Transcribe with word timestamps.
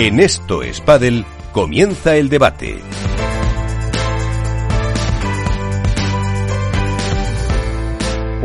En 0.00 0.20
Esto 0.20 0.62
es 0.62 0.80
Padel 0.80 1.24
comienza 1.50 2.14
el 2.14 2.28
debate. 2.28 2.78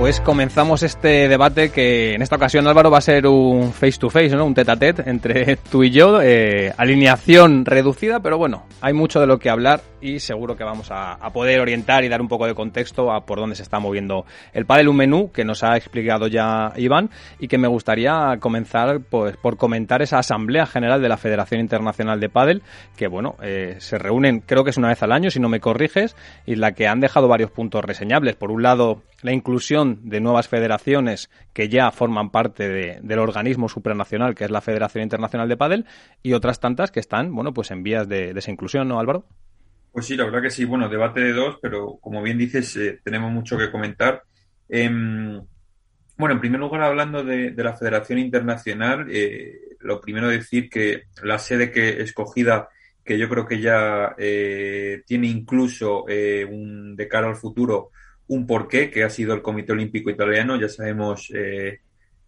Pues 0.04 0.20
comenzamos 0.20 0.83
este 0.83 1.29
debate 1.29 1.71
que 1.71 2.13
en 2.13 2.21
esta 2.21 2.35
ocasión 2.35 2.67
Álvaro 2.67 2.91
va 2.91 2.97
a 2.97 3.02
ser 3.02 3.25
un 3.25 3.71
face 3.71 3.97
to 3.97 4.09
face, 4.09 4.35
¿no? 4.35 4.43
Un 4.43 4.53
tete 4.53 4.70
a 4.70 4.75
tete 4.75 5.09
entre 5.09 5.55
tú 5.71 5.81
y 5.81 5.91
yo, 5.91 6.21
eh, 6.21 6.73
alineación 6.76 7.63
reducida, 7.63 8.20
pero 8.20 8.38
bueno, 8.38 8.66
hay 8.81 8.91
mucho 8.91 9.21
de 9.21 9.27
lo 9.27 9.39
que 9.39 9.49
hablar 9.49 9.79
y 10.02 10.20
seguro 10.20 10.57
que 10.57 10.66
vamos 10.66 10.89
a, 10.91 11.17
poder 11.31 11.62
orientar 11.62 12.03
y 12.03 12.09
dar 12.09 12.21
un 12.21 12.27
poco 12.27 12.45
de 12.45 12.53
contexto 12.53 13.13
a 13.13 13.26
por 13.26 13.39
dónde 13.39 13.55
se 13.55 13.63
está 13.63 13.79
moviendo 13.79 14.26
el 14.52 14.66
pádel, 14.66 14.89
un 14.89 14.98
menú 14.98 15.31
que 15.31 15.45
nos 15.45 15.63
ha 15.63 15.77
explicado 15.77 16.27
ya 16.27 16.73
Iván 16.76 17.09
y 17.40 17.48
que 17.48 17.57
me 17.57 17.70
gustaría 17.70 18.35
comenzar 18.41 18.99
pues 18.99 19.38
por 19.38 19.55
comentar 19.55 20.01
esa 20.01 20.20
asamblea 20.20 20.65
general 20.65 21.01
de 21.01 21.07
la 21.07 21.15
Federación 21.15 21.62
Internacional 21.62 22.20
de 22.20 22.27
Pádel 22.27 22.62
que 22.98 23.07
bueno 23.07 23.38
eh, 23.41 23.77
se 23.79 23.98
reúnen 23.98 24.41
creo 24.41 24.65
que 24.65 24.71
es 24.71 24.77
una 24.77 24.90
vez 24.90 25.01
al 25.01 25.13
año 25.13 25.31
si 25.31 25.40
no 25.40 25.48
me 25.48 25.62
corriges 25.62 26.17
y 26.45 26.55
la 26.55 26.73
que 26.73 26.88
han 26.88 26.99
dejado 26.99 27.29
varios 27.29 27.51
puntos 27.51 27.85
reseñables 27.85 28.35
por 28.35 28.51
un 28.51 28.63
lado 28.63 29.01
la 29.23 29.34
inclusión 29.34 30.00
de 30.04 30.22
nuevas 30.22 30.48
federaciones 30.48 31.32
que 31.54 31.70
ya 31.70 31.90
forman 31.91 32.30
parte 32.30 33.00
del 33.02 33.20
organismo 33.20 33.68
supranacional 33.68 34.36
que 34.36 34.46
es 34.46 34.52
la 34.52 34.62
Federación 34.62 35.04
Internacional 35.04 35.49
de 35.49 35.58
Pádel 35.58 35.86
y 36.22 36.34
otras 36.34 36.59
tantas 36.59 36.91
que 36.91 36.99
están 36.99 37.34
bueno 37.34 37.54
pues 37.54 37.72
en 37.72 37.84
vías 37.84 38.08
de, 38.08 38.34
de 38.34 38.40
esa 38.40 38.52
inclusión 38.52 38.88
no 38.88 38.99
Álvaro 38.99 39.26
pues 39.93 40.07
sí, 40.07 40.18
la 40.18 40.26
verdad 40.26 40.41
que 40.41 40.49
sí. 40.49 40.65
Bueno, 40.65 40.90
debate 40.90 41.21
de 41.21 41.34
dos, 41.34 41.60
pero 41.62 41.99
como 42.02 42.24
bien 42.24 42.40
dices, 42.40 42.76
eh, 42.77 42.99
tenemos 43.04 43.32
mucho 43.32 43.60
que 43.60 43.70
comentar. 43.70 44.24
Em, 44.68 45.40
bueno, 46.18 46.34
en 46.34 46.40
primer 46.40 46.60
lugar, 46.60 46.82
hablando 46.82 47.24
de, 47.24 47.54
la 47.55 47.77
Federación 47.77 48.18
Internacional, 48.18 49.05
eh, 49.12 49.54
lo 49.82 50.02
primero 50.02 50.30
decir 50.30 50.68
que 50.68 51.04
la 51.21 51.37
sede 51.37 51.71
que 51.71 52.02
escogida, 52.02 52.70
que 53.05 53.20
yo 53.20 53.30
creo 53.30 53.46
que 53.46 53.62
ya 53.62 54.15
eh, 54.18 55.04
tiene 55.05 55.27
incluso 55.27 56.05
un, 56.05 56.96
de 56.96 57.08
cara 57.08 57.27
al 57.27 57.35
futuro 57.35 57.91
un 58.27 58.48
porqué, 58.48 58.90
que 58.90 59.04
ha 59.04 59.10
sido 59.10 59.34
el 59.34 59.41
Comité 59.41 59.74
Olímpico 59.74 60.10
Italiano. 60.10 60.60
Ya 60.60 60.70
sabemos 60.70 61.32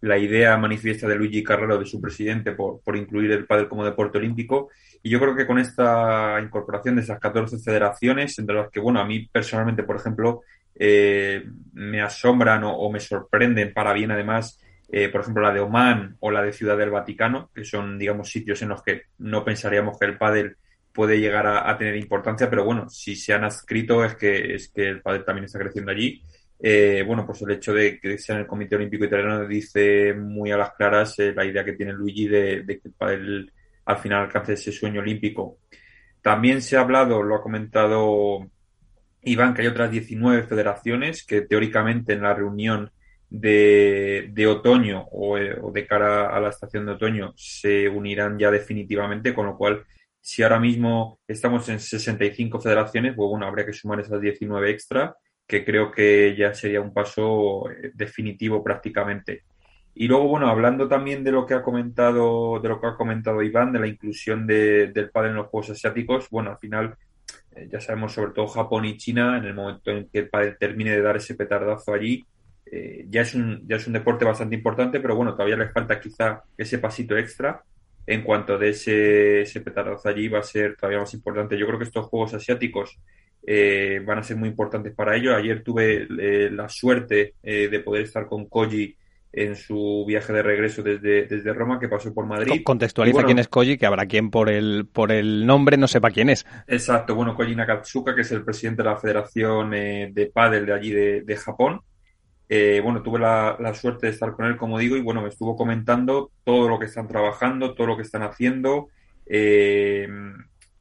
la 0.01 0.17
idea 0.17 0.55
manifiesta 0.57 1.07
de 1.07 1.15
Luigi 1.15 1.43
Carrero, 1.43 1.79
de 1.79 1.85
su 1.85 1.99
presidente, 1.99 2.51
por, 2.51 2.81
por 2.81 2.95
incluir 2.95 3.31
el 3.31 3.45
pádel 3.45 3.67
como 3.67 3.83
deporte 3.83 4.19
olímpico. 4.19 4.69
Y 5.01 5.09
yo 5.09 5.19
creo 5.19 5.35
que 5.35 5.47
con 5.47 5.57
esta 5.57 6.39
incorporación 6.41 6.95
de 6.95 7.01
esas 7.01 7.19
14 7.19 7.59
federaciones, 7.59 8.37
entre 8.37 8.55
las 8.55 8.69
que, 8.69 8.79
bueno, 8.79 8.99
a 8.99 9.05
mí 9.05 9.27
personalmente, 9.31 9.83
por 9.83 9.95
ejemplo, 9.95 10.41
eh, 10.75 11.43
me 11.73 12.01
asombran 12.01 12.63
o, 12.65 12.89
me 12.91 12.99
sorprenden 12.99 13.73
para 13.73 13.93
bien, 13.93 14.11
además, 14.11 14.59
eh, 14.91 15.09
por 15.09 15.21
ejemplo, 15.21 15.41
la 15.41 15.53
de 15.53 15.59
Oman 15.59 16.17
o 16.19 16.31
la 16.31 16.43
de 16.43 16.53
Ciudad 16.53 16.77
del 16.77 16.91
Vaticano, 16.91 17.49
que 17.53 17.63
son, 17.63 17.97
digamos, 17.97 18.29
sitios 18.29 18.61
en 18.61 18.69
los 18.69 18.83
que 18.83 19.03
no 19.19 19.43
pensaríamos 19.43 19.97
que 19.97 20.05
el 20.05 20.17
pádel 20.17 20.57
puede 20.95 21.19
llegar 21.19 21.45
a, 21.45 21.77
tener 21.77 21.95
importancia, 21.97 22.49
pero 22.49 22.63
bueno, 22.63 22.89
si 22.89 23.15
se 23.15 23.33
han 23.33 23.43
adscrito 23.43 24.03
es 24.05 24.15
que, 24.15 24.55
es 24.55 24.69
que 24.69 24.87
el 24.87 25.01
pádel 25.01 25.25
también 25.25 25.45
está 25.45 25.59
creciendo 25.59 25.91
allí. 25.91 26.21
Eh, 26.57 27.03
bueno, 27.05 27.25
pues 27.25 27.41
el 27.41 27.51
hecho 27.51 27.73
de 27.73 27.99
que 27.99 28.17
sea 28.17 28.35
en 28.35 28.41
el 28.41 28.47
Comité 28.47 28.77
Olímpico 28.77 29.03
Italiano 29.03 29.45
dice 29.45 30.13
muy 30.13 30.51
a 30.51 30.57
las 30.57 30.73
claras 30.73 31.17
la 31.19 31.43
idea 31.45 31.65
que 31.65 31.73
tiene 31.73 31.91
Luigi 31.91 32.27
de, 32.27 32.63
de 32.63 32.79
que 32.79 32.87
el 32.87 32.93
pádel 32.93 33.51
al 33.85 33.97
final 33.97 34.23
alcance 34.23 34.53
ese 34.53 34.71
sueño 34.71 35.01
olímpico. 35.01 35.59
También 36.21 36.61
se 36.61 36.77
ha 36.77 36.81
hablado, 36.81 37.21
lo 37.21 37.35
ha 37.35 37.41
comentado 37.41 38.49
Iván, 39.25 39.53
que 39.53 39.63
hay 39.63 39.67
otras 39.67 39.91
19 39.91 40.43
federaciones 40.43 41.25
que 41.25 41.41
teóricamente 41.41 42.13
en 42.13 42.21
la 42.21 42.33
reunión 42.33 42.91
de, 43.29 44.47
otoño 44.47 45.07
o, 45.11 45.37
de 45.37 45.87
cara 45.87 46.35
a 46.35 46.39
la 46.39 46.49
estación 46.49 46.85
de 46.85 46.93
otoño 46.93 47.33
se 47.35 47.89
unirán 47.89 48.37
ya 48.37 48.51
definitivamente, 48.51 49.33
con 49.33 49.47
lo 49.47 49.57
cual 49.57 49.83
si 50.25 50.41
ahora 50.41 50.59
mismo 50.59 51.19
estamos 51.27 51.69
en 51.69 51.79
65 51.79 52.59
federaciones, 52.59 53.13
pues 53.15 53.29
bueno, 53.29 53.45
habría 53.45 53.63
que 53.63 53.73
sumar 53.73 53.99
esas 53.99 54.19
19 54.19 54.71
extra, 54.71 55.15
que 55.45 55.63
creo 55.63 55.91
que 55.91 56.35
ya 56.35 56.51
sería 56.51 56.81
un 56.81 56.91
paso 56.91 57.69
eh, 57.69 57.91
definitivo 57.93 58.63
prácticamente. 58.63 59.43
Y 59.93 60.07
luego, 60.07 60.27
bueno, 60.27 60.47
hablando 60.47 60.87
también 60.87 61.23
de 61.23 61.31
lo 61.31 61.45
que 61.45 61.53
ha 61.53 61.61
comentado, 61.61 62.59
de 62.59 62.69
lo 62.69 62.81
que 62.81 62.87
ha 62.87 62.95
comentado 62.95 63.43
Iván, 63.43 63.71
de 63.71 63.79
la 63.79 63.87
inclusión 63.87 64.47
de, 64.47 64.87
del 64.87 65.11
pádel 65.11 65.29
en 65.29 65.35
los 65.37 65.47
Juegos 65.49 65.69
Asiáticos, 65.69 66.27
bueno, 66.31 66.49
al 66.49 66.57
final 66.57 66.95
eh, 67.55 67.69
ya 67.71 67.79
sabemos 67.79 68.13
sobre 68.13 68.31
todo 68.31 68.47
Japón 68.47 68.85
y 68.85 68.97
China, 68.97 69.37
en 69.37 69.45
el 69.45 69.53
momento 69.53 69.91
en 69.91 70.09
que 70.09 70.17
el 70.17 70.29
pádel 70.29 70.57
termine 70.57 70.89
de 70.89 71.03
dar 71.03 71.17
ese 71.17 71.35
petardazo 71.35 71.93
allí, 71.93 72.25
eh, 72.65 73.05
ya, 73.09 73.21
es 73.21 73.35
un, 73.35 73.61
ya 73.67 73.75
es 73.75 73.85
un 73.85 73.93
deporte 73.93 74.25
bastante 74.25 74.55
importante, 74.55 74.99
pero 74.99 75.15
bueno, 75.15 75.33
todavía 75.33 75.55
le 75.55 75.69
falta 75.69 75.99
quizá 75.99 76.41
ese 76.57 76.79
pasito 76.79 77.15
extra. 77.15 77.63
En 78.07 78.23
cuanto 78.23 78.57
de 78.57 78.69
ese, 78.69 79.41
ese 79.41 79.61
petardazo 79.61 80.09
allí 80.09 80.27
va 80.27 80.39
a 80.39 80.43
ser 80.43 80.75
todavía 80.75 80.99
más 80.99 81.13
importante. 81.13 81.57
Yo 81.57 81.65
creo 81.65 81.79
que 81.79 81.85
estos 81.85 82.05
Juegos 82.05 82.33
Asiáticos 82.33 82.99
eh, 83.45 84.01
van 84.05 84.19
a 84.19 84.23
ser 84.23 84.37
muy 84.37 84.49
importantes 84.49 84.93
para 84.93 85.15
ello. 85.15 85.35
Ayer 85.35 85.63
tuve 85.63 86.07
la 86.09 86.69
suerte 86.69 87.35
de 87.41 87.79
poder 87.79 88.03
estar 88.03 88.27
con 88.27 88.45
Koji 88.45 88.95
en 89.35 89.55
su 89.55 90.05
viaje 90.07 90.31
de 90.31 90.41
regreso 90.41 90.81
desde, 90.81 91.27
desde 91.27 91.53
Roma, 91.53 91.77
que 91.77 91.89
pasó 91.89 92.13
por 92.13 92.25
Madrid. 92.25 92.61
Contextualiza 92.63 93.23
quién 93.23 93.39
es 93.39 93.49
Koji, 93.49 93.77
que 93.77 93.85
habrá 93.85 94.05
quien 94.05 94.31
por 94.31 94.49
el, 94.49 94.87
por 94.91 95.11
el 95.11 95.45
nombre 95.45 95.75
no 95.77 95.87
sepa 95.87 96.09
quién 96.09 96.29
es. 96.29 96.45
Exacto, 96.67 97.15
bueno, 97.15 97.35
Koji 97.35 97.55
Nakatsuka, 97.55 98.15
que 98.15 98.21
es 98.21 98.31
el 98.31 98.43
presidente 98.45 98.81
de 98.81 98.89
la 98.89 98.97
Federación 98.97 99.73
eh, 99.73 100.09
de 100.13 100.27
Padel 100.27 100.65
de 100.65 100.73
allí 100.73 100.91
de, 100.91 101.35
Japón. 101.35 101.81
Eh, 102.47 102.79
bueno, 102.83 103.01
tuve 103.01 103.19
la, 103.19 103.73
suerte 103.73 104.07
de 104.07 104.13
estar 104.13 104.33
con 104.33 104.45
él, 104.45 104.57
como 104.57 104.77
digo, 104.77 104.95
y 104.95 105.01
bueno, 105.01 105.21
me 105.21 105.29
estuvo 105.29 105.55
comentando 105.55 106.31
todo 106.43 106.69
lo 106.69 106.77
que 106.77 106.85
están 106.85 107.07
trabajando, 107.07 107.73
todo 107.73 107.87
lo 107.87 107.95
que 107.95 108.03
están 108.03 108.23
haciendo, 108.23 108.89
eh, 109.25 110.07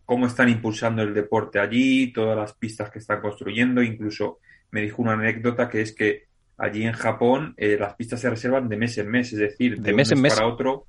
cómo 0.04 0.26
están 0.26 0.50
impulsando 0.50 1.02
el 1.02 1.14
deporte 1.14 1.58
allí, 1.58 2.12
todas 2.12 2.36
las 2.36 2.52
pistas 2.54 2.90
que 2.90 2.98
están 2.98 3.20
construyendo, 3.20 3.82
incluso 3.82 4.38
me 4.70 4.82
dijo 4.82 5.00
una 5.00 5.12
anécdota 5.12 5.68
que 5.68 5.80
es 5.80 5.94
que 5.94 6.24
allí 6.58 6.84
en 6.84 6.92
Japón 6.92 7.54
eh, 7.56 7.76
las 7.78 7.94
pistas 7.94 8.20
se 8.20 8.30
reservan 8.30 8.68
de 8.68 8.76
mes 8.76 8.98
en 8.98 9.10
mes, 9.10 9.32
es 9.32 9.38
decir, 9.38 9.80
de, 9.80 9.92
mes, 9.92 10.12
un 10.12 10.20
mes, 10.20 10.34
para 10.34 10.46
otro 10.46 10.86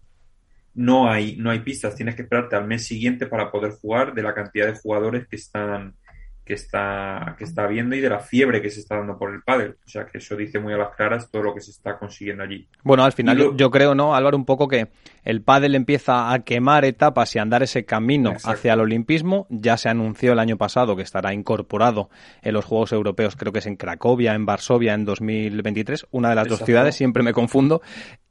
no 0.75 1.09
hay, 1.09 1.37
no 1.37 1.49
hay 1.51 1.59
pistas, 1.59 1.95
tienes 1.95 2.15
que 2.15 2.23
esperarte 2.23 2.55
al 2.55 2.67
mes 2.67 2.85
siguiente 2.85 3.27
para 3.27 3.49
poder 3.49 3.71
jugar 3.71 4.13
de 4.13 4.21
la 4.21 4.33
cantidad 4.33 4.67
de 4.67 4.77
jugadores 4.77 5.25
que 5.27 5.37
están 5.37 5.95
que 6.45 6.53
está, 6.53 7.35
que 7.39 7.43
está 7.43 7.65
viendo 7.65 7.95
y 7.95 8.01
de 8.01 8.09
la 8.09 8.19
fiebre 8.19 8.61
que 8.61 8.69
se 8.69 8.79
está 8.79 8.97
dando 8.97 9.17
por 9.17 9.33
el 9.33 9.41
pádel. 9.41 9.77
O 9.83 9.89
sea, 9.89 10.05
que 10.05 10.19
eso 10.19 10.35
dice 10.35 10.59
muy 10.59 10.73
a 10.73 10.77
las 10.77 10.95
claras 10.95 11.31
todo 11.31 11.41
lo 11.41 11.55
que 11.55 11.61
se 11.61 11.71
está 11.71 11.97
consiguiendo 11.97 12.43
allí. 12.43 12.67
Bueno, 12.83 13.03
al 13.03 13.13
final 13.13 13.57
yo 13.57 13.71
creo, 13.71 13.95
¿no, 13.95 14.13
Álvaro? 14.13 14.37
Un 14.37 14.45
poco 14.45 14.67
que 14.67 14.89
el 15.23 15.41
pádel 15.41 15.73
empieza 15.73 16.31
a 16.31 16.39
quemar 16.43 16.85
etapas 16.85 17.35
y 17.35 17.39
a 17.39 17.41
andar 17.41 17.63
ese 17.63 17.83
camino 17.85 18.33
hacia 18.43 18.73
el 18.73 18.79
olimpismo. 18.79 19.47
Ya 19.49 19.75
se 19.77 19.89
anunció 19.89 20.33
el 20.33 20.39
año 20.39 20.55
pasado 20.57 20.95
que 20.95 21.01
estará 21.01 21.33
incorporado 21.33 22.11
en 22.43 22.53
los 22.53 22.63
Juegos 22.63 22.91
Europeos, 22.91 23.35
creo 23.35 23.51
que 23.51 23.59
es 23.59 23.65
en 23.65 23.75
Cracovia, 23.75 24.35
en 24.35 24.45
Varsovia 24.45 24.93
en 24.93 25.03
2023, 25.03 26.05
una 26.11 26.29
de 26.29 26.35
las 26.35 26.47
dos 26.47 26.59
ciudades, 26.59 26.95
siempre 26.95 27.23
me 27.23 27.33
confundo. 27.33 27.81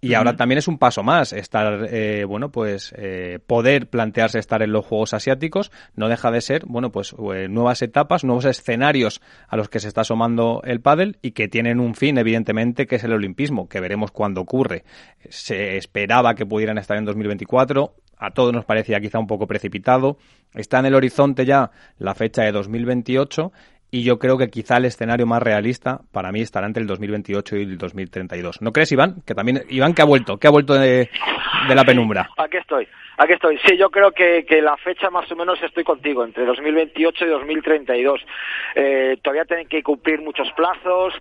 Y 0.05 0.13
ahora 0.13 0.37
también 0.37 0.59
es 0.59 0.69
un 0.69 0.77
paso 0.77 1.03
más, 1.03 1.33
estar, 1.33 1.89
eh, 1.91 2.25
bueno, 2.25 2.51
pues 2.51 2.95
eh, 2.99 3.39
poder 3.47 3.89
plantearse 3.89 4.39
estar 4.39 4.63
en 4.63 4.71
los 4.71 4.85
Juegos 4.85 5.15
Asiáticos, 5.15 5.73
no 5.97 6.11
deja 6.11 6.31
de 6.31 6.43
ser, 6.43 6.67
bueno, 6.67 6.93
pues 6.93 7.15
eh, 7.35 7.49
nuevas 7.49 7.81
etapas, 7.81 8.23
nuevos 8.23 8.45
escenarios 8.45 9.23
a 9.49 9.57
los 9.57 9.71
que 9.71 9.81
se 9.81 9.89
está 9.89 10.03
asomando 10.03 10.61
el 10.65 10.83
pádel 10.83 11.17
y 11.23 11.31
que 11.31 11.49
tienen 11.49 11.81
un 11.81 11.95
fin, 11.95 12.19
evidentemente, 12.19 12.87
que 12.87 12.97
es 12.97 13.05
el 13.05 13.15
olimpismo, 13.15 13.67
que 13.67 13.81
veremos 13.81 14.11
cuándo 14.11 14.43
ocurre. 14.43 14.85
Se 15.31 15.79
esperaba 15.79 16.35
que 16.35 16.45
pudieran 16.45 16.77
estar 16.77 16.99
en 16.99 17.07
2024, 17.07 17.95
a 18.19 18.31
todos 18.31 18.53
nos 18.53 18.65
parecía 18.65 19.01
quizá 19.01 19.19
un 19.19 19.27
poco 19.27 19.47
precipitado. 19.47 20.19
Está 20.53 20.79
en 20.81 20.87
el 20.87 20.95
horizonte 20.95 21.45
ya 21.45 21.71
la 21.99 22.15
fecha 22.15 22.43
de 22.43 22.53
2028 22.53 23.53
y 23.95 24.03
yo 24.03 24.19
creo 24.19 24.37
que 24.37 24.51
quizá 24.51 24.79
el 24.79 24.87
escenario 24.87 25.25
más 25.25 25.41
realista 25.41 26.01
para 26.11 26.33
mí 26.33 26.41
estará 26.41 26.67
entre 26.67 26.81
el 26.81 26.89
2028 26.89 27.59
y 27.59 27.63
el 27.63 27.79
2032. 27.79 28.61
¿No 28.61 28.73
crees, 28.73 28.91
Iván? 28.91 29.23
Que 29.25 29.37
también 29.37 29.63
Iván 29.69 29.95
que 29.95 30.03
ha 30.03 30.05
vuelto, 30.05 30.37
que 30.37 30.49
ha 30.49 30.51
vuelto 30.51 30.75
de, 30.75 31.09
la 31.73 31.85
penumbra. 31.85 32.29
Aquí 32.37 32.57
estoy, 32.57 32.89
aquí 33.19 33.35
estoy. 33.35 33.57
Sí, 33.65 33.77
yo 33.77 33.91
creo 33.91 34.11
que, 34.11 34.45
que, 34.49 34.61
la 34.61 34.77
fecha 34.79 35.11
más 35.11 35.31
o 35.31 35.37
menos 35.37 35.63
estoy 35.63 35.85
contigo, 35.85 36.25
entre 36.25 36.45
2028 36.45 37.25
y 37.25 37.29
2032. 37.29 38.21
Eh, 38.75 39.17
todavía 39.23 39.45
tienen 39.45 39.69
que 39.69 39.81
cumplir 39.85 40.21
muchos 40.23 40.51
plazos, 40.57 41.15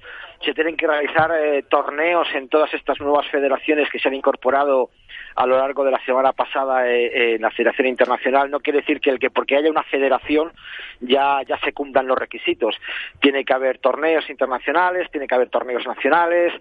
se 0.44 0.54
tienen 0.54 0.76
que 0.76 0.88
realizar 0.88 1.32
eh, 1.32 1.64
torneos 1.64 2.28
en 2.34 2.50
todas 2.50 2.74
estas 2.74 3.00
nuevas 3.00 3.28
federaciones 3.30 3.90
que 3.90 4.00
se 4.00 4.08
han 4.08 4.14
incorporado 4.14 4.90
a 5.36 5.48
lo 5.48 5.58
largo 5.58 5.84
de 5.84 5.92
la 5.92 6.04
semana 6.06 6.34
pasada 6.34 6.88
eh, 6.88 7.36
en 7.36 7.42
la 7.42 7.52
Federación 7.52 7.88
Internacional. 7.88 8.52
No 8.52 8.60
quiere 8.60 8.80
decir 8.80 9.00
que 9.00 9.10
el 9.10 9.20
que 9.20 9.30
porque 9.30 9.56
haya 9.56 9.70
una 9.70 9.84
federación 9.84 10.52
ya, 11.00 11.42
ya 11.48 11.58
se 11.60 11.74
cumplan 11.74 12.08
los 12.08 12.18
requisitos. 12.18 12.76
Tiene 13.20 13.46
que 13.46 13.54
haber 13.54 13.80
torneos 13.80 14.30
internacionales, 14.30 15.10
tiene 15.12 15.28
que 15.28 15.36
haber 15.36 15.50
torneos 15.50 15.86
nacionales, 15.88 16.54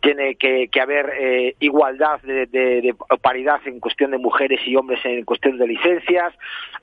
tiene 0.00 0.36
que, 0.36 0.68
haber 0.80 1.12
eh, 1.18 1.54
igualdad 1.60 2.20
de, 2.22 2.94
paridad 3.22 3.60
en 3.66 3.80
cuestión 3.80 4.10
de 4.10 4.18
mujeres 4.18 4.60
y 4.66 4.76
hombres 4.76 5.00
en 5.04 5.24
cuestión 5.24 5.58
de 5.58 5.66
licencias. 5.66 6.34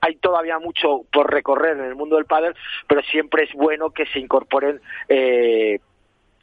Hay 0.01 0.15
todavía 0.15 0.59
mucho 0.59 1.01
por 1.11 1.31
recorrer 1.31 1.77
en 1.77 1.85
el 1.85 1.95
mundo 1.95 2.15
del 2.15 2.25
pádel, 2.25 2.55
pero 2.87 3.01
siempre 3.03 3.43
es 3.43 3.53
bueno 3.53 3.91
que 3.91 4.05
se 4.07 4.19
incorporen 4.19 4.81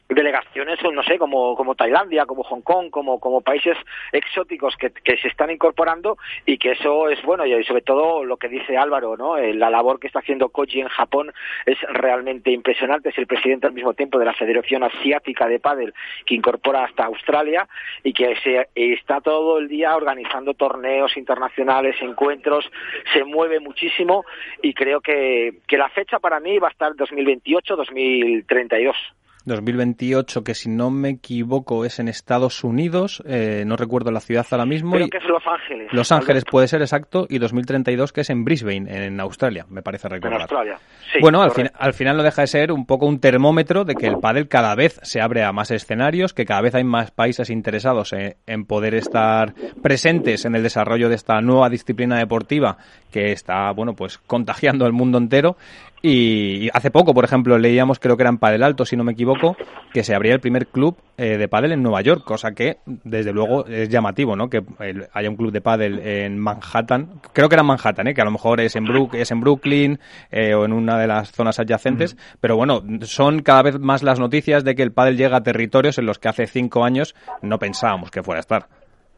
delegaciones, 0.09 0.79
no 0.83 1.03
sé, 1.03 1.19
como, 1.19 1.57
como 1.57 1.75
Tailandia, 1.75 2.27
como 2.27 2.43
Hong 2.43 2.61
Kong, 2.61 2.91
como, 2.91 3.19
como 3.19 3.41
países 3.41 3.77
exóticos 4.13 4.77
que, 4.77 4.91
que 4.91 5.17
se 5.17 5.29
están 5.29 5.51
incorporando 5.51 6.19
y 6.47 6.59
que 6.59 6.73
eso 6.73 7.09
es 7.09 7.23
bueno 7.23 7.47
y 7.47 7.65
sobre 7.65 7.83
todo 7.83 8.25
lo 8.25 8.37
que 8.37 8.49
dice 8.49 8.77
Álvaro, 8.77 9.17
¿no? 9.17 9.37
Eh, 9.37 9.55
la 9.55 9.71
labor 9.71 9.99
que 9.99 10.07
está 10.07 10.21
haciendo 10.21 10.51
Koji 10.51 10.81
en 10.81 10.89
Japón 10.89 11.33
es 11.67 11.79
realmente 11.89 12.51
impresionante. 12.51 13.11
Es 13.11 13.19
el 13.19 13.27
presidente 13.27 13.67
al 13.67 13.73
mismo 13.73 13.95
tiempo 13.95 14.19
de 14.19 14.27
la 14.27 14.35
Federación 14.35 14.85
Asiática 14.85 15.49
de 15.49 15.61
Pádel 15.61 15.95
que 16.27 16.35
incorpora 16.35 16.85
hasta 16.85 17.05
Australia 17.05 17.69
y 18.03 18.13
que 18.13 18.37
se, 18.43 18.69
está 18.75 19.21
todo 19.21 19.59
el 19.59 19.69
día 19.69 19.97
organizando 19.97 20.55
torneos 20.55 21.17
internacionales, 21.17 21.97
encuentros, 22.01 22.71
se 23.13 23.25
mueve 23.25 23.61
muchísimo 23.61 24.25
y 24.63 24.75
creo 24.75 25.01
que, 25.01 25.59
que 25.67 25.79
la 25.79 25.89
fecha 25.89 26.19
para 26.19 26.41
mí 26.41 26.59
va 26.59 26.69
a 26.69 26.73
estar 26.73 26.93
2028-2032. 26.95 28.95
2028, 29.45 30.45
que 30.45 30.55
si 30.55 30.69
no 30.69 30.91
me 30.91 31.11
equivoco 31.11 31.85
es 31.85 31.99
en 31.99 32.09
Estados 32.09 32.65
Unidos, 32.65 33.23
eh, 33.27 33.65
no 33.67 33.77
recuerdo 33.77 34.11
la 34.11 34.21
ciudad 34.21 34.47
ahora 34.51 34.67
mismo. 34.67 34.93
Creo 34.93 35.09
que 35.09 35.19
es 35.19 35.25
Los 35.25 35.43
Ángeles. 35.47 35.93
Los 35.93 36.13
Ángeles 36.13 36.45
puede 36.45 36.69
ser 36.69 36.81
exacto, 36.83 37.27
y 37.29 37.39
2032 37.39 38.13
que 38.13 38.23
es 38.23 38.31
en 38.31 38.45
Brisbane, 38.45 39.07
en 39.07 39.21
Australia, 39.21 39.67
me 39.69 39.83
parece 39.83 40.09
recordar. 40.09 40.37
En 40.37 40.43
Australia, 40.43 40.79
sí. 41.13 41.19
Bueno, 41.21 41.43
al, 41.43 41.53
al, 41.75 41.95
final 41.95 42.17
no 42.17 42.23
deja 42.23 42.43
de 42.43 42.49
ser 42.49 42.73
un 42.73 42.87
poco 42.87 43.07
un 43.07 43.21
termómetro 43.21 43.85
de 43.85 43.95
que 43.95 44.07
el 44.07 44.19
pádel 44.19 44.49
cada 44.49 44.75
vez 44.75 45.01
se 45.03 45.21
abre 45.21 45.45
a 45.45 45.53
más 45.53 45.71
escenarios, 45.71 46.35
que 46.35 46.45
cada 46.45 46.61
vez 46.61 46.75
hay 46.75 46.85
más 46.85 47.11
países 47.11 47.51
interesados 47.51 48.13
en, 48.13 48.37
en 48.47 48.65
poder 48.65 48.95
estar 48.95 49.55
presentes 49.83 50.45
en 50.45 50.55
el 50.55 50.63
desarrollo 50.63 51.09
de 51.09 51.15
esta 51.15 51.41
nueva 51.41 51.69
disciplina 51.69 52.19
deportiva 52.19 52.77
que 53.11 53.33
está, 53.33 53.71
bueno, 53.73 53.95
pues 53.95 54.19
contagiando 54.19 54.87
al 54.87 54.93
mundo 54.93 55.19
entero 55.19 55.57
y 56.03 56.69
hace 56.75 56.91
poco, 56.91 57.15
por 57.15 57.25
ejemplo, 57.25 57.57
leíamos, 57.59 58.01
creo 58.01 58.17
que 58.17 58.25
era 58.25 58.31
en 58.31 58.39
Padel 58.39 58.65
Alto, 58.65 58.85
si 58.85 58.97
no 58.97 59.05
me 59.05 59.13
equivoco, 59.13 59.57
que 59.93 60.03
se 60.03 60.15
abría 60.15 60.35
el 60.35 60.41
primer 60.41 60.67
club 60.67 60.97
eh, 61.17 61.39
de 61.39 61.47
pádel 61.47 61.73
en 61.73 61.83
Nueva 61.83 62.01
York, 62.01 62.25
cosa 62.25 62.53
que, 62.53 62.79
desde 62.87 63.33
luego, 63.33 63.67
es 63.67 63.89
llamativo, 63.89 64.35
¿no? 64.35 64.51
Que 64.51 64.65
haya 65.13 65.31
un 65.31 65.37
club 65.37 65.53
de 65.53 65.61
pádel 65.61 66.01
en 66.01 66.39
Manhattan, 66.39 67.21
creo 67.33 67.49
que 67.49 67.55
era 67.55 67.63
en 67.63 67.69
Manhattan, 67.69 68.09
¿eh? 68.09 68.15
Que 68.15 68.21
a 68.21 68.25
lo 68.25 68.33
mejor 68.33 68.61
es 68.61 68.75
en, 68.75 68.85
Brook, 68.85 69.15
es 69.15 69.31
en 69.31 69.41
Brooklyn 69.41 70.01
eh, 70.31 70.55
o 70.55 70.65
en 70.65 70.73
una 70.73 70.99
de 70.99 71.07
las 71.07 71.31
zonas 71.31 71.61
adyacentes, 71.61 72.17
pero 72.41 72.57
bueno, 72.57 72.83
son 73.03 73.43
cada 73.43 73.63
vez 73.63 73.79
más 73.79 74.03
las 74.03 74.19
noticias 74.19 74.65
de 74.65 74.75
que 74.75 74.83
el 74.83 74.93
pádel 74.93 75.17
llega 75.17 75.37
a 75.37 75.43
territorios 75.43 75.99
en 75.99 76.07
los 76.07 76.19
que 76.19 76.29
hace 76.29 76.47
cinco 76.49 76.85
años 76.85 77.15
no 77.43 77.59
pensábamos 77.61 78.11
que 78.11 78.23
fuera 78.23 78.39
a 78.39 78.41
estar. 78.41 78.69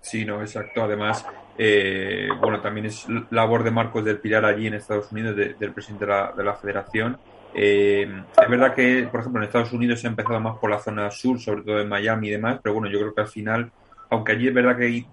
Sí, 0.00 0.24
no, 0.26 0.42
exacto. 0.42 0.82
Además, 0.82 1.24
eh, 1.56 2.28
bueno, 2.40 2.60
también 2.60 2.86
es 2.86 3.06
labor 3.30 3.62
de 3.62 3.70
Marcos 3.70 4.04
del 4.04 4.18
Pilar 4.18 4.44
allí 4.44 4.66
en 4.66 4.74
Estados 4.74 5.10
Unidos, 5.12 5.36
del 5.36 5.72
presidente 5.72 6.06
de 6.06 6.10
la, 6.10 6.32
de 6.36 6.44
la 6.44 6.54
federación. 6.54 7.16
Eh, 7.54 8.08
es 8.42 8.48
verdad 8.50 8.74
que, 8.74 9.08
por 9.10 9.20
ejemplo, 9.20 9.40
en 9.40 9.46
Estados 9.46 9.72
Unidos 9.72 10.00
se 10.00 10.08
ha 10.08 10.10
empezado 10.10 10.40
más 10.40 10.58
por 10.58 10.70
la 10.70 10.80
zona 10.80 11.10
sur, 11.10 11.38
sobre 11.38 11.62
todo 11.62 11.80
en 11.80 11.88
Miami 11.88 12.28
y 12.28 12.32
demás, 12.32 12.58
pero 12.62 12.74
bueno, 12.74 12.90
yo 12.90 12.98
creo 12.98 13.14
que 13.14 13.20
al 13.20 13.28
final, 13.28 13.70
aunque 14.10 14.32
allí 14.32 14.48
es 14.48 14.54
verdad 14.54 14.76
que 14.76 14.84
hay 14.84 15.06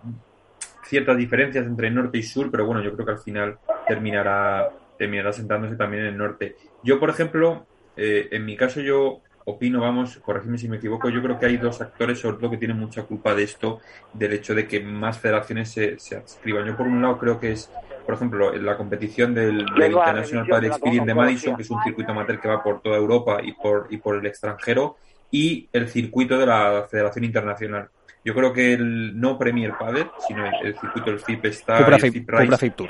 ciertas 0.83 1.17
diferencias 1.17 1.65
entre 1.65 1.91
norte 1.91 2.17
y 2.17 2.23
sur, 2.23 2.49
pero 2.49 2.65
bueno, 2.65 2.81
yo 2.81 2.93
creo 2.93 3.05
que 3.05 3.11
al 3.13 3.19
final 3.19 3.59
terminará, 3.87 4.71
terminará 4.97 5.31
sentándose 5.31 5.75
también 5.75 6.03
en 6.03 6.09
el 6.09 6.17
norte. 6.17 6.55
Yo, 6.83 6.99
por 6.99 7.11
ejemplo, 7.11 7.67
eh, 7.95 8.29
en 8.31 8.45
mi 8.45 8.57
caso 8.57 8.81
yo 8.81 9.21
opino, 9.45 9.81
vamos, 9.81 10.17
corregime 10.17 10.57
si 10.57 10.67
me 10.67 10.77
equivoco, 10.77 11.09
yo 11.09 11.21
creo 11.21 11.39
que 11.39 11.45
hay 11.45 11.57
dos 11.57 11.81
actores 11.81 12.19
sobre 12.19 12.37
todo 12.37 12.51
que 12.51 12.57
tienen 12.57 12.77
mucha 12.77 13.03
culpa 13.03 13.33
de 13.33 13.43
esto, 13.43 13.79
del 14.13 14.33
hecho 14.33 14.55
de 14.55 14.67
que 14.67 14.79
más 14.79 15.19
federaciones 15.19 15.71
se, 15.71 15.99
se 15.99 16.17
adscriban. 16.17 16.65
Yo 16.65 16.75
por 16.75 16.87
un 16.87 17.01
lado 17.01 17.17
creo 17.17 17.39
que 17.39 17.51
es, 17.53 17.71
por 18.05 18.15
ejemplo, 18.15 18.55
la 18.57 18.77
competición 18.77 19.33
del, 19.33 19.65
del 19.65 19.91
International 19.91 20.47
Padel 20.47 20.71
Experience 20.71 21.05
de 21.05 21.13
Madison, 21.13 21.55
que 21.55 21.63
es 21.63 21.69
un 21.69 21.83
circuito 21.83 22.11
amateur 22.11 22.39
que 22.39 22.47
va 22.47 22.63
por 22.63 22.81
toda 22.81 22.97
Europa 22.97 23.39
y 23.43 23.53
por, 23.53 23.87
y 23.89 23.97
por 23.97 24.17
el 24.17 24.25
extranjero, 24.25 24.97
y 25.31 25.69
el 25.71 25.87
circuito 25.87 26.37
de 26.37 26.45
la 26.45 26.87
Federación 26.89 27.23
Internacional. 27.23 27.89
Yo 28.23 28.35
creo 28.35 28.53
que 28.53 28.73
el 28.73 29.19
no 29.19 29.37
Premier 29.37 29.73
Padel, 29.77 30.07
sino 30.27 30.45
el, 30.45 30.77
circuito 30.77 31.09
del 31.09 31.19
FIP 31.19 31.45
está... 31.45 31.79
el 31.79 31.99
FIP 31.99 32.75
Tour. 32.75 32.89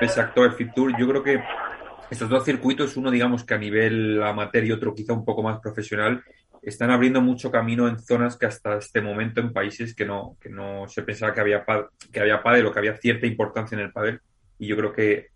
Exacto, 0.00 0.44
el 0.44 0.52
FIP 0.52 0.74
Tour. 0.74 0.92
Yo 0.98 1.08
creo 1.08 1.22
que 1.22 1.42
estos 2.12 2.28
dos 2.28 2.44
circuitos, 2.44 2.98
uno 2.98 3.10
digamos 3.10 3.42
que 3.42 3.54
a 3.54 3.58
nivel 3.58 4.22
amateur 4.22 4.64
y 4.64 4.72
otro 4.72 4.94
quizá 4.94 5.14
un 5.14 5.24
poco 5.24 5.42
más 5.42 5.60
profesional, 5.60 6.22
están 6.60 6.90
abriendo 6.90 7.22
mucho 7.22 7.50
camino 7.50 7.88
en 7.88 7.98
zonas 7.98 8.36
que 8.36 8.44
hasta 8.44 8.76
este 8.76 9.00
momento 9.00 9.40
en 9.40 9.52
países 9.52 9.94
que 9.94 10.04
no, 10.04 10.36
que 10.38 10.50
no 10.50 10.86
se 10.88 11.02
pensaba 11.02 11.32
que 11.32 11.40
había, 11.40 11.64
que 12.12 12.20
había 12.20 12.42
pádel 12.42 12.66
o 12.66 12.72
que 12.72 12.78
había 12.78 12.98
cierta 12.98 13.26
importancia 13.26 13.76
en 13.76 13.84
el 13.84 13.92
pádel. 13.92 14.20
Y 14.58 14.66
yo 14.66 14.76
creo 14.76 14.92
que 14.92 15.28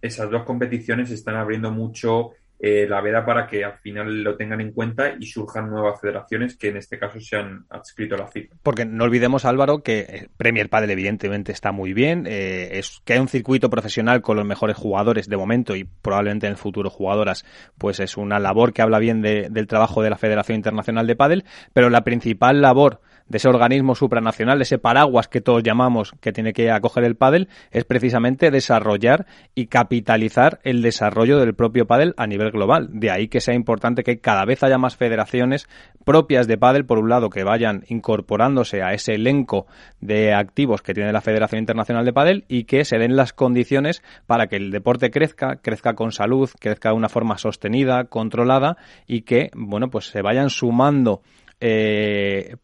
esas 0.00 0.30
dos 0.30 0.44
competiciones 0.44 1.10
están 1.10 1.36
abriendo 1.36 1.70
mucho 1.70 2.30
eh, 2.58 2.86
la 2.88 3.00
veda 3.00 3.24
para 3.24 3.46
que 3.46 3.64
al 3.64 3.78
final 3.78 4.22
lo 4.22 4.36
tengan 4.36 4.60
en 4.60 4.72
cuenta 4.72 5.14
y 5.18 5.26
surjan 5.26 5.68
nuevas 5.68 6.00
federaciones 6.00 6.56
que 6.56 6.68
en 6.68 6.76
este 6.76 6.98
caso 6.98 7.18
se 7.20 7.36
han 7.36 7.64
adscrito 7.68 8.14
a 8.14 8.18
la 8.18 8.28
FIFA. 8.28 8.54
Porque 8.62 8.84
no 8.84 9.04
olvidemos, 9.04 9.44
Álvaro, 9.44 9.82
que 9.82 10.28
Premier 10.36 10.68
Padel 10.68 10.90
evidentemente 10.90 11.50
está 11.50 11.72
muy 11.72 11.92
bien, 11.92 12.26
eh, 12.28 12.78
es 12.78 13.00
que 13.04 13.14
hay 13.14 13.18
un 13.18 13.28
circuito 13.28 13.68
profesional 13.68 14.22
con 14.22 14.36
los 14.36 14.46
mejores 14.46 14.76
jugadores 14.76 15.28
de 15.28 15.36
momento 15.36 15.74
y 15.74 15.84
probablemente 15.84 16.46
en 16.46 16.52
el 16.52 16.58
futuro 16.58 16.88
jugadoras, 16.88 17.44
pues 17.78 17.98
es 17.98 18.16
una 18.16 18.38
labor 18.38 18.72
que 18.72 18.82
habla 18.82 19.00
bien 19.00 19.22
de, 19.22 19.48
del 19.50 19.66
trabajo 19.66 20.02
de 20.02 20.10
la 20.10 20.16
Federación 20.16 20.56
Internacional 20.56 21.06
de 21.06 21.16
Padel, 21.16 21.44
pero 21.72 21.90
la 21.90 22.04
principal 22.04 22.62
labor 22.62 23.00
de 23.32 23.38
ese 23.38 23.48
organismo 23.48 23.94
supranacional, 23.94 24.58
de 24.58 24.64
ese 24.64 24.76
paraguas 24.76 25.26
que 25.26 25.40
todos 25.40 25.62
llamamos 25.62 26.12
que 26.20 26.32
tiene 26.32 26.52
que 26.52 26.70
acoger 26.70 27.02
el 27.04 27.16
pádel, 27.16 27.48
es 27.70 27.84
precisamente 27.84 28.50
desarrollar 28.50 29.24
y 29.54 29.68
capitalizar 29.68 30.60
el 30.64 30.82
desarrollo 30.82 31.38
del 31.38 31.54
propio 31.54 31.86
pádel 31.86 32.12
a 32.18 32.26
nivel 32.26 32.50
global. 32.50 32.90
De 32.92 33.10
ahí 33.10 33.28
que 33.28 33.40
sea 33.40 33.54
importante 33.54 34.02
que 34.02 34.18
cada 34.18 34.44
vez 34.44 34.62
haya 34.62 34.76
más 34.76 34.96
federaciones 34.96 35.66
propias 36.04 36.46
de 36.46 36.58
pádel, 36.58 36.84
por 36.84 36.98
un 36.98 37.08
lado, 37.08 37.30
que 37.30 37.42
vayan 37.42 37.84
incorporándose 37.88 38.82
a 38.82 38.92
ese 38.92 39.14
elenco 39.14 39.66
de 40.02 40.34
activos 40.34 40.82
que 40.82 40.92
tiene 40.92 41.10
la 41.10 41.22
Federación 41.22 41.60
Internacional 41.60 42.04
de 42.04 42.12
Pádel 42.12 42.44
y 42.48 42.64
que 42.64 42.84
se 42.84 42.98
den 42.98 43.16
las 43.16 43.32
condiciones 43.32 44.02
para 44.26 44.46
que 44.46 44.56
el 44.56 44.70
deporte 44.70 45.10
crezca, 45.10 45.56
crezca 45.56 45.94
con 45.94 46.12
salud, 46.12 46.50
crezca 46.60 46.90
de 46.90 46.96
una 46.96 47.08
forma 47.08 47.38
sostenida, 47.38 48.04
controlada 48.04 48.76
y 49.06 49.22
que, 49.22 49.50
bueno, 49.54 49.88
pues 49.88 50.08
se 50.08 50.20
vayan 50.20 50.50
sumando 50.50 51.22
eh, 51.64 52.56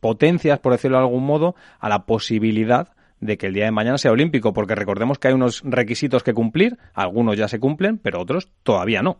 potencias, 0.00 0.58
por 0.58 0.72
decirlo 0.72 0.98
de 0.98 1.04
algún 1.04 1.24
modo, 1.24 1.54
a 1.78 1.88
la 1.88 2.06
posibilidad 2.06 2.92
de 3.20 3.36
que 3.36 3.46
el 3.46 3.54
día 3.54 3.64
de 3.64 3.70
mañana 3.70 3.98
sea 3.98 4.12
olímpico, 4.12 4.52
porque 4.52 4.74
recordemos 4.74 5.18
que 5.18 5.28
hay 5.28 5.34
unos 5.34 5.62
requisitos 5.64 6.22
que 6.22 6.34
cumplir, 6.34 6.78
algunos 6.94 7.36
ya 7.36 7.48
se 7.48 7.58
cumplen, 7.58 7.98
pero 7.98 8.20
otros 8.20 8.52
todavía 8.62 9.02
no. 9.02 9.18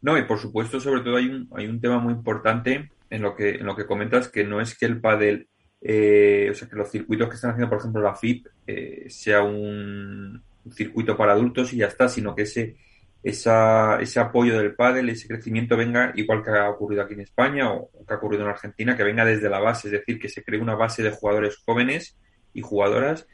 No, 0.00 0.18
y 0.18 0.22
por 0.22 0.38
supuesto, 0.38 0.80
sobre 0.80 1.02
todo 1.02 1.16
hay 1.16 1.26
un, 1.26 1.48
hay 1.54 1.66
un 1.66 1.80
tema 1.80 1.98
muy 1.98 2.12
importante 2.12 2.90
en 3.10 3.22
lo 3.22 3.36
que, 3.36 3.50
en 3.56 3.66
lo 3.66 3.76
que 3.76 3.86
comentas, 3.86 4.28
que 4.28 4.44
no 4.44 4.60
es 4.60 4.76
que 4.76 4.86
el 4.86 5.00
pádel, 5.00 5.48
eh, 5.80 6.48
o 6.50 6.54
sea, 6.54 6.68
que 6.68 6.76
los 6.76 6.90
circuitos 6.90 7.28
que 7.28 7.34
están 7.34 7.50
haciendo, 7.52 7.68
por 7.68 7.78
ejemplo, 7.78 8.02
la 8.02 8.14
FIP, 8.14 8.46
eh, 8.66 9.04
sea 9.08 9.42
un, 9.42 10.42
un 10.64 10.72
circuito 10.72 11.16
para 11.16 11.32
adultos 11.32 11.72
y 11.72 11.78
ya 11.78 11.86
está, 11.86 12.08
sino 12.08 12.34
que 12.34 12.42
ese 12.42 12.76
esa, 13.22 14.00
ese 14.00 14.18
apoyo 14.18 14.58
del 14.58 14.74
pádel, 14.74 15.08
ese 15.08 15.28
crecimiento 15.28 15.76
venga, 15.76 16.12
igual 16.16 16.42
que 16.42 16.50
ha 16.50 16.68
ocurrido 16.68 17.02
aquí 17.02 17.14
en 17.14 17.20
España 17.20 17.72
o, 17.72 17.90
que 18.06 18.12
ha 18.12 18.16
ocurrido 18.16 18.42
en 18.42 18.50
Argentina, 18.50 18.96
que 18.96 19.04
venga 19.04 19.24
desde 19.24 19.48
la 19.48 19.60
base, 19.60 19.88
es 19.88 19.92
decir, 19.92 20.18
que 20.18 20.28
se 20.28 20.42
cree 20.42 20.60
una 20.60 20.74
base 20.74 21.02
de 21.02 21.10
jugadores 21.10 21.58
jóvenes 21.64 22.18
y 22.52 22.62
jugadoras 22.62 23.26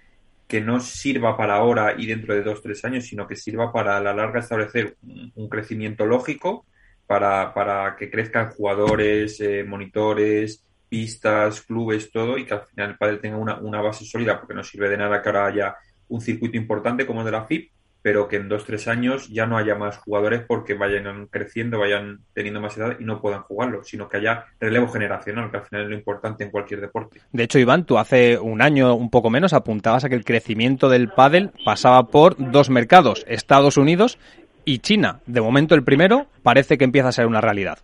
que 0.47 0.61
no 0.61 0.81
sirva 0.81 1.37
para 1.37 1.57
ahora 1.57 1.95
y 1.97 2.07
dentro 2.07 2.35
de 2.35 2.43
dos, 2.43 2.63
tres 2.63 2.85
años, 2.85 3.07
sino 3.07 3.27
que 3.27 3.37
sirva 3.37 3.73
para 3.73 3.97
a 3.97 4.01
la 4.01 4.15
larga 4.15 4.41
establecer 4.41 4.97
un, 5.03 5.49
crecimiento 5.49 6.07
lógico 6.07 6.67
para, 7.07 7.53
para, 7.53 7.97
que 7.97 8.11
crezcan 8.11 8.51
jugadores, 8.51 9.41
eh, 9.41 9.65
monitores, 9.65 10.65
pistas, 10.89 11.61
clubes, 11.63 12.11
todo, 12.11 12.39
y 12.39 12.47
que 12.47 12.55
al 12.55 12.63
final 12.63 12.91
el 12.91 12.97
pádel 12.97 13.21
tenga 13.21 13.37
una, 13.37 13.59
una 13.59 13.83
base 13.83 14.07
sólida, 14.07 14.39
porque 14.39 14.55
no 14.55 14.65
sirve 14.65 14.89
de 14.89 14.97
nada 14.97 15.21
que 15.21 15.29
ahora 15.29 15.47
haya 15.47 15.77
un 16.09 16.21
circuito 16.21 16.57
importante 16.57 17.07
como 17.07 17.21
el 17.21 17.27
de 17.27 17.33
la 17.33 17.45
FIP, 17.45 17.71
pero 18.03 18.29
que 18.29 18.37
en 18.37 18.49
dos, 18.49 18.65
tres 18.65 18.89
años 18.89 19.29
ya 19.29 19.47
no 19.47 19.57
haya 19.57 19.75
más 19.75 19.99
jugadores 19.99 20.43
porque 20.47 20.75
vayan 20.75 21.27
creciendo, 21.27 21.79
vayan 21.79 22.21
teniendo 22.33 22.61
más 22.61 22.77
edad 22.77 22.97
y 22.99 23.05
no 23.05 23.21
puedan 23.21 23.43
jugarlo, 23.43 23.83
sino 23.85 24.09
que 24.09 24.19
haya 24.19 24.47
relevo 24.61 24.89
generacional, 24.89 25.51
que 25.51 25.59
al 25.59 25.65
final 25.65 25.83
es 25.85 25.89
lo 25.91 25.97
importante 25.97 26.45
en 26.45 26.51
cualquier 26.51 26.81
deporte. 26.81 27.21
De 27.33 27.43
hecho, 27.43 27.59
Iván, 27.59 27.85
tú 27.85 27.99
hace 27.99 28.39
un 28.39 28.63
año, 28.63 28.95
un 28.95 29.11
poco 29.11 29.31
menos, 29.31 29.53
apuntabas 29.53 30.05
a 30.05 30.09
que 30.09 30.15
el 30.15 30.25
crecimiento 30.25 30.89
del 30.89 31.09
pádel 31.09 31.51
pasaba 31.65 32.05
por 32.05 32.37
dos 32.39 32.71
mercados, 32.71 33.25
Estados 33.29 33.77
Unidos 33.77 34.19
y 34.65 34.79
China. 34.81 35.21
De 35.27 35.41
momento 35.41 35.75
el 35.75 35.83
primero 35.83 36.27
parece 36.43 36.79
que 36.79 36.85
empieza 36.85 37.09
a 37.09 37.13
ser 37.13 37.27
una 37.27 37.41
realidad. 37.41 37.79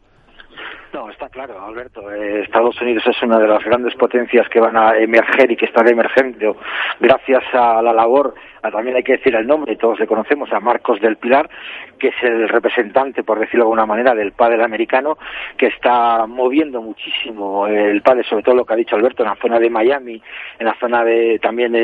No, 0.94 1.10
está 1.10 1.28
claro, 1.28 1.60
Alberto. 1.60 2.08
Eh, 2.12 2.42
Estados 2.42 2.80
Unidos 2.80 3.02
es 3.04 3.20
una 3.20 3.40
de 3.40 3.48
las 3.48 3.64
grandes 3.64 3.96
potencias 3.96 4.48
que 4.48 4.60
van 4.60 4.76
a 4.76 4.96
emerger 4.96 5.50
y 5.50 5.56
que 5.56 5.66
están 5.66 5.88
emergiendo 5.88 6.56
gracias 7.00 7.42
a 7.52 7.82
la 7.82 7.92
labor 7.92 8.32
también 8.70 8.96
hay 8.96 9.02
que 9.02 9.12
decir 9.12 9.34
el 9.34 9.46
nombre, 9.46 9.76
todos 9.76 9.98
le 9.98 10.06
conocemos, 10.06 10.52
a 10.52 10.60
Marcos 10.60 11.00
del 11.00 11.16
Pilar, 11.16 11.48
que 11.98 12.08
es 12.08 12.22
el 12.22 12.48
representante, 12.48 13.22
por 13.22 13.38
decirlo 13.38 13.64
de 13.64 13.68
alguna 13.68 13.86
manera, 13.86 14.14
del 14.14 14.32
pádel 14.32 14.62
americano, 14.62 15.16
que 15.56 15.66
está 15.66 16.26
moviendo 16.26 16.82
muchísimo 16.82 17.66
el 17.66 18.02
pádel, 18.02 18.24
sobre 18.24 18.42
todo 18.42 18.54
lo 18.54 18.64
que 18.64 18.74
ha 18.74 18.76
dicho 18.76 18.96
Alberto, 18.96 19.22
en 19.22 19.30
la 19.30 19.36
zona 19.36 19.58
de 19.58 19.70
Miami, 19.70 20.22
en 20.58 20.66
la 20.66 20.74
zona 20.74 21.04
de 21.04 21.38
también 21.40 21.74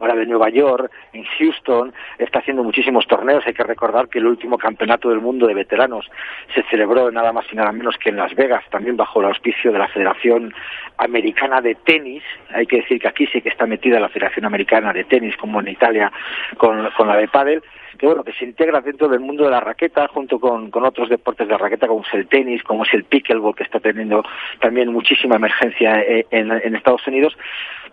ahora 0.00 0.14
de 0.14 0.26
Nueva 0.26 0.48
York, 0.50 0.90
en 1.12 1.24
Houston, 1.24 1.92
está 2.18 2.40
haciendo 2.40 2.62
muchísimos 2.62 3.06
torneos. 3.06 3.46
Hay 3.46 3.54
que 3.54 3.64
recordar 3.64 4.08
que 4.08 4.18
el 4.18 4.26
último 4.26 4.58
campeonato 4.58 5.08
del 5.08 5.20
mundo 5.20 5.46
de 5.46 5.54
veteranos 5.54 6.10
se 6.54 6.62
celebró 6.64 7.10
nada 7.10 7.32
más 7.32 7.46
y 7.52 7.56
nada 7.56 7.72
menos 7.72 7.96
que 7.96 8.10
en 8.10 8.16
Las 8.16 8.34
Vegas, 8.34 8.64
también 8.70 8.96
bajo 8.96 9.20
el 9.20 9.26
auspicio 9.26 9.72
de 9.72 9.78
la 9.78 9.88
Federación 9.88 10.52
Americana 10.98 11.60
de 11.60 11.74
Tenis. 11.76 12.22
Hay 12.52 12.66
que 12.66 12.76
decir 12.76 13.00
que 13.00 13.08
aquí 13.08 13.26
sí 13.26 13.40
que 13.40 13.48
está 13.48 13.66
metida 13.66 13.98
la 13.98 14.08
Federación 14.08 14.44
Americana 14.44 14.92
de 14.92 15.04
Tenis, 15.04 15.36
como 15.36 15.60
en 15.60 15.68
Italia 15.68 16.12
con, 16.56 16.82
la 16.82 17.16
de 17.16 17.28
pádel 17.28 17.62
que 17.98 18.06
bueno, 18.06 18.24
que 18.24 18.32
se 18.32 18.46
integra 18.46 18.80
dentro 18.80 19.08
del 19.08 19.20
mundo 19.20 19.44
de 19.44 19.50
la 19.50 19.60
raqueta 19.60 20.08
junto 20.08 20.40
con, 20.40 20.70
otros 20.72 21.10
deportes 21.10 21.46
de 21.48 21.58
raqueta 21.58 21.86
como 21.86 22.02
es 22.02 22.14
el 22.14 22.28
tenis, 22.28 22.62
como 22.62 22.84
es 22.84 22.94
el 22.94 23.04
pickleball 23.04 23.54
que 23.54 23.64
está 23.64 23.78
teniendo 23.78 24.24
también 24.58 24.90
muchísima 24.90 25.36
emergencia 25.36 26.00
eh, 26.00 26.26
en, 26.30 26.74
Estados 26.74 27.06
Unidos. 27.06 27.36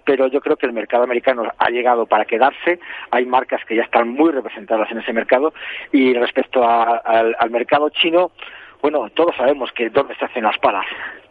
Pero 0.06 0.28
yo 0.28 0.40
creo 0.40 0.56
que 0.56 0.66
el 0.66 0.72
mercado 0.72 1.04
americano 1.04 1.52
ha 1.58 1.70
llegado 1.70 2.06
para 2.06 2.24
quedarse, 2.24 2.80
hay 3.12 3.26
marcas 3.26 3.66
que 3.66 3.76
ya 3.76 3.84
están 3.84 4.08
muy 4.08 4.32
representadas 4.32 4.90
en 4.92 5.00
ese 5.00 5.12
mercado. 5.12 5.54
Y 5.92 6.14
respecto 6.14 6.64
al, 6.66 7.36
al 7.38 7.50
mercado 7.50 7.90
chino, 7.90 8.32
bueno, 8.82 9.10
todos 9.10 9.36
sabemos 9.36 9.72
que 9.74 9.90
dónde 9.90 10.16
se 10.16 10.24
hacen 10.24 10.44
las 10.44 10.58
palas, 10.60 10.86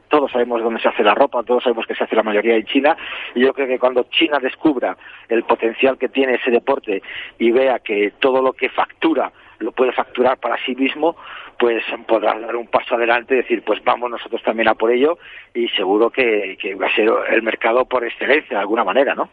todos 0.08 0.30
sabemos 0.30 0.62
dónde 0.62 0.80
se 0.80 0.88
hace 0.88 1.02
la 1.02 1.14
ropa, 1.14 1.42
todos 1.42 1.62
sabemos 1.62 1.86
que 1.86 1.94
se 1.94 2.04
hace 2.04 2.16
la 2.16 2.22
mayoría 2.22 2.56
en 2.56 2.64
China, 2.64 2.96
y 3.34 3.40
yo 3.40 3.52
creo 3.52 3.66
que 3.66 3.78
cuando 3.78 4.04
China 4.10 4.38
descubra 4.40 4.96
el 5.28 5.42
potencial 5.44 5.98
que 5.98 6.08
tiene 6.08 6.34
ese 6.34 6.50
deporte 6.50 7.02
y 7.38 7.50
vea 7.50 7.78
que 7.80 8.12
todo 8.18 8.42
lo 8.42 8.52
que 8.52 8.68
factura 8.68 9.32
lo 9.58 9.72
puede 9.72 9.92
facturar 9.92 10.38
para 10.38 10.56
sí 10.64 10.75
mismo, 10.75 11.16
pues 11.58 11.82
podrá 12.06 12.38
dar 12.38 12.56
un 12.56 12.66
paso 12.66 12.94
adelante 12.94 13.34
y 13.34 13.38
decir, 13.38 13.62
pues 13.64 13.82
vamos 13.84 14.10
nosotros 14.10 14.42
también 14.42 14.68
a 14.68 14.75
por 14.75 14.90
ello, 14.90 15.18
y 15.54 15.68
seguro 15.68 16.10
que, 16.10 16.56
va 16.80 16.86
a 16.86 16.94
ser 16.94 17.08
el 17.30 17.42
mercado 17.42 17.84
por 17.84 18.04
excelencia 18.04 18.56
de 18.56 18.60
alguna 18.60 18.84
manera, 18.84 19.14
¿no? 19.14 19.30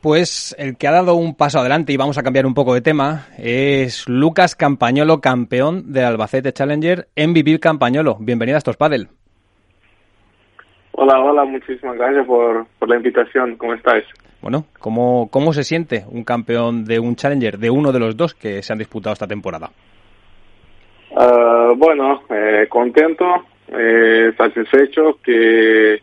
Pues 0.00 0.56
el 0.58 0.76
que 0.76 0.88
ha 0.88 0.90
dado 0.90 1.14
un 1.14 1.36
paso 1.36 1.60
adelante, 1.60 1.92
y 1.92 1.96
vamos 1.96 2.18
a 2.18 2.24
cambiar 2.24 2.44
un 2.44 2.54
poco 2.54 2.74
de 2.74 2.80
tema, 2.80 3.28
es 3.38 4.08
Lucas 4.08 4.56
Campañolo, 4.56 5.20
campeón 5.20 5.92
de 5.92 6.02
Albacete 6.02 6.52
Challenger, 6.52 7.06
MVP 7.16 7.60
Campañolo. 7.60 8.16
Bienvenido 8.18 8.56
a 8.56 8.58
Estos 8.58 8.76
Padel. 8.76 9.08
Hola, 11.04 11.18
hola, 11.18 11.44
muchísimas 11.44 11.96
gracias 11.96 12.24
por, 12.24 12.64
la 12.86 12.94
invitación. 12.94 13.56
¿Cómo 13.56 13.74
estáis? 13.74 14.04
Bueno, 14.40 14.66
¿cómo, 14.78 15.28
¿cómo 15.32 15.52
se 15.52 15.64
siente 15.64 16.04
un 16.08 16.22
campeón 16.22 16.84
de 16.84 17.00
un 17.00 17.16
Challenger, 17.16 17.58
de 17.58 17.70
uno 17.70 17.90
de 17.90 17.98
los 17.98 18.16
dos 18.16 18.34
que 18.34 18.62
se 18.62 18.72
han 18.72 18.78
disputado 18.78 19.12
esta 19.12 19.26
temporada? 19.26 19.70
Ah, 21.16 21.72
bueno, 21.76 22.22
eh, 22.30 22.66
contento, 22.68 23.46
eh, 23.66 24.32
satisfecho, 24.38 25.18
que 25.24 26.00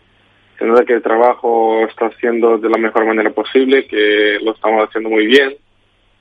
se 0.58 0.65
nota 0.65 0.84
que 0.84 0.96
el 0.96 1.01
trabajo 1.01 1.86
está 1.88 2.08
haciendo 2.08 2.58
de 2.58 2.70
la 2.70 2.77
mejor 2.77 3.06
manera 3.06 3.29
posible, 3.29 3.88
que 3.88 4.38
lo 4.44 4.51
estamos 4.51 4.86
haciendo 4.86 5.10
muy 5.10 5.27
bien 5.27 5.56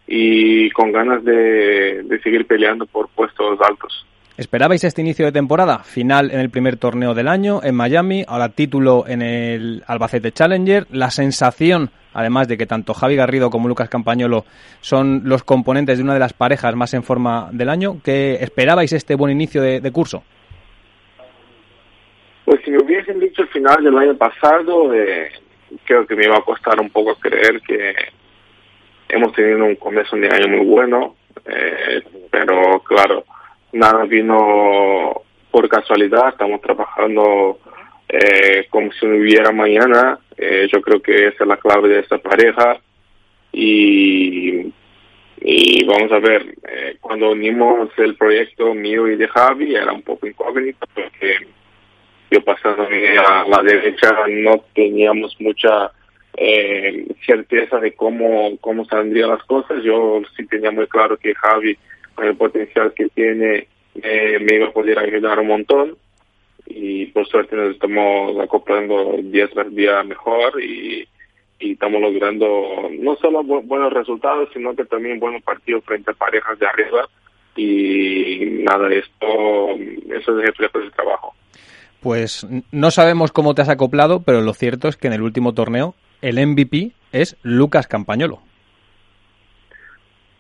y 0.07 0.71
con 0.71 0.93
ganas 0.93 1.25
de 1.25 2.21
seguir 2.23 2.47
peleando 2.47 2.87
por 2.87 3.09
puestos 3.09 3.59
altos. 3.61 4.08
¿Esperabais 4.39 4.85
este 4.85 5.01
inicio 5.01 5.27
de 5.27 5.33
temporada? 5.33 5.81
Final 5.81 6.31
en 6.31 6.39
el 6.39 6.49
primer 6.49 6.77
torneo 6.77 7.13
del 7.13 7.27
año 7.27 7.59
en 7.65 7.75
Miami, 7.75 8.25
ahora 8.29 8.51
título 8.51 9.05
en 9.09 9.21
el 9.21 9.83
Albacete 9.85 10.31
Challenger. 10.31 10.87
La 10.93 11.11
sensación, 11.11 11.91
además 12.15 12.47
de 12.47 12.57
que 12.57 12.65
tanto 12.65 12.95
Javi 12.95 13.17
Garrido 13.17 13.51
como 13.51 13.67
Lucas 13.67 13.89
Campañolo 13.89 14.45
son 14.81 15.23
los 15.25 15.43
componentes 15.43 15.99
de 15.99 16.05
una 16.05 16.15
de 16.15 16.21
las 16.21 16.35
parejas 16.35 16.77
más 16.77 16.95
en 16.95 17.03
forma 17.03 17.49
del 17.51 17.69
año, 17.69 18.01
¿que 18.05 18.35
esperabais 18.35 18.93
este 18.93 19.17
buen 19.17 19.33
inicio 19.33 19.61
de, 19.61 19.91
curso? 19.91 20.23
Pues 22.45 22.61
si 22.65 22.71
me 22.71 22.79
hubiesen 22.79 23.19
dicho 23.19 23.43
el 23.43 23.49
final 23.49 23.83
del 23.83 23.99
año 23.99 24.17
pasado, 24.17 24.95
eh, 24.95 25.33
creo 25.83 26.07
que 26.07 26.15
me 26.15 26.27
iba 26.27 26.37
a 26.37 26.43
costar 26.43 26.81
un 26.81 26.91
poco 26.91 27.17
creer 27.17 27.61
que 27.63 27.93
hemos 29.09 29.33
tenido 29.33 29.65
un 29.65 29.75
comienzo 29.75 30.15
de 30.15 30.29
año 30.29 30.47
muy 30.47 30.65
bueno, 30.65 31.17
eh, 31.45 32.05
pero 32.31 32.79
claro, 32.85 33.25
nada 33.73 34.05
vino 34.05 35.23
por 35.51 35.69
casualidad, 35.69 36.31
estamos 36.31 36.61
trabajando 36.61 37.59
eh, 38.09 38.67
como 38.71 38.93
si 38.93 39.07
no 39.07 39.17
hubiera 39.17 39.53
mañana. 39.53 40.19
Eh, 40.37 40.69
yo 40.73 40.81
creo 40.81 41.01
que 41.03 41.29
esa 41.29 41.45
es 41.45 41.49
la 41.49 41.57
clave 41.57 41.89
de 41.89 42.01
esta 42.01 42.19
pareja. 42.19 42.81
Y, 43.53 44.73
y 45.41 45.85
vamos 45.85 46.13
a 46.13 46.19
ver, 46.19 46.55
eh, 46.69 46.97
cuando 47.01 47.31
unimos 47.31 47.91
el 47.99 48.17
proyecto 48.17 48.75
mío 48.75 49.09
y 49.09 49.17
de 49.17 49.29
Javi 49.29 49.75
era 49.75 49.93
un 49.93 50.03
poco 50.03 50.27
incógnito 50.27 50.87
porque 50.95 51.47
yo 52.31 52.43
pasando 52.45 52.83
a 52.85 53.45
la 53.49 53.63
derecha 53.63 54.15
no 54.29 54.65
teníamos 54.75 55.35
mucha 55.41 55.91
eh, 56.37 57.07
certeza 57.27 57.79
de 57.79 57.93
cómo, 57.93 58.57
cómo 58.61 58.85
saldrían 58.85 59.31
las 59.31 59.43
cosas. 59.45 59.83
Yo 59.83 60.21
sí 60.37 60.47
tenía 60.47 60.71
muy 60.71 60.87
claro 60.87 61.17
que 61.17 61.35
Javi 61.35 61.79
el 62.25 62.37
potencial 62.37 62.93
que 62.95 63.09
tiene, 63.09 63.69
eh, 64.03 64.39
me 64.41 64.57
iba 64.57 64.69
a 64.69 64.73
poder 64.73 64.99
ayudar 64.99 65.39
un 65.41 65.49
montón. 65.49 65.97
Y 66.67 67.07
por 67.07 67.27
suerte 67.27 67.57
nos 67.57 67.75
estamos 67.75 68.39
acoplando 68.41 69.17
día 69.23 69.49
tras 69.49 69.75
día 69.75 70.03
mejor 70.03 70.63
y, 70.63 71.09
estamos 71.59 72.01
logrando 72.01 72.89
no 73.01 73.17
solo 73.17 73.43
buenos 73.43 73.93
resultados, 73.93 74.49
sino 74.53 74.77
que 74.77 74.85
también 74.85 75.19
buenos 75.19 75.43
partidos 75.43 75.85
frente 75.85 76.13
a 76.13 76.15
parejas 76.15 76.57
de 76.59 76.67
arriba. 76.67 77.09
Y 77.57 78.63
nada, 78.63 78.89
esto, 78.93 79.71
eso 80.15 80.39
es 80.39 80.47
reflejo 80.47 80.79
del 80.79 80.93
trabajo. 80.93 81.35
Pues 82.01 82.47
no 82.71 82.91
sabemos 82.93 83.33
cómo 83.33 83.55
te 83.55 83.63
has 83.63 83.69
acoplado, 83.69 84.23
pero 84.23 84.41
lo 84.41 84.55
cierto 84.55 84.87
es 84.87 84.97
que 84.97 85.09
en 85.09 85.15
el 85.15 85.23
último 85.23 85.53
torneo 85.53 85.95
el 86.23 86.45
MVP 86.47 86.93
es 87.13 87.37
Lucas 87.43 87.89
Campañolo. 87.89 88.41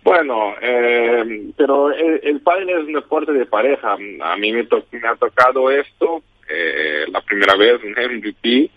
Bueno, 0.08 0.54
eh, 0.62 1.50
pero 1.54 1.92
el, 1.92 2.20
el 2.22 2.40
es 2.68 2.86
un 2.86 2.94
deporte 2.94 3.30
de 3.30 3.44
pareja. 3.44 3.92
A 3.92 4.36
mí 4.38 4.52
me, 4.52 4.60
ha 5.06 5.16
tocado 5.16 5.70
esto 5.70 6.22
eh, 6.48 7.04
la 7.12 7.20
primera 7.20 7.54
vez, 7.56 7.78
un 7.84 7.90
MVP, 7.90 8.70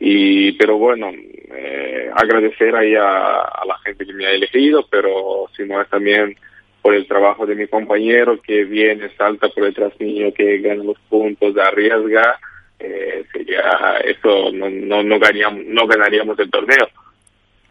y 0.00 0.52
pero 0.52 0.78
bueno, 0.78 1.12
eh, 1.54 2.10
agradecer 2.12 2.74
ahí 2.74 2.96
a, 2.96 3.48
la 3.64 3.78
gente 3.84 4.04
que 4.04 4.12
me 4.12 4.26
ha 4.26 4.32
elegido, 4.32 4.84
pero 4.90 5.48
si 5.56 5.62
no 5.62 5.80
es 5.80 5.88
también 5.88 6.36
por 6.80 6.94
el 6.94 7.06
trabajo 7.06 7.46
de 7.46 7.54
mi 7.54 7.68
compañero 7.68 8.42
que 8.42 8.64
viene, 8.64 9.08
salta 9.16 9.50
por 9.50 9.62
detrás 9.62 9.92
mío, 10.00 10.34
que 10.34 10.58
gana 10.58 10.82
los 10.82 10.98
puntos, 11.08 11.56
arriesga, 11.58 12.40
eh, 12.80 13.24
sería 13.32 13.98
eso, 14.04 14.50
no, 14.50 14.68
no, 14.68 15.04
no, 15.04 15.18
no 15.20 15.86
ganaríamos 15.86 16.36
el 16.40 16.50
torneo 16.50 16.88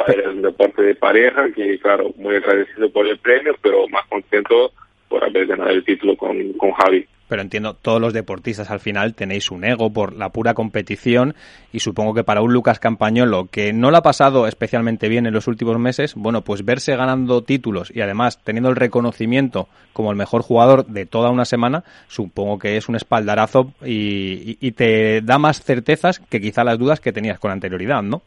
es 0.07 0.27
un 0.27 0.41
deporte 0.41 0.81
de 0.81 0.95
pareja 0.95 1.51
que, 1.53 1.79
claro, 1.79 2.11
muy 2.17 2.35
agradecido 2.35 2.89
por 2.91 3.07
el 3.07 3.17
premio, 3.19 3.55
pero 3.61 3.87
más 3.87 4.05
contento 4.07 4.71
por 5.07 5.23
haber 5.23 5.47
ganado 5.47 5.71
el 5.71 5.83
título 5.83 6.15
con, 6.15 6.53
con 6.53 6.71
Javi. 6.71 7.05
Pero 7.31 7.43
entiendo, 7.43 7.75
todos 7.75 8.01
los 8.01 8.11
deportistas 8.11 8.71
al 8.71 8.81
final 8.81 9.13
tenéis 9.13 9.51
un 9.51 9.63
ego 9.63 9.89
por 9.89 10.17
la 10.17 10.33
pura 10.33 10.53
competición 10.53 11.33
y 11.71 11.79
supongo 11.79 12.13
que 12.13 12.25
para 12.25 12.41
un 12.41 12.51
Lucas 12.51 12.77
Campañolo 12.77 13.45
que 13.45 13.71
no 13.71 13.89
lo 13.89 13.95
ha 13.95 14.01
pasado 14.01 14.47
especialmente 14.47 15.07
bien 15.07 15.25
en 15.25 15.33
los 15.33 15.47
últimos 15.47 15.79
meses, 15.79 16.13
bueno, 16.15 16.41
pues 16.41 16.65
verse 16.65 16.93
ganando 16.93 17.41
títulos 17.41 17.89
y 17.95 18.01
además 18.01 18.43
teniendo 18.43 18.69
el 18.69 18.75
reconocimiento 18.75 19.69
como 19.93 20.11
el 20.11 20.17
mejor 20.17 20.41
jugador 20.41 20.85
de 20.87 21.05
toda 21.05 21.29
una 21.29 21.45
semana, 21.45 21.85
supongo 22.09 22.59
que 22.59 22.75
es 22.75 22.89
un 22.89 22.97
espaldarazo 22.97 23.71
y, 23.85 24.57
y 24.59 24.71
te 24.73 25.21
da 25.21 25.37
más 25.37 25.63
certezas 25.63 26.19
que 26.19 26.41
quizá 26.41 26.65
las 26.65 26.77
dudas 26.77 26.99
que 26.99 27.13
tenías 27.13 27.39
con 27.39 27.51
anterioridad, 27.51 28.03
¿no? 28.03 28.23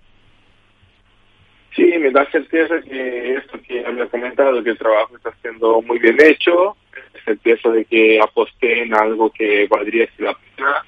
Me 2.05 2.11
da 2.11 2.31
certeza 2.31 2.83
que 2.83 3.33
esto 3.37 3.59
que 3.67 3.83
había 3.83 4.07
comentado, 4.09 4.63
que 4.63 4.69
el 4.69 4.77
trabajo 4.77 5.17
está 5.17 5.33
siendo 5.41 5.81
muy 5.81 5.99
bien 5.99 6.19
hecho, 6.21 6.77
certeza 7.25 7.71
de 7.71 7.87
que 7.87 8.21
aposté 8.21 8.83
en 8.83 8.93
algo 8.93 9.31
que 9.31 9.67
valdría 9.69 10.07
la 10.19 10.35
pena, 10.35 10.85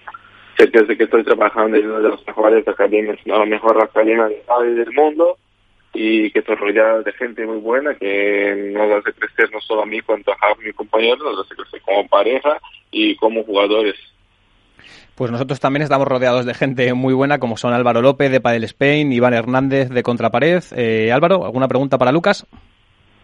certeza 0.59 0.85
de 0.85 0.97
que 0.99 1.05
estoy 1.05 1.25
trabajando 1.25 1.79
en 1.79 1.91
una 1.91 2.01
de 2.01 2.11
las 2.11 2.27
mejores 2.27 2.69
academias, 2.69 3.19
la 3.25 3.47
mejor 3.47 3.83
academia 3.83 4.29
del 4.29 4.93
mundo, 4.93 5.39
y 5.95 6.31
que 6.33 6.41
estoy 6.41 6.57
rodeado 6.57 7.03
de 7.03 7.13
gente 7.15 7.47
muy 7.47 7.61
buena 7.61 7.95
que 7.95 8.73
nos 8.75 8.93
hace 8.93 9.19
crecer 9.19 9.51
no 9.53 9.61
solo 9.63 9.85
a 9.85 9.87
mí, 9.87 10.03
cuanto 10.03 10.33
a 10.33 10.55
mi 10.63 10.71
compañero, 10.75 11.17
nos 11.25 11.47
hace 11.47 11.57
crecer 11.57 11.81
como 11.81 12.07
pareja 12.09 12.61
y 12.91 13.17
como 13.17 13.43
jugadores. 13.43 13.97
Pues 15.17 15.31
nosotros 15.31 15.61
también 15.61 15.83
estamos 15.83 16.07
rodeados 16.07 16.45
de 16.45 16.53
gente 16.53 16.93
muy 16.93 17.15
buena, 17.15 17.39
como 17.39 17.57
son 17.57 17.73
Álvaro 17.73 18.03
López 18.03 18.31
de 18.31 18.43
Padel 18.43 18.65
Spain, 18.65 19.11
Iván 19.15 19.33
Hernández 19.33 19.89
de 19.89 20.03
Contrapared. 20.03 20.63
Eh, 20.77 21.11
Álvaro, 21.11 21.47
¿alguna 21.47 21.69
pregunta 21.69 21.97
para 21.97 22.13
Lucas? 22.13 22.47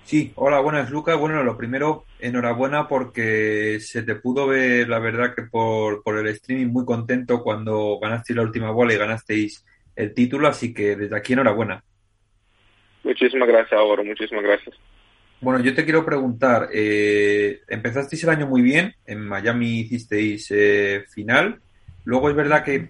Sí, 0.04 0.32
hola, 0.36 0.60
buenas 0.60 0.90
Lucas. 0.90 1.18
Bueno, 1.18 1.42
lo 1.42 1.58
primero, 1.58 2.06
enhorabuena 2.18 2.88
porque 2.88 3.78
se 3.80 4.02
te 4.04 4.14
pudo 4.14 4.46
ver, 4.46 4.88
la 4.88 5.00
verdad, 5.00 5.34
que 5.34 5.42
por, 5.42 6.02
por 6.02 6.16
el 6.16 6.28
streaming 6.28 6.72
muy 6.72 6.86
contento 6.86 7.42
cuando 7.42 7.98
ganasteis 8.00 8.38
la 8.38 8.42
última 8.42 8.70
bola 8.70 8.94
y 8.94 8.96
ganasteis 8.96 9.62
el 9.94 10.14
título, 10.14 10.48
así 10.48 10.72
que 10.72 10.96
desde 10.96 11.14
aquí 11.14 11.34
enhorabuena. 11.34 11.84
Muchísimas 13.04 13.48
gracias, 13.48 13.78
Álvaro, 13.78 14.02
muchísimas 14.02 14.44
gracias. 14.44 14.74
Bueno, 15.42 15.62
yo 15.62 15.74
te 15.74 15.84
quiero 15.84 16.06
preguntar, 16.06 16.70
eh, 16.72 17.60
empezasteis 17.68 18.24
el 18.24 18.30
año 18.30 18.46
muy 18.46 18.62
bien, 18.62 18.94
en 19.04 19.20
Miami 19.26 19.80
hicisteis 19.80 20.50
eh, 20.52 21.04
final, 21.10 21.60
luego 22.04 22.30
es 22.30 22.36
verdad 22.36 22.64
que, 22.64 22.88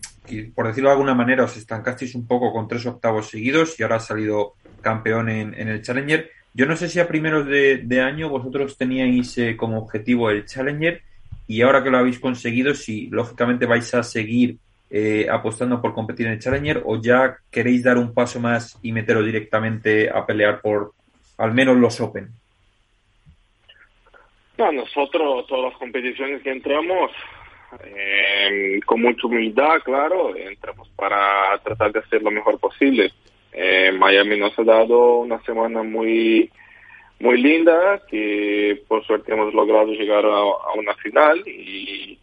por 0.55 0.67
decirlo 0.67 0.91
de 0.91 0.95
alguna 0.95 1.15
manera, 1.15 1.45
os 1.45 1.57
estancasteis 1.57 2.15
un 2.15 2.27
poco 2.27 2.53
con 2.53 2.69
tres 2.69 2.87
octavos 2.87 3.29
seguidos 3.29 3.79
y 3.79 3.83
ahora 3.83 3.97
has 3.97 4.07
salido 4.07 4.55
campeón 4.81 5.29
en, 5.29 5.55
el 5.55 5.83
Challenger. 5.83 6.31
Yo 6.55 6.67
no 6.67 6.77
sé 6.77 6.89
si 6.89 7.01
a 7.01 7.09
primeros 7.09 7.47
de, 7.47 8.01
año 8.01 8.29
vosotros 8.29 8.77
teníais 8.77 9.37
eh, 9.39 9.57
como 9.57 9.79
objetivo 9.79 10.31
el 10.31 10.45
Challenger 10.45 11.03
y 11.47 11.63
ahora 11.63 11.83
que 11.83 11.91
lo 11.91 11.99
habéis 11.99 12.19
conseguido, 12.19 12.75
si 12.75 13.09
lógicamente 13.09 13.67
vais 13.67 13.93
a 13.95 14.03
seguir 14.03 14.59
eh, 14.91 15.27
apostando 15.31 15.81
por 15.81 15.95
competir 15.95 16.27
en 16.27 16.33
el 16.33 16.39
Challenger 16.39 16.83
o 16.85 17.01
ya 17.01 17.37
queréis 17.51 17.83
dar 17.83 17.97
un 17.97 18.13
paso 18.13 18.41
más 18.41 18.79
y 18.83 18.93
meteros 18.93 19.25
directamente 19.25 20.11
a 20.11 20.27
pelear 20.27 20.61
por 20.61 20.93
al 21.39 21.53
menos 21.55 21.77
los 21.77 22.01
Open? 22.01 22.29
No, 24.59 24.71
nosotros 24.71 25.47
todas 25.47 25.73
las 25.73 25.79
competiciones 25.79 26.43
que 26.43 26.53
entramos 26.53 27.11
eh, 27.85 28.81
con 28.85 29.03
mucha 29.03 29.27
humildad, 29.27 29.81
claro, 29.85 30.37
entramos 30.37 30.89
para 30.97 31.59
tratar 31.63 31.93
de 31.93 32.01
hacer 32.01 32.23
lo 32.23 32.31
mejor 32.31 32.59
posible. 32.59 33.13
Eh, 33.53 33.93
Miami 33.93 34.39
nos 34.39 34.59
ha 34.59 34.65
dado 34.65 35.19
una 35.19 35.41
semana 35.43 35.83
muy 35.83 36.51
muy 37.21 37.41
linda 37.41 38.03
que 38.09 38.83
por 38.89 39.05
suerte 39.05 39.33
hemos 39.33 39.55
logrado 39.55 39.93
llegar 39.93 40.25
a, 40.25 40.73
una 40.75 40.95
final 40.95 41.43
y 41.47 42.19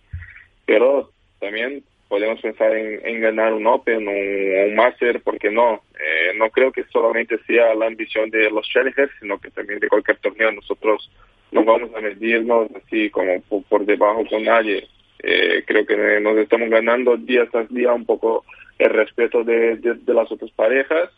pero 0.65 1.12
también 1.39 1.84
podemos 2.10 2.41
pensar 2.41 2.75
en, 2.75 3.22
ganar 3.22 3.53
un 3.53 3.65
Open 3.68 4.08
o 4.08 4.12
un, 4.12 4.75
Master, 4.75 5.22
porque 5.24 5.50
no? 5.50 5.84
Eh, 5.94 6.34
no 6.36 6.50
creo 6.50 6.72
que 6.72 6.84
solamente 6.91 7.38
sea 7.46 7.75
la 7.75 7.86
ambición 7.86 8.29
de 8.32 8.50
los 8.50 8.68
Challengers, 8.68 9.12
sino 9.20 9.39
que 9.39 9.51
también 9.51 9.79
de 9.79 9.88
cualquier 9.88 10.18
torneo. 10.18 10.51
Nosotros 10.51 11.10
no 11.51 11.63
vamos 11.63 11.91
a 11.96 12.01
medirnos 12.01 12.70
así 12.75 13.10
como 13.12 13.39
por, 13.41 13.86
debajo 13.86 14.25
con 14.27 14.44
nadie. 14.44 14.88
Eh, 15.22 15.64
creo 15.66 15.86
que 15.86 16.20
nos 16.22 16.38
estamos 16.38 16.70
ganando 16.70 17.18
día 17.18 17.46
tras 17.52 17.68
día 17.70 17.94
un 17.94 18.06
poco 18.06 18.46
el 18.78 18.90
respeto 18.90 19.44
de, 19.44 19.76
de, 19.76 20.14
las 20.14 20.32
otras 20.32 20.50
parejas 20.52 21.10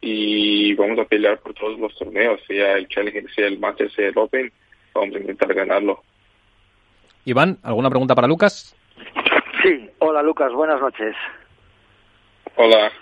y 0.00 0.74
vamos 0.74 0.98
a 1.00 1.04
pelear 1.04 1.38
por 1.40 1.52
todos 1.54 1.78
los 1.78 1.94
torneos, 1.96 2.40
sea 2.46 2.78
el 2.78 2.88
Challenger, 2.88 3.28
sea 3.34 3.48
el 3.48 3.58
Master, 3.58 3.90
sea 3.90 4.08
el 4.08 4.18
Open, 4.18 4.52
vamos 4.94 5.16
a 5.16 5.18
intentar 5.18 5.52
ganarlo. 5.52 6.02
Iván, 7.24 7.58
¿alguna 7.62 7.90
pregunta 7.90 8.14
para 8.14 8.28
Lucas? 8.28 8.76
Sí, 9.62 9.90
hola 9.98 10.22
Lucas, 10.22 10.52
buenas 10.52 10.80
noches. 10.80 11.16
Hola. 12.54 12.92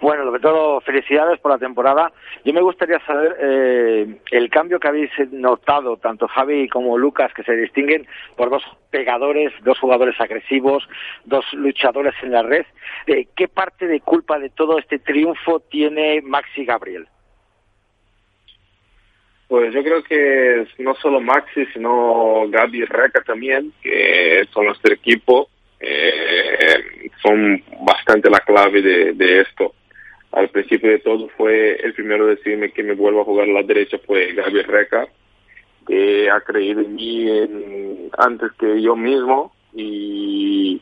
Bueno, 0.00 0.24
sobre 0.24 0.40
todo 0.40 0.80
felicidades 0.80 1.40
por 1.40 1.52
la 1.52 1.58
temporada. 1.58 2.12
Yo 2.44 2.52
me 2.52 2.60
gustaría 2.60 2.98
saber 3.06 3.36
eh, 3.40 4.18
el 4.30 4.50
cambio 4.50 4.78
que 4.78 4.88
habéis 4.88 5.10
notado, 5.30 5.96
tanto 5.96 6.28
Javi 6.28 6.68
como 6.68 6.98
Lucas, 6.98 7.32
que 7.34 7.42
se 7.42 7.56
distinguen 7.56 8.06
por 8.36 8.50
dos 8.50 8.62
pegadores, 8.90 9.52
dos 9.62 9.78
jugadores 9.78 10.20
agresivos, 10.20 10.86
dos 11.24 11.44
luchadores 11.54 12.14
en 12.22 12.32
la 12.32 12.42
red. 12.42 12.66
Eh, 13.06 13.28
¿Qué 13.34 13.48
parte 13.48 13.86
de 13.86 14.00
culpa 14.00 14.38
de 14.38 14.50
todo 14.50 14.78
este 14.78 14.98
triunfo 14.98 15.60
tiene 15.60 16.20
Maxi 16.22 16.64
Gabriel? 16.64 17.08
Pues 19.48 19.72
yo 19.74 19.82
creo 19.82 20.02
que 20.02 20.66
no 20.78 20.94
solo 20.96 21.20
Maxi, 21.20 21.66
sino 21.66 22.44
Gaby 22.48 22.78
y 22.78 22.84
Reca 22.86 23.22
también, 23.22 23.72
que 23.82 24.42
son 24.52 24.66
nuestro 24.66 24.92
equipo, 24.92 25.48
eh, 25.80 27.10
son 27.22 27.62
bastante 27.84 28.30
la 28.30 28.40
clave 28.40 28.82
de, 28.82 29.40
esto. 29.40 29.74
Al 30.34 30.48
principio 30.48 30.90
de 30.90 30.98
todo 30.98 31.28
fue 31.36 31.76
el 31.76 31.94
primero 31.94 32.24
a 32.24 32.30
decirme 32.30 32.72
que 32.72 32.82
me 32.82 32.94
vuelvo 32.94 33.20
a 33.20 33.24
jugar 33.24 33.48
a 33.48 33.52
la 33.52 33.62
derecha 33.62 33.98
fue 34.04 34.32
Gaby 34.32 34.62
Reca, 34.62 35.06
que 35.86 36.28
ha 36.30 36.40
creído 36.40 36.80
en 36.80 36.94
mí 36.94 38.10
antes 38.18 38.50
que 38.58 38.82
yo 38.82 38.96
mismo 38.96 39.52
y 39.72 40.80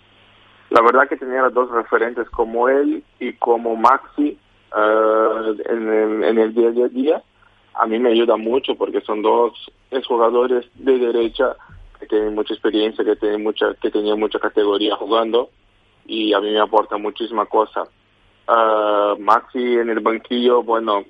la 0.71 0.81
verdad 0.81 1.09
que 1.09 1.17
tenía 1.17 1.43
dos 1.51 1.71
referentes 1.71 2.29
como 2.31 2.69
él 2.69 3.03
y 3.21 3.33
como 3.35 3.77
Maxi 3.77 4.39
uh, 4.75 5.55
en, 5.71 6.25
en 6.25 6.39
el 6.39 6.55
día 6.55 6.69
a 6.69 6.89
día 6.89 7.23
a 7.75 7.87
mí 7.87 7.99
me 7.99 8.11
ayuda 8.11 8.37
mucho 8.37 8.75
porque 8.75 9.01
son 9.03 9.23
dos 9.23 9.53
jugadores 10.07 10.67
de 10.75 10.99
derecha 10.99 11.57
que 11.99 12.07
tienen 12.07 12.35
mucha 12.35 12.55
experiencia, 12.55 13.05
que 13.05 13.17
tienen 13.17 13.43
mucha, 13.43 13.75
que 13.81 13.91
tenían 13.91 14.19
mucha 14.19 14.39
categoría 14.39 14.97
jugando 14.97 15.51
y 16.07 16.33
a 16.33 16.41
mí 16.41 16.51
me 16.51 16.61
aporta 16.61 16.97
muchísima 16.97 17.47
cosa. 17.47 17.85
Uh, 18.49 19.17
Maxi 19.21 19.79
en 19.79 19.89
el 19.91 20.01
banquillo, 20.01 20.63
bueno, 20.63 21.05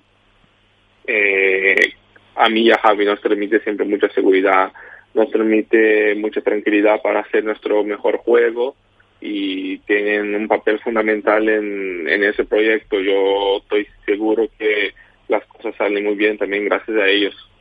eh, 1.07 1.95
a 2.35 2.49
mí 2.49 2.62
y 2.62 2.71
a 2.71 2.79
Javi 2.79 3.05
nos 3.05 3.21
permite 3.21 3.61
siempre 3.61 3.87
mucha 3.87 4.09
seguridad, 4.11 4.73
nos 5.14 5.31
permite 5.31 6.14
mucha 6.14 6.42
tranquilidad 6.42 7.01
para 7.03 7.21
hacer 7.21 7.45
nuestro 7.45 7.83
mejor 7.85 8.18
juego 8.18 8.77
y 9.21 9.79
tienen 9.79 10.35
un 10.35 10.49
papel 10.49 10.79
fundamental 10.81 11.49
en, 11.49 12.09
en 12.09 12.25
ese 12.25 12.45
proyecto. 12.45 13.01
Yo 13.01 13.59
estoy 13.59 13.87
seguro 14.05 14.49
que 14.59 14.92
las 15.29 15.45
cosas 15.47 15.75
salen 15.77 16.05
muy 16.05 16.14
bien 16.14 16.37
también 16.37 16.66
gracias 16.66 16.97
a 16.99 17.09
ellos. 17.09 17.52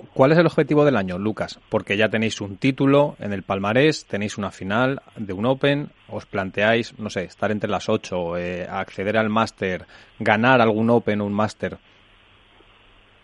¿Cuál 0.00 0.32
es 0.32 0.38
el 0.38 0.46
objetivo 0.46 0.86
del 0.86 0.96
año, 0.96 1.18
Lucas? 1.18 1.60
Porque 1.68 1.98
ya 1.98 2.08
tenéis 2.08 2.40
un 2.40 2.56
título 2.56 3.14
en 3.18 3.34
el 3.34 3.42
palmarés, 3.42 4.06
tenéis 4.06 4.38
una 4.38 4.50
final 4.50 5.02
de 5.16 5.34
un 5.34 5.44
Open, 5.44 5.90
os 6.08 6.24
planteáis, 6.24 6.98
no 6.98 7.10
sé, 7.10 7.24
estar 7.24 7.50
entre 7.50 7.68
las 7.68 7.90
ocho, 7.90 8.38
eh, 8.38 8.66
acceder 8.66 9.18
al 9.18 9.28
máster, 9.28 9.84
ganar 10.18 10.62
algún 10.62 10.88
Open 10.88 11.20
o 11.20 11.26
un 11.26 11.34
máster. 11.34 11.76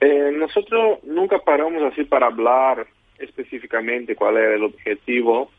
Eh, 0.00 0.31
nosotros 0.37 1.02
nunca 1.04 1.38
paramos 1.38 1.83
así 1.90 2.04
para 2.04 2.26
hablar 2.26 2.87
específicamente 3.18 4.14
cuál 4.14 4.37
es 4.37 4.57
el 4.57 4.64
objetivo, 4.64 5.50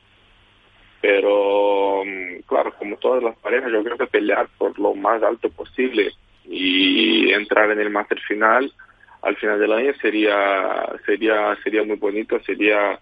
pero 1.02 2.04
mm, 2.06 2.42
claro, 2.46 2.72
como 2.78 2.98
todas 2.98 3.24
las 3.24 3.36
parejas, 3.38 3.72
yo 3.72 3.84
creo 3.84 3.98
que 3.98 4.06
pelear 4.06 4.48
por 4.60 4.78
lo 4.78 4.94
más 4.94 5.24
alto 5.24 5.50
posible 5.50 6.12
y 6.46 7.32
entrar 7.32 7.72
en 7.72 7.80
el 7.80 7.90
máster 7.90 8.20
final 8.20 8.72
al 9.22 9.36
final 9.38 9.60
del 9.60 9.72
año 9.74 9.94
sería 10.02 10.88
sería 11.06 11.58
sería 11.64 11.84
muy 11.84 11.98
bonito 11.98 12.40
sería 12.42 13.00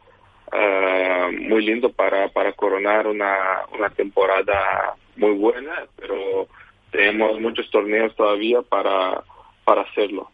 ah, 0.51 1.29
muy 1.31 1.65
lindo 1.65 1.91
para 1.91 2.29
para 2.29 2.53
coronar 2.53 3.07
una 3.07 3.35
una 3.77 3.89
temporada 3.89 4.95
muy 5.15 5.31
buena 5.31 5.85
pero 5.95 6.47
tenemos 6.91 7.39
muchos 7.39 7.69
torneos 7.69 8.15
todavía 8.15 8.61
para 8.61 9.23
para 9.63 9.81
hacerlo 9.81 10.31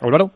Álvaro 0.00 0.30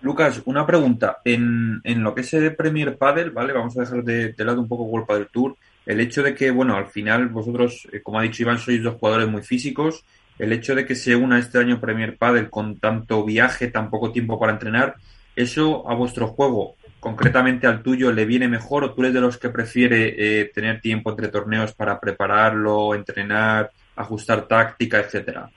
Lucas, 0.00 0.42
una 0.44 0.64
pregunta. 0.64 1.18
En, 1.24 1.80
en 1.84 2.02
lo 2.02 2.14
que 2.14 2.20
es 2.20 2.32
el 2.34 2.54
Premier 2.54 2.96
Padel, 2.96 3.30
¿vale? 3.30 3.52
Vamos 3.52 3.76
a 3.76 3.80
dejar 3.80 4.04
de, 4.04 4.34
lado 4.38 4.60
un 4.60 4.68
poco 4.68 4.84
World 4.84 5.06
Padel 5.06 5.28
Tour. 5.32 5.56
El 5.86 6.00
hecho 6.00 6.22
de 6.22 6.34
que, 6.34 6.50
bueno, 6.50 6.76
al 6.76 6.86
final 6.86 7.28
vosotros, 7.28 7.88
eh, 7.92 8.00
como 8.02 8.18
ha 8.18 8.22
dicho 8.22 8.42
Iván, 8.42 8.58
sois 8.58 8.82
dos 8.82 8.94
jugadores 8.94 9.28
muy 9.28 9.42
físicos 9.42 10.04
el 10.38 10.52
hecho 10.52 10.74
de 10.74 10.86
que 10.86 10.94
se 10.94 11.16
una 11.16 11.38
este 11.38 11.58
año 11.58 11.80
Premier 11.80 12.16
Padel 12.16 12.50
con 12.50 12.78
tanto 12.78 13.24
viaje, 13.24 13.68
tan 13.68 13.90
poco 13.90 14.12
tiempo 14.12 14.38
para 14.38 14.52
entrenar, 14.52 14.94
¿eso 15.34 15.88
a 15.88 15.94
vuestro 15.94 16.28
juego, 16.28 16.76
concretamente 17.00 17.66
al 17.66 17.82
tuyo, 17.82 18.12
le 18.12 18.24
viene 18.24 18.48
mejor 18.48 18.84
o 18.84 18.94
tú 18.94 19.02
eres 19.02 19.14
de 19.14 19.20
los 19.20 19.38
que 19.38 19.50
prefiere 19.50 20.14
eh, 20.16 20.44
tener 20.46 20.80
tiempo 20.80 21.10
entre 21.10 21.28
torneos 21.28 21.72
para 21.74 21.98
prepararlo, 21.98 22.94
entrenar, 22.94 23.70
ajustar 23.96 24.46
táctica, 24.46 25.00
etcétera? 25.00 25.50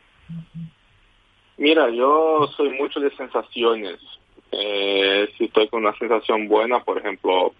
Mira, 1.57 1.89
yo 1.89 2.49
soy 2.57 2.71
mucho 2.71 2.99
de 2.99 3.11
sensaciones. 3.15 3.99
Eh, 4.51 5.29
si 5.37 5.45
estoy 5.45 5.67
con 5.67 5.85
una 5.85 5.97
sensación 5.97 6.47
buena, 6.47 6.83
por 6.83 6.97
ejemplo, 6.97 7.53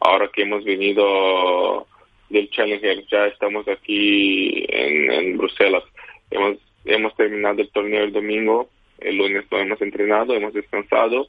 ahora 0.00 0.30
que 0.32 0.42
hemos 0.42 0.64
venido 0.64 1.86
del 2.28 2.48
Challenger, 2.50 3.04
ya 3.10 3.26
estamos 3.26 3.66
aquí 3.68 4.64
en 4.68 5.36
Bruselas 5.36 5.84
Hemos, 6.32 6.58
hemos 6.84 7.14
terminado 7.16 7.60
el 7.60 7.70
torneo 7.70 8.04
el 8.04 8.12
domingo, 8.12 8.68
el 8.98 9.16
lunes 9.16 9.44
no 9.50 9.58
hemos 9.58 9.80
entrenado, 9.82 10.34
hemos 10.34 10.52
descansado 10.52 11.28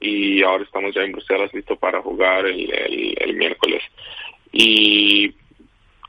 y 0.00 0.42
ahora 0.42 0.64
estamos 0.64 0.94
ya 0.94 1.02
en 1.02 1.12
Bruselas 1.12 1.52
listo 1.54 1.76
para 1.76 2.02
jugar 2.02 2.46
el, 2.46 2.70
el, 3.18 3.34
miércoles. 3.34 3.82
Y 4.52 5.34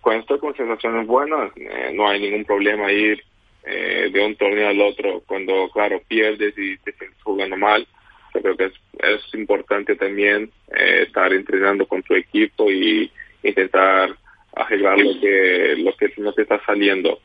cuando 0.02 0.21
estoy 0.21 0.39
con 0.39 0.56
sensaciones 0.56 1.08
buenas, 1.08 1.52
eh, 1.56 1.91
no 1.93 2.08
hay 2.08 2.19
ningún 2.19 2.45
problema 2.45 2.91
ir 2.91 3.24
eh, 3.63 4.10
de 4.12 4.26
un 4.26 4.36
torneo 4.36 4.67
al 4.67 4.82
otro. 4.82 5.24
Cuando, 5.26 5.69
claro, 5.69 6.02
pierdes 6.08 6.58
y 6.58 6.78
te 6.78 6.91
sientes 6.93 7.21
jugando 7.24 7.58
mal, 7.58 7.88
creo 8.34 8.58
que 8.58 8.65
es, 8.65 8.74
es 9.00 9.34
importante 9.34 9.95
también 9.95 10.52
eh, 10.78 11.04
estar 11.08 11.32
entrenando 11.34 11.88
con 11.88 12.04
tu 12.04 12.15
equipo 12.15 12.69
y 12.69 13.12
intentar 13.43 14.15
arreglar 14.56 15.00
lo 15.00 15.19
que, 15.19 15.76
lo 15.78 15.95
que 15.95 16.13
no 16.17 16.34
te 16.34 16.43
está 16.43 16.63
saliendo. 16.65 17.19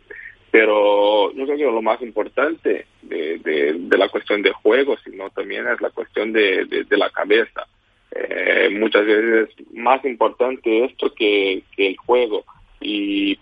Pero 0.51 1.33
yo 1.33 1.45
creo 1.45 1.57
que 1.57 1.65
lo 1.65 1.83
más 1.83 2.03
importante 2.03 2.87
de, 3.03 3.39
de, 3.39 3.99
la 3.99 4.09
cuestión 4.09 4.43
de 4.43 4.53
juego, 4.53 4.97
sino 5.05 5.31
también 5.31 5.67
es 5.69 5.81
la 5.81 5.91
cuestión 5.91 6.33
de, 6.33 6.65
de, 6.65 6.97
la 6.97 7.11
cabeza. 7.11 7.67
Eh, 8.11 8.69
muchas 8.73 9.07
veces 9.07 9.49
es 9.49 9.73
más 9.73 10.05
importante 10.05 10.85
esto 10.85 11.15
que, 11.15 11.63
que 11.77 11.89
el 11.89 11.97
juego. 11.99 12.45
Y, 12.81 13.39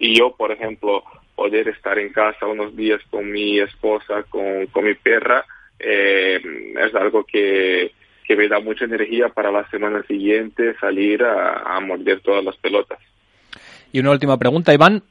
y 0.00 0.18
yo, 0.18 0.34
por 0.36 0.50
ejemplo, 0.50 1.04
poder 1.36 1.68
estar 1.68 1.98
en 1.98 2.12
casa 2.12 2.46
unos 2.46 2.74
días 2.74 3.00
con 3.10 3.30
mi 3.30 3.60
esposa, 3.60 4.24
con, 4.24 4.66
con 4.66 4.84
mi 4.84 4.94
perra, 4.94 5.44
eh, 5.78 6.40
es 6.84 6.94
algo 6.96 7.24
que, 7.24 7.92
que 8.26 8.34
me 8.34 8.48
da 8.48 8.58
mucha 8.58 8.86
energía 8.86 9.28
para 9.28 9.52
la 9.52 9.68
semana 9.70 10.02
siguiente 10.02 10.74
salir 10.80 11.22
a, 11.22 11.76
a 11.76 11.80
morder 11.80 12.20
todas 12.20 12.44
las 12.44 12.56
pelotas. 12.56 12.98
Y 13.92 14.00
una 14.00 14.10
última 14.10 14.36
pregunta, 14.36 14.74
Iván. 14.74 15.02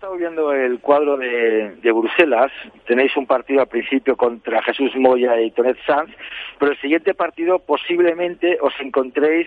Estado 0.00 0.16
viendo 0.16 0.54
el 0.54 0.80
cuadro 0.80 1.18
de, 1.18 1.72
de, 1.72 1.92
Bruselas. 1.92 2.50
Tenéis 2.86 3.14
un 3.18 3.26
partido 3.26 3.60
al 3.60 3.66
principio 3.66 4.16
contra 4.16 4.62
Jesús 4.62 4.96
Moya 4.96 5.38
y 5.42 5.50
Tonet 5.50 5.76
Sanz, 5.84 6.10
pero 6.58 6.72
el 6.72 6.80
siguiente 6.80 7.12
partido 7.12 7.58
posiblemente 7.58 8.56
os 8.62 8.72
encontréis 8.80 9.46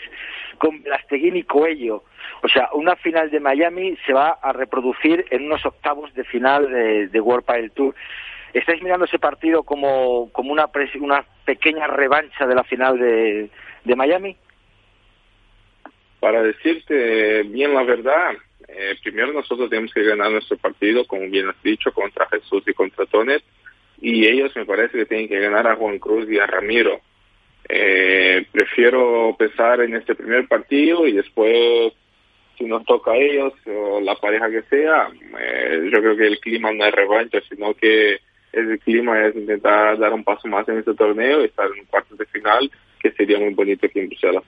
con 0.59 0.83
Blasteguín 0.83 1.37
y 1.37 1.41
Coello. 1.41 2.03
O 2.43 2.47
sea, 2.49 2.69
una 2.73 2.95
final 2.95 3.31
de 3.31 3.39
Miami 3.39 3.97
se 4.05 4.13
va 4.13 4.29
a 4.29 4.53
reproducir 4.53 5.25
en 5.31 5.45
unos 5.45 5.65
octavos 5.65 6.13
de 6.13 6.23
final 6.23 6.69
de, 6.71 7.07
de 7.07 7.19
World 7.19 7.45
Padel 7.45 7.71
Tour. 7.71 7.95
¿Estáis 8.53 8.83
mirando 8.83 9.05
ese 9.05 9.17
partido 9.17 9.63
como, 9.63 10.31
como 10.33 10.53
una, 10.53 10.69
una 10.99 11.25
pequeña 11.45 11.87
revancha 11.87 12.45
de 12.45 12.53
la 12.53 12.63
final 12.63 12.99
de, 12.99 13.49
de 13.85 13.95
Miami? 13.95 14.37
Para 16.19 16.43
decirte 16.43 17.41
bien 17.41 17.73
la 17.73 17.81
verdad, 17.81 18.35
eh, 18.67 18.95
primero 19.01 19.33
nosotros 19.33 19.69
tenemos 19.69 19.93
que 19.93 20.03
ganar 20.03 20.31
nuestro 20.31 20.57
partido, 20.57 21.05
como 21.05 21.29
bien 21.29 21.49
has 21.49 21.61
dicho, 21.63 21.91
contra 21.91 22.27
Jesús 22.27 22.63
y 22.67 22.73
contra 22.73 23.05
Tonet, 23.05 23.43
y 24.01 24.27
ellos 24.27 24.55
me 24.55 24.65
parece 24.65 24.97
que 24.97 25.05
tienen 25.05 25.27
que 25.27 25.39
ganar 25.39 25.67
a 25.67 25.75
Juan 25.75 25.99
Cruz 25.99 26.29
y 26.29 26.39
a 26.39 26.45
Ramiro. 26.45 27.01
Eh, 27.69 28.45
prefiero 28.51 29.35
pensar 29.37 29.81
en 29.81 29.95
este 29.95 30.15
primer 30.15 30.47
partido 30.47 31.07
y 31.07 31.13
después, 31.13 31.93
si 32.57 32.65
nos 32.65 32.85
toca 32.85 33.11
a 33.11 33.17
ellos 33.17 33.53
o 33.65 34.01
la 34.01 34.15
pareja 34.15 34.49
que 34.49 34.63
sea, 34.63 35.09
eh, 35.39 35.89
yo 35.91 35.99
creo 36.01 36.17
que 36.17 36.27
el 36.27 36.39
clima 36.39 36.71
no 36.73 36.85
es 36.85 36.93
revancha, 36.93 37.39
sino 37.49 37.73
que 37.73 38.19
el 38.51 38.79
clima 38.79 39.25
es 39.25 39.35
intentar 39.35 39.97
dar 39.97 40.13
un 40.13 40.23
paso 40.23 40.47
más 40.47 40.67
en 40.69 40.79
este 40.79 40.93
torneo 40.93 41.41
y 41.41 41.45
estar 41.45 41.67
en 41.67 41.79
un 41.79 41.85
cuarto 41.85 42.15
de 42.15 42.25
final, 42.25 42.69
que 42.99 43.11
sería 43.11 43.39
muy 43.39 43.53
bonito 43.53 43.85
aquí 43.85 43.99
en 43.99 44.09
Bruselas. 44.09 44.43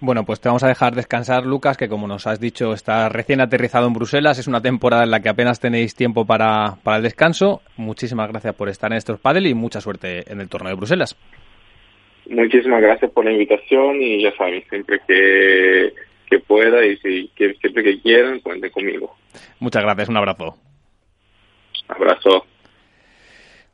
Bueno, 0.00 0.24
pues 0.24 0.40
te 0.40 0.48
vamos 0.48 0.62
a 0.62 0.68
dejar 0.68 0.94
descansar, 0.94 1.44
Lucas, 1.44 1.76
que 1.76 1.88
como 1.88 2.06
nos 2.06 2.28
has 2.28 2.38
dicho, 2.38 2.72
está 2.72 3.08
recién 3.08 3.40
aterrizado 3.40 3.88
en 3.88 3.94
Bruselas. 3.94 4.38
Es 4.38 4.46
una 4.46 4.62
temporada 4.62 5.02
en 5.02 5.10
la 5.10 5.20
que 5.20 5.28
apenas 5.28 5.58
tenéis 5.58 5.96
tiempo 5.96 6.24
para, 6.24 6.76
para 6.84 6.98
el 6.98 7.02
descanso. 7.02 7.62
Muchísimas 7.76 8.28
gracias 8.28 8.54
por 8.54 8.68
estar 8.68 8.92
en 8.92 8.98
estos 8.98 9.18
Padel 9.18 9.48
y 9.48 9.54
mucha 9.54 9.80
suerte 9.80 10.30
en 10.30 10.40
el 10.40 10.48
torneo 10.48 10.70
de 10.70 10.76
Bruselas. 10.76 11.16
Muchísimas 12.30 12.80
gracias 12.80 13.10
por 13.10 13.24
la 13.24 13.32
invitación 13.32 14.00
y 14.00 14.22
ya 14.22 14.32
sabes, 14.36 14.64
siempre 14.68 15.00
que, 15.08 15.92
que 16.30 16.38
pueda 16.38 16.84
y 16.84 16.96
si, 16.98 17.30
que, 17.34 17.54
siempre 17.54 17.82
que 17.82 18.00
quieran, 18.00 18.38
cuenten 18.38 18.70
conmigo. 18.70 19.16
Muchas 19.58 19.82
gracias, 19.82 20.08
un 20.10 20.16
abrazo. 20.18 20.54
Abrazo. 21.88 22.44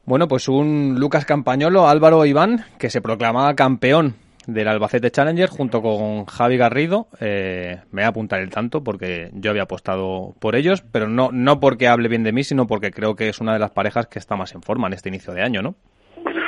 Bueno, 0.06 0.26
pues 0.26 0.48
un 0.48 0.96
Lucas 0.98 1.26
Campañolo, 1.26 1.86
Álvaro 1.86 2.24
Iván, 2.24 2.64
que 2.78 2.88
se 2.88 3.02
proclamaba 3.02 3.54
campeón 3.54 4.23
del 4.46 4.68
Albacete 4.68 5.10
Challenger 5.10 5.48
junto 5.48 5.82
con 5.82 6.24
Javi 6.26 6.56
Garrido. 6.56 7.08
Eh, 7.20 7.80
me 7.90 8.02
voy 8.02 8.04
a 8.04 8.08
apuntar 8.08 8.40
el 8.40 8.50
tanto 8.50 8.82
porque 8.82 9.30
yo 9.32 9.50
había 9.50 9.62
apostado 9.62 10.34
por 10.38 10.56
ellos, 10.56 10.82
pero 10.92 11.08
no, 11.08 11.30
no 11.32 11.60
porque 11.60 11.88
hable 11.88 12.08
bien 12.08 12.24
de 12.24 12.32
mí, 12.32 12.44
sino 12.44 12.66
porque 12.66 12.90
creo 12.90 13.16
que 13.16 13.28
es 13.28 13.40
una 13.40 13.52
de 13.52 13.58
las 13.58 13.70
parejas 13.70 14.06
que 14.06 14.18
está 14.18 14.36
más 14.36 14.54
en 14.54 14.62
forma 14.62 14.86
en 14.86 14.94
este 14.94 15.08
inicio 15.08 15.32
de 15.32 15.42
año, 15.42 15.62
¿no? 15.62 15.74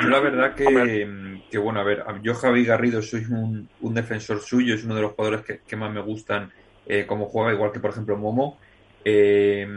Yo 0.01 0.09
la 0.09 0.19
verdad 0.19 0.53
que, 0.53 1.41
que 1.49 1.57
bueno, 1.57 1.79
a 1.79 1.83
ver, 1.83 2.03
yo 2.21 2.33
Javi 2.35 2.65
Garrido 2.65 3.01
soy 3.01 3.25
un, 3.25 3.67
un 3.81 3.93
defensor 3.93 4.39
suyo, 4.41 4.75
es 4.75 4.83
uno 4.83 4.95
de 4.95 5.01
los 5.01 5.13
jugadores 5.13 5.45
que, 5.45 5.59
que 5.67 5.75
más 5.75 5.91
me 5.91 6.01
gustan 6.01 6.51
eh, 6.85 7.05
como 7.05 7.25
juega, 7.25 7.53
igual 7.53 7.71
que 7.71 7.79
por 7.79 7.91
ejemplo 7.91 8.17
Momo. 8.17 8.57
Eh, 9.03 9.67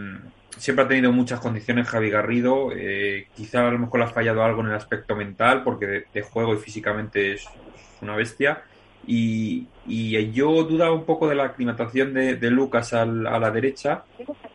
siempre 0.57 0.85
ha 0.85 0.89
tenido 0.89 1.13
muchas 1.13 1.41
condiciones 1.41 1.89
Javi 1.89 2.11
Garrido, 2.11 2.71
eh, 2.75 3.29
quizá 3.35 3.67
a 3.67 3.71
lo 3.71 3.79
mejor 3.79 4.01
le 4.01 4.07
ha 4.07 4.09
fallado 4.09 4.45
algo 4.45 4.61
en 4.61 4.69
el 4.69 4.75
aspecto 4.75 5.17
mental, 5.17 5.63
porque 5.65 5.87
de, 5.87 6.05
de 6.13 6.23
juego 6.23 6.55
y 6.55 6.59
físicamente 6.59 7.33
es 7.33 7.49
una 8.03 8.17
bestia. 8.17 8.63
Y, 9.07 9.67
y, 9.87 10.31
yo 10.33 10.63
dudaba 10.65 10.93
un 10.93 11.05
poco 11.05 11.27
de 11.27 11.35
la 11.35 11.45
aclimatación 11.45 12.13
de, 12.13 12.37
de 12.37 12.51
Lucas 12.51 12.93
al, 12.93 13.27
a 13.27 13.39
la 13.39 13.51
derecha, 13.51 14.05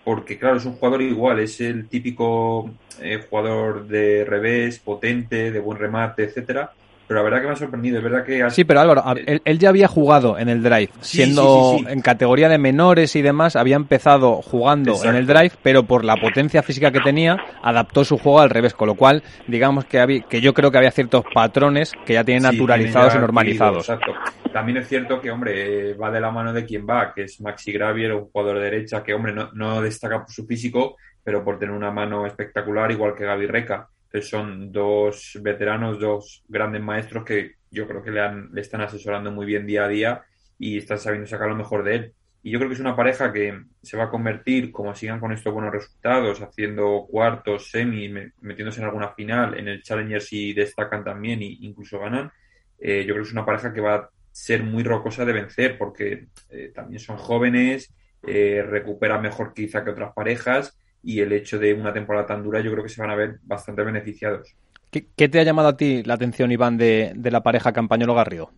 porque 0.03 0.37
claro, 0.37 0.57
es 0.57 0.65
un 0.65 0.75
jugador 0.75 1.01
igual, 1.01 1.39
es 1.39 1.59
el 1.61 1.89
típico 1.89 2.69
eh, 3.01 3.25
jugador 3.27 3.87
de 3.87 4.23
revés, 4.23 4.79
potente, 4.79 5.51
de 5.51 5.59
buen 5.59 5.79
remate, 5.79 6.23
etcétera 6.25 6.71
pero 7.07 7.19
la 7.19 7.23
verdad 7.23 7.41
que 7.41 7.47
me 7.47 7.53
ha 7.53 7.55
sorprendido, 7.55 7.97
es 7.97 8.03
verdad 8.03 8.23
que... 8.23 8.49
Sí, 8.49 8.63
pero 8.63 8.79
Álvaro, 8.79 9.03
él, 9.25 9.41
él 9.43 9.59
ya 9.59 9.69
había 9.69 9.87
jugado 9.87 10.37
en 10.39 10.49
el 10.49 10.63
Drive, 10.63 10.89
Sí, 11.01 11.17
siendo 11.17 11.71
sí, 11.71 11.77
sí, 11.79 11.85
sí. 11.85 11.93
en 11.93 12.01
categoría 12.01 12.49
de 12.49 12.57
menores 12.57 13.15
y 13.15 13.21
demás, 13.21 13.55
había 13.55 13.75
empezado 13.75 14.41
jugando 14.41 14.91
Exacto. 14.91 15.09
en 15.11 15.15
el 15.17 15.27
Drive, 15.27 15.51
pero 15.61 15.83
por 15.83 16.03
la 16.03 16.15
potencia 16.15 16.63
física 16.63 16.91
que 16.91 16.99
tenía, 17.01 17.37
adaptó 17.61 18.03
su 18.03 18.17
juego 18.17 18.39
al 18.39 18.49
revés, 18.49 18.73
con 18.73 18.87
lo 18.87 18.95
cual, 18.95 19.23
digamos 19.47 19.85
que, 19.85 19.99
había, 19.99 20.21
que 20.23 20.41
yo 20.41 20.53
creo 20.53 20.71
que 20.71 20.77
había 20.77 20.91
ciertos 20.91 21.23
patrones 21.33 21.91
que 22.05 22.13
ya 22.13 22.23
tienen 22.23 22.43
naturalizados 22.43 23.15
y 23.15 23.17
normalizados. 23.19 23.89
exacto. 23.89 24.13
También 24.51 24.77
es 24.77 24.87
cierto 24.87 25.19
que, 25.19 25.31
hombre, 25.31 25.91
eh, 25.91 25.93
va 25.95 26.09
de 26.09 26.21
la 26.21 26.31
mano 26.31 26.53
de 26.53 26.65
quien 26.65 26.87
va, 26.89 27.13
que 27.13 27.23
es 27.23 27.41
Maxi 27.41 27.71
Gravier, 27.73 28.13
un 28.13 28.29
jugador 28.31 28.57
de 28.59 28.63
derecha 28.63 29.03
que, 29.03 29.13
hombre, 29.13 29.33
no, 29.33 29.49
no 29.53 29.81
destaca 29.81 30.19
por 30.23 30.31
su 30.31 30.45
físico, 30.45 30.95
pero 31.23 31.43
por 31.43 31.59
tener 31.59 31.75
una 31.75 31.91
mano 31.91 32.25
espectacular, 32.25 32.89
igual 32.91 33.15
que 33.15 33.25
Gaby 33.25 33.47
Reca. 33.47 33.89
Son 34.21 34.71
dos 34.71 35.37
veteranos, 35.41 35.99
dos 35.99 36.43
grandes 36.47 36.81
maestros 36.81 37.25
que 37.25 37.55
yo 37.69 37.87
creo 37.87 38.01
que 38.01 38.11
le, 38.11 38.21
han, 38.21 38.49
le 38.53 38.61
están 38.61 38.81
asesorando 38.81 39.31
muy 39.31 39.45
bien 39.45 39.65
día 39.67 39.83
a 39.85 39.87
día 39.89 40.23
y 40.57 40.77
están 40.77 40.99
sabiendo 40.99 41.27
sacar 41.27 41.49
lo 41.49 41.55
mejor 41.55 41.83
de 41.83 41.95
él. 41.95 42.13
Y 42.41 42.51
yo 42.51 42.59
creo 42.59 42.69
que 42.69 42.75
es 42.75 42.79
una 42.79 42.95
pareja 42.95 43.33
que 43.33 43.59
se 43.81 43.97
va 43.97 44.05
a 44.05 44.09
convertir, 44.09 44.71
como 44.71 44.93
sigan 44.95 45.19
con 45.19 45.31
estos 45.33 45.51
buenos 45.53 45.73
resultados, 45.73 46.41
haciendo 46.41 47.05
cuartos, 47.09 47.69
semis, 47.71 48.09
me- 48.11 48.31
metiéndose 48.41 48.79
en 48.79 48.85
alguna 48.85 49.09
final, 49.13 49.57
en 49.59 49.67
el 49.67 49.81
Challenger 49.81 50.21
si 50.21 50.53
destacan 50.53 51.03
también 51.03 51.41
e 51.41 51.57
incluso 51.61 51.99
ganan. 51.99 52.31
Eh, 52.79 53.01
yo 53.05 53.13
creo 53.13 53.23
que 53.23 53.27
es 53.27 53.31
una 53.33 53.45
pareja 53.45 53.73
que 53.73 53.81
va 53.81 53.95
a 53.95 54.09
ser 54.31 54.63
muy 54.63 54.83
rocosa 54.83 55.25
de 55.25 55.33
vencer 55.33 55.77
porque 55.77 56.27
eh, 56.49 56.71
también 56.73 56.99
son 56.99 57.17
jóvenes, 57.17 57.93
eh, 58.21 58.63
recuperan 58.67 59.21
mejor 59.21 59.53
quizá 59.53 59.83
que 59.83 59.91
otras 59.91 60.13
parejas 60.13 60.77
y 61.05 61.21
el 61.21 61.31
hecho 61.31 61.59
de 61.59 61.73
una 61.73 61.93
temporada 61.93 62.25
tan 62.25 62.43
dura 62.43 62.59
yo 62.61 62.71
creo 62.71 62.83
que 62.83 62.89
se 62.89 63.01
van 63.01 63.11
a 63.11 63.15
ver 63.15 63.35
bastante 63.43 63.83
beneficiados. 63.83 64.55
¿Qué, 64.91 65.05
qué 65.15 65.29
te 65.29 65.39
ha 65.39 65.43
llamado 65.43 65.69
a 65.69 65.77
ti 65.77 66.03
la 66.03 66.15
atención, 66.15 66.51
Iván, 66.51 66.77
de, 66.77 67.11
de 67.15 67.31
la 67.31 67.43
pareja 67.43 67.71
Campañolo-Garrido? 67.71 68.49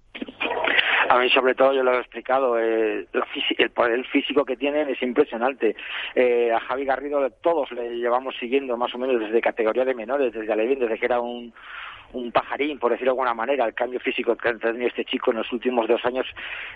A 1.09 1.19
mí, 1.19 1.29
sobre 1.29 1.55
todo, 1.55 1.73
yo 1.73 1.83
lo 1.83 1.93
he 1.93 1.99
explicado, 1.99 2.59
eh, 2.59 3.07
el 3.57 3.69
poder 3.71 4.05
físico 4.07 4.45
que 4.45 4.57
tienen 4.57 4.89
es 4.89 5.01
impresionante. 5.01 5.75
Eh, 6.13 6.51
a 6.51 6.59
Javi 6.59 6.85
Garrido 6.85 7.29
todos 7.41 7.71
le 7.71 7.97
llevamos 7.97 8.35
siguiendo 8.39 8.77
más 8.77 8.93
o 8.93 8.97
menos 8.97 9.19
desde 9.19 9.41
categoría 9.41 9.85
de 9.85 9.95
menores, 9.95 10.33
desde 10.33 10.51
Alevín, 10.51 10.79
desde 10.79 10.99
que 10.99 11.05
era 11.05 11.21
un, 11.21 11.53
un 12.11 12.31
pajarín, 12.31 12.77
por 12.77 12.91
decirlo 12.91 13.13
de 13.13 13.19
alguna 13.19 13.33
manera. 13.33 13.65
El 13.65 13.73
cambio 13.73 14.01
físico 14.01 14.35
que 14.35 14.49
ha 14.49 14.57
tenido 14.57 14.87
este 14.87 15.05
chico 15.05 15.31
en 15.31 15.37
los 15.37 15.51
últimos 15.53 15.87
dos 15.87 16.03
años 16.05 16.27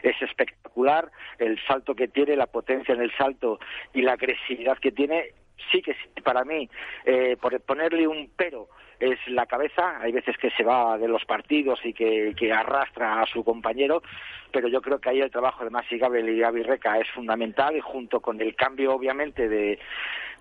es 0.01 0.19
espectacular. 0.21 1.11
El 1.37 1.59
salto 1.67 1.93
que 1.93 2.07
tiene, 2.07 2.35
la 2.37 2.47
potencia 2.47 2.95
en 2.95 3.01
el 3.01 3.11
salto 3.17 3.59
y 3.93 4.01
la 4.01 4.13
agresividad 4.13 4.77
que 4.77 4.93
tiene, 4.93 5.33
sí 5.71 5.81
que 5.81 5.95
para 6.23 6.43
mí, 6.43 6.69
eh, 7.05 7.37
por 7.39 7.59
ponerle 7.61 8.07
un 8.07 8.29
pero, 8.35 8.67
es 9.01 9.19
la 9.27 9.45
cabeza. 9.47 9.99
Hay 9.99 10.11
veces 10.11 10.37
que 10.37 10.51
se 10.51 10.63
va 10.63 10.97
de 10.97 11.07
los 11.07 11.25
partidos 11.25 11.79
y 11.83 11.93
que, 11.93 12.53
arrastra 12.53 13.21
a 13.21 13.25
su 13.25 13.43
compañero, 13.43 14.03
pero 14.51 14.67
yo 14.67 14.81
creo 14.81 14.99
que 14.99 15.09
ahí 15.09 15.21
el 15.21 15.31
trabajo 15.31 15.63
de 15.63 15.69
Masi 15.69 15.97
Gabel 15.97 16.29
y 16.29 16.39
Gaby 16.39 16.63
Reca 16.63 16.99
es 16.99 17.09
fundamental 17.09 17.75
y 17.75 17.81
junto 17.81 18.19
con 18.19 18.39
el 18.41 18.55
cambio, 18.55 18.93
obviamente, 18.93 19.49
de, 19.49 19.79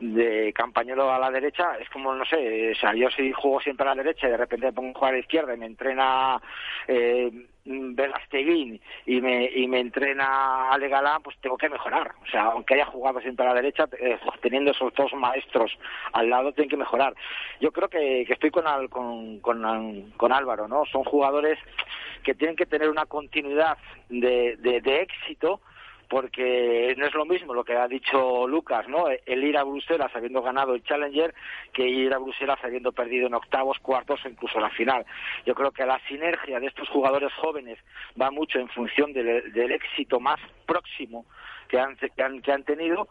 de 0.01 0.53
Campañolo 0.53 1.11
a 1.11 1.19
la 1.19 1.31
derecha, 1.31 1.77
es 1.81 1.89
como, 1.91 2.15
no 2.15 2.25
sé, 2.25 2.73
o 2.73 2.75
sea, 2.75 2.95
yo 2.95 3.09
si 3.11 3.33
juego 3.33 3.61
siempre 3.61 3.87
a 3.87 3.95
la 3.95 4.03
derecha 4.03 4.27
y 4.27 4.31
de 4.31 4.37
repente 4.37 4.73
pongo 4.73 4.91
a 4.91 4.95
jugar 4.95 5.13
a 5.13 5.17
la 5.17 5.21
izquierda 5.21 5.55
y 5.55 5.59
me 5.59 5.67
entrena 5.67 6.41
eh, 6.89 7.31
Velasteguín 7.65 8.81
y 9.07 9.21
me, 9.21 9.45
y 9.45 9.67
me 9.69 9.81
entrena 9.81 10.71
Ale 10.71 10.89
Galán, 10.89 11.23
pues 11.23 11.37
tengo 11.41 11.57
que 11.57 11.69
mejorar. 11.69 12.13
O 12.23 12.27
sea, 12.27 12.45
aunque 12.47 12.75
haya 12.75 12.87
jugado 12.87 13.21
siempre 13.21 13.45
a 13.47 13.51
la 13.51 13.55
derecha, 13.55 13.87
eh, 13.99 14.19
teniendo 14.41 14.71
esos 14.71 14.93
dos 14.95 15.13
maestros 15.15 15.77
al 16.13 16.31
lado, 16.31 16.53
tienen 16.53 16.71
que 16.71 16.77
mejorar. 16.77 17.15
Yo 17.61 17.71
creo 17.73 17.89
que, 17.89 18.25
que 18.27 18.33
estoy 18.33 18.51
con, 18.51 18.67
Al- 18.67 18.89
con, 18.89 19.41
con, 19.41 20.33
Álvaro, 20.33 20.69
¿no? 20.69 20.85
Son 20.87 21.05
jugadores 21.05 21.59
que 22.23 22.35
tienen 22.35 22.57
que 22.57 22.67
tener 22.67 22.89
una 22.89 23.07
continuidad 23.07 23.77
de, 24.09 24.57
de 24.57 25.03
éxito 25.03 25.61
porque 26.11 26.93
no 26.99 27.07
es 27.07 27.15
lo 27.15 27.25
mismo 27.25 27.55
lo 27.55 27.63
que 27.63 27.77
ha 27.77 27.87
dicho 27.87 28.49
Lucas, 28.49 28.89
¿no? 28.89 29.05
El 29.09 29.45
ir 29.45 29.57
a 29.57 29.63
Bruselas 29.63 30.11
habiendo 30.13 30.43
ganado 30.43 30.75
el 30.75 30.83
Challenger 30.83 31.33
que 31.73 31.87
ir 31.87 32.13
a 32.13 32.19
Bruselas 32.19 32.59
habiendo 32.65 32.91
perdido 32.91 33.29
en 33.29 33.35
octavos, 33.35 33.79
cuartos 33.79 34.19
o 34.25 34.29
incluso 34.29 34.59
la 34.59 34.71
final. 34.71 35.07
Yo 35.47 35.55
creo 35.55 35.71
que 35.71 35.87
la 35.87 36.01
sinergia 36.09 36.59
de 36.59 36.67
estos 36.67 36.89
jugadores 36.89 37.33
jóvenes 37.35 37.79
va 38.21 38.33
mucho 38.33 38.59
en 38.59 38.69
función 38.71 39.13
del, 39.13 39.71
éxito 39.71 40.19
más 40.19 40.41
próximo 40.67 41.27
que 41.69 41.79
han, 41.79 41.97
que 42.43 42.53
han, 42.53 42.65
tenido 42.65 43.07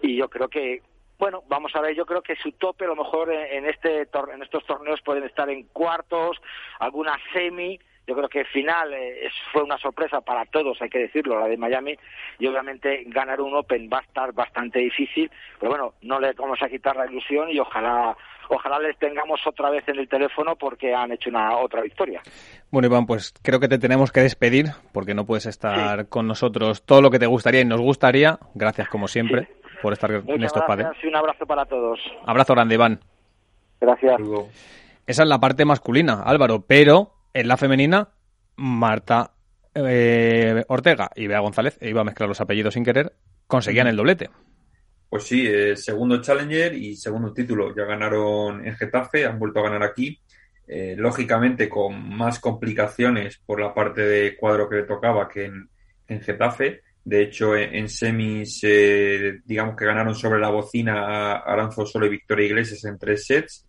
y 0.00 0.16
yo 0.16 0.30
creo 0.30 0.46
que 0.48 0.82
bueno, 1.18 1.42
vamos 1.48 1.74
a 1.74 1.80
ver, 1.80 1.96
yo 1.96 2.06
creo 2.06 2.22
que 2.22 2.36
su 2.36 2.52
tope 2.52 2.84
a 2.84 2.88
lo 2.88 2.96
mejor 2.96 3.32
en 3.32 3.66
este 3.66 4.02
en 4.02 4.42
estos 4.42 4.64
torneos 4.64 5.00
pueden 5.02 5.24
estar 5.24 5.50
en 5.50 5.64
cuartos, 5.64 6.40
alguna 6.78 7.18
semi, 7.32 7.80
yo 8.06 8.14
creo 8.14 8.28
que 8.28 8.44
final 8.44 8.92
eh, 8.92 9.28
fue 9.52 9.62
una 9.62 9.78
sorpresa 9.78 10.20
para 10.20 10.44
todos, 10.46 10.80
hay 10.82 10.90
que 10.90 10.98
decirlo, 10.98 11.38
la 11.38 11.46
de 11.46 11.56
Miami, 11.56 11.96
y 12.38 12.46
obviamente 12.46 13.04
ganar 13.06 13.40
un 13.40 13.54
Open 13.54 13.88
va 13.92 13.98
a 13.98 14.02
estar 14.02 14.32
bastante 14.32 14.78
difícil, 14.80 15.30
pero 15.58 15.70
bueno, 15.70 15.94
no 16.02 16.20
le 16.20 16.32
vamos 16.32 16.58
a 16.62 16.68
quitar 16.68 16.96
la 16.96 17.06
ilusión 17.06 17.50
y 17.50 17.58
ojalá 17.58 18.16
ojalá 18.50 18.78
les 18.78 18.98
tengamos 18.98 19.40
otra 19.46 19.70
vez 19.70 19.88
en 19.88 19.98
el 19.98 20.08
teléfono 20.08 20.56
porque 20.56 20.94
han 20.94 21.12
hecho 21.12 21.30
una 21.30 21.56
otra 21.56 21.80
victoria. 21.80 22.20
Bueno, 22.70 22.88
Iván, 22.88 23.06
pues 23.06 23.32
creo 23.42 23.58
que 23.58 23.68
te 23.68 23.78
tenemos 23.78 24.12
que 24.12 24.20
despedir 24.20 24.66
porque 24.92 25.14
no 25.14 25.24
puedes 25.24 25.46
estar 25.46 26.08
con 26.08 26.26
nosotros 26.26 26.84
todo 26.84 27.00
lo 27.00 27.10
que 27.10 27.18
te 27.18 27.26
gustaría 27.26 27.62
y 27.62 27.64
nos 27.64 27.80
gustaría. 27.80 28.38
Gracias, 28.54 28.88
como 28.88 29.08
siempre, 29.08 29.48
por 29.80 29.94
estar 29.94 30.10
en 30.10 30.42
estos 30.42 30.62
padres. 30.64 30.88
Y 31.02 31.06
un 31.06 31.16
abrazo 31.16 31.46
para 31.46 31.64
todos. 31.64 31.98
Abrazo 32.26 32.54
grande, 32.54 32.74
Iván. 32.74 33.00
Gracias. 33.80 34.20
Esa 35.06 35.22
es 35.22 35.28
la 35.28 35.38
parte 35.38 35.64
masculina, 35.64 36.22
Álvaro, 36.24 36.64
pero 36.66 37.13
en 37.34 37.48
la 37.48 37.56
femenina, 37.56 38.08
Marta 38.56 39.32
eh, 39.74 40.64
Ortega 40.68 41.10
y 41.14 41.26
Bea 41.26 41.40
González, 41.40 41.76
e 41.80 41.90
iba 41.90 42.00
a 42.00 42.04
mezclar 42.04 42.28
los 42.28 42.40
apellidos 42.40 42.74
sin 42.74 42.84
querer, 42.84 43.12
conseguían 43.46 43.88
el 43.88 43.96
doblete. 43.96 44.30
Pues 45.10 45.24
sí, 45.24 45.46
eh, 45.46 45.76
segundo 45.76 46.20
Challenger 46.22 46.74
y 46.74 46.96
segundo 46.96 47.32
título. 47.32 47.74
Ya 47.76 47.84
ganaron 47.84 48.66
en 48.66 48.74
Getafe, 48.76 49.26
han 49.26 49.38
vuelto 49.38 49.60
a 49.60 49.64
ganar 49.64 49.82
aquí. 49.82 50.18
Eh, 50.66 50.94
lógicamente 50.96 51.68
con 51.68 52.16
más 52.16 52.40
complicaciones 52.40 53.38
por 53.44 53.60
la 53.60 53.74
parte 53.74 54.00
de 54.00 54.34
cuadro 54.34 54.66
que 54.68 54.76
le 54.76 54.82
tocaba 54.84 55.28
que 55.28 55.44
en, 55.44 56.20
Getafe. 56.20 56.82
De 57.04 57.22
hecho, 57.22 57.54
en, 57.54 57.88
semis, 57.88 58.62
digamos 59.44 59.76
que 59.76 59.84
ganaron 59.84 60.14
sobre 60.14 60.40
la 60.40 60.48
bocina 60.48 61.04
a 61.04 61.36
Aranzo 61.40 61.84
Solo 61.84 62.06
y 62.06 62.10
Victoria 62.10 62.46
Iglesias 62.46 62.84
en 62.84 62.98
tres 62.98 63.26
sets. 63.26 63.66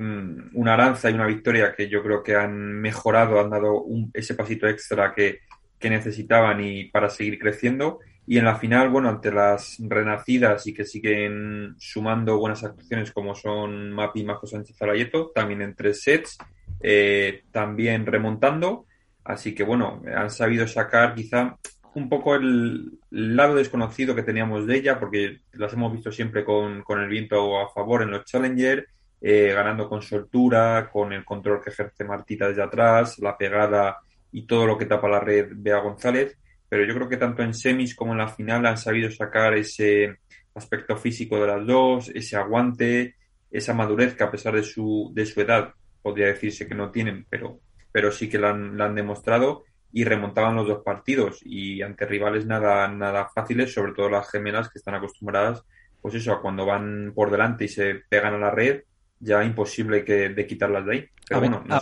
Mm, 0.00 0.52
una 0.54 0.72
Aranza 0.72 1.10
y 1.10 1.12
una 1.12 1.26
Victoria 1.26 1.74
que 1.76 1.86
yo 1.86 2.02
creo 2.02 2.22
que 2.22 2.34
han 2.34 2.80
mejorado, 2.80 3.38
han 3.38 3.50
dado 3.50 3.84
ese 4.14 4.34
pasito 4.34 4.66
extra 4.66 5.12
que, 5.14 5.40
que 5.78 5.90
necesitaban 5.90 6.58
y 6.64 6.86
para 6.86 7.10
seguir 7.10 7.38
creciendo. 7.38 7.98
Y 8.26 8.38
en 8.38 8.46
la 8.46 8.56
final, 8.56 8.88
bueno, 8.88 9.10
ante 9.10 9.30
las 9.30 9.76
renacidas 9.78 10.66
y 10.66 10.72
que 10.72 10.86
siguen 10.86 11.74
sumando 11.76 12.38
buenas 12.38 12.64
actuaciones 12.64 13.12
como 13.12 13.34
son 13.34 13.90
Mapi 13.92 14.24
Majo 14.24 14.46
Sánchez 14.46 14.78
Zalayeto, 14.78 15.32
también 15.34 15.60
en 15.60 15.74
tres 15.74 16.02
sets, 16.02 16.38
eh, 16.80 17.42
también 17.52 18.06
remontando. 18.06 18.86
Así 19.22 19.54
que 19.54 19.64
bueno, 19.64 20.02
han 20.16 20.30
sabido 20.30 20.66
sacar 20.66 21.14
quizá 21.14 21.58
un 21.94 22.08
poco 22.08 22.36
el 22.36 22.98
lado 23.10 23.56
desconocido 23.56 24.14
que 24.14 24.22
teníamos 24.22 24.66
de 24.66 24.76
ella, 24.76 24.98
porque 24.98 25.40
las 25.52 25.74
hemos 25.74 25.92
visto 25.92 26.10
siempre 26.10 26.42
con, 26.42 26.84
con 26.84 27.00
el 27.00 27.08
viento 27.10 27.60
a 27.60 27.68
favor 27.68 28.00
en 28.00 28.12
los 28.12 28.24
Challenger, 28.24 28.88
eh, 29.20 29.52
ganando 29.54 29.88
con 29.88 30.02
soltura, 30.02 30.88
con 30.90 31.12
el 31.12 31.24
control 31.24 31.62
que 31.62 31.70
ejerce 31.70 32.04
Martita 32.04 32.48
desde 32.48 32.62
atrás, 32.62 33.18
la 33.18 33.36
pegada 33.36 33.98
y 34.32 34.46
todo 34.46 34.66
lo 34.66 34.78
que 34.78 34.86
tapa 34.86 35.08
la 35.08 35.20
red 35.20 35.48
Bea 35.52 35.78
González. 35.78 36.38
Pero 36.68 36.84
yo 36.84 36.94
creo 36.94 37.08
que 37.08 37.16
tanto 37.16 37.42
en 37.42 37.52
semis 37.52 37.94
como 37.94 38.12
en 38.12 38.18
la 38.18 38.28
final 38.28 38.64
han 38.66 38.78
sabido 38.78 39.10
sacar 39.10 39.54
ese 39.54 40.18
aspecto 40.54 40.96
físico 40.96 41.40
de 41.40 41.46
las 41.46 41.66
dos, 41.66 42.10
ese 42.14 42.36
aguante, 42.36 43.16
esa 43.50 43.74
madurez 43.74 44.14
que 44.14 44.24
a 44.24 44.30
pesar 44.30 44.54
de 44.54 44.62
su, 44.62 45.10
de 45.14 45.26
su 45.26 45.40
edad 45.40 45.74
podría 46.02 46.26
decirse 46.26 46.66
que 46.66 46.74
no 46.74 46.90
tienen, 46.90 47.26
pero, 47.28 47.60
pero 47.92 48.10
sí 48.12 48.28
que 48.28 48.38
la 48.38 48.50
han, 48.50 48.80
han 48.80 48.94
demostrado 48.94 49.64
y 49.92 50.04
remontaban 50.04 50.56
los 50.56 50.68
dos 50.68 50.82
partidos. 50.84 51.40
Y 51.44 51.82
ante 51.82 52.06
rivales 52.06 52.46
nada, 52.46 52.86
nada 52.88 53.28
fáciles, 53.34 53.72
sobre 53.72 53.92
todo 53.92 54.08
las 54.08 54.30
gemelas 54.30 54.70
que 54.70 54.78
están 54.78 54.94
acostumbradas, 54.94 55.64
pues 56.00 56.14
eso, 56.14 56.32
a 56.32 56.40
cuando 56.40 56.64
van 56.64 57.12
por 57.14 57.30
delante 57.30 57.64
y 57.64 57.68
se 57.68 58.02
pegan 58.08 58.34
a 58.34 58.38
la 58.38 58.50
red, 58.50 58.82
ya 59.20 59.44
imposible 59.44 60.04
que, 60.04 60.30
de 60.30 60.46
quitarlas 60.46 60.86
de 60.86 60.92
ahí. 60.92 61.08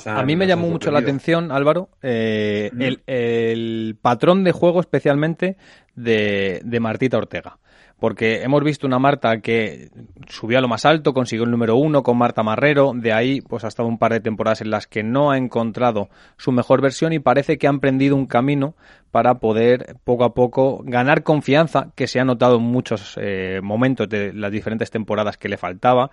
a, 0.04 0.22
mí 0.24 0.36
me 0.36 0.46
llamó 0.46 0.68
mucho 0.68 0.90
la 0.90 0.98
atención, 0.98 1.50
Álvaro, 1.50 1.88
eh, 2.02 2.70
el, 3.06 3.96
patrón 4.02 4.44
de 4.44 4.52
juego 4.52 4.80
especialmente 4.80 5.56
de, 5.94 6.60
de 6.64 6.80
Martita 6.80 7.16
Ortega 7.16 7.58
porque 7.98 8.42
hemos 8.42 8.62
visto 8.62 8.86
una 8.86 8.98
Marta 8.98 9.40
que 9.40 9.90
subió 10.28 10.58
a 10.58 10.60
lo 10.60 10.68
más 10.68 10.84
alto, 10.84 11.12
consiguió 11.12 11.44
el 11.44 11.50
número 11.50 11.76
uno 11.76 12.02
con 12.02 12.16
Marta 12.16 12.42
Marrero, 12.42 12.92
de 12.94 13.12
ahí 13.12 13.40
pues 13.40 13.64
ha 13.64 13.68
estado 13.68 13.88
un 13.88 13.98
par 13.98 14.12
de 14.12 14.20
temporadas 14.20 14.60
en 14.60 14.70
las 14.70 14.86
que 14.86 15.02
no 15.02 15.30
ha 15.30 15.38
encontrado 15.38 16.08
su 16.36 16.52
mejor 16.52 16.80
versión 16.80 17.12
y 17.12 17.18
parece 17.18 17.58
que 17.58 17.66
ha 17.66 17.70
emprendido 17.70 18.14
un 18.14 18.26
camino 18.26 18.74
para 19.10 19.34
poder 19.34 19.96
poco 20.04 20.24
a 20.24 20.34
poco 20.34 20.82
ganar 20.84 21.22
confianza 21.22 21.88
que 21.94 22.06
se 22.06 22.20
ha 22.20 22.24
notado 22.24 22.56
en 22.56 22.62
muchos 22.62 23.18
eh, 23.20 23.60
momentos 23.62 24.08
de 24.08 24.32
las 24.32 24.52
diferentes 24.52 24.90
temporadas 24.90 25.36
que 25.36 25.48
le 25.48 25.56
faltaba 25.56 26.10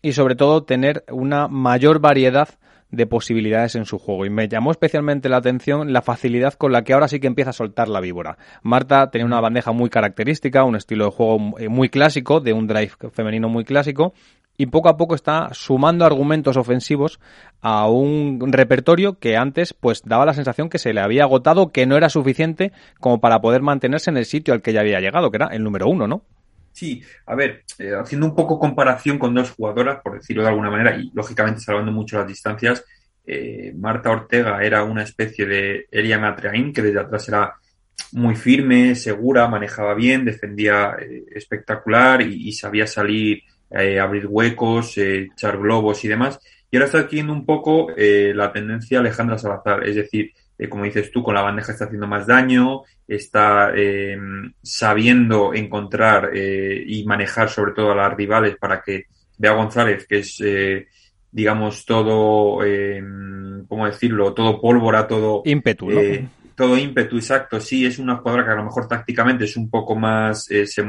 y 0.00 0.12
sobre 0.12 0.36
todo 0.36 0.62
tener 0.62 1.04
una 1.10 1.48
mayor 1.48 2.00
variedad 2.00 2.48
de 2.90 3.06
posibilidades 3.06 3.74
en 3.74 3.84
su 3.84 3.98
juego. 3.98 4.26
Y 4.26 4.30
me 4.30 4.48
llamó 4.48 4.70
especialmente 4.70 5.28
la 5.28 5.38
atención 5.38 5.92
la 5.92 6.02
facilidad 6.02 6.54
con 6.54 6.72
la 6.72 6.82
que 6.82 6.92
ahora 6.92 7.08
sí 7.08 7.20
que 7.20 7.26
empieza 7.26 7.50
a 7.50 7.54
soltar 7.54 7.88
la 7.88 8.00
víbora. 8.00 8.38
Marta 8.62 9.10
tenía 9.10 9.26
una 9.26 9.40
bandeja 9.40 9.72
muy 9.72 9.90
característica, 9.90 10.64
un 10.64 10.76
estilo 10.76 11.06
de 11.06 11.10
juego 11.10 11.58
eh, 11.58 11.68
muy 11.68 11.88
clásico, 11.88 12.40
de 12.40 12.52
un 12.52 12.66
drive 12.66 12.92
femenino 13.12 13.48
muy 13.48 13.64
clásico, 13.64 14.12
y 14.58 14.66
poco 14.66 14.88
a 14.88 14.96
poco 14.96 15.14
está 15.14 15.50
sumando 15.52 16.04
argumentos 16.04 16.56
ofensivos 16.56 17.20
a 17.60 17.88
un 17.88 18.40
repertorio 18.52 19.18
que 19.18 19.36
antes 19.36 19.74
pues 19.74 20.02
daba 20.04 20.24
la 20.24 20.34
sensación 20.34 20.68
que 20.68 20.78
se 20.78 20.94
le 20.94 21.00
había 21.00 21.24
agotado, 21.24 21.68
que 21.68 21.86
no 21.86 21.96
era 21.96 22.08
suficiente 22.08 22.72
como 23.00 23.20
para 23.20 23.40
poder 23.40 23.62
mantenerse 23.62 24.10
en 24.10 24.16
el 24.16 24.24
sitio 24.24 24.54
al 24.54 24.62
que 24.62 24.72
ya 24.72 24.80
había 24.80 25.00
llegado, 25.00 25.30
que 25.30 25.36
era 25.36 25.48
el 25.48 25.62
número 25.62 25.88
uno, 25.88 26.06
¿no? 26.06 26.22
Sí, 26.76 27.02
a 27.24 27.34
ver, 27.34 27.64
eh, 27.78 27.94
haciendo 27.98 28.26
un 28.26 28.34
poco 28.34 28.58
comparación 28.58 29.18
con 29.18 29.32
dos 29.32 29.50
jugadoras, 29.52 30.02
por 30.02 30.16
decirlo 30.18 30.42
de 30.42 30.50
alguna 30.50 30.70
manera, 30.70 30.94
y 30.94 31.10
lógicamente 31.14 31.62
salvando 31.62 31.90
mucho 31.90 32.18
las 32.18 32.28
distancias, 32.28 32.84
eh, 33.26 33.72
Marta 33.74 34.10
Ortega 34.10 34.62
era 34.62 34.84
una 34.84 35.02
especie 35.02 35.46
de 35.46 35.86
Elia 35.90 36.18
Matraín, 36.18 36.74
que 36.74 36.82
desde 36.82 37.00
atrás 37.00 37.26
era 37.28 37.54
muy 38.12 38.36
firme, 38.36 38.94
segura, 38.94 39.48
manejaba 39.48 39.94
bien, 39.94 40.26
defendía 40.26 40.96
eh, 41.00 41.24
espectacular 41.34 42.20
y, 42.20 42.52
sabía 42.52 42.86
salir, 42.86 43.42
abrir 43.98 44.26
huecos, 44.26 44.98
echar 44.98 45.56
globos 45.56 46.04
y 46.04 46.08
demás. 46.08 46.38
Y 46.70 46.76
ahora 46.76 46.86
está 46.86 46.98
adquiriendo 46.98 47.32
un 47.32 47.46
poco 47.46 47.88
la 47.96 48.52
tendencia 48.52 48.98
Alejandra 48.98 49.38
Salazar, 49.38 49.82
es 49.88 49.96
decir, 49.96 50.34
eh, 50.58 50.68
como 50.68 50.84
dices 50.84 51.10
tú, 51.10 51.22
con 51.22 51.34
la 51.34 51.42
bandeja 51.42 51.72
está 51.72 51.84
haciendo 51.84 52.06
más 52.06 52.26
daño, 52.26 52.82
está 53.06 53.72
eh, 53.74 54.16
sabiendo 54.62 55.52
encontrar 55.52 56.30
eh, 56.34 56.82
y 56.86 57.04
manejar 57.04 57.48
sobre 57.48 57.72
todo 57.72 57.92
a 57.92 57.96
las 57.96 58.14
rivales 58.14 58.56
para 58.56 58.80
que 58.80 59.04
Bea 59.38 59.52
González, 59.52 60.06
que 60.06 60.20
es, 60.20 60.42
digamos, 61.30 61.84
todo, 61.84 62.64
¿cómo 63.68 63.86
decirlo? 63.86 64.32
Todo 64.32 64.58
pólvora, 64.58 65.06
todo... 65.06 65.42
Ímpetu, 65.44 65.90
Todo 66.54 66.78
ímpetu, 66.78 67.16
exacto. 67.16 67.60
Sí, 67.60 67.84
es 67.84 67.98
una 67.98 68.16
jugadora 68.16 68.46
que 68.46 68.52
a 68.52 68.56
lo 68.56 68.64
mejor 68.64 68.88
tácticamente 68.88 69.44
es 69.44 69.58
un 69.58 69.68
poco 69.68 69.94
más, 69.94 70.44
se 70.44 70.82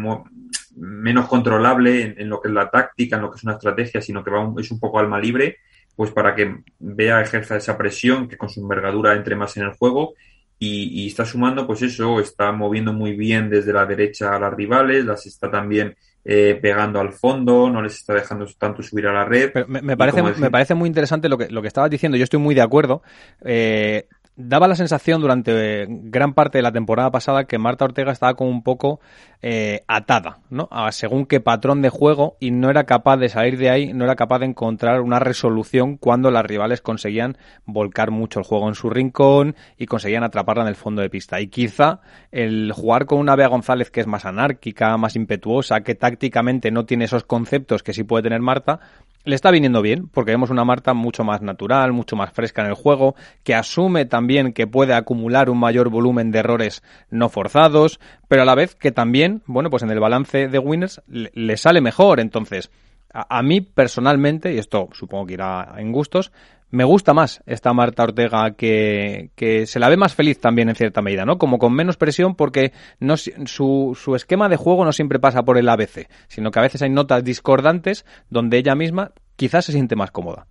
menos 0.77 1.27
controlable 1.27 2.15
en, 2.17 2.29
lo 2.29 2.39
que 2.39 2.47
es 2.47 2.53
la 2.53 2.69
táctica, 2.69 3.17
en 3.17 3.23
lo 3.23 3.31
que 3.31 3.35
es 3.35 3.43
una 3.43 3.53
estrategia, 3.55 4.01
sino 4.01 4.23
que 4.23 4.31
va 4.31 4.49
es 4.57 4.71
un 4.71 4.79
poco 4.79 4.99
alma 4.99 5.19
libre 5.19 5.57
pues 5.97 6.11
para 6.11 6.33
que 6.33 6.61
vea 6.79 7.19
ejerza 7.19 7.57
esa 7.57 7.77
presión, 7.77 8.29
que 8.29 8.37
con 8.37 8.47
su 8.47 8.61
envergadura 8.61 9.15
entre 9.15 9.35
más 9.35 9.57
en 9.57 9.63
el 9.63 9.73
juego 9.73 10.13
y, 10.59 11.07
está 11.07 11.25
sumando, 11.25 11.67
pues 11.67 11.81
eso, 11.81 12.19
está 12.19 12.51
moviendo 12.51 12.93
muy 12.93 13.15
bien 13.15 13.49
desde 13.49 13.73
la 13.73 13.85
derecha 13.85 14.35
a 14.35 14.39
las 14.39 14.53
rivales, 14.53 15.05
las 15.05 15.25
está 15.25 15.51
también 15.51 15.95
eh, 16.25 16.57
pegando 16.59 16.99
al 16.99 17.13
fondo, 17.13 17.69
no 17.69 17.81
les 17.81 17.95
está 17.95 18.13
dejando 18.13 18.47
tanto 18.57 18.81
subir 18.81 19.07
a 19.07 19.13
la 19.13 19.25
red. 19.25 19.51
me, 19.67 19.97
parece, 19.97 20.23
me 20.23 20.49
parece 20.49 20.73
muy 20.73 20.87
interesante 20.87 21.29
lo 21.29 21.37
que, 21.37 21.49
lo 21.49 21.61
que 21.61 21.67
estabas 21.67 21.91
diciendo, 21.91 22.17
yo 22.17 22.23
estoy 22.23 22.39
muy 22.39 22.55
de 22.55 22.61
acuerdo. 22.61 23.03
Eh, 23.43 24.07
daba 24.37 24.67
la 24.67 24.75
sensación 24.75 25.19
durante 25.19 25.87
gran 25.89 26.33
parte 26.33 26.59
de 26.59 26.61
la 26.61 26.71
temporada 26.71 27.11
pasada 27.11 27.45
que 27.45 27.57
Marta 27.57 27.85
Ortega 27.85 28.11
estaba 28.11 28.35
como 28.35 28.51
un 28.51 28.63
poco 28.63 28.99
eh, 29.41 29.83
atada, 29.87 30.39
¿no? 30.49 30.69
Según 30.91 31.25
qué 31.25 31.39
patrón 31.39 31.81
de 31.81 31.89
juego 31.89 32.37
y 32.39 32.51
no 32.51 32.69
era 32.69 32.85
capaz 32.85 33.17
de 33.17 33.29
salir 33.29 33.57
de 33.57 33.69
ahí, 33.69 33.93
no 33.93 34.03
era 34.05 34.15
capaz 34.15 34.39
de 34.39 34.47
encontrar 34.47 35.01
una 35.01 35.19
resolución 35.19 35.97
cuando 35.97 36.31
las 36.31 36.45
rivales 36.45 36.81
conseguían 36.81 37.37
volcar 37.65 38.11
mucho 38.11 38.39
el 38.39 38.45
juego 38.45 38.67
en 38.67 38.75
su 38.75 38.89
rincón 38.89 39.55
y 39.77 39.85
conseguían 39.85 40.23
atraparla 40.23 40.63
en 40.63 40.69
el 40.69 40.75
fondo 40.75 41.01
de 41.01 41.09
pista. 41.09 41.39
Y 41.39 41.47
quizá 41.47 42.01
el 42.31 42.71
jugar 42.73 43.05
con 43.05 43.19
una 43.19 43.35
Bea 43.35 43.47
González 43.47 43.91
que 43.91 44.01
es 44.01 44.07
más 44.07 44.25
anárquica, 44.25 44.97
más 44.97 45.15
impetuosa, 45.15 45.81
que 45.81 45.95
tácticamente 45.95 46.71
no 46.71 46.85
tiene 46.85 47.05
esos 47.05 47.23
conceptos 47.23 47.83
que 47.83 47.93
sí 47.93 48.03
puede 48.03 48.23
tener 48.23 48.41
Marta, 48.41 48.79
le 49.27 49.35
está 49.35 49.51
viniendo 49.51 49.81
bien, 49.81 50.07
porque 50.07 50.31
vemos 50.31 50.49
una 50.49 50.63
Marta 50.63 50.93
mucho 50.93 51.25
más 51.25 51.41
natural, 51.41 51.91
mucho 51.91 52.15
más 52.15 52.31
fresca 52.31 52.61
en 52.61 52.69
el 52.69 52.75
juego, 52.75 53.15
que 53.43 53.55
asume 53.55 54.05
también 54.05 54.53
que 54.53 54.67
puede 54.67 54.93
acumular 54.93 55.49
un 55.49 55.59
mayor 55.59 55.89
volumen 55.89 56.31
de 56.31 56.39
errores 56.39 56.81
no 57.09 57.27
forzados, 57.27 57.99
pero 58.27 58.41
a 58.41 58.45
la 58.45 58.55
vez 58.55 58.75
que 58.75 58.91
también, 58.91 59.41
bueno, 59.45 59.69
pues 59.69 59.83
en 59.83 59.91
el 59.91 59.99
balance 59.99 60.47
de 60.47 60.59
winners 60.59 61.01
le, 61.07 61.57
sale 61.57 61.81
mejor. 61.81 62.19
Entonces, 62.19 62.71
a, 63.11 63.41
mí 63.41 63.61
personalmente, 63.61 64.53
y 64.53 64.57
esto 64.57 64.89
supongo 64.91 65.27
que 65.27 65.33
irá 65.33 65.75
en 65.77 65.91
gustos, 65.91 66.31
me 66.69 66.83
gusta 66.83 67.13
más 67.13 67.41
esta 67.45 67.71
Marta 67.71 68.03
Ortega 68.03 68.51
que, 68.51 69.31
que, 69.35 69.65
se 69.65 69.79
la 69.79 69.87
ve 69.87 69.95
más 69.95 70.13
feliz 70.13 70.39
también 70.41 70.67
en 70.67 70.75
cierta 70.75 71.01
medida, 71.01 71.23
¿no? 71.23 71.37
Como 71.37 71.59
con 71.59 71.73
menos 71.73 71.95
presión 71.95 72.35
porque 72.35 72.73
no, 72.99 73.15
su, 73.15 73.97
su 73.97 74.15
esquema 74.15 74.49
de 74.49 74.57
juego 74.57 74.83
no 74.83 74.91
siempre 74.91 75.19
pasa 75.19 75.43
por 75.43 75.57
el 75.57 75.69
ABC, 75.69 76.09
sino 76.27 76.51
que 76.51 76.59
a 76.59 76.63
veces 76.63 76.81
hay 76.81 76.89
notas 76.89 77.23
discordantes 77.23 78.05
donde 78.29 78.57
ella 78.57 78.75
misma 78.75 79.11
quizás 79.37 79.63
se 79.63 79.71
siente 79.71 79.95
más 79.95 80.11
cómoda. 80.11 80.47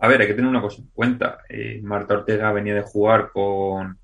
A 0.00 0.06
ver, 0.06 0.20
hay 0.20 0.28
que 0.28 0.34
tener 0.34 0.50
una 0.50 0.60
cosa 0.60 0.82
en 0.82 0.88
cuenta. 0.92 1.38
Eh, 1.48 1.80
Marta 1.82 2.14
Ortega 2.14 2.52
venía 2.52 2.74
de 2.74 2.82
jugar 2.82 3.30
con, 3.32 3.98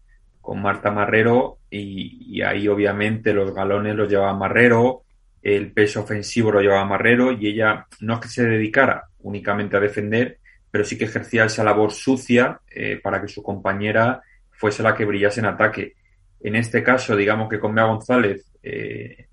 con 0.44 0.60
Marta 0.60 0.90
Marrero 0.90 1.60
y, 1.70 2.42
ahí 2.42 2.68
obviamente 2.68 3.32
los 3.32 3.54
galones 3.54 3.96
los 3.96 4.10
llevaba 4.10 4.34
Marrero. 4.34 5.04
el 5.42 5.72
peso 5.72 6.02
ofensivo 6.02 6.52
lo 6.52 6.60
llevaba 6.60 6.84
Marrero 6.84 7.32
y 7.32 7.46
ella 7.46 7.86
no 8.00 8.14
es 8.14 8.20
que 8.20 8.28
se 8.28 8.44
dedicara 8.44 9.04
únicamente 9.20 9.78
a 9.78 9.80
defender, 9.80 10.38
pero 10.70 10.84
sí 10.84 10.98
que 10.98 11.06
ejercía 11.06 11.46
esa 11.46 11.64
labor 11.64 11.92
sucia 11.92 12.60
eh, 12.70 13.00
para 13.02 13.22
que 13.22 13.28
su 13.28 13.42
compañera 13.42 14.20
fuese 14.50 14.82
la 14.82 14.94
que 14.94 15.06
brillase 15.06 15.40
en 15.40 15.46
ataque. 15.46 15.94
En 16.40 16.56
este 16.56 16.82
caso, 16.82 17.16
digamos 17.16 17.48
que 17.48 17.58
con 17.58 17.74
Bea 17.74 17.86
González, 17.86 18.52
eh, 18.62 19.26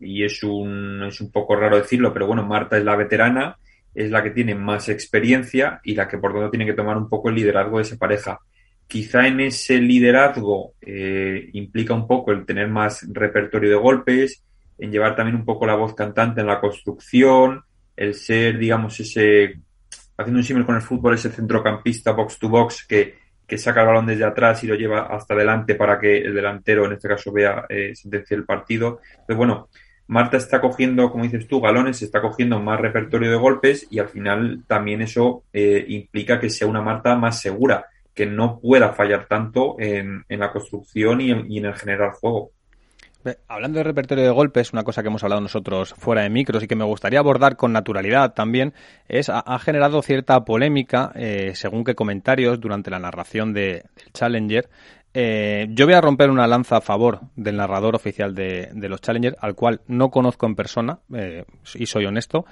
y 0.00 0.24
es 0.24 0.42
un, 0.42 1.02
es 1.06 1.20
un 1.20 1.30
poco 1.30 1.54
raro 1.54 1.76
decirlo, 1.76 2.14
pero 2.14 2.26
bueno, 2.26 2.46
Marta 2.46 2.78
es 2.78 2.84
la 2.84 2.96
veterana, 2.96 3.58
es 3.94 4.10
la 4.10 4.22
que 4.22 4.30
tiene 4.30 4.54
más 4.54 4.88
experiencia 4.88 5.80
y 5.84 5.94
la 5.94 6.08
que 6.08 6.16
por 6.16 6.32
tanto 6.32 6.50
tiene 6.50 6.64
que 6.64 6.72
tomar 6.72 6.96
un 6.96 7.10
poco 7.10 7.28
el 7.28 7.34
liderazgo 7.34 7.76
de 7.76 7.82
esa 7.82 7.96
pareja. 7.98 8.40
Quizá 8.86 9.26
en 9.26 9.40
ese 9.40 9.78
liderazgo 9.78 10.74
eh, 10.80 11.50
implica 11.52 11.94
un 11.94 12.06
poco 12.06 12.32
el 12.32 12.46
tener 12.46 12.68
más 12.68 13.04
repertorio 13.12 13.70
de 13.70 13.76
golpes, 13.76 14.44
en 14.78 14.92
llevar 14.92 15.16
también 15.16 15.36
un 15.36 15.44
poco 15.44 15.66
la 15.66 15.74
voz 15.74 15.94
cantante 15.94 16.40
en 16.40 16.46
la 16.46 16.60
construcción, 16.60 17.62
el 17.96 18.14
ser, 18.14 18.58
digamos, 18.58 19.00
ese, 19.00 19.60
haciendo 20.16 20.38
un 20.38 20.44
símil 20.44 20.66
con 20.66 20.76
el 20.76 20.82
fútbol, 20.82 21.14
ese 21.14 21.30
centrocampista 21.30 22.12
box 22.12 22.38
to 22.38 22.48
box 22.48 22.86
que, 22.86 23.14
que 23.46 23.58
saca 23.58 23.80
el 23.80 23.86
balón 23.86 24.06
desde 24.06 24.24
atrás 24.24 24.62
y 24.64 24.66
lo 24.66 24.74
lleva 24.74 25.06
hasta 25.06 25.34
adelante 25.34 25.74
para 25.74 25.98
que 25.98 26.18
el 26.18 26.34
delantero, 26.34 26.84
en 26.84 26.92
este 26.92 27.08
caso, 27.08 27.32
vea 27.32 27.64
eh, 27.68 27.94
sentencia 27.94 28.36
el 28.36 28.44
partido. 28.44 29.00
Entonces, 29.10 29.36
bueno, 29.36 29.68
Marta 30.08 30.36
está 30.36 30.60
cogiendo, 30.60 31.10
como 31.10 31.24
dices 31.24 31.48
tú, 31.48 31.60
galones, 31.60 32.02
está 32.02 32.20
cogiendo 32.20 32.60
más 32.60 32.80
repertorio 32.80 33.30
de 33.30 33.36
golpes 33.36 33.86
y 33.90 33.98
al 33.98 34.08
final 34.08 34.62
también 34.66 35.02
eso 35.02 35.44
eh, 35.52 35.84
implica 35.88 36.38
que 36.38 36.50
sea 36.50 36.68
una 36.68 36.82
Marta 36.82 37.16
más 37.16 37.40
segura, 37.40 37.86
que 38.16 38.26
no 38.26 38.58
pueda 38.58 38.94
fallar 38.94 39.26
tanto 39.28 39.76
en, 39.78 40.24
en 40.28 40.40
la 40.40 40.50
construcción 40.50 41.20
y 41.20 41.30
en, 41.30 41.46
en 41.52 41.66
el 41.66 41.74
generar 41.74 42.12
juego. 42.12 42.50
Hablando 43.48 43.78
de 43.78 43.84
repertorio 43.84 44.24
de 44.24 44.30
golpes, 44.30 44.72
una 44.72 44.84
cosa 44.84 45.02
que 45.02 45.08
hemos 45.08 45.22
hablado 45.24 45.40
nosotros 45.40 45.94
fuera 45.98 46.22
de 46.22 46.30
micros 46.30 46.62
y 46.62 46.68
que 46.68 46.76
me 46.76 46.84
gustaría 46.84 47.18
abordar 47.18 47.56
con 47.56 47.72
naturalidad 47.72 48.34
también 48.34 48.72
es 49.08 49.28
ha, 49.28 49.58
generado 49.58 50.00
cierta 50.02 50.44
polémica 50.44 51.10
eh, 51.16 51.52
según 51.54 51.82
qué 51.82 51.94
comentarios 51.94 52.60
durante 52.60 52.90
la 52.90 53.00
narración 53.00 53.52
de, 53.52 53.84
del 53.96 54.12
Challenger. 54.12 54.68
Eh, 55.12 55.68
yo 55.70 55.86
voy 55.86 55.94
a 55.94 56.00
romper 56.00 56.30
una 56.30 56.46
lanza 56.46 56.76
a 56.76 56.80
favor 56.80 57.20
del 57.36 57.56
narrador 57.56 57.96
oficial 57.96 58.34
de, 58.34 58.70
los 58.74 59.00
Challenger, 59.00 59.36
al 59.40 59.54
cual 59.54 59.80
no 59.88 60.10
conozco 60.10 60.46
en 60.46 60.54
persona 60.54 61.00
eh, 61.12 61.44
y 61.74 61.86
soy 61.86 62.04
honesto, 62.04 62.44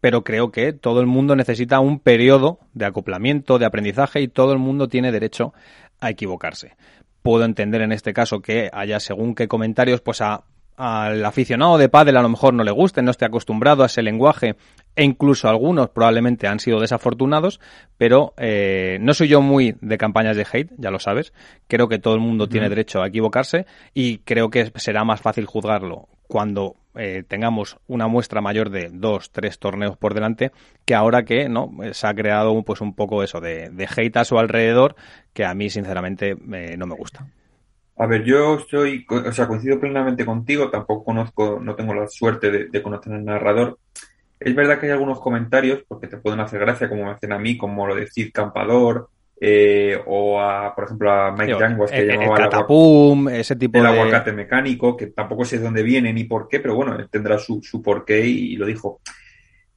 pero 0.00 0.24
creo 0.24 0.50
que 0.50 0.72
todo 0.72 1.00
el 1.00 1.06
mundo 1.06 1.36
necesita 1.36 1.80
un 1.80 1.98
periodo 1.98 2.58
de 2.74 2.86
acoplamiento, 2.86 3.58
de 3.58 3.66
aprendizaje 3.66 4.20
y 4.20 4.28
todo 4.28 4.52
el 4.52 4.58
mundo 4.58 4.88
tiene 4.88 5.12
derecho 5.12 5.52
a 6.00 6.10
equivocarse 6.10 6.76
puedo 7.22 7.44
entender 7.44 7.82
en 7.82 7.92
este 7.92 8.12
caso 8.12 8.40
que 8.40 8.70
haya 8.72 9.00
según 9.00 9.34
qué 9.34 9.48
comentarios, 9.48 10.00
pues 10.00 10.20
a, 10.20 10.44
al 10.76 11.24
aficionado 11.24 11.76
de 11.78 11.88
pádel 11.88 12.16
a 12.16 12.22
lo 12.22 12.28
mejor 12.28 12.54
no 12.54 12.64
le 12.64 12.70
guste, 12.70 13.02
no 13.02 13.10
esté 13.10 13.26
acostumbrado 13.26 13.82
a 13.82 13.86
ese 13.86 14.02
lenguaje 14.02 14.56
e 14.96 15.04
incluso 15.04 15.48
algunos 15.48 15.90
probablemente 15.90 16.46
han 16.46 16.60
sido 16.60 16.80
desafortunados, 16.80 17.60
pero 17.98 18.32
eh, 18.38 18.98
no 19.00 19.14
soy 19.14 19.28
yo 19.28 19.42
muy 19.42 19.76
de 19.80 19.98
campañas 19.98 20.36
de 20.36 20.46
hate, 20.50 20.70
ya 20.78 20.90
lo 20.90 20.98
sabes. 20.98 21.32
Creo 21.68 21.88
que 21.88 21.98
todo 21.98 22.14
el 22.14 22.20
mundo 22.20 22.48
tiene 22.48 22.68
derecho 22.68 23.02
a 23.02 23.08
equivocarse 23.08 23.66
y 23.94 24.18
creo 24.18 24.50
que 24.50 24.72
será 24.76 25.04
más 25.04 25.20
fácil 25.20 25.46
juzgarlo 25.46 26.08
cuando 26.26 26.76
eh, 26.94 27.24
tengamos 27.26 27.78
una 27.86 28.08
muestra 28.08 28.40
mayor 28.40 28.70
de 28.70 28.90
dos, 28.92 29.30
tres 29.30 29.58
torneos 29.58 29.96
por 29.96 30.14
delante, 30.14 30.52
que 30.84 30.94
ahora 30.94 31.24
que 31.24 31.48
no 31.48 31.70
se 31.92 32.06
ha 32.06 32.14
creado 32.14 32.62
pues 32.62 32.80
un 32.80 32.94
poco 32.94 33.22
eso 33.22 33.40
de, 33.40 33.70
de 33.70 33.88
hate 33.94 34.16
a 34.16 34.24
su 34.24 34.38
alrededor, 34.38 34.96
que 35.32 35.44
a 35.44 35.54
mí 35.54 35.70
sinceramente 35.70 36.36
eh, 36.52 36.76
no 36.76 36.86
me 36.86 36.94
gusta. 36.94 37.26
A 37.96 38.06
ver, 38.06 38.24
yo 38.24 38.54
estoy, 38.54 39.06
o 39.08 39.32
sea, 39.32 39.46
coincido 39.46 39.78
plenamente 39.78 40.24
contigo, 40.24 40.70
tampoco 40.70 41.04
conozco, 41.04 41.60
no 41.60 41.74
tengo 41.74 41.92
la 41.94 42.08
suerte 42.08 42.50
de, 42.50 42.68
de 42.68 42.82
conocer 42.82 43.12
al 43.12 43.24
narrador. 43.24 43.78
Es 44.38 44.54
verdad 44.54 44.80
que 44.80 44.86
hay 44.86 44.92
algunos 44.92 45.20
comentarios, 45.20 45.84
porque 45.86 46.06
te 46.06 46.16
pueden 46.16 46.40
hacer 46.40 46.60
gracia, 46.60 46.88
como 46.88 47.04
me 47.04 47.10
hacen 47.10 47.32
a 47.32 47.38
mí, 47.38 47.58
como 47.58 47.86
lo 47.86 47.94
de 47.94 48.06
Cid 48.06 48.32
Campador, 48.32 49.10
eh, 49.40 49.98
o 50.06 50.38
a, 50.38 50.74
por 50.74 50.84
ejemplo, 50.84 51.10
a 51.10 51.32
Mike 51.32 51.56
Yanguas, 51.58 51.90
que 51.90 52.04
llamaba 52.04 52.36
el, 52.36 52.42
catapum, 52.42 53.28
ese 53.30 53.56
tipo 53.56 53.78
el 53.78 53.86
aguacate 53.86 54.32
mecánico, 54.32 54.94
que 54.94 55.06
tampoco 55.06 55.46
sé 55.46 55.56
de 55.56 55.64
dónde 55.64 55.82
viene 55.82 56.12
ni 56.12 56.24
por 56.24 56.46
qué, 56.46 56.60
pero 56.60 56.74
bueno, 56.74 56.94
tendrá 57.08 57.38
su, 57.38 57.62
su 57.62 57.80
porqué 57.80 58.26
y, 58.26 58.52
y 58.52 58.56
lo 58.56 58.66
dijo. 58.66 59.00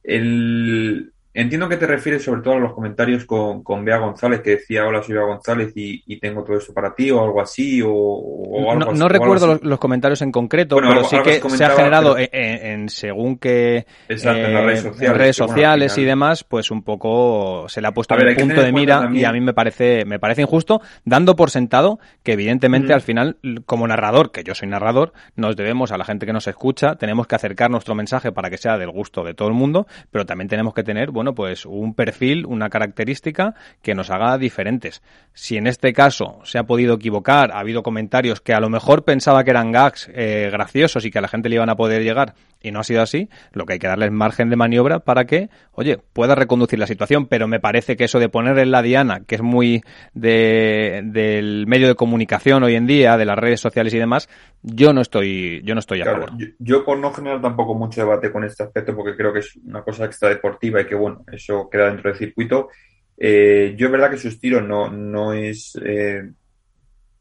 El, 0.02 1.13
Entiendo 1.36 1.68
que 1.68 1.76
te 1.76 1.88
refieres 1.88 2.22
sobre 2.22 2.42
todo 2.42 2.54
a 2.54 2.58
los 2.60 2.72
comentarios 2.74 3.24
con, 3.24 3.64
con 3.64 3.84
Bea 3.84 3.98
González, 3.98 4.40
que 4.40 4.50
decía, 4.50 4.86
hola, 4.86 5.02
soy 5.02 5.16
Bea 5.16 5.24
González 5.24 5.72
y, 5.74 6.20
tengo 6.20 6.44
todo 6.44 6.56
esto 6.56 6.72
para 6.72 6.94
ti, 6.94 7.10
o 7.10 7.20
algo 7.20 7.40
así, 7.40 7.82
o, 7.84 8.70
algo 8.70 8.92
No, 8.92 9.08
recuerdo 9.08 9.58
los, 9.60 9.78
comentarios 9.80 10.22
en 10.22 10.30
concreto, 10.30 10.76
pero 10.76 11.02
sí 11.02 11.16
que 11.24 11.40
se 11.50 11.64
ha 11.64 11.70
generado 11.70 12.14
en, 12.16 12.88
según 12.88 13.36
que 13.38 13.84
exacto, 14.08 14.46
en, 14.46 14.54
las 14.54 14.64
redes 14.64 14.78
eh, 14.78 14.82
sociales, 14.82 15.18
redes 15.18 15.36
sociales 15.36 15.98
y 15.98 16.04
demás, 16.04 16.44
pues 16.44 16.70
un 16.70 16.84
poco 16.84 17.68
se 17.68 17.80
le 17.80 17.88
ha 17.88 17.92
puesto 17.92 18.14
en 18.14 18.28
el 18.28 18.36
punto 18.36 18.62
de 18.62 18.72
mira 18.72 19.10
y 19.12 19.24
a 19.24 19.32
mí 19.32 19.40
me 19.40 19.52
parece, 19.52 20.04
me 20.04 20.20
parece 20.20 20.42
injusto, 20.42 20.80
dando 21.04 21.34
por 21.34 21.50
sentado 21.50 21.98
que 22.22 22.34
evidentemente 22.34 22.92
al 22.92 23.00
final, 23.00 23.38
como 23.66 23.88
narrador, 23.88 24.30
que 24.30 24.44
yo 24.44 24.54
soy 24.54 24.68
narrador, 24.68 25.12
nos 25.34 25.56
debemos 25.56 25.90
a 25.90 25.98
la 25.98 26.04
gente 26.04 26.26
que 26.26 26.32
nos 26.32 26.46
escucha, 26.46 26.94
tenemos 26.94 27.26
que 27.26 27.34
acercar 27.34 27.72
nuestro 27.72 27.96
mensaje 27.96 28.30
para 28.30 28.50
que 28.50 28.56
sea 28.56 28.78
del 28.78 28.92
gusto 28.92 29.24
de 29.24 29.34
todo 29.34 29.48
el 29.48 29.54
mundo, 29.54 29.88
pero 30.12 30.24
también 30.24 30.48
tenemos 30.48 30.74
que 30.74 30.84
tener, 30.84 31.10
bueno, 31.10 31.23
bueno, 31.24 31.34
pues 31.34 31.64
un 31.64 31.94
perfil, 31.94 32.44
una 32.44 32.68
característica 32.68 33.54
que 33.80 33.94
nos 33.94 34.10
haga 34.10 34.36
diferentes. 34.36 35.02
Si 35.32 35.56
en 35.56 35.66
este 35.66 35.94
caso 35.94 36.40
se 36.44 36.58
ha 36.58 36.64
podido 36.64 36.96
equivocar, 36.96 37.50
ha 37.52 37.60
habido 37.60 37.82
comentarios 37.82 38.42
que 38.42 38.52
a 38.52 38.60
lo 38.60 38.68
mejor 38.68 39.04
pensaba 39.04 39.42
que 39.42 39.50
eran 39.50 39.72
gags 39.72 40.10
eh, 40.12 40.50
graciosos 40.52 41.06
y 41.06 41.10
que 41.10 41.18
a 41.18 41.22
la 41.22 41.28
gente 41.28 41.48
le 41.48 41.54
iban 41.54 41.70
a 41.70 41.76
poder 41.76 42.02
llegar 42.02 42.34
y 42.64 42.72
no 42.72 42.80
ha 42.80 42.84
sido 42.84 43.02
así, 43.02 43.28
lo 43.52 43.66
que 43.66 43.74
hay 43.74 43.78
que 43.78 43.86
darle 43.86 44.06
es 44.06 44.12
margen 44.12 44.48
de 44.48 44.56
maniobra 44.56 45.00
para 45.00 45.26
que, 45.26 45.50
oye, 45.72 45.98
pueda 46.14 46.34
reconducir 46.34 46.78
la 46.78 46.86
situación, 46.86 47.26
pero 47.26 47.46
me 47.46 47.60
parece 47.60 47.94
que 47.94 48.04
eso 48.04 48.18
de 48.18 48.30
poner 48.30 48.58
en 48.58 48.70
la 48.70 48.80
diana, 48.80 49.20
que 49.26 49.34
es 49.34 49.42
muy 49.42 49.82
de, 50.14 51.02
del 51.04 51.66
medio 51.66 51.88
de 51.88 51.94
comunicación 51.94 52.62
hoy 52.62 52.74
en 52.74 52.86
día, 52.86 53.18
de 53.18 53.26
las 53.26 53.38
redes 53.38 53.60
sociales 53.60 53.92
y 53.92 53.98
demás, 53.98 54.30
yo 54.62 54.94
no 54.94 55.02
estoy, 55.02 55.60
yo 55.62 55.74
no 55.74 55.80
estoy 55.80 56.00
a 56.00 56.06
favor. 56.06 56.30
Yo, 56.58 56.84
por 56.86 56.98
no 56.98 57.12
generar 57.12 57.42
tampoco 57.42 57.74
mucho 57.74 58.00
debate 58.00 58.32
con 58.32 58.44
este 58.44 58.62
aspecto, 58.62 58.96
porque 58.96 59.14
creo 59.14 59.30
que 59.30 59.40
es 59.40 59.56
una 59.56 59.82
cosa 59.82 60.06
extra 60.06 60.30
deportiva 60.30 60.80
y 60.80 60.86
que 60.86 60.94
bueno, 60.94 61.22
eso 61.30 61.68
queda 61.70 61.88
dentro 61.88 62.10
del 62.10 62.18
circuito. 62.18 62.70
Eh, 63.18 63.74
yo 63.76 63.86
es 63.86 63.92
verdad 63.92 64.10
que 64.10 64.16
su 64.16 64.28
estilo 64.28 64.62
no, 64.62 64.88
no 64.90 65.34
es 65.34 65.78
eh, 65.84 66.30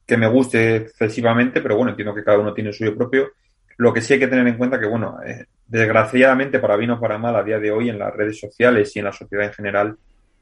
que 0.06 0.15
me 0.15 0.29
guste 0.29 0.77
excesivamente, 0.77 1.60
pero 1.60 1.75
bueno, 1.75 1.91
entiendo 1.91 2.15
que 2.15 2.23
cada 2.23 2.39
uno 2.39 2.53
tiene 2.53 2.69
el 2.69 2.75
suyo 2.75 2.95
propio 2.95 3.34
lo 3.77 3.93
que 3.93 4.01
sí 4.01 4.13
hay 4.13 4.19
que 4.19 4.27
tener 4.27 4.47
en 4.47 4.57
cuenta 4.57 4.79
que, 4.79 4.86
bueno, 4.86 5.17
eh, 5.25 5.45
desgraciadamente, 5.67 6.59
para 6.59 6.75
bien 6.75 6.91
o 6.91 6.99
para 6.99 7.17
mal, 7.17 7.36
a 7.36 7.43
día 7.43 7.59
de 7.59 7.71
hoy 7.71 7.89
en 7.89 7.99
las 7.99 8.13
redes 8.13 8.39
sociales 8.39 8.95
y 8.95 8.99
en 8.99 9.05
la 9.05 9.12
sociedad 9.12 9.45
en 9.45 9.53
general, 9.53 9.97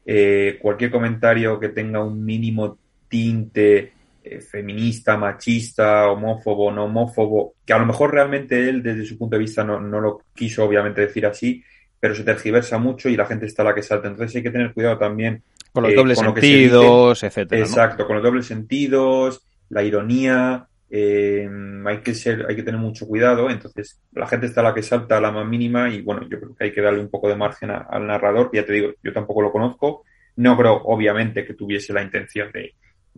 eh, 0.06 0.58
cualquier 0.62 0.92
comentario 0.92 1.60
que 1.60 1.70
tenga 1.70 2.04
un 2.04 2.24
mínimo 2.24 2.78
tinte 3.08 3.94
eh, 4.24 4.40
feminista, 4.42 5.18
machista, 5.18 6.08
homófobo, 6.10 6.72
no 6.72 6.86
homófobo, 6.86 7.56
que 7.66 7.74
a 7.74 7.80
lo 7.80 7.86
mejor 7.86 8.14
realmente 8.14 8.70
él 8.70 8.84
desde 8.84 9.06
su 9.06 9.18
punto 9.18 9.36
de 9.36 9.42
vista 9.42 9.64
no, 9.64 9.80
no 9.80 10.00
lo 10.00 10.22
quiso 10.36 10.64
obviamente 10.64 11.02
decir 11.02 11.26
así, 11.26 11.64
pero 12.00 12.16
se 12.16 12.24
tergiversa 12.24 12.78
mucho 12.78 13.10
y 13.10 13.16
la 13.16 13.26
gente 13.26 13.46
está 13.46 13.62
a 13.62 13.66
la 13.66 13.76
que 13.76 13.84
salta. 13.84 14.08
Entonces 14.08 14.36
hay 14.36 14.44
que 14.44 14.52
tener 14.52 14.74
cuidado 14.74 14.98
también 14.98 15.44
con 15.72 15.84
los 15.84 15.96
dobles 15.96 16.20
sentidos, 16.20 17.24
etcétera. 17.24 17.62
Exacto, 17.62 18.06
con 18.06 18.18
los 18.18 18.24
dobles 18.24 18.46
sentidos, 18.46 19.46
la 19.70 19.84
ironía, 19.84 20.68
eh, 20.94 21.50
hay 21.86 21.98
que 22.00 22.14
ser, 22.14 22.46
hay 22.50 22.56
que 22.56 22.64
tener 22.64 22.80
mucho 22.80 23.08
cuidado, 23.08 23.50
entonces 23.50 24.02
la 24.12 24.28
gente 24.28 24.48
está 24.48 24.60
a 24.60 24.66
la 24.66 24.74
que 24.74 24.84
salta 24.84 25.18
a 25.18 25.22
la 25.22 25.32
más 25.32 25.48
mínima 25.48 25.90
y 25.90 26.02
bueno, 26.02 26.24
yo 26.30 26.38
creo 26.38 26.54
que 26.54 26.66
hay 26.66 26.74
que 26.74 26.82
darle 26.82 27.00
un 27.00 27.10
poco 27.10 27.30
de 27.30 27.38
margen 27.38 27.72
al 27.72 28.06
narrador, 28.06 28.50
ya 28.52 28.66
te 28.66 28.74
digo, 28.74 28.90
yo 29.02 29.14
tampoco 29.14 29.42
lo 29.42 29.54
conozco, 29.54 30.04
no 30.36 30.58
creo 30.58 30.82
obviamente 30.84 31.46
que 31.46 31.54
tuviese 31.54 31.94
la 31.94 32.04
intención 32.04 32.52
de, 32.52 32.74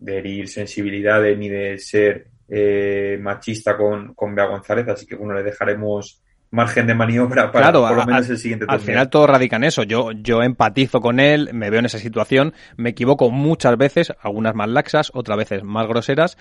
herir 0.05 0.47
sensibilidades 0.49 1.37
ni 1.37 1.49
de 1.49 1.79
ser 1.79 2.27
eh, 2.47 3.17
machista 3.19 3.75
con, 3.75 4.13
con 4.13 4.35
Bea 4.35 4.45
González, 4.45 4.87
así 4.89 5.07
que 5.07 5.15
bueno, 5.15 5.33
le 5.33 5.41
dejaremos 5.41 6.23
margen 6.53 6.85
de 6.85 6.93
maniobra 6.93 7.51
para 7.51 7.71
por 7.71 7.95
lo 7.95 8.05
menos 8.05 8.29
el 8.29 8.37
siguiente 8.37 8.65
Al 8.69 8.79
final 8.79 9.09
todo 9.09 9.25
radica 9.25 9.55
en 9.55 9.63
eso. 9.63 9.81
Yo, 9.81 10.11
yo 10.11 10.43
empatizo 10.43 11.01
con 11.01 11.19
él, 11.19 11.49
me 11.51 11.71
veo 11.71 11.79
en 11.79 11.87
esa 11.87 11.97
situación, 11.97 12.53
me 12.77 12.91
equivoco 12.91 13.31
muchas 13.31 13.75
veces, 13.75 14.13
algunas 14.21 14.53
más 14.53 14.69
laxas, 14.69 15.11
otras 15.15 15.37
veces 15.39 15.63
más 15.63 15.87
groseras, 15.87 16.37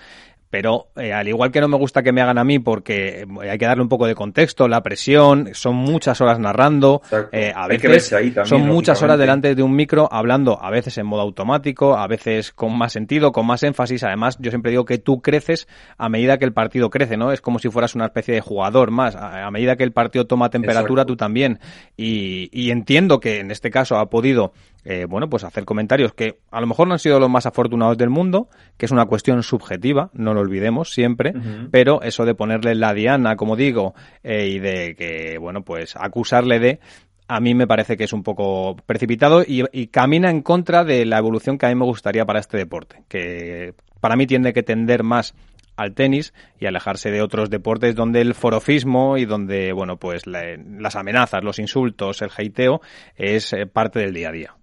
pero 0.53 0.89
eh, 0.97 1.11
al 1.11 1.27
igual 1.27 1.51
que 1.51 1.59
no 1.61 1.67
me 1.67 1.77
gusta 1.77 2.03
que 2.03 2.11
me 2.11 2.21
hagan 2.21 2.37
a 2.37 2.43
mí 2.43 2.59
porque 2.59 3.25
hay 3.41 3.57
que 3.57 3.65
darle 3.65 3.81
un 3.81 3.89
poco 3.89 4.05
de 4.05 4.13
contexto, 4.13 4.67
la 4.67 4.83
presión, 4.83 5.49
son 5.53 5.75
muchas 5.75 6.21
horas 6.21 6.37
narrando, 6.37 7.01
eh, 7.31 7.51
a 7.55 7.67
veces 7.67 8.13
son 8.45 8.67
muchas 8.67 9.01
horas 9.01 9.17
delante 9.17 9.55
de 9.55 9.63
un 9.63 9.75
micro 9.75 10.07
hablando, 10.11 10.61
a 10.61 10.69
veces 10.69 10.95
en 10.99 11.07
modo 11.07 11.21
automático, 11.21 11.97
a 11.97 12.05
veces 12.05 12.51
con 12.51 12.77
más 12.77 12.93
sentido, 12.93 13.31
con 13.31 13.47
más 13.47 13.63
énfasis. 13.63 14.03
Además, 14.03 14.37
yo 14.39 14.51
siempre 14.51 14.69
digo 14.69 14.85
que 14.85 14.99
tú 14.99 15.23
creces 15.23 15.67
a 15.97 16.07
medida 16.07 16.37
que 16.37 16.45
el 16.45 16.53
partido 16.53 16.91
crece, 16.91 17.17
¿no? 17.17 17.31
Es 17.31 17.41
como 17.41 17.57
si 17.57 17.69
fueras 17.69 17.95
una 17.95 18.05
especie 18.05 18.35
de 18.35 18.41
jugador 18.41 18.91
más. 18.91 19.15
A, 19.15 19.49
medida 19.49 19.75
que 19.75 19.83
el 19.83 19.91
partido 19.91 20.27
toma 20.27 20.51
temperatura, 20.51 21.05
tú 21.05 21.15
también. 21.15 21.57
Y, 21.97 22.49
y 22.51 22.69
entiendo 22.69 23.19
que 23.19 23.39
en 23.39 23.49
este 23.49 23.71
caso 23.71 23.97
ha 23.97 24.11
podido 24.11 24.53
eh, 24.85 25.05
bueno, 25.07 25.29
pues 25.29 25.43
hacer 25.43 25.65
comentarios 25.65 26.13
que 26.13 26.39
a 26.51 26.59
lo 26.59 26.67
mejor 26.67 26.87
no 26.87 26.93
han 26.93 26.99
sido 26.99 27.19
los 27.19 27.29
más 27.29 27.45
afortunados 27.45 27.97
del 27.97 28.09
mundo, 28.09 28.49
que 28.77 28.85
es 28.85 28.91
una 28.91 29.05
cuestión 29.05 29.43
subjetiva, 29.43 30.09
no 30.13 30.33
lo 30.33 30.41
olvidemos 30.41 30.93
siempre, 30.93 31.33
pero 31.71 32.01
eso 32.01 32.25
de 32.25 32.35
ponerle 32.35 32.75
la 32.75 32.93
diana, 32.93 33.35
como 33.35 33.55
digo, 33.55 33.93
eh, 34.23 34.47
y 34.47 34.59
de 34.59 34.95
que, 34.95 35.37
bueno, 35.39 35.63
pues 35.63 35.95
acusarle 35.95 36.59
de, 36.59 36.79
a 37.27 37.39
mí 37.39 37.53
me 37.55 37.67
parece 37.67 37.95
que 37.95 38.03
es 38.03 38.13
un 38.13 38.23
poco 38.23 38.75
precipitado 38.85 39.43
y, 39.43 39.63
y, 39.71 39.87
camina 39.87 40.29
en 40.29 40.41
contra 40.41 40.83
de 40.83 41.05
la 41.05 41.17
evolución 41.17 41.57
que 41.57 41.65
a 41.65 41.69
mí 41.69 41.75
me 41.75 41.85
gustaría 41.85 42.25
para 42.25 42.39
este 42.39 42.57
deporte, 42.57 43.03
que 43.07 43.73
para 44.01 44.15
mí 44.15 44.27
tiene 44.27 44.51
que 44.53 44.63
tender 44.63 45.03
más 45.03 45.33
al 45.75 45.93
tenis 45.93 46.33
y 46.59 46.65
alejarse 46.65 47.11
de 47.11 47.21
otros 47.21 47.49
deportes 47.49 47.95
donde 47.95 48.21
el 48.21 48.35
forofismo 48.35 49.17
y 49.17 49.25
donde, 49.25 49.73
bueno, 49.73 49.97
pues 49.97 50.23
las 50.27 50.95
amenazas, 50.95 51.43
los 51.43 51.59
insultos, 51.59 52.21
el 52.21 52.29
heiteo 52.37 52.81
es 53.15 53.53
eh, 53.53 53.65
parte 53.65 53.99
del 53.99 54.13
día 54.13 54.29
a 54.29 54.31
día. 54.31 54.55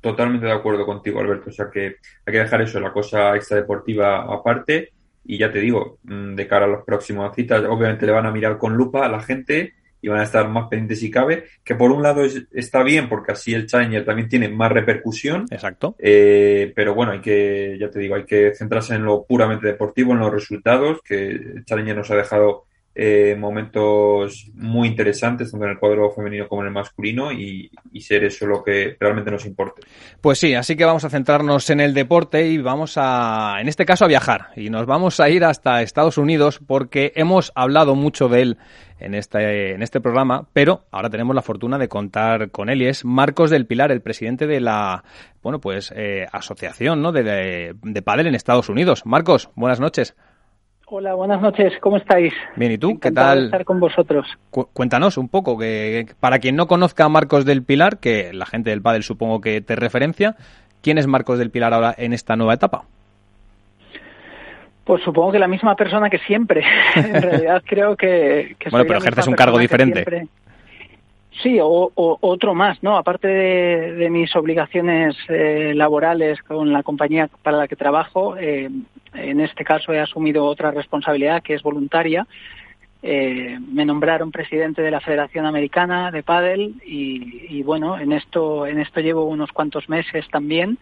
Totalmente 0.00 0.46
de 0.46 0.52
acuerdo 0.52 0.84
contigo, 0.84 1.20
Alberto. 1.20 1.50
O 1.50 1.52
sea 1.52 1.70
que 1.72 1.96
hay 2.24 2.32
que 2.32 2.38
dejar 2.38 2.62
eso, 2.62 2.80
la 2.80 2.92
cosa 2.92 3.34
extradeportiva 3.36 4.22
aparte. 4.22 4.92
Y 5.24 5.38
ya 5.38 5.50
te 5.50 5.60
digo, 5.60 5.98
mm, 6.04 6.34
de 6.34 6.46
cara 6.46 6.66
a 6.66 6.68
las 6.68 6.84
próximas 6.84 7.34
citas, 7.34 7.64
obviamente 7.64 8.06
le 8.06 8.12
van 8.12 8.26
a 8.26 8.30
mirar 8.30 8.58
con 8.58 8.74
lupa 8.74 9.04
a 9.04 9.08
la 9.08 9.20
gente 9.20 9.74
y 10.00 10.08
van 10.08 10.20
a 10.20 10.24
estar 10.24 10.48
más 10.48 10.68
pendientes 10.68 11.00
si 11.00 11.10
cabe, 11.10 11.46
que 11.64 11.74
por 11.74 11.90
un 11.90 12.02
lado 12.02 12.22
está 12.52 12.84
bien 12.84 13.08
porque 13.08 13.32
así 13.32 13.54
el 13.54 13.66
Challenger 13.66 14.04
también 14.04 14.28
tiene 14.28 14.48
más 14.48 14.70
repercusión. 14.70 15.46
Exacto. 15.50 15.96
Eh, 15.98 16.72
pero 16.76 16.94
bueno, 16.94 17.12
hay 17.12 17.20
que, 17.20 17.76
ya 17.80 17.90
te 17.90 17.98
digo, 17.98 18.14
hay 18.14 18.24
que 18.24 18.54
centrarse 18.54 18.94
en 18.94 19.04
lo 19.04 19.24
puramente 19.24 19.66
deportivo, 19.66 20.12
en 20.12 20.20
los 20.20 20.32
resultados, 20.32 21.00
que 21.02 21.30
el 21.30 21.64
Challenger 21.64 21.96
nos 21.96 22.10
ha 22.12 22.16
dejado 22.16 22.66
eh, 22.98 23.36
momentos 23.38 24.50
muy 24.54 24.88
interesantes, 24.88 25.50
tanto 25.50 25.66
en 25.66 25.72
el 25.72 25.78
cuadro 25.78 26.10
femenino 26.12 26.48
como 26.48 26.62
en 26.62 26.68
el 26.68 26.72
masculino, 26.72 27.30
y, 27.30 27.70
ser 28.00 28.24
eso 28.24 28.46
lo 28.46 28.62
que 28.62 28.96
realmente 28.98 29.30
nos 29.30 29.44
importe. 29.44 29.82
Pues 30.20 30.38
sí, 30.38 30.54
así 30.54 30.76
que 30.76 30.84
vamos 30.84 31.04
a 31.04 31.10
centrarnos 31.10 31.68
en 31.70 31.80
el 31.80 31.92
deporte 31.92 32.46
y 32.46 32.58
vamos 32.58 32.94
a, 32.96 33.56
en 33.60 33.68
este 33.68 33.84
caso, 33.84 34.04
a 34.04 34.08
viajar. 34.08 34.48
Y 34.56 34.70
nos 34.70 34.86
vamos 34.86 35.20
a 35.20 35.28
ir 35.28 35.44
hasta 35.44 35.82
Estados 35.82 36.16
Unidos 36.16 36.60
porque 36.64 37.12
hemos 37.16 37.52
hablado 37.54 37.96
mucho 37.96 38.28
de 38.28 38.42
él 38.42 38.58
en 38.98 39.14
este, 39.14 39.74
en 39.74 39.82
este 39.82 40.00
programa, 40.00 40.46
pero 40.54 40.86
ahora 40.90 41.10
tenemos 41.10 41.34
la 41.34 41.42
fortuna 41.42 41.76
de 41.78 41.88
contar 41.88 42.50
con 42.50 42.70
él 42.70 42.80
y 42.80 42.86
es 42.86 43.04
Marcos 43.04 43.50
del 43.50 43.66
Pilar, 43.66 43.92
el 43.92 44.00
presidente 44.00 44.46
de 44.46 44.60
la, 44.60 45.04
bueno, 45.42 45.60
pues, 45.60 45.92
eh, 45.94 46.26
asociación, 46.32 47.02
¿no? 47.02 47.12
De, 47.12 47.24
de, 47.24 47.74
de 47.82 48.02
Padel 48.02 48.28
en 48.28 48.34
Estados 48.34 48.68
Unidos. 48.70 49.04
Marcos, 49.04 49.50
buenas 49.54 49.80
noches. 49.80 50.16
Hola, 50.88 51.14
buenas 51.14 51.40
noches, 51.40 51.72
¿cómo 51.80 51.96
estáis? 51.96 52.32
Bien, 52.54 52.70
¿y 52.70 52.78
tú? 52.78 53.00
¿Qué 53.00 53.10
tal? 53.10 53.46
estar 53.46 53.64
con 53.64 53.80
vosotros. 53.80 54.24
cuéntanos 54.72 55.18
un 55.18 55.28
poco, 55.28 55.58
que, 55.58 56.06
para 56.20 56.38
quien 56.38 56.54
no 56.54 56.68
conozca 56.68 57.04
a 57.04 57.08
Marcos 57.08 57.44
del 57.44 57.64
Pilar, 57.64 57.98
que 57.98 58.32
la 58.32 58.46
gente 58.46 58.70
del 58.70 58.82
Padel 58.82 59.02
supongo 59.02 59.40
que 59.40 59.60
te 59.60 59.74
referencia, 59.74 60.36
¿quién 60.82 60.98
es 60.98 61.08
Marcos 61.08 61.40
del 61.40 61.50
Pilar 61.50 61.74
ahora 61.74 61.92
en 61.98 62.12
esta 62.12 62.36
nueva 62.36 62.54
etapa? 62.54 62.84
Pues 64.84 65.02
supongo 65.02 65.32
que 65.32 65.40
la 65.40 65.48
misma 65.48 65.74
persona 65.74 66.08
que 66.08 66.18
siempre. 66.18 66.62
en 66.94 67.20
realidad 67.20 67.64
creo 67.66 67.96
que... 67.96 68.54
bueno, 68.70 68.86
pero 68.86 69.00
ejerces 69.00 69.26
un 69.26 69.34
cargo 69.34 69.58
diferente. 69.58 70.28
Sí, 71.42 71.58
o, 71.60 71.90
otro 71.96 72.54
más, 72.54 72.80
¿no? 72.84 72.96
Aparte 72.96 73.26
de, 73.26 74.08
mis 74.08 74.34
obligaciones 74.36 75.16
eh, 75.28 75.72
laborales 75.74 76.40
con 76.42 76.72
la 76.72 76.84
compañía 76.84 77.28
para 77.42 77.56
la 77.56 77.66
que 77.66 77.74
trabajo, 77.74 78.36
eh, 78.38 78.70
en 79.14 79.40
este 79.40 79.64
caso 79.64 79.92
he 79.92 80.00
asumido 80.00 80.44
otra 80.44 80.70
responsabilidad 80.70 81.42
que 81.42 81.54
es 81.54 81.62
voluntaria. 81.62 82.26
Eh, 83.02 83.58
me 83.72 83.84
nombraron 83.84 84.32
presidente 84.32 84.82
de 84.82 84.90
la 84.90 85.00
Federación 85.00 85.46
Americana 85.46 86.10
de 86.10 86.22
Padel 86.22 86.74
y, 86.84 87.62
bueno, 87.62 87.98
en 87.98 88.12
esto, 88.12 88.66
en 88.66 88.80
esto 88.80 89.00
llevo 89.00 89.24
unos 89.24 89.52
cuantos 89.52 89.88
meses 89.88 90.26
también 90.28 90.78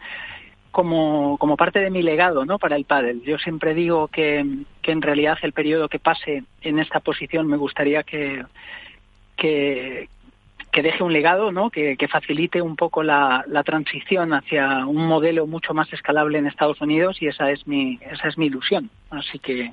como, 0.70 1.36
como 1.38 1.56
parte 1.56 1.80
de 1.80 1.90
mi 1.90 2.02
legado 2.02 2.44
¿no? 2.44 2.58
para 2.58 2.76
el 2.76 2.84
pádel. 2.84 3.22
Yo 3.22 3.38
siempre 3.38 3.74
digo 3.74 4.08
que, 4.08 4.44
que 4.80 4.92
en 4.92 5.02
realidad 5.02 5.38
el 5.42 5.52
periodo 5.52 5.88
que 5.88 5.98
pase 5.98 6.44
en 6.62 6.78
esta 6.78 7.00
posición 7.00 7.46
me 7.46 7.56
gustaría 7.56 8.02
que, 8.02 8.42
que, 9.36 10.08
que 10.74 10.82
deje 10.82 11.04
un 11.04 11.12
legado, 11.12 11.52
¿no? 11.52 11.70
que, 11.70 11.96
que 11.96 12.08
facilite 12.08 12.60
un 12.60 12.74
poco 12.74 13.04
la, 13.04 13.44
la, 13.46 13.62
transición 13.62 14.34
hacia 14.34 14.84
un 14.86 15.06
modelo 15.06 15.46
mucho 15.46 15.72
más 15.72 15.90
escalable 15.92 16.36
en 16.36 16.48
Estados 16.48 16.80
Unidos 16.80 17.22
y 17.22 17.28
esa 17.28 17.52
es 17.52 17.64
mi, 17.68 18.00
esa 18.10 18.26
es 18.26 18.36
mi 18.36 18.46
ilusión. 18.46 18.90
Así 19.08 19.38
que 19.38 19.72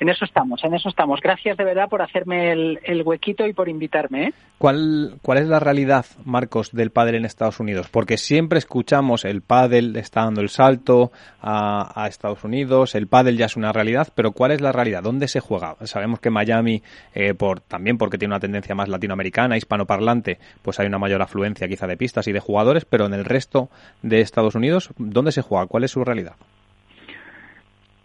en 0.00 0.08
eso 0.08 0.24
estamos, 0.24 0.62
en 0.64 0.74
eso 0.74 0.88
estamos. 0.88 1.20
Gracias 1.20 1.56
de 1.56 1.64
verdad 1.64 1.88
por 1.88 2.02
hacerme 2.02 2.52
el, 2.52 3.02
huequito 3.04 3.46
y 3.46 3.52
por 3.52 3.68
invitarme. 3.68 4.24
¿eh? 4.24 4.34
¿Cuál, 4.58 5.18
¿Cuál 5.22 5.38
es 5.38 5.46
la 5.46 5.60
realidad, 5.60 6.04
Marcos, 6.24 6.72
del 6.72 6.90
pádel 6.90 7.16
en 7.16 7.24
Estados 7.24 7.60
Unidos? 7.60 7.88
Porque 7.90 8.16
siempre 8.16 8.58
escuchamos 8.58 9.24
el 9.24 9.42
pádel 9.42 9.96
está 9.96 10.24
dando 10.24 10.40
el 10.40 10.48
salto 10.48 11.12
a, 11.40 12.06
Estados 12.08 12.44
Unidos, 12.44 12.94
el 12.94 13.06
pádel 13.06 13.36
ya 13.36 13.46
es 13.46 13.56
una 13.56 13.72
realidad, 13.72 14.08
pero 14.14 14.32
¿cuál 14.32 14.52
es 14.52 14.60
la 14.60 14.72
realidad? 14.72 15.02
¿Dónde 15.02 15.28
se 15.28 15.40
juega? 15.40 15.76
Sabemos 15.84 16.20
que 16.20 16.30
Miami, 16.30 16.82
eh, 17.14 17.34
por, 17.34 17.60
también 17.60 17.98
porque 17.98 18.18
tiene 18.18 18.32
una 18.32 18.40
tendencia 18.40 18.74
más 18.74 18.88
latinoamericana, 18.88 19.56
hispanoparlante, 19.56 20.38
pues 20.62 20.80
hay 20.80 20.86
una 20.86 20.98
mayor 20.98 21.22
afluencia 21.22 21.68
quizá 21.68 21.86
de 21.86 21.96
pistas 21.96 22.26
y 22.28 22.32
de 22.32 22.40
jugadores, 22.40 22.84
pero 22.84 23.06
en 23.06 23.14
el 23.14 23.24
resto 23.24 23.70
de 24.02 24.20
Estados 24.20 24.54
Unidos, 24.54 24.90
¿dónde 24.98 25.32
se 25.32 25.42
juega? 25.42 25.66
¿Cuál 25.66 25.84
es 25.84 25.92
su 25.92 26.04
realidad? 26.04 26.34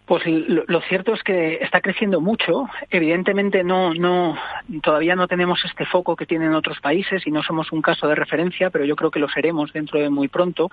Pues 0.10 0.24
lo, 0.26 0.82
cierto 0.82 1.14
es 1.14 1.22
que 1.22 1.60
está 1.62 1.82
creciendo 1.82 2.20
mucho. 2.20 2.68
Evidentemente 2.90 3.64
no, 3.64 3.94
no, 3.94 4.36
todavía 4.82 5.16
no 5.16 5.28
tenemos 5.28 5.64
este 5.64 5.86
foco 5.86 6.16
que 6.16 6.26
tienen 6.26 6.56
otros 6.56 6.80
países 6.80 7.28
y 7.28 7.30
no 7.30 7.44
somos 7.44 7.72
un 7.72 7.84
caso 7.84 8.08
de 8.08 8.16
referencia, 8.16 8.72
pero 8.72 8.86
yo 8.86 8.96
creo 8.96 9.12
que 9.12 9.20
lo 9.20 9.30
seremos 9.30 9.72
dentro 9.72 10.00
de 10.00 10.10
muy 10.10 10.28
pronto. 10.28 10.72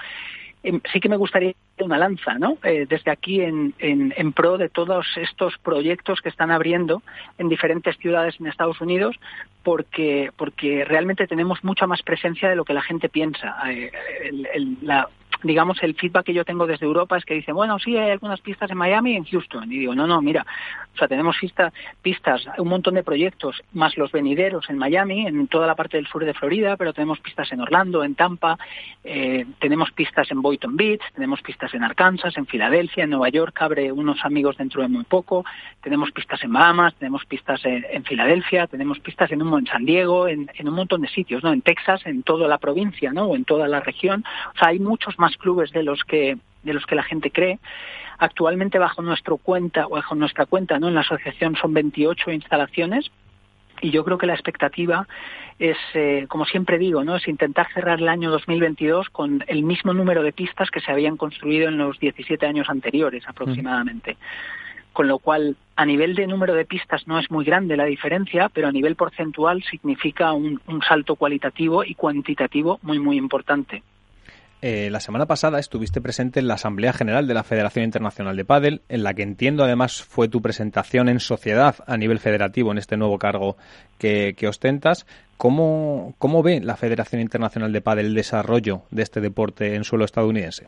Em, 0.63 0.81
sí 0.91 1.01
que 1.01 1.11
me 1.11 1.19
gustaría 1.19 1.53
una 1.81 1.99
lanza, 1.99 2.39
¿no? 2.39 2.57
Eh, 2.65 2.87
desde 2.89 3.11
aquí 3.11 3.43
en, 3.43 3.75
pro 4.33 4.57
de 4.57 4.71
todos 4.71 5.07
estos 5.17 5.59
proyectos 5.59 6.23
que 6.23 6.31
están 6.31 6.51
abriendo 6.51 7.03
en 7.37 7.51
diferentes 7.51 7.95
ciudades 7.99 8.37
en 8.41 8.47
Estados 8.47 8.81
Unidos, 8.81 9.17
porque 9.63 10.31
porque 10.39 10.87
realmente 10.87 11.27
tenemos 11.27 11.63
mucha 11.63 11.87
más 11.87 12.01
presencia 12.03 12.49
de 12.49 12.57
lo 12.57 12.65
que 12.65 12.73
la 12.73 12.81
gente 12.81 13.11
piensa. 13.11 13.55
Eh, 13.71 13.93
la, 14.81 15.11
digamos, 15.47 15.83
el 15.83 15.95
feedback 15.95 16.27
que 16.27 16.35
yo 16.35 16.45
tengo 16.45 16.67
desde 16.67 16.87
Europa 16.87 17.17
es 17.17 17.25
que 17.25 17.35
dicen, 17.35 17.55
bueno, 17.55 17.79
sí, 17.79 17.97
hay 17.97 18.11
algunas 18.11 18.41
pistas 18.41 18.71
en 18.71 18.79
Miami 18.79 19.13
y 19.13 19.17
en 19.17 19.25
Houston. 19.25 19.73
Y 19.73 19.79
digo, 19.79 19.95
no, 19.95 20.07
no, 20.07 20.21
mira, 20.21 20.45
o 20.95 20.99
sea, 20.99 21.09
tenemos 21.09 21.37
pistas, 21.39 21.73
pistas, 22.03 22.47
un 22.59 22.69
montón 22.69 22.95
de 22.95 23.03
proyectos, 23.03 23.63
más 23.73 23.97
los 23.97 24.13
venideros 24.13 24.69
en 24.71 24.79
Miami, 24.79 25.27
en 25.27 25.47
toda 25.49 25.67
la 25.67 25.75
parte 25.75 25.97
del 25.97 26.07
sur 26.07 26.25
de 26.25 26.35
Florida, 26.35 26.77
pero 26.77 26.93
tenemos 26.93 27.21
pistas 27.21 27.53
en 27.53 27.61
Orlando, 27.61 28.03
en 28.03 28.15
Tampa, 28.15 28.59
eh, 29.05 29.47
tenemos 29.61 29.93
pistas 29.93 30.31
en 30.31 30.41
Boynton 30.43 30.77
Beach, 30.77 31.03
tenemos 31.15 31.43
pistas 31.43 31.73
en 31.75 31.85
Arkansas, 31.85 32.37
en 32.37 32.47
Filadelfia, 32.47 33.05
en 33.05 33.11
Nueva 33.11 33.29
York, 33.29 33.57
abre 33.61 33.93
unos 33.93 34.25
amigos 34.25 34.57
dentro 34.57 34.83
de 34.83 34.89
muy 34.89 35.05
poco, 35.05 35.45
tenemos 35.83 36.11
pistas 36.13 36.43
en 36.43 36.53
Bahamas, 36.53 36.95
tenemos 36.95 37.25
pistas 37.27 37.61
en, 37.65 38.05
Filadelfia, 38.05 38.67
tenemos 38.67 38.99
pistas 39.01 39.31
en, 39.33 39.43
un, 39.43 39.59
en 39.59 39.67
San 39.67 39.85
Diego, 39.85 40.29
en, 40.29 40.51
en, 40.55 40.69
un 40.69 40.75
montón 40.75 41.03
de 41.03 41.09
sitios, 41.09 41.43
¿no? 41.45 41.53
En 41.53 41.63
Texas, 41.63 42.01
en 42.07 42.23
toda 42.23 42.49
la 42.49 42.59
provincia, 42.59 43.13
¿no? 43.13 43.27
O 43.27 43.37
en 43.37 43.45
toda 43.45 43.69
la 43.69 43.81
región. 43.81 44.25
O 44.55 44.59
sea, 44.59 44.69
hay 44.69 44.79
muchos 44.79 45.19
más 45.19 45.36
clubes 45.37 45.71
de 45.73 45.83
los 45.83 46.03
que 46.05 46.37
de 46.63 46.75
los 46.75 46.85
que 46.85 46.97
la 46.97 47.05
gente 47.05 47.31
cree. 47.31 47.59
Actualmente 48.19 48.79
bajo 48.79 49.03
nuestro 49.03 49.37
cuenta 49.37 49.87
o 49.87 49.91
bajo 49.91 50.15
nuestra 50.15 50.47
cuenta, 50.47 50.79
¿no? 50.79 50.89
En 50.89 50.95
la 50.95 51.03
asociación 51.03 51.55
son 51.57 51.73
28 51.73 52.33
instalaciones 52.33 53.11
y 53.81 53.91
yo 53.91 54.05
creo 54.05 54.19
que 54.19 54.27
la 54.27 54.35
expectativa 54.35 55.07
es, 55.59 55.77
eh, 55.95 56.27
como 56.29 56.45
siempre 56.45 56.79
digo, 56.79 57.05
¿no? 57.05 57.17
es 57.17 57.29
intentar 57.29 57.67
cerrar 57.73 58.01
el 58.01 58.09
año 58.09 58.31
2022 58.31 59.11
con 59.11 59.45
el 59.47 59.63
mismo 59.63 59.93
número 59.93 60.23
de 60.23 60.33
pistas 60.33 60.71
que 60.71 60.81
se 60.81 60.93
habían 60.93 61.17
construido 61.17 61.69
en 61.69 61.79
los 61.79 61.99
17 61.99 62.47
años 62.47 62.69
anteriores 62.69 63.25
aproximadamente. 63.27 64.17
Con 64.93 65.09
lo 65.09 65.19
cual, 65.19 65.57
a 65.77 65.85
nivel 65.85 66.15
de 66.15 66.27
número 66.27 66.55
de 66.55 66.65
pistas 66.65 67.07
no 67.07 67.19
es 67.19 67.31
muy 67.31 67.45
grande 67.45 67.77
la 67.77 67.85
diferencia, 67.85 68.49
pero 68.49 68.69
a 68.69 68.73
nivel 68.73 68.97
porcentual 68.97 69.63
significa 69.63 70.33
un 70.33 70.83
salto 70.89 71.17
cualitativo 71.17 71.85
y 71.85 71.95
cuantitativo 71.95 72.79
muy, 72.83 72.99
muy 72.99 73.19
importante. 73.19 73.83
Eh, 74.69 74.91
la 74.91 74.99
semana 74.99 75.27
pasada 75.27 75.61
estuviste 75.61 76.01
presente 76.01 76.41
en 76.41 76.49
la 76.49 76.55
Asamblea 76.55 76.93
General 76.93 77.29
de 77.29 77.35
la 77.35 77.45
Federación 77.45 77.85
Internacional 77.85 78.37
de 78.37 78.45
Padel, 78.45 78.83
en 78.89 79.05
la 79.05 79.15
que 79.15 79.23
entiendo 79.23 79.63
además 79.63 80.03
fue 80.03 80.29
tu 80.29 80.43
presentación 80.43 81.09
en 81.09 81.21
sociedad 81.21 81.77
a 81.87 81.97
nivel 81.97 82.19
federativo 82.19 82.73
en 82.73 82.79
este 82.79 82.97
nuevo 82.97 83.17
cargo 83.17 83.57
que, 83.97 84.35
ostentas. 84.49 85.07
¿Cómo, 85.37 86.17
¿Cómo 86.19 86.43
ve 86.43 86.61
la 86.61 86.75
Federación 86.75 87.23
Internacional 87.23 87.73
de 87.73 87.81
Padel 87.81 88.07
el 88.07 88.15
desarrollo 88.17 88.83
de 88.91 89.05
este 89.05 89.21
deporte 89.21 89.77
en 89.77 89.85
suelo 89.85 90.05
estadounidense? 90.05 90.67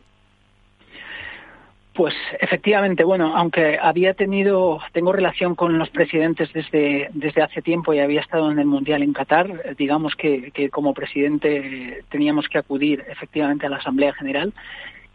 Pues 1.99 2.14
efectivamente, 2.38 3.03
bueno, 3.03 3.36
aunque 3.36 3.76
había 3.76 4.14
tenido, 4.14 4.78
tengo 4.92 5.12
relación 5.12 5.57
con 5.57 5.80
los 5.80 5.90
presidentes 5.90 6.49
desde, 6.53 7.09
desde 7.12 7.42
hace 7.42 7.61
tiempo 7.61 7.92
y 7.92 7.99
había 7.99 8.20
estado 8.20 8.53
en 8.53 8.61
el 8.61 8.66
Mundial 8.66 9.03
en 9.03 9.12
Qatar, 9.12 9.74
digamos 9.76 10.14
que, 10.14 10.53
que 10.53 10.70
como 10.70 10.94
presidente 10.94 12.05
teníamos 12.09 12.46
que 12.46 12.59
acudir 12.59 13.05
efectivamente 13.09 13.66
a 13.66 13.70
la 13.70 13.78
Asamblea 13.78 14.14
General 14.14 14.53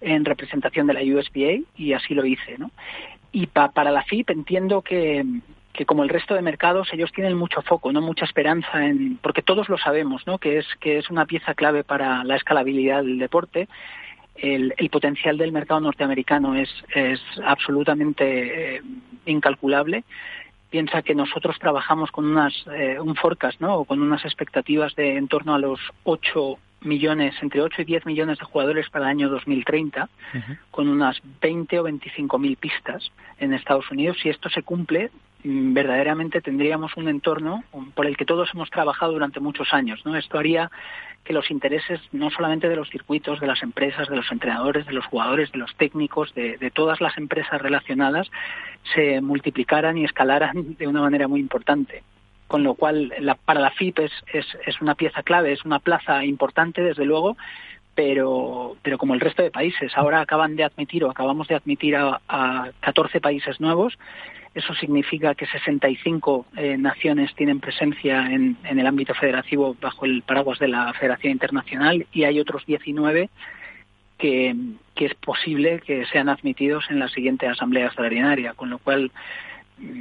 en 0.01 0.25
representación 0.25 0.85
de 0.85 0.93
la 0.93 0.99
USBA 0.99 1.63
y 1.77 1.93
así 1.93 2.13
lo 2.13 2.25
hice, 2.25 2.57
¿no? 2.57 2.69
Y 3.31 3.47
para 3.47 3.89
la 3.89 4.03
FIP 4.03 4.31
entiendo 4.31 4.81
que, 4.81 5.23
que 5.71 5.85
como 5.85 6.03
el 6.03 6.09
resto 6.09 6.35
de 6.35 6.41
mercados 6.41 6.89
ellos 6.91 7.13
tienen 7.13 7.37
mucho 7.37 7.61
foco, 7.61 7.93
no 7.93 8.01
mucha 8.01 8.25
esperanza 8.25 8.85
en 8.85 9.19
porque 9.21 9.41
todos 9.41 9.69
lo 9.69 9.77
sabemos, 9.77 10.27
¿no? 10.27 10.37
Que 10.37 10.57
es 10.57 10.65
que 10.81 10.97
es 10.97 11.09
una 11.09 11.27
pieza 11.27 11.53
clave 11.53 11.85
para 11.85 12.25
la 12.25 12.35
escalabilidad 12.35 13.03
del 13.03 13.19
deporte. 13.19 13.69
El, 14.35 14.73
potencial 14.91 15.37
del 15.37 15.51
mercado 15.51 15.79
norteamericano 15.79 16.55
es, 16.55 16.69
es 16.93 17.21
absolutamente 17.43 18.77
eh, 18.77 18.81
incalculable. 19.25 20.03
Piensa 20.69 21.01
que 21.01 21.15
nosotros 21.15 21.57
trabajamos 21.59 22.11
con 22.11 22.25
unas 22.25 22.53
eh, 22.73 22.99
un 22.99 23.15
forecast, 23.15 23.61
¿no? 23.61 23.75
O 23.75 23.85
con 23.85 24.01
unas 24.01 24.25
expectativas 24.25 24.95
de 24.95 25.17
en 25.17 25.27
torno 25.27 25.53
a 25.53 25.59
los 25.59 25.79
8 26.03 26.57
millones, 26.85 27.35
entre 27.41 27.61
8 27.61 27.81
y 27.81 27.85
10 27.85 28.05
millones 28.05 28.39
de 28.39 28.45
jugadores 28.45 28.89
para 28.89 29.05
el 29.05 29.11
año 29.11 29.29
2030, 29.29 30.09
con 30.71 30.87
unas 30.87 31.21
20 31.41 31.79
o 31.79 31.83
25 31.83 32.39
mil 32.39 32.57
pistas 32.57 33.11
en 33.39 33.53
Estados 33.53 33.89
Unidos. 33.91 34.17
Si 34.21 34.29
esto 34.29 34.49
se 34.49 34.63
cumple, 34.63 35.11
mm, 35.43 35.73
verdaderamente 35.73 36.41
tendríamos 36.41 36.95
un 36.97 37.07
entorno 37.07 37.63
por 37.95 38.05
el 38.05 38.17
que 38.17 38.25
todos 38.25 38.49
hemos 38.53 38.69
trabajado 38.69 39.13
durante 39.13 39.39
muchos 39.39 39.73
años. 39.73 40.01
¿no? 40.05 40.15
Esto 40.15 40.37
haría 40.37 40.71
que 41.23 41.33
los 41.33 41.49
intereses 41.51 42.01
no 42.11 42.29
solamente 42.29 42.67
de 42.67 42.75
los 42.75 42.89
circuitos, 42.89 43.39
de 43.39 43.47
las 43.47 43.63
empresas, 43.63 44.09
de 44.09 44.17
los 44.17 44.29
entrenadores, 44.31 44.85
de 44.85 44.93
los 44.93 45.05
jugadores, 45.05 45.51
de 45.51 45.59
los 45.59 45.73
técnicos, 45.75 46.33
de, 46.33 46.57
de 46.57 46.69
todas 46.69 46.99
las 46.99 47.17
empresas 47.17 47.61
relacionadas, 47.61 48.29
se 48.93 49.21
multiplicaran 49.21 49.97
y 49.97 50.03
escalaran 50.03 50.75
de 50.77 50.87
una 50.87 51.01
manera 51.01 51.27
muy 51.27 51.39
importante 51.39 52.03
con 52.53 52.61
lo 52.61 52.75
cual 52.75 53.11
la, 53.19 53.33
para 53.33 53.59
la 53.59 53.71
FIP 53.71 53.97
es, 53.97 54.11
es, 54.31 54.79
una 54.79 54.93
pieza 54.93 55.23
clave, 55.23 55.53
es 55.53 55.65
una 55.65 55.79
plaza 55.79 56.23
importante, 56.23 56.83
desde 56.83 57.03
luego, 57.03 57.35
pero, 57.95 58.77
pero 58.83 58.99
como 58.99 59.15
el 59.15 59.21
resto 59.21 59.41
de 59.41 59.49
países. 59.49 59.91
Ahora 59.95 60.21
acaban 60.21 60.55
de 60.55 60.63
admitir 60.63 61.03
o 61.03 61.09
acabamos 61.09 61.47
de 61.47 61.55
admitir 61.55 61.95
a, 61.95 62.21
a 62.27 62.69
14 62.81 63.21
países 63.21 63.59
nuevos. 63.59 63.97
Eso 64.53 64.75
significa 64.75 65.33
que 65.33 65.47
65 65.47 66.45
eh, 66.55 66.77
naciones 66.77 67.33
tienen 67.33 67.59
presencia 67.59 68.31
en, 68.31 68.55
en, 68.65 68.77
el 68.77 68.85
ámbito 68.85 69.15
federativo 69.15 69.75
bajo 69.81 70.05
el 70.05 70.21
paraguas 70.21 70.59
de 70.59 70.67
la 70.67 70.93
Federación 70.93 71.31
Internacional 71.31 72.05
y 72.13 72.25
hay 72.25 72.39
otros 72.39 72.63
19 72.67 73.31
que, 74.19 74.55
que 74.93 75.05
es 75.07 75.15
posible 75.15 75.79
que 75.79 76.05
sean 76.05 76.29
admitidos 76.29 76.85
en 76.91 76.99
la 76.99 77.07
siguiente 77.07 77.47
Asamblea 77.47 77.87
Extraordinaria, 77.87 78.53
con 78.53 78.69
lo 78.69 78.77
cual 78.77 79.11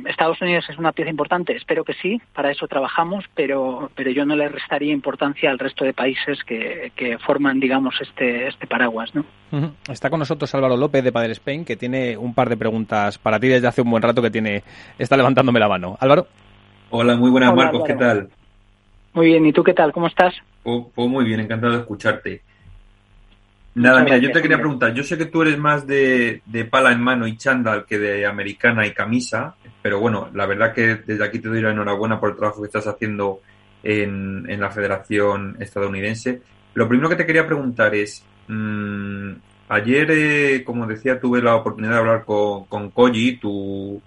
Estados 0.07 0.41
Unidos 0.41 0.65
es 0.69 0.79
una 0.79 0.93
pieza 0.93 1.11
importante, 1.11 1.57
espero 1.57 1.85
que 1.85 1.95
sí, 1.95 2.21
para 2.35 2.51
eso 2.51 2.69
trabajamos, 2.69 3.25
pero, 3.35 3.91
pero 3.95 4.11
yo 4.11 4.25
no 4.25 4.37
le 4.37 4.49
restaría 4.49 4.93
importancia 4.93 5.51
al 5.51 5.59
resto 5.59 5.85
de 5.85 5.93
países 5.93 6.39
que, 6.45 6.93
que 6.95 7.19
forman, 7.19 7.59
digamos, 7.59 7.95
este, 8.01 8.49
este 8.49 8.67
paraguas. 8.67 9.15
¿no? 9.15 9.25
Está 9.89 10.11
con 10.11 10.19
nosotros 10.19 10.55
Álvaro 10.55 10.77
López 10.77 11.03
de 11.03 11.13
Padre 11.13 11.33
Spain, 11.33 11.65
que 11.65 11.77
tiene 11.77 12.17
un 12.17 12.35
par 12.35 12.49
de 12.49 12.57
preguntas 12.57 13.19
para 13.19 13.41
ti 13.41 13.49
desde 13.49 13.67
hace 13.67 13.83
un 13.83 13.91
buen 13.91 14.03
rato 14.03 14.23
que 14.23 14.31
tiene 14.31 14.63
está 14.99 15.17
levantándome 15.17 15.59
la 15.59 15.69
mano. 15.69 15.97
Álvaro. 16.01 16.27
Hola, 16.91 17.17
muy 17.17 17.31
buenas, 17.31 17.55
Marcos, 17.55 17.83
¿qué 17.87 17.95
tal? 17.95 18.29
Muy 19.15 19.27
bien, 19.27 19.47
¿y 19.47 19.53
tú 19.53 19.63
qué 19.63 19.75
tal? 19.75 19.93
¿Cómo 19.93 20.07
estás? 20.07 20.35
Oh, 20.65 20.91
oh, 20.95 21.09
muy 21.09 21.25
bien, 21.25 21.41
encantado 21.41 21.73
de 21.73 21.81
escucharte. 21.81 22.43
Nada, 23.75 24.05
mira, 24.05 24.19
yo 24.19 24.31
te 24.31 24.43
quería 24.43 24.59
preguntar, 24.59 24.93
yo 24.93 25.03
sé 25.03 25.17
que 25.17 25.25
tú 25.25 25.41
eres 25.41 25.57
más 25.57 25.87
de, 25.87 26.43
de, 26.45 26.65
pala 26.67 26.93
en 26.93 27.01
mano 27.01 27.27
y 27.27 27.39
chándal 27.39 27.87
que 27.87 27.99
de 27.99 28.27
americana 28.27 28.87
y 28.87 28.93
camisa, 28.93 29.55
pero 29.81 29.99
bueno, 29.99 30.29
la 30.35 30.45
verdad 30.45 30.75
que 30.75 30.97
desde 30.97 31.25
aquí 31.25 31.39
te 31.39 31.49
doy 31.49 31.63
la 31.63 31.71
enhorabuena 31.71 32.21
por 32.21 32.31
el 32.31 32.37
trabajo 32.37 32.61
que 32.61 32.67
estás 32.67 32.87
haciendo 32.87 33.41
en, 33.83 34.45
en 34.47 34.61
la 34.61 34.71
Federación 34.71 35.57
Estadounidense. 35.59 36.43
Lo 36.75 36.87
primero 36.87 37.09
que 37.09 37.17
te 37.17 37.25
quería 37.25 37.47
preguntar 37.47 37.95
es, 37.95 38.23
mmm, 38.49 39.33
ayer, 39.71 40.11
eh, 40.11 40.65
como 40.65 40.87
decía, 40.87 41.19
tuve 41.19 41.41
la 41.41 41.57
oportunidad 41.57 41.95
de 41.95 41.99
hablar 41.99 42.25
con, 42.27 42.67
con 42.67 42.91
Koji, 42.91 43.39
tu, 43.39 44.03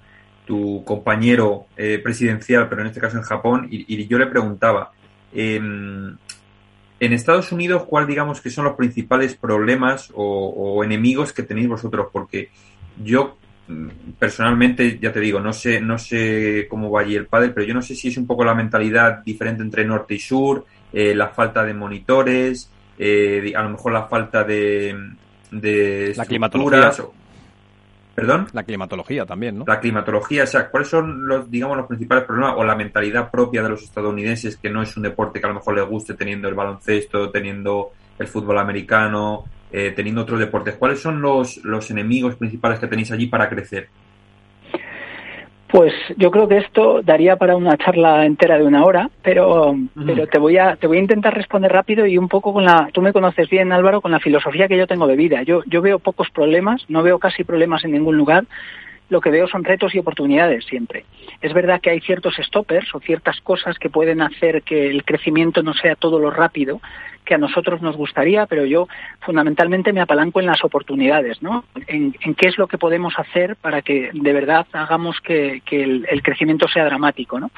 tu 0.45 0.83
compañero 0.85 1.65
eh, 1.75 1.99
presidencial, 2.03 2.69
pero 2.69 2.81
en 2.81 2.87
este 2.87 3.01
caso 3.01 3.17
en 3.17 3.23
Japón, 3.23 3.67
y, 3.71 3.85
y 3.91 4.07
yo 4.07 4.19
le 4.19 4.27
preguntaba, 4.27 4.91
eh, 5.33 5.59
en 6.99 7.13
Estados 7.13 7.51
Unidos, 7.51 7.83
¿cuál 7.83 8.07
digamos 8.07 8.41
que 8.41 8.49
son 8.49 8.65
los 8.65 8.75
principales 8.75 9.35
problemas 9.35 10.11
o, 10.15 10.83
enemigos 10.83 11.33
que 11.33 11.43
tenéis 11.43 11.67
vosotros? 11.67 12.07
Porque 12.11 12.49
yo 13.03 13.37
mm, 13.67 13.87
personalmente, 14.17 14.97
ya 15.01 15.11
te 15.11 15.19
digo, 15.19 15.39
no 15.39 15.51
sé, 15.51 15.81
no 15.81 15.97
sé 15.97 16.67
cómo 16.69 16.89
va 16.89 17.01
allí 17.01 17.15
el 17.15 17.27
padre, 17.27 17.49
pero 17.49 17.65
yo 17.65 17.73
no 17.73 17.81
sé 17.81 17.95
si 17.95 18.07
es 18.07 18.17
un 18.17 18.25
poco 18.25 18.45
la 18.45 18.55
mentalidad 18.55 19.23
diferente 19.23 19.61
entre 19.61 19.83
norte 19.85 20.15
y 20.15 20.19
sur, 20.19 20.65
eh, 20.93 21.13
la 21.13 21.29
falta 21.29 21.63
de 21.65 21.73
monitores, 21.73 22.71
eh, 22.97 23.53
a 23.55 23.63
lo 23.63 23.71
mejor 23.71 23.91
la 23.91 24.07
falta 24.07 24.43
de, 24.43 24.95
de 25.51 26.13
la 26.15 26.25
climatología. 26.25 26.91
¿Perdón? 28.15 28.47
La 28.53 28.63
climatología 28.63 29.25
también, 29.25 29.59
¿no? 29.59 29.65
La 29.67 29.81
climatología, 29.81 30.45
o 30.45 30.47
sea, 30.47 30.69
¿cuáles 30.69 30.87
son 30.87 31.27
los, 31.27 31.51
digamos, 31.51 31.75
los 31.75 31.85
principales 31.85 32.23
problemas 32.23 32.55
o 32.57 32.63
la 32.63 32.73
mentalidad 32.73 33.29
propia 33.29 33.61
de 33.61 33.67
los 33.67 33.83
estadounidenses 33.83 34.55
que 34.55 34.69
no 34.69 34.81
es 34.81 34.95
un 34.95 35.03
deporte 35.03 35.41
que 35.41 35.45
a 35.45 35.49
lo 35.49 35.55
mejor 35.55 35.75
les 35.75 35.85
guste 35.85 36.13
teniendo 36.13 36.47
el 36.47 36.53
baloncesto, 36.53 37.29
teniendo 37.29 37.91
el 38.17 38.27
fútbol 38.27 38.57
americano, 38.57 39.43
eh, 39.69 39.91
teniendo 39.93 40.21
otros 40.21 40.39
deportes? 40.39 40.75
¿Cuáles 40.75 41.01
son 41.01 41.21
los, 41.21 41.57
los 41.65 41.91
enemigos 41.91 42.35
principales 42.35 42.79
que 42.79 42.87
tenéis 42.87 43.11
allí 43.11 43.27
para 43.27 43.49
crecer? 43.49 43.89
Pues 45.67 45.93
yo 46.17 46.29
creo 46.29 46.47
que 46.47 46.57
esto 46.57 47.01
daría 47.01 47.37
para 47.37 47.55
una 47.57 47.75
charla 47.75 48.25
entera 48.25 48.57
de 48.57 48.65
una 48.65 48.85
hora, 48.85 49.09
pero, 49.23 49.75
pero 50.05 50.27
te 50.27 50.37
voy 50.37 50.57
a 50.57 50.75
te 50.75 50.85
voy 50.85 50.97
a 50.97 51.01
intentar 51.01 51.33
responder 51.33 51.71
rápido 51.71 52.05
y 52.05 52.17
un 52.17 52.29
poco 52.29 52.53
con 52.53 52.65
la 52.65 52.89
tú 52.93 53.01
me 53.01 53.11
conoces 53.11 53.49
bien 53.49 53.71
Álvaro 53.71 53.99
con 53.99 54.11
la 54.11 54.19
filosofía 54.19 54.67
que 54.67 54.77
yo 54.77 54.85
tengo 54.85 55.07
de 55.07 55.15
vida. 55.15 55.41
Yo 55.41 55.63
yo 55.65 55.81
veo 55.81 55.97
pocos 55.97 56.29
problemas, 56.29 56.85
no 56.87 57.01
veo 57.01 57.17
casi 57.17 57.43
problemas 57.43 57.83
en 57.83 57.93
ningún 57.93 58.15
lugar 58.15 58.45
lo 59.09 59.21
que 59.21 59.29
veo 59.29 59.47
son 59.47 59.63
retos 59.63 59.93
y 59.93 59.99
oportunidades 59.99 60.65
siempre. 60.65 61.05
Es 61.41 61.53
verdad 61.53 61.79
que 61.81 61.91
hay 61.91 61.99
ciertos 62.01 62.35
stoppers 62.35 62.93
o 62.95 62.99
ciertas 62.99 63.39
cosas 63.41 63.77
que 63.77 63.89
pueden 63.89 64.21
hacer 64.21 64.63
que 64.63 64.87
el 64.89 65.03
crecimiento 65.03 65.63
no 65.63 65.73
sea 65.73 65.95
todo 65.95 66.19
lo 66.19 66.31
rápido 66.31 66.81
que 67.25 67.33
a 67.33 67.39
nosotros 67.39 67.81
nos 67.81 67.97
gustaría, 67.97 68.45
pero 68.45 68.65
yo 68.65 68.87
fundamentalmente 69.21 69.91
me 69.91 70.01
apalanco 70.01 70.39
en 70.39 70.45
las 70.45 70.63
oportunidades, 70.63 71.41
¿no? 71.41 71.65
En, 71.87 72.13
qué 72.13 72.47
es 72.47 72.57
lo 72.57 72.67
que 72.67 72.77
podemos 72.77 73.17
hacer 73.17 73.55
para 73.55 73.81
que 73.81 74.11
de 74.13 74.33
verdad 74.33 74.67
hagamos 74.71 75.19
que, 75.21 75.61
el, 75.71 76.05
el, 76.07 76.21
crecimiento 76.21 76.67
sea 76.67 76.85
dramático, 76.85 77.39
¿no? 77.39 77.49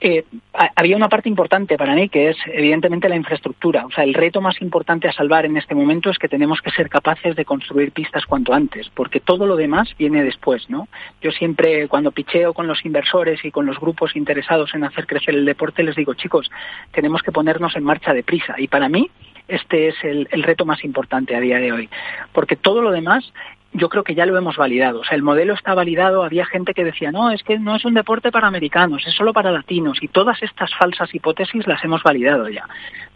Eh, 0.00 0.24
había 0.52 0.96
una 0.96 1.08
parte 1.08 1.28
importante 1.28 1.76
para 1.76 1.94
mí 1.94 2.08
que 2.08 2.30
es 2.30 2.36
evidentemente 2.46 3.08
la 3.08 3.16
infraestructura. 3.16 3.86
O 3.86 3.90
sea, 3.90 4.04
el 4.04 4.14
reto 4.14 4.40
más 4.40 4.60
importante 4.60 5.08
a 5.08 5.12
salvar 5.12 5.46
en 5.46 5.56
este 5.56 5.74
momento 5.74 6.10
es 6.10 6.18
que 6.18 6.28
tenemos 6.28 6.60
que 6.60 6.70
ser 6.70 6.88
capaces 6.88 7.36
de 7.36 7.44
construir 7.44 7.92
pistas 7.92 8.26
cuanto 8.26 8.52
antes, 8.52 8.90
porque 8.94 9.20
todo 9.20 9.46
lo 9.46 9.56
demás 9.56 9.94
viene 9.98 10.22
después, 10.22 10.68
¿no? 10.68 10.88
Yo 11.20 11.30
siempre 11.30 11.88
cuando 11.88 12.12
picheo 12.12 12.54
con 12.54 12.66
los 12.66 12.84
inversores 12.84 13.44
y 13.44 13.50
con 13.50 13.66
los 13.66 13.78
grupos 13.78 14.16
interesados 14.16 14.74
en 14.74 14.84
hacer 14.84 15.06
crecer 15.06 15.34
el 15.34 15.44
deporte 15.44 15.82
les 15.82 15.96
digo, 15.96 16.14
chicos, 16.14 16.50
tenemos 16.92 17.22
que 17.22 17.32
ponernos 17.32 17.76
en 17.76 17.84
marcha 17.84 18.12
deprisa. 18.12 18.54
Y 18.58 18.68
para 18.68 18.88
mí 18.88 19.10
este 19.48 19.88
es 19.88 19.96
el, 20.02 20.28
el 20.30 20.42
reto 20.42 20.64
más 20.64 20.84
importante 20.84 21.36
a 21.36 21.40
día 21.40 21.58
de 21.58 21.72
hoy, 21.72 21.88
porque 22.32 22.56
todo 22.56 22.80
lo 22.80 22.90
demás 22.90 23.32
yo 23.74 23.88
creo 23.88 24.04
que 24.04 24.14
ya 24.14 24.24
lo 24.24 24.38
hemos 24.38 24.56
validado. 24.56 25.00
O 25.00 25.04
sea, 25.04 25.16
el 25.16 25.22
modelo 25.22 25.52
está 25.52 25.74
validado. 25.74 26.22
Había 26.22 26.46
gente 26.46 26.74
que 26.74 26.84
decía, 26.84 27.10
no, 27.10 27.30
es 27.30 27.42
que 27.42 27.58
no 27.58 27.74
es 27.74 27.84
un 27.84 27.94
deporte 27.94 28.30
para 28.30 28.46
americanos, 28.46 29.04
es 29.06 29.14
solo 29.14 29.32
para 29.32 29.50
latinos. 29.50 29.98
Y 30.00 30.08
todas 30.08 30.42
estas 30.42 30.72
falsas 30.74 31.12
hipótesis 31.12 31.66
las 31.66 31.84
hemos 31.84 32.02
validado 32.02 32.48
ya. 32.48 32.68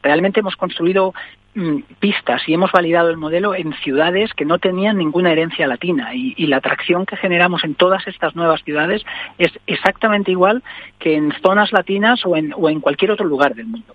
Realmente 0.02 0.40
hemos 0.40 0.56
construido 0.56 1.14
mm, 1.54 1.78
pistas 2.00 2.42
y 2.48 2.54
hemos 2.54 2.72
validado 2.72 3.08
el 3.08 3.16
modelo 3.16 3.54
en 3.54 3.72
ciudades 3.74 4.34
que 4.34 4.44
no 4.44 4.58
tenían 4.58 4.98
ninguna 4.98 5.30
herencia 5.30 5.68
latina. 5.68 6.12
Y, 6.12 6.34
y 6.36 6.48
la 6.48 6.56
atracción 6.56 7.06
que 7.06 7.16
generamos 7.16 7.62
en 7.62 7.76
todas 7.76 8.06
estas 8.08 8.34
nuevas 8.34 8.62
ciudades 8.64 9.04
es 9.38 9.52
exactamente 9.68 10.32
igual 10.32 10.64
que 10.98 11.14
en 11.14 11.32
zonas 11.40 11.72
latinas 11.72 12.26
o 12.26 12.36
en, 12.36 12.52
o 12.56 12.68
en 12.68 12.80
cualquier 12.80 13.12
otro 13.12 13.26
lugar 13.26 13.54
del 13.54 13.66
mundo. 13.66 13.94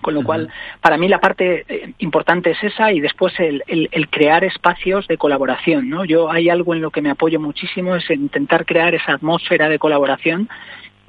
Con 0.00 0.14
lo 0.14 0.22
cual, 0.22 0.48
para 0.80 0.96
mí 0.96 1.08
la 1.08 1.20
parte 1.20 1.64
eh, 1.68 1.92
importante 1.98 2.50
es 2.50 2.62
esa 2.62 2.92
y 2.92 3.00
después 3.00 3.38
el, 3.38 3.62
el, 3.66 4.08
crear 4.08 4.44
espacios 4.44 5.06
de 5.06 5.18
colaboración. 5.18 5.88
¿no? 5.88 6.04
Yo 6.04 6.30
hay 6.30 6.48
algo 6.48 6.74
en 6.74 6.80
lo 6.80 6.90
que 6.90 7.02
me 7.02 7.10
apoyo 7.10 7.40
muchísimo, 7.40 7.96
es 7.96 8.08
intentar 8.10 8.64
crear 8.64 8.94
esa 8.94 9.12
atmósfera 9.12 9.68
de 9.68 9.78
colaboración 9.78 10.48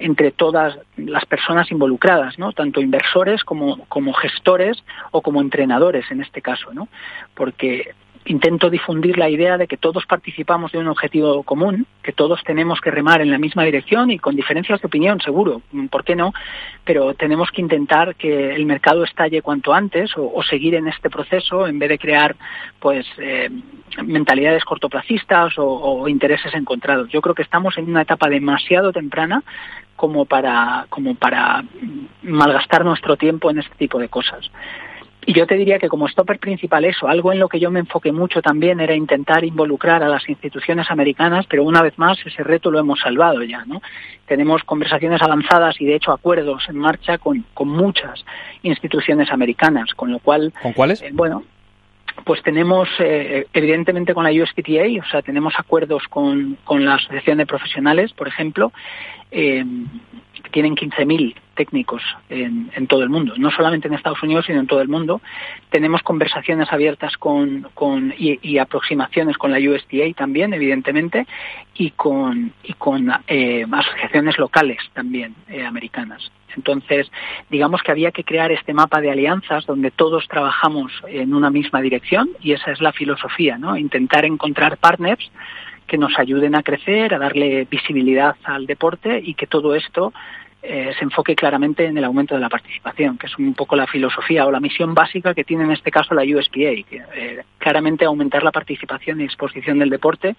entre 0.01 0.31
todas 0.31 0.77
las 0.97 1.25
personas 1.25 1.71
involucradas, 1.71 2.39
¿no? 2.39 2.53
Tanto 2.53 2.81
inversores 2.81 3.43
como, 3.43 3.85
como 3.85 4.13
gestores 4.13 4.83
o 5.11 5.21
como 5.21 5.41
entrenadores 5.41 6.09
en 6.09 6.21
este 6.21 6.41
caso, 6.41 6.73
¿no? 6.73 6.87
Porque 7.35 7.93
intento 8.25 8.69
difundir 8.69 9.17
la 9.17 9.29
idea 9.29 9.57
de 9.57 9.67
que 9.67 9.77
todos 9.77 10.05
participamos 10.05 10.71
de 10.71 10.77
un 10.77 10.87
objetivo 10.87 11.43
común, 11.43 11.87
que 12.03 12.13
todos 12.13 12.43
tenemos 12.43 12.79
que 12.79 12.91
remar 12.91 13.21
en 13.21 13.31
la 13.31 13.37
misma 13.37 13.63
dirección 13.63 14.11
y 14.11 14.19
con 14.19 14.35
diferencias 14.35 14.81
de 14.81 14.87
opinión, 14.87 15.19
seguro, 15.21 15.61
¿por 15.89 16.03
qué 16.03 16.15
no? 16.15 16.33
Pero 16.83 17.13
tenemos 17.15 17.49
que 17.51 17.61
intentar 17.61 18.15
que 18.15 18.53
el 18.53 18.65
mercado 18.65 19.03
estalle 19.03 19.41
cuanto 19.41 19.73
antes 19.73 20.11
o, 20.15 20.41
seguir 20.43 20.75
en 20.75 20.87
este 20.87 21.09
proceso 21.09 21.67
en 21.67 21.79
vez 21.79 21.89
de 21.89 21.99
crear, 21.99 22.35
pues, 22.79 23.05
eh, 23.17 23.49
mentalidades 24.03 24.65
cortoplacistas 24.65 25.57
o, 25.57 25.65
o 25.65 26.07
intereses 26.07 26.53
encontrados. 26.53 27.09
Yo 27.09 27.21
creo 27.21 27.35
que 27.35 27.43
estamos 27.43 27.77
en 27.77 27.89
una 27.89 28.01
etapa 28.01 28.27
demasiado 28.27 28.91
temprana 28.91 29.43
como 29.95 30.25
para, 30.25 30.87
como 30.89 31.15
para 31.15 31.63
malgastar 32.23 32.83
nuestro 32.83 33.17
tiempo 33.17 33.51
en 33.51 33.59
este 33.59 33.75
tipo 33.75 33.99
de 33.99 34.09
cosas. 34.09 34.49
Y 35.25 35.33
yo 35.33 35.45
te 35.45 35.55
diría 35.55 35.77
que 35.77 35.87
como 35.87 36.07
stopper 36.07 36.39
principal 36.39 36.83
eso, 36.85 37.07
algo 37.07 37.31
en 37.31 37.39
lo 37.39 37.47
que 37.47 37.59
yo 37.59 37.69
me 37.69 37.79
enfoqué 37.79 38.11
mucho 38.11 38.41
también 38.41 38.79
era 38.79 38.95
intentar 38.95 39.43
involucrar 39.43 40.03
a 40.03 40.09
las 40.09 40.27
instituciones 40.27 40.89
americanas, 40.89 41.45
pero 41.47 41.63
una 41.63 41.81
vez 41.81 41.97
más 41.97 42.17
ese 42.25 42.43
reto 42.43 42.71
lo 42.71 42.79
hemos 42.79 42.99
salvado 42.99 43.43
ya, 43.43 43.63
¿no? 43.65 43.81
Tenemos 44.25 44.63
conversaciones 44.63 45.21
avanzadas 45.21 45.79
y 45.79 45.85
de 45.85 45.95
hecho 45.95 46.11
acuerdos 46.11 46.63
en 46.69 46.77
marcha 46.77 47.19
con, 47.19 47.45
con 47.53 47.67
muchas 47.67 48.25
instituciones 48.63 49.31
americanas, 49.31 49.93
con 49.93 50.11
lo 50.11 50.19
cual... 50.19 50.53
¿Con 50.61 50.73
cuáles? 50.73 51.01
Eh, 51.03 51.11
bueno, 51.13 51.43
pues 52.25 52.41
tenemos, 52.41 52.89
eh, 52.99 53.45
evidentemente, 53.53 54.13
con 54.13 54.23
la 54.23 54.31
USPTA, 54.31 55.05
o 55.05 55.09
sea, 55.09 55.21
tenemos 55.21 55.53
acuerdos 55.57 56.03
con, 56.09 56.57
con 56.63 56.83
la 56.83 56.95
Asociación 56.95 57.37
de 57.37 57.45
Profesionales, 57.45 58.13
por 58.13 58.27
ejemplo, 58.27 58.71
eh, 59.31 59.63
tienen 60.51 60.75
15.000 60.75 61.35
técnicos 61.55 62.01
en, 62.29 62.71
en, 62.75 62.87
todo 62.87 63.03
el 63.03 63.09
mundo, 63.09 63.33
no 63.37 63.51
solamente 63.51 63.87
en 63.87 63.93
Estados 63.93 64.21
Unidos, 64.23 64.45
sino 64.45 64.59
en 64.59 64.67
todo 64.67 64.81
el 64.81 64.87
mundo. 64.87 65.21
Tenemos 65.69 66.01
conversaciones 66.03 66.71
abiertas 66.71 67.17
con, 67.17 67.67
y, 68.17 68.57
aproximaciones 68.57 69.37
con 69.37 69.51
la 69.51 69.57
USDA 69.57 70.13
también, 70.15 70.53
evidentemente, 70.53 71.25
y 71.75 71.91
con, 71.91 72.53
y 72.63 72.73
con 72.73 73.11
eh, 73.27 73.65
asociaciones 73.71 74.37
locales 74.37 74.79
también 74.93 75.35
eh, 75.49 75.65
americanas. 75.65 76.31
Entonces, 76.55 77.09
digamos 77.49 77.81
que 77.81 77.91
había 77.91 78.11
que 78.11 78.23
crear 78.23 78.51
este 78.51 78.73
mapa 78.73 79.01
de 79.01 79.11
alianzas 79.11 79.65
donde 79.65 79.91
todos 79.91 80.27
trabajamos 80.27 80.91
en 81.07 81.33
una 81.33 81.49
misma 81.49 81.81
dirección 81.81 82.29
y 82.41 82.51
esa 82.53 82.71
es 82.71 82.81
la 82.81 82.91
filosofía, 82.91 83.57
¿no? 83.57 83.77
Intentar 83.77 84.25
encontrar 84.25 84.77
partners 84.77 85.31
que 85.87 85.97
nos 85.97 86.17
ayuden 86.17 86.55
a 86.55 86.63
crecer, 86.63 87.13
a 87.13 87.19
darle 87.19 87.67
visibilidad 87.69 88.35
al 88.43 88.65
deporte 88.65 89.21
y 89.23 89.33
que 89.33 89.47
todo 89.47 89.75
esto 89.75 90.13
eh, 90.63 90.93
se 90.97 91.03
enfoque 91.03 91.35
claramente 91.35 91.85
en 91.85 91.97
el 91.97 92.03
aumento 92.03 92.35
de 92.35 92.41
la 92.41 92.49
participación, 92.49 93.17
que 93.17 93.25
es 93.25 93.37
un 93.37 93.55
poco 93.55 93.75
la 93.75 93.87
filosofía 93.87 94.45
o 94.45 94.51
la 94.51 94.59
misión 94.59 94.93
básica 94.93 95.33
que 95.33 95.43
tiene 95.43 95.63
en 95.63 95.71
este 95.71 95.89
caso 95.89 96.13
la 96.13 96.21
USPA, 96.21 96.87
que 96.87 97.01
eh, 97.15 97.43
claramente 97.57 98.05
aumentar 98.05 98.43
la 98.43 98.51
participación 98.51 99.21
y 99.21 99.23
exposición 99.23 99.79
del 99.79 99.89
deporte 99.89 100.35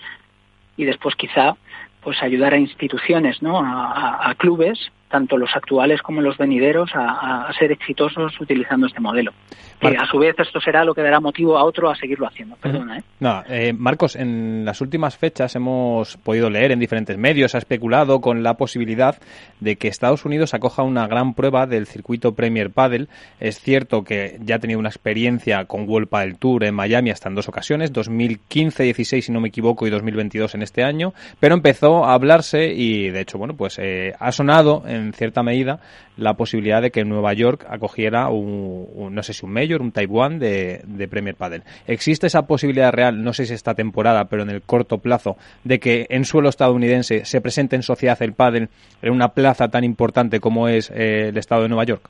y 0.77 0.85
después 0.85 1.17
quizá 1.17 1.57
pues 2.03 2.23
ayudar 2.23 2.55
a 2.55 2.59
instituciones, 2.59 3.43
¿no? 3.43 3.61
a, 3.61 4.35
clubes 4.37 4.91
tanto 5.13 5.37
los 5.37 5.55
actuales 5.55 6.01
como 6.01 6.23
los 6.23 6.39
venideros, 6.39 6.91
a, 6.95 7.47
a 7.47 7.53
ser 7.53 7.71
exitosos 7.71 8.41
utilizando 8.41 8.87
este 8.87 8.99
modelo. 8.99 9.33
Que 9.79 9.97
a 9.97 10.07
su 10.07 10.19
vez 10.19 10.35
esto 10.39 10.61
será 10.61 10.85
lo 10.85 10.95
que 10.95 11.03
dará 11.03 11.21
motivo 11.21 11.59
a 11.59 11.65
otro 11.65 11.91
a 11.91 11.97
seguirlo 11.97 12.27
haciendo. 12.27 12.57
Perdona, 12.57 12.99
¿eh? 12.99 13.03
No, 13.21 13.43
eh, 13.49 13.73
Marcos, 13.73 14.17
en 14.17 14.65
las 14.65 14.81
últimas 14.81 15.17
fechas 15.17 15.55
hemos 15.57 16.17
podido 16.19 16.49
leer 16.49 16.71
en 16.73 16.79
diferentes 16.79 17.19
medios, 17.19 17.55
ha 17.55 17.59
especulado 17.59 18.21
con 18.21 18.43
la 18.43 18.55
posibilidad 18.55 19.17
de 19.61 19.77
que 19.77 19.89
Estados 19.89 20.25
Unidos 20.25 20.55
acoja 20.55 20.83
una 20.83 21.07
gran 21.09 21.35
prueba 21.35 21.67
del 21.67 21.87
circuito 21.87 22.35
Premier 22.35 22.71
Padel. 22.71 23.09
Es 23.41 23.61
cierto 23.61 24.05
que 24.05 24.39
ya 24.41 24.57
ha 24.57 24.61
tenido 24.61 24.79
una 24.79 24.89
experiencia 24.89 25.65
con 25.67 25.89
World 25.89 26.09
Padel 26.09 26.39
Tour 26.39 26.65
en 26.65 26.75
Miami 26.75 27.11
hasta 27.11 27.29
en 27.29 27.35
dos 27.35 27.49
ocasiones, 27.49 27.93
2015, 27.93 28.85
16 28.85 29.27
si 29.27 29.33
no 29.33 29.41
me 29.41 29.49
equivoco 29.49 29.87
y 29.87 29.91
2022 29.91 30.55
en 30.55 30.63
este 30.63 30.85
año, 30.85 31.13
pero 31.41 31.55
empezó 31.55 32.05
a 32.05 32.15
hablarse 32.15 32.73
y 32.73 33.11
de 33.11 33.21
hecho, 33.21 33.37
bueno, 33.37 33.55
pues 33.57 33.79
eh, 33.81 34.15
ha 34.19 34.31
sonado 34.31 34.85
en 34.87 35.02
en 35.03 35.13
cierta 35.13 35.43
medida 35.43 35.81
la 36.17 36.35
posibilidad 36.35 36.83
de 36.83 36.91
que 36.91 37.05
Nueva 37.05 37.33
York 37.33 37.67
acogiera 37.69 38.29
un, 38.29 39.15
no 39.15 39.23
sé 39.23 39.33
si 39.33 39.45
un 39.45 39.53
Major, 39.53 39.83
un 39.83 39.93
One 40.11 40.39
de, 40.39 40.83
de, 40.85 41.09
Premier 41.09 41.35
Padel. 41.35 41.63
¿Existe 41.87 42.27
esa 42.27 42.47
posibilidad 42.47 42.93
real, 42.93 43.23
no 43.23 43.33
sé 43.33 43.47
si 43.47 43.55
esta 43.55 43.75
temporada, 43.75 44.27
pero 44.27 44.43
en 44.43 44.51
el 44.51 44.63
corto 44.63 44.99
plazo, 44.99 45.37
de 45.65 45.81
que 45.81 46.07
en 46.11 46.25
suelo 46.25 46.49
estadounidense 46.49 47.25
se 47.25 47.41
presente 47.41 47.77
en 47.77 47.83
sociedad 47.83 48.21
el 48.23 48.33
pádel 48.33 48.69
en 49.01 49.13
una 49.13 49.29
plaza 49.29 49.69
tan 49.69 49.85
importante 49.85 50.41
como 50.41 50.69
es 50.69 50.91
eh, 50.91 51.29
el 51.29 51.37
estado 51.37 51.63
de 51.63 51.69
Nueva 51.69 51.85
York? 51.85 52.09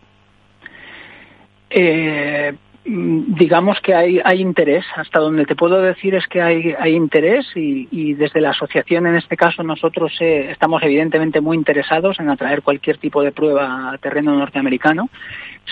Eh, 1.71 2.53
digamos 2.85 3.81
que 3.81 3.95
hay, 3.95 4.21
interés. 4.41 4.85
Hasta 4.97 5.21
donde 5.21 5.47
te 5.47 5.55
puedo 5.55 5.81
decir 5.81 6.15
es 6.15 6.27
que 6.27 6.43
hay, 6.43 6.75
hay 6.79 6.95
interés 6.95 7.47
y, 7.55 8.15
desde 8.15 8.41
la 8.41 8.51
asociación, 8.51 9.07
en 9.07 9.17
este 9.17 9.37
caso, 9.37 9.63
nosotros 9.63 10.13
eh, 10.21 10.51
estamos 10.51 10.83
evidentemente 10.83 11.41
muy 11.41 11.57
interesados 11.57 12.19
en 12.19 12.29
atraer 12.29 12.63
cualquier 12.63 12.99
tipo 12.99 13.23
de 13.23 13.33
prueba 13.33 13.93
a 13.93 13.99
terreno 13.99 14.37
norteamericano. 14.37 15.11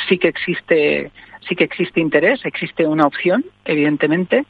Sí 0.09 0.19
que 0.19 0.29
existe, 0.29 1.11
sí 1.49 1.57
que 1.57 1.65
existe 1.65 2.01
interés, 2.01 2.45
existe 2.45 2.87
una 2.87 3.07
opción, 3.07 3.45
evidentemente. 3.65 4.45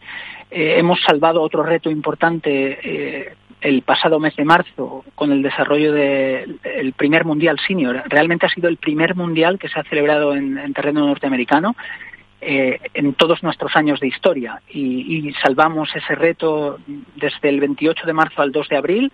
Eh, 0.50 0.74
hemos 0.78 1.00
salvado 1.02 1.40
otro 1.40 1.62
reto 1.62 1.90
importante 1.90 2.78
eh, 2.82 3.34
el 3.62 3.82
pasado 3.82 4.18
mes 4.18 4.34
de 4.36 4.44
marzo 4.44 5.04
con 5.14 5.32
el 5.32 5.42
desarrollo 5.42 5.92
del 5.92 6.58
de, 6.62 6.94
primer 6.96 7.24
mundial 7.24 7.58
senior. 7.66 8.02
Realmente 8.06 8.46
ha 8.46 8.50
sido 8.50 8.68
el 8.68 8.76
primer 8.76 9.14
mundial 9.14 9.58
que 9.58 9.68
se 9.68 9.78
ha 9.78 9.84
celebrado 9.84 10.34
en 10.34 10.72
terreno 10.74 11.06
norteamericano 11.06 11.74
eh, 12.40 12.80
en 12.94 13.14
todos 13.14 13.42
nuestros 13.42 13.76
años 13.76 14.00
de 14.00 14.08
historia 14.08 14.62
y, 14.68 15.28
y, 15.28 15.32
salvamos 15.34 15.94
ese 15.94 16.14
reto 16.14 16.78
desde 17.16 17.48
el 17.48 17.60
28 17.60 18.06
de 18.06 18.12
marzo 18.12 18.40
al 18.40 18.50
2 18.50 18.68
de 18.68 18.76
abril. 18.76 19.12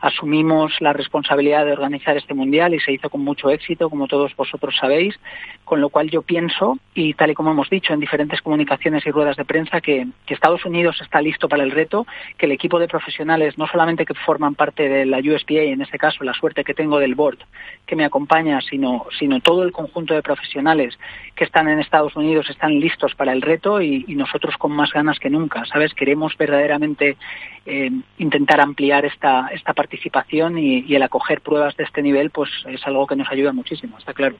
Asumimos 0.00 0.72
la 0.80 0.92
responsabilidad 0.92 1.64
de 1.64 1.72
organizar 1.72 2.16
este 2.16 2.34
mundial 2.34 2.74
y 2.74 2.80
se 2.80 2.92
hizo 2.92 3.08
con 3.08 3.22
mucho 3.22 3.48
éxito, 3.48 3.88
como 3.88 4.06
todos 4.06 4.36
vosotros 4.36 4.76
sabéis, 4.78 5.18
con 5.64 5.80
lo 5.80 5.88
cual 5.88 6.10
yo 6.10 6.22
pienso, 6.22 6.78
y 6.94 7.14
tal 7.14 7.30
y 7.30 7.34
como 7.34 7.50
hemos 7.50 7.70
dicho 7.70 7.94
en 7.94 8.00
diferentes 8.00 8.42
comunicaciones 8.42 9.06
y 9.06 9.10
ruedas 9.10 9.36
de 9.36 9.44
prensa, 9.44 9.80
que, 9.80 10.06
Estados 10.28 10.66
Unidos 10.66 11.00
está 11.00 11.22
listo 11.22 11.48
para 11.48 11.62
el 11.62 11.70
reto, 11.70 12.06
que 12.36 12.44
el 12.44 12.52
equipo 12.52 12.78
de 12.78 12.88
profesionales, 12.88 13.56
no 13.56 13.66
solamente 13.66 14.04
que 14.04 14.12
forman 14.12 14.54
parte 14.54 14.86
de 14.86 15.06
la 15.06 15.18
USPA, 15.18 15.62
en 15.62 15.80
este 15.80 15.96
caso 15.96 16.24
la 16.24 16.34
suerte 16.34 16.62
que 16.62 16.74
tengo 16.74 16.98
del 16.98 17.14
board 17.14 17.38
que 17.86 17.96
me 17.96 18.04
acompaña, 18.04 18.60
sino, 18.60 19.06
todo 19.42 19.62
el 19.62 19.72
conjunto 19.72 20.12
de 20.12 20.22
profesionales 20.22 20.98
que 21.34 21.44
están 21.44 21.68
en 21.68 21.78
Estados 21.78 22.14
Unidos 22.16 22.50
están 22.50 22.78
listos 22.78 23.14
para 23.14 23.32
el 23.32 23.40
reto 23.40 23.80
y 23.80 24.04
nosotros 24.14 24.56
con 24.58 24.72
más 24.72 24.92
ganas 24.92 25.18
que 25.18 25.30
nunca, 25.30 25.64
¿sabes? 25.64 25.94
Queremos 25.94 26.36
verdaderamente 26.36 27.16
eh, 27.66 27.90
intentar 28.18 28.60
ampliar 28.60 29.04
esta, 29.04 29.48
esta 29.48 29.74
participación 29.74 30.58
y, 30.58 30.80
y 30.80 30.94
el 30.94 31.02
acoger 31.02 31.40
pruebas 31.40 31.76
de 31.76 31.84
este 31.84 32.02
nivel, 32.02 32.30
pues 32.30 32.50
es 32.66 32.86
algo 32.86 33.06
que 33.06 33.16
nos 33.16 33.28
ayuda 33.30 33.52
muchísimo, 33.52 33.98
está 33.98 34.14
claro. 34.14 34.36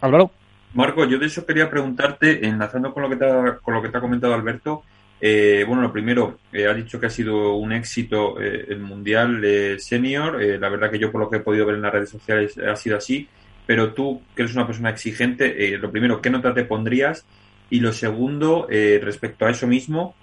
Álvaro. 0.00 0.30
Marco, 0.72 1.04
yo 1.04 1.18
de 1.18 1.26
eso 1.26 1.44
quería 1.44 1.68
preguntarte, 1.68 2.46
enlazando 2.46 2.94
con 2.94 3.02
lo 3.02 3.10
que 3.10 3.16
te 3.16 3.24
ha, 3.24 3.56
con 3.56 3.74
lo 3.74 3.82
que 3.82 3.88
te 3.88 3.98
ha 3.98 4.00
comentado 4.00 4.34
Alberto, 4.34 4.84
eh, 5.20 5.64
bueno, 5.66 5.82
lo 5.82 5.92
primero, 5.92 6.38
eh, 6.52 6.66
ha 6.66 6.72
dicho 6.72 6.98
que 6.98 7.06
ha 7.06 7.10
sido 7.10 7.54
un 7.56 7.72
éxito 7.72 8.40
eh, 8.40 8.66
el 8.68 8.80
Mundial 8.80 9.44
Senior, 9.78 10.40
la 10.42 10.68
verdad 10.70 10.90
que 10.90 10.98
yo 10.98 11.12
por 11.12 11.20
lo 11.20 11.28
que 11.28 11.38
he 11.38 11.40
podido 11.40 11.66
ver 11.66 11.74
en 11.74 11.82
las 11.82 11.92
redes 11.92 12.08
sociales 12.08 12.56
ha 12.58 12.76
sido 12.76 12.96
así, 12.96 13.28
pero 13.66 13.92
tú, 13.92 14.22
que 14.34 14.42
eres 14.42 14.54
una 14.54 14.66
persona 14.66 14.90
exigente, 14.90 15.76
lo 15.78 15.90
primero, 15.90 16.22
¿qué 16.22 16.30
nota 16.30 16.54
te 16.54 16.64
pondrías? 16.64 17.26
Y 17.68 17.80
lo 17.80 17.92
segundo, 17.92 18.66
respecto 18.68 19.46
a 19.46 19.50
eso 19.50 19.66
mismo, 19.66 20.14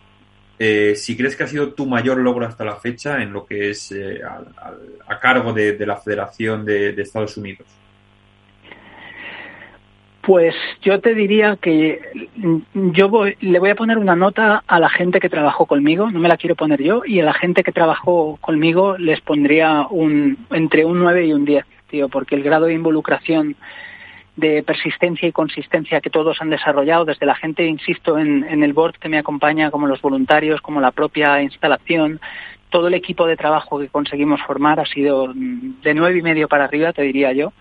si 0.57 1.15
crees 1.15 1.35
que 1.35 1.43
ha 1.43 1.47
sido 1.47 1.73
tu 1.73 1.85
mayor 1.85 2.17
logro 2.17 2.45
hasta 2.45 2.65
la 2.65 2.75
fecha 2.75 3.21
en 3.21 3.31
lo 3.31 3.45
que 3.45 3.69
es 3.69 3.91
al, 3.91 4.47
al, 4.57 4.77
a 5.07 5.19
cargo 5.19 5.53
de, 5.53 5.85
la 5.85 5.97
Federación 5.97 6.65
de, 6.65 6.89
Estados 7.01 7.37
Unidos. 7.37 7.67
Pues 10.21 10.55
yo 10.81 10.99
te 10.99 11.13
diría 11.13 11.57
que 11.61 12.01
yo 12.73 13.07
voy, 13.07 13.37
le 13.39 13.59
voy 13.59 13.69
a 13.69 13.75
poner 13.75 13.97
una 13.97 14.15
nota 14.15 14.61
a 14.67 14.79
la 14.79 14.89
gente 14.89 15.21
que 15.21 15.29
trabajó 15.29 15.65
conmigo, 15.65 16.11
no 16.11 16.19
me 16.19 16.27
la 16.27 16.35
quiero 16.35 16.55
poner 16.55 16.83
yo, 16.83 17.03
y 17.05 17.21
a 17.21 17.25
la 17.25 17.33
gente 17.33 17.63
que 17.63 17.71
trabajó 17.71 18.37
conmigo 18.41 18.97
les 18.97 19.21
pondría 19.21 19.87
un 19.89 20.37
entre 20.51 20.83
un 20.83 20.99
9 20.99 21.27
y 21.27 21.33
un 21.33 21.45
10, 21.45 21.65
tío, 21.89 22.09
porque 22.09 22.35
el 22.35 22.43
grado 22.43 22.65
de 22.65 22.73
involucración 22.73 23.55
de 24.37 24.63
persistencia 24.63 25.27
y 25.27 25.33
consistencia 25.33 25.99
que 25.99 26.09
todos 26.09 26.41
han 26.41 26.49
desarrollado, 26.49 27.03
desde 27.03 27.25
la 27.25 27.35
gente, 27.35 27.65
insisto, 27.65 28.17
en, 28.17 28.45
en 28.45 28.63
el 28.63 28.71
board 28.71 28.95
que 28.95 29.09
me 29.09 29.17
acompaña, 29.17 29.71
como 29.71 29.87
los 29.87 30.01
voluntarios, 30.01 30.61
como 30.61 30.79
la 30.79 30.91
propia 30.91 31.41
instalación, 31.41 32.21
todo 32.69 32.87
el 32.87 32.93
equipo 32.93 33.27
de 33.27 33.35
trabajo 33.35 33.79
que 33.79 33.89
conseguimos 33.89 34.41
formar 34.43 34.79
ha 34.79 34.85
sido 34.85 35.33
de 35.33 35.93
nueve 35.93 36.19
y 36.19 36.21
medio 36.21 36.47
para 36.47 36.63
arriba, 36.63 36.93
te 36.93 37.01
diría 37.01 37.33
yo 37.33 37.51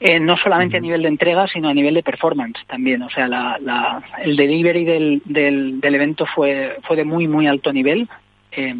eh, 0.00 0.20
no 0.20 0.36
solamente 0.36 0.76
a 0.76 0.80
nivel 0.80 1.02
de 1.02 1.08
entrega, 1.08 1.48
sino 1.48 1.68
a 1.68 1.74
nivel 1.74 1.94
de 1.94 2.02
performance 2.02 2.60
también. 2.66 3.02
O 3.02 3.10
sea, 3.10 3.26
la, 3.26 3.58
la, 3.60 4.02
el 4.22 4.36
delivery 4.36 4.84
del, 4.84 5.22
del, 5.24 5.80
del, 5.80 5.94
evento 5.94 6.24
fue, 6.26 6.76
fue 6.86 6.96
de 6.96 7.04
muy, 7.04 7.26
muy 7.26 7.48
alto 7.48 7.72
nivel. 7.72 8.08
Eh, 8.52 8.76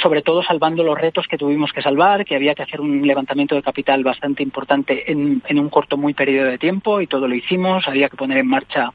sobre 0.00 0.22
todo 0.22 0.42
salvando 0.42 0.82
los 0.82 0.98
retos 0.98 1.26
que 1.26 1.36
tuvimos 1.36 1.72
que 1.72 1.82
salvar, 1.82 2.24
que 2.24 2.34
había 2.34 2.54
que 2.54 2.62
hacer 2.62 2.80
un 2.80 3.06
levantamiento 3.06 3.54
de 3.54 3.62
capital 3.62 4.02
bastante 4.02 4.42
importante 4.42 5.10
en, 5.10 5.42
en 5.46 5.58
un 5.58 5.68
corto 5.68 5.96
muy 5.96 6.14
periodo 6.14 6.48
de 6.48 6.58
tiempo 6.58 7.00
y 7.00 7.06
todo 7.06 7.28
lo 7.28 7.34
hicimos. 7.34 7.86
Había 7.86 8.08
que 8.08 8.16
poner 8.16 8.38
en 8.38 8.48
marcha 8.48 8.92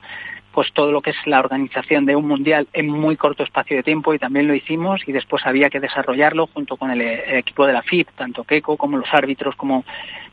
pues 0.57 0.73
todo 0.73 0.91
lo 0.91 1.03
que 1.03 1.11
es 1.11 1.17
la 1.27 1.39
organización 1.39 2.07
de 2.07 2.15
un 2.15 2.27
mundial 2.27 2.67
en 2.73 2.89
muy 2.89 3.15
corto 3.15 3.43
espacio 3.43 3.77
de 3.77 3.83
tiempo 3.83 4.15
y 4.15 4.17
también 4.17 4.47
lo 4.47 4.55
hicimos 4.55 5.07
y 5.07 5.11
después 5.11 5.45
había 5.45 5.69
que 5.69 5.79
desarrollarlo 5.79 6.47
junto 6.47 6.77
con 6.77 6.89
el, 6.89 6.99
equipo 6.99 7.67
de 7.67 7.73
la 7.73 7.83
FIP, 7.83 8.09
tanto 8.15 8.43
Keiko 8.43 8.75
como 8.75 8.97
los 8.97 9.13
árbitros 9.13 9.55
como 9.55 9.85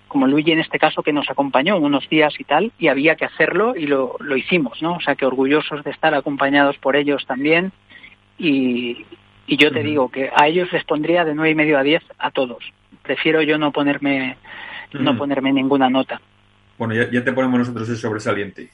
como 0.09 0.27
Luigi 0.27 0.53
en 0.53 0.61
este 0.61 0.79
caso 0.79 1.03
que 1.03 1.13
nos 1.13 1.29
acompañó 1.29 1.77
unos 1.77 2.09
días 2.09 2.33
y 2.39 2.45
tal, 2.45 2.73
y 2.79 2.89
había 2.89 3.17
que 3.17 3.27
hacerlo 3.27 3.77
y 3.77 3.87
lo, 3.87 4.17
lo 4.19 4.35
hicimos, 4.35 4.81
¿no? 4.81 4.95
O 4.95 5.01
sea 5.01 5.15
que 5.15 5.27
orgullosos 5.27 5.85
de 5.85 5.91
estar 5.91 6.15
acompañados 6.15 6.79
por 6.79 6.97
ellos 6.97 7.27
también 7.27 7.73
y, 8.39 9.05
y 9.47 9.57
yo 9.57 9.71
te 9.71 9.81
uh 9.81 9.83
-huh. 9.83 9.87
digo 9.87 10.09
que 10.11 10.31
a 10.35 10.47
ellos 10.49 10.73
les 10.73 10.85
pondría 10.85 11.25
de 11.25 11.35
nueve 11.35 11.51
y 11.51 11.55
medio 11.55 11.79
a 11.79 11.83
diez 11.83 12.03
a 12.19 12.31
todos. 12.31 12.65
Prefiero 13.03 13.43
yo 13.43 13.59
no 13.59 13.73
ponerme, 13.73 14.37
uh 14.95 14.97
-huh. 14.97 15.01
no 15.01 15.17
ponerme 15.17 15.53
ninguna 15.53 15.91
nota. 15.91 16.21
Bueno, 16.79 16.95
ya, 16.95 17.11
ya 17.11 17.23
te 17.23 17.33
ponemos 17.33 17.59
nosotros 17.59 17.89
el 17.89 17.97
sobresaliente. 17.97 18.71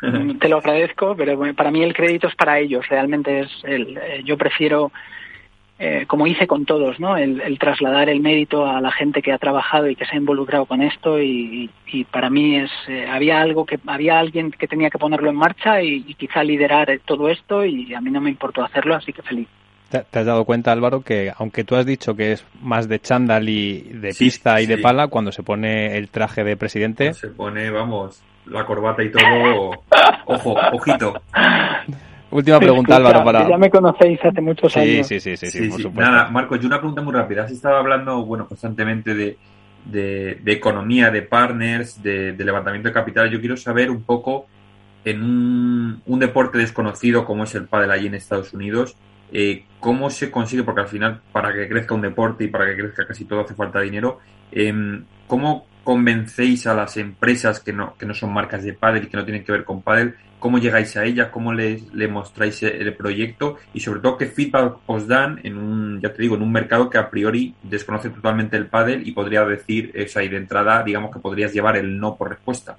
te 0.40 0.48
lo 0.48 0.58
agradezco, 0.58 1.16
pero 1.16 1.38
para 1.54 1.70
mí 1.70 1.82
el 1.82 1.94
crédito 1.94 2.28
es 2.28 2.34
para 2.34 2.58
ellos. 2.58 2.86
Realmente 2.88 3.40
es 3.40 3.50
el, 3.64 3.96
eh, 3.96 4.22
yo 4.24 4.36
prefiero, 4.36 4.92
eh, 5.78 6.04
como 6.06 6.26
hice 6.26 6.46
con 6.46 6.64
todos, 6.64 7.00
¿no? 7.00 7.16
El, 7.16 7.58
trasladar 7.58 8.08
el 8.08 8.20
mérito 8.20 8.66
a 8.66 8.80
la 8.80 8.92
gente 8.92 9.22
que 9.22 9.32
ha 9.32 9.38
trabajado 9.38 9.88
y 9.88 9.96
que 9.96 10.04
se 10.04 10.14
ha 10.14 10.18
involucrado 10.18 10.66
con 10.66 10.82
esto 10.82 11.20
y, 11.20 11.70
para 12.10 12.28
mí 12.28 12.56
es 12.56 12.70
eh, 12.88 13.06
había 13.10 13.40
algo 13.40 13.64
que 13.64 13.78
había 13.86 14.18
alguien 14.18 14.50
que 14.50 14.68
tenía 14.68 14.90
que 14.90 14.98
ponerlo 14.98 15.30
en 15.30 15.36
marcha 15.36 15.82
y, 15.82 16.02
quizá 16.14 16.44
liderar 16.44 17.00
todo 17.04 17.28
esto 17.30 17.64
y 17.64 17.94
a 17.94 18.00
mí 18.00 18.10
no 18.10 18.20
me 18.20 18.30
importó 18.30 18.62
hacerlo, 18.62 18.94
así 18.94 19.12
que 19.12 19.22
feliz. 19.22 19.48
¿Te, 19.90 20.18
has 20.18 20.26
dado 20.26 20.44
cuenta, 20.44 20.72
Álvaro, 20.72 21.02
que 21.02 21.32
aunque 21.36 21.62
tú 21.62 21.76
has 21.76 21.86
dicho 21.86 22.16
que 22.16 22.32
es 22.32 22.44
más 22.60 22.88
de 22.88 22.98
chándal 22.98 23.48
y 23.48 23.82
de 23.82 24.14
pista 24.14 24.60
y 24.60 24.66
de 24.66 24.78
pala, 24.78 25.06
cuando 25.08 25.30
se 25.30 25.42
pone 25.42 25.96
el 25.96 26.08
traje 26.08 26.42
de 26.42 26.56
presidente... 26.56 27.14
Se 27.14 27.28
pone, 27.28 27.70
vamos, 27.70 28.20
la 28.46 28.66
corbata 28.66 29.02
y 29.04 29.10
todo. 29.10 29.70
Ojo, 30.26 30.56
ojito. 30.72 31.14
Última 32.30 32.58
pregunta, 32.58 32.96
Álvaro, 32.96 33.22
para... 33.24 33.48
Ya 33.48 33.56
me 33.56 33.70
conocéis 33.70 34.18
hace 34.24 34.40
muchos 34.40 34.76
años. 34.76 35.06
Sí, 35.06 35.20
sí, 35.20 35.36
sí, 35.36 35.46
sí, 35.46 35.68
por 35.68 35.80
supuesto. 35.80 36.10
Nada, 36.10 36.28
Marco, 36.30 36.56
yo 36.56 36.66
una 36.66 36.78
pregunta 36.78 37.00
muy 37.02 37.14
rápida. 37.14 37.44
Has 37.44 37.52
estado 37.52 37.76
hablando, 37.76 38.24
bueno, 38.24 38.48
constantemente 38.48 39.14
de, 39.14 39.38
de, 39.84 40.52
economía, 40.52 41.10
de 41.10 41.22
partners, 41.22 42.02
de, 42.02 42.34
levantamiento 42.36 42.88
de 42.88 42.92
capital. 42.92 43.30
Yo 43.30 43.38
quiero 43.38 43.56
saber 43.56 43.90
un 43.90 44.02
poco, 44.02 44.46
en 45.04 45.22
un, 45.22 46.02
un 46.04 46.18
deporte 46.18 46.58
desconocido 46.58 47.24
como 47.24 47.44
es 47.44 47.54
el 47.54 47.66
pádel 47.66 47.92
allí 47.92 48.08
en 48.08 48.16
Estados 48.16 48.52
Unidos, 48.52 48.96
eh, 49.32 49.64
cómo 49.80 50.10
se 50.10 50.30
consigue, 50.30 50.62
porque 50.62 50.80
al 50.80 50.88
final 50.88 51.20
para 51.32 51.52
que 51.52 51.68
crezca 51.68 51.94
un 51.94 52.02
deporte 52.02 52.44
y 52.44 52.48
para 52.48 52.66
que 52.66 52.76
crezca 52.76 53.06
casi 53.06 53.24
todo 53.24 53.40
hace 53.40 53.54
falta 53.54 53.80
dinero, 53.80 54.20
eh, 54.52 54.72
¿cómo 55.26 55.66
convencéis 55.84 56.66
a 56.66 56.74
las 56.74 56.96
empresas 56.96 57.60
que 57.60 57.72
no, 57.72 57.94
que 57.96 58.06
no 58.06 58.14
son 58.14 58.32
marcas 58.32 58.64
de 58.64 58.72
pádel 58.72 59.04
y 59.04 59.06
que 59.06 59.16
no 59.16 59.24
tienen 59.24 59.44
que 59.44 59.52
ver 59.52 59.64
con 59.64 59.82
pádel? 59.82 60.16
¿Cómo 60.38 60.58
llegáis 60.58 60.96
a 60.96 61.04
ellas? 61.04 61.28
¿Cómo 61.30 61.52
les, 61.52 61.92
le 61.94 62.08
mostráis 62.08 62.62
el 62.62 62.94
proyecto? 62.94 63.56
Y 63.72 63.80
sobre 63.80 64.00
todo, 64.00 64.18
¿qué 64.18 64.26
feedback 64.26 64.78
os 64.86 65.06
dan 65.08 65.40
en 65.44 65.56
un, 65.56 66.00
ya 66.00 66.12
te 66.12 66.22
digo, 66.22 66.36
en 66.36 66.42
un 66.42 66.52
mercado 66.52 66.90
que 66.90 66.98
a 66.98 67.08
priori 67.08 67.54
desconoce 67.62 68.10
totalmente 68.10 68.56
el 68.56 68.66
pádel 68.66 69.06
y 69.06 69.12
podría 69.12 69.44
decir, 69.44 69.92
esa 69.94 70.20
ahí 70.20 70.28
de 70.28 70.36
entrada, 70.36 70.82
digamos 70.82 71.10
que 71.10 71.20
podrías 71.20 71.52
llevar 71.52 71.76
el 71.76 71.98
no 71.98 72.16
por 72.16 72.28
respuesta? 72.28 72.76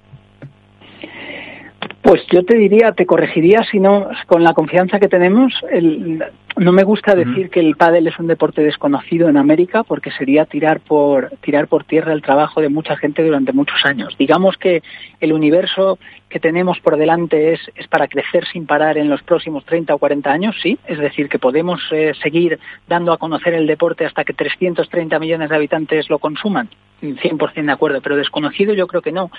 Pues 2.07 2.25
yo 2.31 2.45
te 2.45 2.57
diría, 2.57 2.93
te 2.93 3.05
corregiría, 3.05 3.65
si 3.69 3.81
no, 3.81 4.07
con 4.27 4.41
la 4.41 4.53
confianza 4.53 4.97
que 4.97 5.09
tenemos, 5.09 5.53
el, 5.69 6.23
no 6.55 6.71
me 6.71 6.85
gusta 6.85 7.15
decir 7.15 7.49
que 7.49 7.59
el 7.59 7.75
pádel 7.75 8.07
es 8.07 8.17
un 8.17 8.27
deporte 8.27 8.63
desconocido 8.63 9.27
en 9.27 9.35
América, 9.35 9.83
porque 9.83 10.11
sería 10.11 10.45
tirar 10.45 10.79
por 10.79 11.31
tirar 11.41 11.67
por 11.67 11.83
tierra 11.83 12.13
el 12.13 12.21
trabajo 12.21 12.61
de 12.61 12.69
mucha 12.69 12.95
gente 12.95 13.25
durante 13.25 13.51
muchos 13.51 13.83
años. 13.83 14.15
Digamos 14.17 14.55
que 14.55 14.83
el 15.19 15.33
universo 15.33 15.99
que 16.29 16.39
tenemos 16.39 16.79
por 16.79 16.95
delante 16.95 17.51
es, 17.51 17.59
es 17.75 17.89
para 17.89 18.07
crecer 18.07 18.45
sin 18.53 18.65
parar 18.65 18.97
en 18.97 19.09
los 19.09 19.21
próximos 19.23 19.65
30 19.65 19.93
o 19.93 19.97
40 19.97 20.31
años, 20.31 20.55
sí, 20.63 20.79
es 20.87 20.99
decir, 20.99 21.27
que 21.27 21.39
podemos 21.39 21.81
eh, 21.91 22.13
seguir 22.23 22.57
dando 22.87 23.11
a 23.11 23.17
conocer 23.17 23.53
el 23.53 23.67
deporte 23.67 24.05
hasta 24.05 24.23
que 24.23 24.31
330 24.31 25.19
millones 25.19 25.49
de 25.49 25.55
habitantes 25.57 26.09
lo 26.09 26.19
consuman, 26.19 26.69
100% 27.01 27.65
de 27.65 27.71
acuerdo, 27.73 27.99
pero 27.99 28.15
desconocido 28.15 28.73
yo 28.73 28.87
creo 28.87 29.01
que 29.01 29.11
no, 29.11 29.29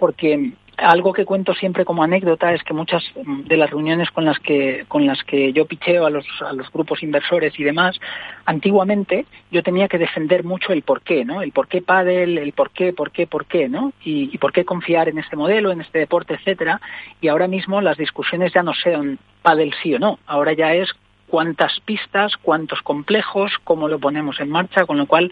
porque 0.00 0.52
algo 0.78 1.12
que 1.12 1.26
cuento 1.26 1.54
siempre 1.54 1.84
como 1.84 2.02
anécdota 2.02 2.54
es 2.54 2.62
que 2.62 2.72
muchas 2.72 3.02
de 3.24 3.56
las 3.58 3.68
reuniones 3.68 4.10
con 4.10 4.24
las 4.24 4.38
que 4.38 4.86
con 4.88 5.06
las 5.06 5.22
que 5.24 5.52
yo 5.52 5.66
picheo 5.66 6.06
a 6.06 6.10
los, 6.10 6.24
a 6.40 6.54
los 6.54 6.72
grupos 6.72 7.02
inversores 7.02 7.58
y 7.58 7.64
demás, 7.64 8.00
antiguamente 8.46 9.26
yo 9.50 9.62
tenía 9.62 9.88
que 9.88 9.98
defender 9.98 10.42
mucho 10.42 10.72
el 10.72 10.82
por 10.82 11.02
qué, 11.02 11.24
¿no? 11.24 11.42
El 11.42 11.52
por 11.52 11.68
qué 11.68 11.82
pádel, 11.82 12.38
el 12.38 12.52
por 12.52 12.70
qué, 12.70 12.94
por 12.94 13.10
qué, 13.10 13.26
por 13.26 13.44
qué, 13.44 13.68
¿no? 13.68 13.92
Y, 14.02 14.38
por 14.38 14.52
qué 14.52 14.64
confiar 14.64 15.10
en 15.10 15.18
este 15.18 15.36
modelo, 15.36 15.70
en 15.70 15.82
este 15.82 15.98
deporte, 15.98 16.34
etcétera. 16.34 16.80
Y 17.20 17.28
ahora 17.28 17.46
mismo 17.46 17.82
las 17.82 17.98
discusiones 17.98 18.52
ya 18.54 18.62
no 18.62 18.72
sean 18.72 19.18
pádel 19.42 19.74
sí 19.82 19.94
o 19.94 19.98
no. 19.98 20.18
Ahora 20.26 20.54
ya 20.54 20.72
es 20.74 20.88
cuántas 21.28 21.78
pistas, 21.80 22.32
cuántos 22.40 22.80
complejos, 22.80 23.52
cómo 23.64 23.86
lo 23.86 23.98
ponemos 23.98 24.40
en 24.40 24.48
marcha, 24.48 24.86
con 24.86 24.96
lo 24.96 25.06
cual 25.06 25.30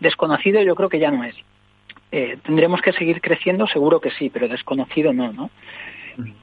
desconocido 0.00 0.60
yo 0.62 0.74
creo 0.74 0.88
que 0.88 0.98
ya 0.98 1.12
no 1.12 1.22
es. 1.22 1.36
Eh, 2.12 2.38
¿Tendremos 2.44 2.80
que 2.82 2.92
seguir 2.92 3.20
creciendo? 3.20 3.66
Seguro 3.66 4.00
que 4.00 4.10
sí, 4.10 4.30
pero 4.30 4.48
desconocido 4.48 5.12
no, 5.12 5.32
¿no? 5.32 5.50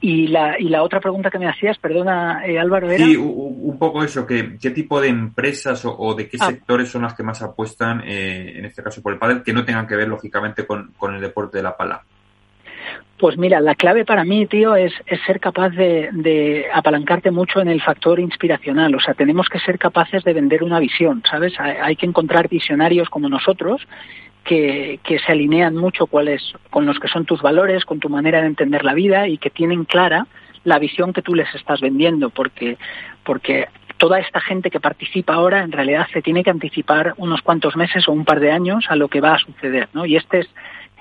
Y 0.00 0.28
la, 0.28 0.58
y 0.58 0.68
la 0.68 0.82
otra 0.82 1.00
pregunta 1.00 1.30
que 1.30 1.38
me 1.38 1.48
hacías, 1.48 1.78
perdona 1.78 2.44
eh, 2.46 2.58
Álvaro, 2.58 2.90
era... 2.90 3.04
Sí, 3.04 3.16
un 3.16 3.78
poco 3.78 4.02
eso, 4.02 4.26
que, 4.26 4.58
¿qué 4.60 4.70
tipo 4.70 5.00
de 5.00 5.08
empresas 5.08 5.84
o, 5.84 6.14
de 6.14 6.28
qué 6.28 6.38
ah. 6.40 6.46
sectores 6.46 6.88
son 6.88 7.02
las 7.02 7.14
que 7.14 7.22
más 7.22 7.42
apuestan, 7.42 8.02
eh, 8.04 8.54
en 8.56 8.64
este 8.64 8.82
caso 8.82 9.02
por 9.02 9.12
el 9.12 9.18
pádel, 9.18 9.42
que 9.42 9.52
no 9.52 9.64
tengan 9.64 9.86
que 9.86 9.94
ver 9.94 10.08
lógicamente 10.08 10.66
con, 10.66 10.92
el 11.14 11.20
deporte 11.20 11.58
de 11.58 11.62
la 11.62 11.76
pala? 11.76 12.02
Pues 13.18 13.36
mira, 13.36 13.60
la 13.60 13.74
clave 13.74 14.04
para 14.04 14.24
mí, 14.24 14.46
tío, 14.46 14.74
es, 14.76 14.92
ser 15.26 15.40
capaz 15.40 15.70
de, 15.70 16.08
de, 16.12 16.66
apalancarte 16.72 17.30
mucho 17.30 17.60
en 17.60 17.68
el 17.68 17.82
factor 17.82 18.20
inspiracional. 18.20 18.94
O 18.94 19.00
sea, 19.00 19.14
tenemos 19.14 19.48
que 19.48 19.58
ser 19.58 19.78
capaces 19.78 20.22
de 20.24 20.32
vender 20.32 20.62
una 20.62 20.78
visión, 20.78 21.22
¿sabes? 21.28 21.52
hay 21.58 21.96
que 21.96 22.06
encontrar 22.06 22.48
visionarios 22.48 23.10
como 23.10 23.28
nosotros 23.28 23.86
que, 24.44 24.98
se 25.04 25.32
alinean 25.32 25.76
mucho 25.76 26.06
cuáles, 26.06 26.54
con 26.70 26.86
los 26.86 26.98
que 26.98 27.08
son 27.08 27.24
tus 27.24 27.42
valores, 27.42 27.84
con 27.84 28.00
tu 28.00 28.08
manera 28.08 28.40
de 28.40 28.46
entender 28.46 28.84
la 28.84 28.94
vida 28.94 29.28
y 29.28 29.38
que 29.38 29.50
tienen 29.50 29.84
clara 29.84 30.26
la 30.64 30.78
visión 30.78 31.12
que 31.12 31.22
tú 31.22 31.34
les 31.34 31.52
estás 31.54 31.80
vendiendo, 31.80 32.30
porque, 32.30 32.78
porque 33.24 33.68
toda 33.96 34.20
esta 34.20 34.40
gente 34.40 34.70
que 34.70 34.80
participa 34.80 35.34
ahora 35.34 35.62
en 35.62 35.72
realidad 35.72 36.06
se 36.12 36.22
tiene 36.22 36.42
que 36.42 36.50
anticipar 36.50 37.14
unos 37.16 37.42
cuantos 37.42 37.76
meses 37.76 38.08
o 38.08 38.12
un 38.12 38.24
par 38.24 38.40
de 38.40 38.52
años 38.52 38.86
a 38.88 38.96
lo 38.96 39.08
que 39.08 39.20
va 39.20 39.34
a 39.34 39.38
suceder, 39.38 39.88
¿no? 39.92 40.06
Y 40.06 40.16
este 40.16 40.40
es, 40.40 40.48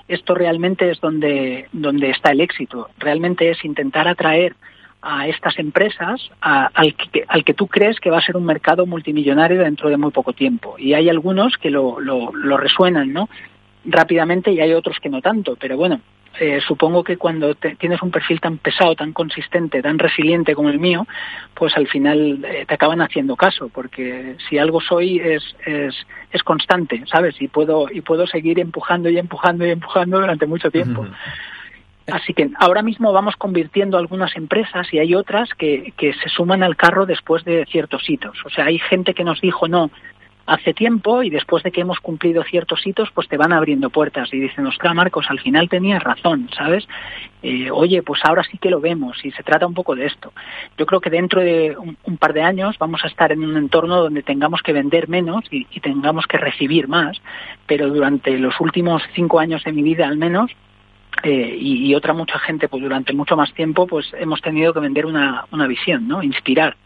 esto 0.08 0.36
realmente 0.36 0.90
es 0.90 1.00
donde, 1.02 1.68
donde 1.72 2.10
está 2.10 2.32
el 2.32 2.42
éxito. 2.42 2.90
Realmente 2.98 3.50
es 3.50 3.64
intentar 3.66 4.08
atraer 4.08 4.56
a 5.02 5.28
estas 5.28 5.58
empresas 5.60 6.30
al, 6.42 6.96
que, 6.96 7.24
al 7.28 7.44
que 7.44 7.54
tú 7.54 7.68
crees 7.68 8.00
que 8.00 8.10
va 8.10 8.18
a 8.18 8.22
ser 8.26 8.36
un 8.36 8.46
mercado 8.46 8.86
multimillonario 8.86 9.62
dentro 9.62 9.90
de 9.90 9.98
muy 9.98 10.12
poco 10.12 10.34
tiempo. 10.34 10.76
Y 10.78 10.94
hay 10.94 11.10
algunos 11.10 11.58
que 11.58 11.70
lo, 11.70 12.00
lo, 12.00 12.58
resuenan 12.58 13.14
¿no? 13.14 13.30
rápidamente 13.86 14.52
y 14.52 14.60
hay 14.60 14.74
otros 14.74 14.98
que 15.00 15.10
no 15.10 15.22
tanto. 15.22 15.56
Pero 15.56 15.78
bueno, 15.78 16.02
eh, 16.40 16.60
supongo 16.68 17.04
que 17.04 17.18
cuando 17.18 17.56
tienes 17.56 18.02
un 18.02 18.12
perfil 18.12 18.42
tan 18.42 18.58
pesado, 18.58 18.96
tan 18.96 19.14
consistente, 19.14 19.82
tan 19.82 20.00
resiliente 20.00 20.56
como 20.56 20.70
el 20.70 20.80
mío, 20.80 21.08
pues 21.54 21.78
al 21.78 21.88
final 21.88 22.44
eh, 22.44 22.66
te 22.68 22.74
acaban 22.74 23.02
haciendo 23.02 23.36
caso, 23.36 23.70
porque 23.70 24.36
si 24.50 24.58
algo 24.58 24.82
soy 24.82 25.20
es, 25.20 25.44
es, 25.66 25.96
es, 26.32 26.44
constante, 26.44 27.04
¿sabes? 27.06 27.40
Y 27.42 27.48
puedo, 27.48 27.88
y 27.92 28.02
puedo 28.02 28.28
seguir 28.28 28.60
empujando 28.60 29.10
y 29.10 29.18
empujando 29.18 29.66
y 29.66 29.72
empujando 29.72 30.20
durante 30.20 30.48
mucho 30.48 30.70
tiempo. 30.70 31.06
Así 32.12 32.34
que 32.34 32.50
ahora 32.58 32.82
mismo 32.82 33.12
vamos 33.12 33.36
convirtiendo 33.36 33.98
algunas 33.98 34.36
empresas 34.38 34.88
y 34.94 35.00
hay 35.00 35.14
otras 35.14 35.50
que, 35.56 35.94
que 35.98 36.14
se 36.14 36.30
suman 36.30 36.64
al 36.64 36.78
carro 36.78 37.06
después 37.06 37.44
de 37.44 37.66
ciertos 37.66 38.10
hitos. 38.10 38.38
O 38.46 38.50
sea, 38.50 38.66
hay 38.66 38.80
gente 38.80 39.14
que 39.14 39.26
nos 39.26 39.42
dijo 39.42 39.68
no 39.68 39.92
hace 40.48 40.74
tiempo 40.74 41.24
y 41.24 41.30
después 41.30 41.62
de 41.64 41.72
que 41.72 41.82
hemos 41.82 42.00
cumplido 42.00 42.42
ciertos 42.44 42.86
hitos, 42.88 43.12
pues 43.12 43.28
te 43.28 43.36
van 43.36 43.52
abriendo 43.52 43.90
puertas 43.90 44.34
y 44.34 44.40
dicen, 44.40 44.66
ostras, 44.66 44.96
Marcos, 44.96 45.26
al 45.30 45.42
final 45.42 45.68
tenías 45.68 46.02
razón, 46.02 46.50
¿sabes? 46.56 46.88
Eh, 47.44 47.70
oye, 47.70 48.02
pues 48.02 48.22
ahora 48.24 48.44
sí 48.44 48.58
que 48.58 48.70
lo 48.70 48.80
vemos 48.80 49.24
y 49.26 49.32
se 49.32 49.44
trata 49.44 49.68
un 49.68 49.74
poco 49.74 49.94
de 49.94 50.06
esto. 50.06 50.32
Yo 50.78 50.86
creo 50.86 51.02
que 51.02 51.10
dentro 51.10 51.42
de 51.42 51.76
un, 51.78 52.18
par 52.18 52.32
de 52.32 52.42
años 52.42 52.78
vamos 52.80 53.04
a 53.04 53.08
estar 53.08 53.34
en 53.34 53.44
un 53.44 53.58
entorno 53.58 54.02
donde 54.02 54.24
tengamos 54.24 54.62
que 54.62 54.72
vender 54.72 55.10
menos 55.10 55.44
y, 55.52 55.68
y 55.70 55.82
tengamos 55.82 56.26
que 56.26 56.38
recibir 56.38 56.88
más, 56.88 57.22
pero 57.66 57.90
durante 57.90 58.40
los 58.40 58.60
últimos 58.62 59.04
cinco 59.14 59.40
años 59.40 59.64
de 59.66 59.74
mi 59.74 59.84
vida 59.84 60.08
al 60.08 60.18
menos, 60.18 60.50
eh, 61.24 61.58
y, 61.60 61.96
otra 61.96 62.14
mucha 62.14 62.38
gente, 62.40 62.68
pues 62.68 62.84
durante 62.84 63.12
mucho 63.14 63.36
más 63.36 63.52
tiempo, 63.54 63.88
pues 63.88 64.14
hemos 64.20 64.42
tenido 64.42 64.74
que 64.74 64.80
vender 64.80 65.06
una, 65.06 65.46
una 65.52 65.66
visión, 65.66 66.08
¿no? 66.08 66.22
Inspirar 66.22 66.78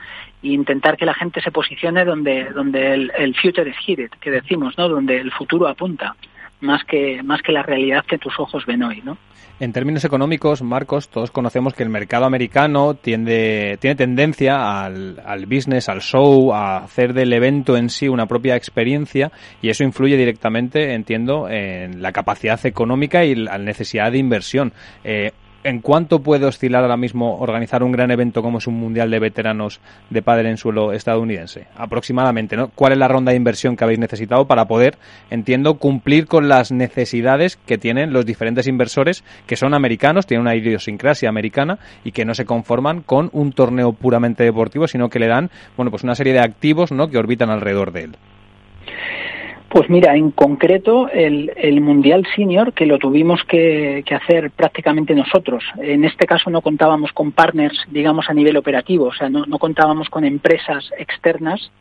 e 0.42 0.48
intentar 0.50 0.98
que 0.98 1.06
la 1.06 1.14
gente 1.14 1.42
se 1.42 1.52
posicione 1.52 2.06
donde, 2.06 2.46
donde 2.46 2.94
el, 2.94 3.36
future 3.36 3.70
is 3.70 3.76
headed, 3.86 4.10
que 4.22 4.32
decimos, 4.32 4.78
¿no? 4.78 4.88
Donde 4.88 5.18
el 5.18 5.32
futuro 5.32 5.68
apunta, 5.68 6.16
más 6.62 6.84
que, 6.86 7.22
más 7.24 7.42
que 7.42 7.52
la 7.52 7.64
realidad 7.64 8.06
que 8.08 8.18
tus 8.18 8.40
ojos 8.40 8.66
ven 8.66 8.84
hoy, 8.84 9.02
¿no? 9.04 9.18
En 9.60 9.74
términos 9.74 10.04
económicos, 10.06 10.64
Marcos, 10.64 11.10
todos 11.10 11.30
conocemos 11.30 11.76
que 11.76 11.84
el 11.84 11.90
mercado 11.90 12.26
americano 12.26 12.96
tiende, 12.96 13.78
tiene 13.80 13.96
tendencia 13.96 14.84
al, 14.84 15.22
al, 15.24 15.46
business, 15.46 15.88
al 15.88 16.02
show, 16.02 16.52
a 16.52 16.78
hacer 16.78 17.14
del 17.14 17.32
evento 17.32 17.78
en 17.78 17.90
sí 17.92 18.08
una 18.08 18.26
propia 18.26 18.56
experiencia 18.56 19.32
y 19.62 19.70
eso 19.70 19.84
influye 19.84 20.18
directamente, 20.18 20.96
entiendo, 20.96 21.48
en 21.48 22.02
la 22.02 22.12
capacidad 22.12 22.60
económica 22.66 23.24
y 23.24 23.36
la 23.36 23.60
necesidad 23.60 24.12
de 24.12 24.18
inversión. 24.18 24.74
Eh, 25.04 25.32
¿En 25.64 25.80
cuánto 25.80 26.24
puede 26.24 26.48
oscilar 26.48 26.82
ahora 26.82 26.98
mismo 26.98 27.38
organizar 27.38 27.84
un 27.84 27.92
gran 27.92 28.10
evento 28.10 28.42
como 28.42 28.58
es 28.58 28.66
un 28.66 28.80
mundial 28.80 29.12
de 29.12 29.20
veteranos 29.20 29.80
de 30.10 30.24
padre 30.24 30.50
en 30.50 30.58
suelo 30.58 30.92
estadounidense? 30.92 31.68
Aproximadamente, 31.78 32.58
¿no? 32.58 32.70
¿Cuál 32.70 32.94
es 32.94 32.98
la 32.98 33.08
ronda 33.08 33.30
de 33.30 33.38
inversión 33.38 33.76
que 33.76 33.84
habéis 33.84 34.00
necesitado 34.00 34.48
para 34.48 34.66
poder, 34.66 34.98
entiendo, 35.30 35.76
cumplir 35.76 36.26
con 36.26 36.50
las 36.50 36.72
necesidades 36.72 37.58
que 37.58 37.78
tienen 37.78 38.12
los 38.12 38.26
diferentes 38.26 38.66
inversores 38.66 39.24
que 39.46 39.56
son 39.56 39.76
americanos, 39.76 40.26
tienen 40.26 40.42
una 40.42 40.56
idiosincrasia 40.56 41.30
americana 41.30 41.78
y 42.04 42.12
que 42.12 42.26
no 42.26 42.34
se 42.34 42.46
conforman 42.46 43.02
con 43.04 43.30
un 43.32 43.52
torneo 43.52 43.94
puramente 43.94 44.44
deportivo, 44.44 44.88
sino 44.88 45.10
que 45.10 45.20
le 45.20 45.28
dan, 45.28 45.52
bueno, 45.78 45.92
pues 45.92 46.04
una 46.04 46.16
serie 46.16 46.34
de 46.34 46.40
activos, 46.40 46.92
¿no? 46.92 47.10
Que 47.10 47.20
orbitan 47.20 47.52
alrededor 47.52 47.92
de 47.92 48.06
él. 48.06 48.16
Pues 49.72 49.90
mira, 49.90 50.18
en 50.18 50.32
concreto 50.32 51.08
el, 51.08 51.54
el 51.56 51.80
Mundial 51.80 52.28
Senior, 52.36 52.74
que 52.74 52.86
lo 52.86 52.98
tuvimos 52.98 53.42
que, 53.46 54.04
hacer 54.12 54.52
prácticamente 54.52 55.16
nosotros. 55.16 55.64
En 55.78 56.04
este 56.04 56.26
caso 56.26 56.50
no 56.50 56.60
contábamos 56.60 57.14
con 57.14 57.32
partners, 57.32 57.86
digamos, 57.90 58.30
a 58.30 58.34
nivel 58.34 58.58
operativo, 58.58 59.06
o 59.06 59.14
sea, 59.14 59.30
no, 59.30 59.46
no 59.46 59.58
contábamos 59.60 60.10
con 60.10 60.26
empresas 60.26 60.92
externas, 60.98 61.72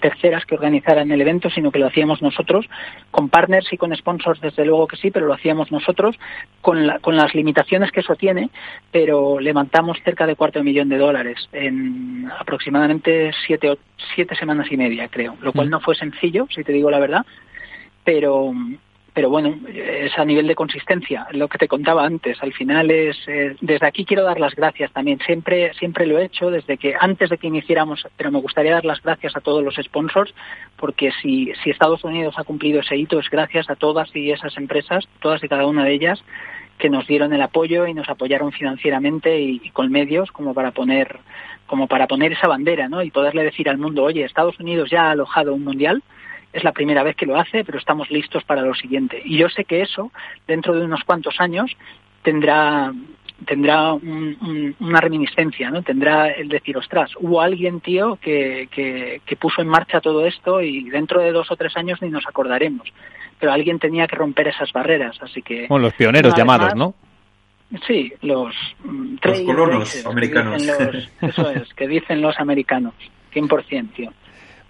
terceras 0.00 0.46
que 0.46 0.54
organizaran 0.54 1.10
el 1.10 1.20
evento, 1.20 1.50
sino 1.50 1.72
que 1.72 1.80
lo 1.80 1.88
hacíamos 1.88 2.22
nosotros, 2.22 2.64
con 3.10 3.28
partners 3.28 3.72
y 3.72 3.76
con 3.76 3.92
sponsors, 3.96 4.40
desde 4.40 4.64
luego 4.64 4.86
que 4.86 4.96
sí, 4.96 5.10
pero 5.10 5.26
lo 5.26 5.34
hacíamos 5.34 5.72
nosotros, 5.72 6.16
con, 6.60 6.86
la, 6.86 7.00
con 7.00 7.16
las 7.16 7.34
limitaciones 7.34 7.90
que 7.90 8.00
eso 8.00 8.14
tiene, 8.14 8.50
pero 8.92 9.40
levantamos 9.40 9.98
cerca 10.04 10.28
de 10.28 10.36
cuarto 10.36 10.60
de 10.60 10.64
millón 10.64 10.88
de 10.88 10.98
dólares 10.98 11.48
en 11.52 12.30
aproximadamente 12.38 13.32
siete, 13.44 13.76
siete 14.14 14.36
semanas 14.36 14.70
y 14.70 14.76
media, 14.76 15.08
creo, 15.08 15.36
lo 15.42 15.52
cual 15.52 15.66
mm. 15.66 15.70
no 15.70 15.80
fue 15.80 15.96
sencillo, 15.96 16.46
si 16.48 16.62
te 16.62 16.72
digo 16.72 16.88
la 16.88 17.00
verdad 17.00 17.26
pero 18.04 18.52
pero 19.14 19.28
bueno, 19.28 19.54
es 19.68 20.18
a 20.18 20.24
nivel 20.24 20.46
de 20.46 20.54
consistencia, 20.54 21.26
lo 21.32 21.46
que 21.48 21.58
te 21.58 21.68
contaba 21.68 22.04
antes. 22.04 22.42
Al 22.42 22.54
final 22.54 22.90
es, 22.90 23.16
eh, 23.26 23.56
desde 23.60 23.86
aquí 23.86 24.06
quiero 24.06 24.24
dar 24.24 24.40
las 24.40 24.54
gracias 24.54 24.90
también. 24.92 25.18
Siempre, 25.26 25.74
siempre 25.74 26.06
lo 26.06 26.18
he 26.18 26.24
hecho 26.24 26.50
desde 26.50 26.78
que 26.78 26.94
antes 26.98 27.28
de 27.28 27.36
que 27.36 27.46
iniciáramos, 27.46 28.06
pero 28.16 28.30
me 28.30 28.40
gustaría 28.40 28.72
dar 28.72 28.86
las 28.86 29.02
gracias 29.02 29.36
a 29.36 29.42
todos 29.42 29.62
los 29.62 29.74
sponsors, 29.74 30.32
porque 30.78 31.12
si, 31.20 31.52
si 31.62 31.70
Estados 31.70 32.04
Unidos 32.04 32.36
ha 32.38 32.44
cumplido 32.44 32.80
ese 32.80 32.96
hito 32.96 33.18
es 33.18 33.28
gracias 33.28 33.68
a 33.68 33.76
todas 33.76 34.14
y 34.16 34.30
esas 34.30 34.56
empresas, 34.56 35.06
todas 35.20 35.44
y 35.44 35.48
cada 35.48 35.66
una 35.66 35.84
de 35.84 35.92
ellas, 35.92 36.24
que 36.78 36.88
nos 36.88 37.06
dieron 37.06 37.34
el 37.34 37.42
apoyo 37.42 37.86
y 37.86 37.92
nos 37.92 38.08
apoyaron 38.08 38.50
financieramente 38.50 39.40
y, 39.40 39.60
y 39.62 39.70
con 39.70 39.90
medios 39.90 40.32
como 40.32 40.54
para 40.54 40.70
poner, 40.70 41.18
como 41.66 41.86
para 41.86 42.06
poner 42.06 42.32
esa 42.32 42.48
bandera, 42.48 42.88
¿no? 42.88 43.02
Y 43.02 43.10
poderle 43.10 43.44
decir 43.44 43.68
al 43.68 43.76
mundo, 43.76 44.04
oye, 44.04 44.24
Estados 44.24 44.58
Unidos 44.58 44.88
ya 44.90 45.08
ha 45.08 45.10
alojado 45.10 45.52
un 45.54 45.64
mundial 45.64 46.02
es 46.52 46.64
la 46.64 46.72
primera 46.72 47.02
vez 47.02 47.16
que 47.16 47.26
lo 47.26 47.36
hace, 47.36 47.64
pero 47.64 47.78
estamos 47.78 48.10
listos 48.10 48.44
para 48.44 48.62
lo 48.62 48.74
siguiente. 48.74 49.20
Y 49.24 49.38
yo 49.38 49.48
sé 49.48 49.64
que 49.64 49.82
eso, 49.82 50.10
dentro 50.46 50.74
de 50.74 50.84
unos 50.84 51.04
cuantos 51.04 51.40
años, 51.40 51.70
tendrá 52.22 52.92
tendrá 53.44 53.92
una 53.94 55.00
reminiscencia, 55.00 55.70
¿no? 55.70 55.82
Tendrá 55.82 56.30
el 56.30 56.48
decir, 56.48 56.76
ostras, 56.76 57.10
hubo 57.18 57.40
alguien, 57.40 57.80
tío, 57.80 58.16
que, 58.16 58.68
que, 58.70 59.36
puso 59.36 59.62
en 59.62 59.68
marcha 59.68 60.00
todo 60.00 60.26
esto 60.26 60.60
y 60.60 60.88
dentro 60.90 61.20
de 61.20 61.32
dos 61.32 61.50
o 61.50 61.56
tres 61.56 61.76
años 61.76 62.00
ni 62.00 62.10
nos 62.10 62.26
acordaremos. 62.26 62.86
Pero 63.40 63.52
alguien 63.52 63.80
tenía 63.80 64.06
que 64.06 64.14
romper 64.14 64.48
esas 64.48 64.72
barreras, 64.72 65.16
así 65.20 65.42
que... 65.42 65.66
Bueno, 65.68 65.86
los 65.86 65.94
pioneros 65.94 66.34
llamados, 66.36 66.74
¿no? 66.76 66.94
Sí, 67.86 68.12
los... 68.20 68.54
Mm, 68.84 69.16
los 69.20 69.40
colonos 69.40 70.06
americanos. 70.06 70.62
eso 71.20 71.50
es, 71.50 71.74
que 71.74 71.88
dicen 71.88 72.20
los 72.20 72.38
americanos, 72.38 72.94
100%, 73.34 73.92
tío. 73.94 74.12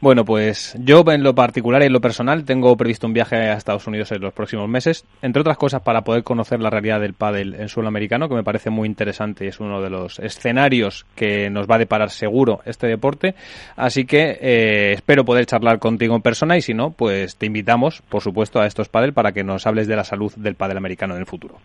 Bueno, 0.03 0.24
pues 0.24 0.74
yo 0.80 1.05
en 1.12 1.22
lo 1.22 1.32
particular 1.32 1.80
y 1.80 1.86
en 1.86 1.92
lo 1.92 2.00
personal 2.00 2.44
tengo 2.44 2.76
previsto 2.76 3.07
un 3.07 3.12
viaje 3.12 3.36
a 3.36 3.53
Estados 3.53 3.86
Unidos 3.86 4.11
en 4.11 4.20
los 4.20 4.32
próximos 4.32 4.68
meses, 4.68 5.05
entre 5.22 5.42
otras 5.42 5.57
cosas 5.57 5.82
para 5.82 6.03
poder 6.03 6.24
conocer 6.24 6.59
la 6.59 6.70
realidad 6.70 7.00
del 7.00 7.14
pádel 7.14 7.55
en 7.55 7.68
suelo 7.68 7.86
americano, 7.86 8.28
que 8.28 8.34
me 8.34 8.42
parece 8.42 8.68
muy 8.68 8.88
interesante 8.88 9.44
y 9.44 9.48
es 9.48 9.61
uno 9.61 9.80
de 9.80 9.90
los 9.90 10.18
escenarios 10.18 11.07
que 11.14 11.50
nos 11.50 11.68
va 11.68 11.76
a 11.76 11.78
deparar 11.78 12.11
seguro 12.11 12.62
este 12.64 12.88
deporte. 12.88 13.36
Así 13.76 14.05
que 14.05 14.38
eh, 14.40 14.92
espero 14.92 15.24
poder 15.24 15.46
charlar 15.46 15.78
contigo 15.78 16.16
en 16.16 16.22
persona 16.22 16.57
y 16.57 16.62
si 16.62 16.74
no, 16.74 16.90
pues 16.90 17.36
te 17.36 17.46
invitamos, 17.46 18.03
por 18.09 18.22
supuesto, 18.22 18.61
a 18.61 18.66
estos 18.66 18.88
pádel 18.88 19.12
para 19.12 19.30
que 19.30 19.44
nos 19.44 19.68
hables 19.68 19.86
de 19.86 19.94
la 19.94 20.03
salud 20.03 20.32
del 20.34 20.57
pádel 20.57 20.78
americano 20.78 21.14
en 21.14 21.20
el 21.20 21.26
futuro. 21.26 21.61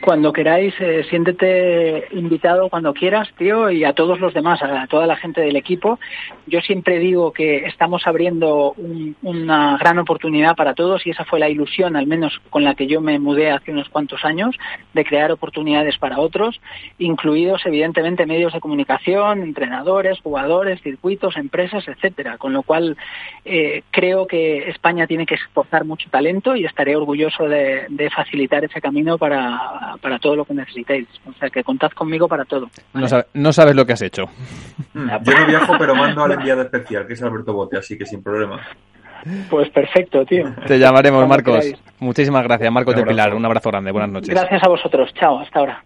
Cuando 0.00 0.32
queráis, 0.32 0.74
eh, 0.80 1.04
siéntete 1.10 2.08
invitado 2.12 2.70
cuando 2.70 2.94
quieras, 2.94 3.28
tío, 3.36 3.70
y 3.70 3.84
a 3.84 3.92
todos 3.92 4.18
los 4.18 4.32
demás, 4.32 4.62
a 4.62 4.86
toda 4.86 5.06
la 5.06 5.16
gente 5.16 5.42
del 5.42 5.56
equipo. 5.56 5.98
Yo 6.46 6.62
siempre 6.62 6.98
digo 6.98 7.32
que 7.32 7.66
estamos 7.66 8.06
abriendo 8.06 8.74
una 9.22 9.76
gran 9.76 9.98
oportunidad 9.98 10.56
para 10.56 10.72
todos 10.72 11.06
y 11.06 11.10
esa 11.10 11.26
fue 11.26 11.38
la 11.38 11.50
ilusión, 11.50 11.96
al 11.96 12.06
menos 12.06 12.40
con 12.48 12.64
la 12.64 12.74
que 12.74 12.86
yo 12.86 13.02
me 13.02 13.18
mudé 13.18 13.50
hace 13.50 13.72
unos 13.72 13.90
cuantos 13.90 14.24
años, 14.24 14.56
de 14.94 15.04
crear 15.04 15.32
oportunidades 15.32 15.98
para 15.98 16.18
otros, 16.18 16.58
incluidos 16.98 17.66
evidentemente 17.66 18.24
medios 18.24 18.54
de 18.54 18.60
comunicación, 18.60 19.42
entrenadores, 19.42 20.18
jugadores, 20.20 20.80
circuitos, 20.80 21.36
empresas, 21.36 21.86
etcétera. 21.86 22.38
Con 22.38 22.54
lo 22.54 22.62
cual 22.62 22.96
eh, 23.44 23.82
creo 23.90 24.26
que 24.26 24.70
España 24.70 25.06
tiene 25.06 25.26
que 25.26 25.34
exportar 25.34 25.84
mucho 25.84 26.08
talento 26.08 26.56
y 26.56 26.64
estaré 26.64 26.96
orgulloso 26.96 27.46
de 27.46 28.10
facilitar 28.14 28.64
ese 28.64 28.80
camino 28.80 29.18
para 29.18 29.89
para, 29.98 30.18
todo 30.18 30.36
lo 30.36 30.44
que 30.44 30.54
necesitéis. 30.54 31.08
O 31.26 31.32
sea, 31.38 31.48
que 31.50 31.62
contad 31.62 31.90
conmigo 31.90 32.28
para 32.28 32.44
todo. 32.44 32.68
No, 33.34 33.52
sabes 33.52 33.76
lo 33.76 33.86
que 33.86 33.92
has 33.92 34.02
hecho. 34.02 34.24
Mm, 34.94 35.08
yo 35.24 35.32
no 35.32 35.46
viajo, 35.46 35.74
pero 35.78 35.94
mando 35.94 36.24
al 36.24 36.32
enviado 36.32 36.62
especial, 36.62 37.06
que 37.06 37.14
es 37.14 37.22
Alberto 37.22 37.52
Bote, 37.52 37.78
así 37.78 37.96
que 37.96 38.06
sin 38.06 38.22
problema. 38.22 38.60
Pues 39.50 39.68
perfecto, 39.70 40.24
tío. 40.24 40.54
Te 40.66 40.78
llamaremos, 40.78 41.26
Marcos. 41.28 41.74
Muchísimas 41.98 42.42
gracias, 42.42 42.72
Marcos 42.72 42.96
de 42.96 43.04
Pilar. 43.04 43.34
Un 43.34 43.44
abrazo 43.44 43.70
grande. 43.70 43.92
Buenas 43.92 44.10
noches. 44.10 44.30
Gracias 44.30 44.62
a 44.62 44.68
vosotros. 44.68 45.12
Chao, 45.14 45.40
hasta 45.40 45.58
ahora. 45.58 45.84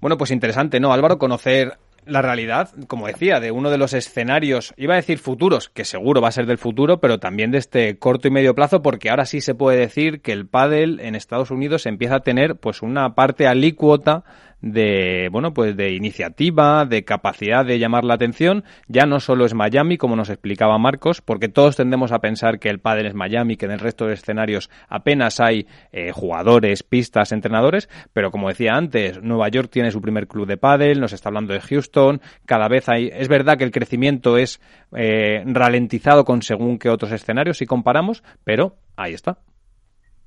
Bueno, 0.00 0.16
pues 0.16 0.30
interesante, 0.30 0.80
¿no, 0.80 0.92
Álvaro? 0.92 1.18
Conocer 1.18 1.78
la 2.06 2.22
realidad, 2.22 2.70
como 2.86 3.06
decía, 3.06 3.40
de 3.40 3.50
uno 3.50 3.70
de 3.70 3.78
los 3.78 3.92
escenarios, 3.92 4.74
iba 4.76 4.94
a 4.94 4.96
decir 4.96 5.18
futuros, 5.18 5.68
que 5.68 5.84
seguro 5.84 6.20
va 6.20 6.28
a 6.28 6.32
ser 6.32 6.46
del 6.46 6.58
futuro, 6.58 7.00
pero 7.00 7.18
también 7.18 7.50
de 7.50 7.58
este 7.58 7.98
corto 7.98 8.28
y 8.28 8.30
medio 8.30 8.54
plazo, 8.54 8.82
porque 8.82 9.10
ahora 9.10 9.26
sí 9.26 9.40
se 9.40 9.54
puede 9.54 9.78
decir 9.78 10.20
que 10.20 10.32
el 10.32 10.46
pádel 10.46 11.00
en 11.00 11.14
Estados 11.14 11.50
Unidos 11.50 11.86
empieza 11.86 12.16
a 12.16 12.20
tener 12.20 12.56
pues 12.56 12.82
una 12.82 13.14
parte 13.14 13.46
alícuota 13.46 14.24
de, 14.64 15.28
bueno, 15.30 15.52
pues 15.52 15.76
de 15.76 15.92
iniciativa, 15.92 16.86
de 16.86 17.04
capacidad 17.04 17.66
de 17.66 17.78
llamar 17.78 18.04
la 18.04 18.14
atención. 18.14 18.64
Ya 18.88 19.04
no 19.04 19.20
solo 19.20 19.44
es 19.44 19.52
Miami, 19.52 19.98
como 19.98 20.16
nos 20.16 20.30
explicaba 20.30 20.78
Marcos, 20.78 21.20
porque 21.20 21.48
todos 21.48 21.76
tendemos 21.76 22.12
a 22.12 22.20
pensar 22.20 22.58
que 22.58 22.70
el 22.70 22.80
pádel 22.80 23.06
es 23.06 23.14
Miami, 23.14 23.56
que 23.56 23.66
en 23.66 23.72
el 23.72 23.78
resto 23.78 24.06
de 24.06 24.14
escenarios 24.14 24.70
apenas 24.88 25.38
hay 25.38 25.66
eh, 25.92 26.12
jugadores, 26.12 26.82
pistas, 26.82 27.32
entrenadores, 27.32 27.90
pero 28.14 28.30
como 28.30 28.48
decía 28.48 28.72
antes, 28.72 29.22
Nueva 29.22 29.48
York 29.48 29.68
tiene 29.70 29.90
su 29.90 30.00
primer 30.00 30.26
club 30.26 30.46
de 30.46 30.56
pádel, 30.56 30.98
nos 30.98 31.12
está 31.12 31.28
hablando 31.28 31.52
de 31.52 31.60
Houston, 31.60 32.22
cada 32.46 32.66
vez 32.68 32.88
hay, 32.88 33.10
es 33.12 33.28
verdad 33.28 33.58
que 33.58 33.64
el 33.64 33.70
crecimiento 33.70 34.38
es 34.38 34.62
eh, 34.96 35.42
ralentizado 35.46 36.24
con 36.24 36.40
según 36.40 36.78
que 36.78 36.88
otros 36.88 37.12
escenarios 37.12 37.58
si 37.58 37.66
comparamos, 37.66 38.24
pero 38.44 38.76
ahí 38.96 39.12
está. 39.12 39.38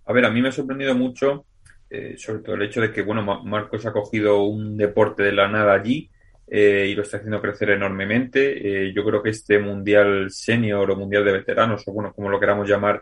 A 0.05 0.13
ver, 0.13 0.25
a 0.25 0.29
mí 0.29 0.41
me 0.41 0.49
ha 0.49 0.51
sorprendido 0.51 0.93
mucho 0.93 1.43
eh, 1.89 2.15
sobre 2.17 2.39
todo 2.39 2.55
el 2.55 2.63
hecho 2.63 2.81
de 2.81 2.91
que, 2.91 3.01
bueno, 3.01 3.23
Marcos 3.43 3.85
ha 3.85 3.93
cogido 3.93 4.43
un 4.43 4.75
deporte 4.75 5.23
de 5.23 5.31
la 5.31 5.47
nada 5.47 5.73
allí 5.73 6.09
eh, 6.45 6.87
y 6.89 6.95
lo 6.95 7.03
está 7.03 7.17
haciendo 7.17 7.41
crecer 7.41 7.69
enormemente. 7.69 8.87
Eh, 8.87 8.93
yo 8.93 9.05
creo 9.05 9.23
que 9.23 9.29
este 9.29 9.57
Mundial 9.59 10.29
Senior 10.29 10.91
o 10.91 10.95
Mundial 10.97 11.23
de 11.23 11.31
Veteranos, 11.31 11.87
o 11.87 11.93
bueno, 11.93 12.13
como 12.13 12.29
lo 12.29 12.39
queramos 12.39 12.67
llamar, 12.67 13.01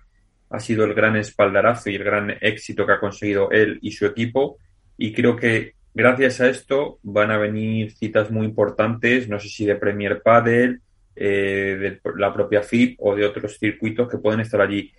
ha 0.51 0.59
sido 0.59 0.85
el 0.85 0.93
gran 0.93 1.15
espaldarazo 1.15 1.89
y 1.89 1.95
el 1.95 2.03
gran 2.03 2.35
éxito 2.41 2.85
que 2.85 2.93
ha 2.93 2.99
conseguido 2.99 3.49
él 3.49 3.79
y 3.81 3.91
su 3.91 4.05
equipo. 4.05 4.59
Y 4.97 5.13
creo 5.13 5.35
que 5.35 5.73
gracias 5.93 6.39
a 6.41 6.47
esto 6.47 6.99
van 7.01 7.31
a 7.31 7.37
venir 7.37 7.91
citas 7.91 8.29
muy 8.29 8.45
importantes, 8.45 9.27
no 9.27 9.39
sé 9.39 9.49
si 9.49 9.65
de 9.65 9.75
Premier 9.75 10.21
Padel, 10.21 10.81
de 11.15 12.01
la 12.17 12.33
propia 12.33 12.61
FIP 12.61 12.97
o 12.99 13.15
de 13.15 13.25
otros 13.25 13.57
circuitos 13.57 14.09
que 14.09 14.17
pueden 14.17 14.41
estar 14.41 14.61
allí. 14.61 14.91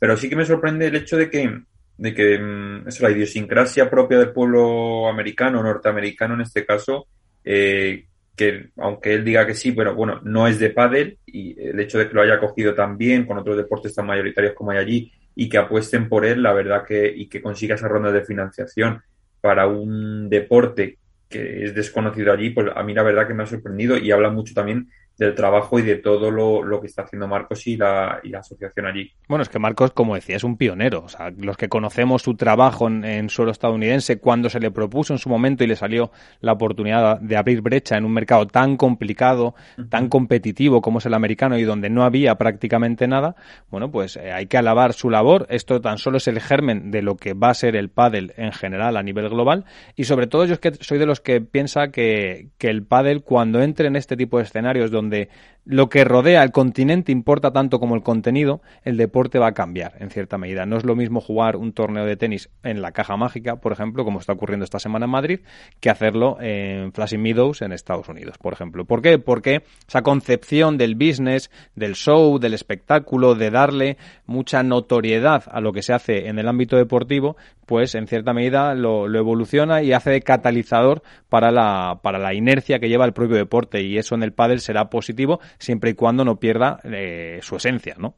Pero 0.00 0.16
sí 0.16 0.28
que 0.28 0.36
me 0.36 0.44
sorprende 0.44 0.86
el 0.86 0.96
hecho 0.96 1.16
de 1.16 1.30
que 1.30 1.62
de 1.98 2.14
que 2.14 2.38
mm, 2.38 2.88
es 2.88 3.00
la 3.00 3.10
idiosincrasia 3.10 3.90
propia 3.90 4.18
del 4.18 4.32
pueblo 4.32 5.08
americano, 5.08 5.62
norteamericano 5.62 6.34
en 6.34 6.40
este 6.42 6.64
caso, 6.64 7.06
eh, 7.44 8.06
que 8.34 8.70
aunque 8.76 9.14
él 9.14 9.24
diga 9.24 9.46
que 9.46 9.54
sí, 9.54 9.72
pero 9.72 9.94
bueno, 9.94 10.20
no 10.22 10.46
es 10.46 10.60
de 10.60 10.70
pádel 10.70 11.18
y 11.26 11.60
el 11.60 11.78
hecho 11.80 11.98
de 11.98 12.08
que 12.08 12.14
lo 12.14 12.22
haya 12.22 12.38
cogido 12.38 12.74
también 12.74 13.26
con 13.26 13.36
otros 13.36 13.56
deportes 13.56 13.94
tan 13.94 14.06
mayoritarios 14.06 14.54
como 14.54 14.70
hay 14.70 14.78
allí 14.78 15.12
y 15.34 15.48
que 15.48 15.58
apuesten 15.58 16.08
por 16.08 16.24
él, 16.24 16.42
la 16.42 16.52
verdad 16.52 16.84
que 16.86 17.12
y 17.14 17.28
que 17.28 17.42
consiga 17.42 17.74
esa 17.74 17.88
ronda 17.88 18.12
de 18.12 18.24
financiación 18.24 19.02
para 19.40 19.66
un 19.66 20.28
deporte 20.28 20.98
que 21.28 21.64
es 21.64 21.74
desconocido 21.74 22.32
allí, 22.32 22.50
pues 22.50 22.68
a 22.74 22.82
mí 22.82 22.94
la 22.94 23.02
verdad 23.02 23.26
que 23.26 23.34
me 23.34 23.42
ha 23.42 23.46
sorprendido 23.46 23.98
y 23.98 24.10
habla 24.12 24.30
mucho 24.30 24.54
también 24.54 24.88
del 25.18 25.34
trabajo 25.34 25.78
y 25.80 25.82
de 25.82 25.96
todo 25.96 26.30
lo, 26.30 26.80
que 26.80 26.86
está 26.86 27.02
haciendo 27.02 27.26
Marcos 27.26 27.66
y 27.66 27.76
la, 27.76 28.20
y 28.22 28.28
la 28.28 28.38
asociación 28.38 28.86
allí. 28.86 29.10
Bueno, 29.28 29.42
es 29.42 29.48
que 29.48 29.58
Marcos, 29.58 29.90
como 29.90 30.14
decía, 30.14 30.36
es 30.36 30.44
un 30.44 30.56
pionero. 30.56 31.02
O 31.04 31.08
sea, 31.08 31.32
los 31.36 31.56
que 31.56 31.68
conocemos 31.68 32.22
su 32.22 32.36
trabajo 32.36 32.86
en, 32.88 33.28
suelo 33.28 33.50
estadounidense, 33.50 34.18
cuando 34.18 34.48
se 34.48 34.60
le 34.60 34.70
propuso 34.70 35.12
en 35.12 35.18
su 35.18 35.28
momento 35.28 35.64
y 35.64 35.66
le 35.66 35.74
salió 35.74 36.12
la 36.40 36.52
oportunidad 36.52 37.20
de 37.20 37.36
abrir 37.36 37.62
brecha 37.62 37.96
en 37.96 38.04
un 38.04 38.12
mercado 38.12 38.46
tan 38.46 38.76
complicado, 38.76 39.56
tan 39.90 40.08
competitivo 40.08 40.80
como 40.80 40.98
es 40.98 41.06
el 41.06 41.14
americano 41.14 41.58
y 41.58 41.64
donde 41.64 41.90
no 41.90 42.04
había 42.04 42.36
prácticamente 42.36 43.08
nada, 43.08 43.34
bueno, 43.70 43.90
pues 43.90 44.16
eh, 44.16 44.30
hay 44.30 44.46
que 44.46 44.56
alabar 44.56 44.92
su 44.92 45.10
labor. 45.10 45.46
Esto 45.50 45.80
tan 45.80 45.98
solo 45.98 46.18
es 46.18 46.28
el 46.28 46.40
germen 46.40 46.92
de 46.92 47.02
lo 47.02 47.16
que 47.16 47.34
va 47.34 47.50
a 47.50 47.54
ser 47.54 47.74
el 47.74 47.90
pádel 47.90 48.34
en 48.36 48.52
general 48.52 48.96
a 48.96 49.02
nivel 49.02 49.28
global 49.28 49.64
y 49.96 50.04
sobre 50.04 50.28
todo 50.28 50.44
yo 50.44 50.54
es 50.54 50.60
que 50.60 50.72
soy 50.74 50.98
de 50.98 51.06
los 51.06 51.20
que 51.20 51.40
piensa 51.40 51.88
que, 51.88 52.50
que 52.56 52.68
el 52.68 52.84
pádel 52.84 53.22
cuando 53.22 53.60
entre 53.62 53.88
en 53.88 53.96
este 53.96 54.16
tipo 54.16 54.38
de 54.38 54.44
escenarios 54.44 54.92
donde 54.92 55.07
donde 55.08 55.28
lo 55.64 55.90
que 55.90 56.02
rodea 56.02 56.42
el 56.42 56.50
continente 56.50 57.12
importa 57.12 57.50
tanto 57.50 57.78
como 57.78 57.94
el 57.94 58.02
contenido, 58.02 58.62
el 58.84 58.96
deporte 58.96 59.38
va 59.38 59.48
a 59.48 59.52
cambiar 59.52 59.96
en 60.00 60.08
cierta 60.08 60.38
medida. 60.38 60.64
No 60.64 60.78
es 60.78 60.84
lo 60.84 60.96
mismo 60.96 61.20
jugar 61.20 61.56
un 61.56 61.74
torneo 61.74 62.06
de 62.06 62.16
tenis 62.16 62.48
en 62.62 62.80
la 62.80 62.92
caja 62.92 63.18
mágica, 63.18 63.56
por 63.56 63.72
ejemplo, 63.72 64.02
como 64.02 64.18
está 64.18 64.32
ocurriendo 64.32 64.64
esta 64.64 64.78
semana 64.78 65.04
en 65.04 65.10
Madrid, 65.10 65.40
que 65.78 65.90
hacerlo 65.90 66.38
en 66.40 66.90
Flashing 66.94 67.20
Meadows 67.20 67.60
en 67.60 67.72
Estados 67.72 68.08
Unidos, 68.08 68.38
por 68.38 68.54
ejemplo. 68.54 68.86
¿Por 68.86 69.02
qué? 69.02 69.18
Porque 69.18 69.62
esa 69.86 70.00
concepción 70.00 70.78
del 70.78 70.94
business, 70.94 71.50
del 71.74 71.96
show, 71.96 72.38
del 72.38 72.54
espectáculo, 72.54 73.34
de 73.34 73.50
darle 73.50 73.98
mucha 74.24 74.62
notoriedad 74.62 75.44
a 75.50 75.60
lo 75.60 75.74
que 75.74 75.82
se 75.82 75.92
hace 75.92 76.28
en 76.28 76.38
el 76.38 76.48
ámbito 76.48 76.78
deportivo, 76.78 77.36
pues 77.66 77.94
en 77.94 78.06
cierta 78.06 78.32
medida 78.32 78.74
lo, 78.74 79.06
evoluciona 79.14 79.82
y 79.82 79.92
hace 79.92 80.08
de 80.08 80.22
catalizador 80.22 81.02
para 81.28 81.50
la, 81.50 82.00
para 82.02 82.18
la 82.18 82.32
inercia 82.32 82.78
que 82.78 82.88
lleva 82.88 83.04
el 83.04 83.12
propio 83.12 83.36
deporte 83.36 83.82
y 83.82 83.98
eso 83.98 84.14
en 84.14 84.22
el 84.22 84.32
pádel 84.32 84.60
será 84.60 84.88
positivo 84.98 85.40
siempre 85.58 85.90
y 85.90 85.94
cuando 85.94 86.24
no 86.24 86.40
pierda 86.40 86.80
eh, 86.82 87.38
su 87.40 87.54
esencia, 87.54 87.94
¿no? 87.98 88.16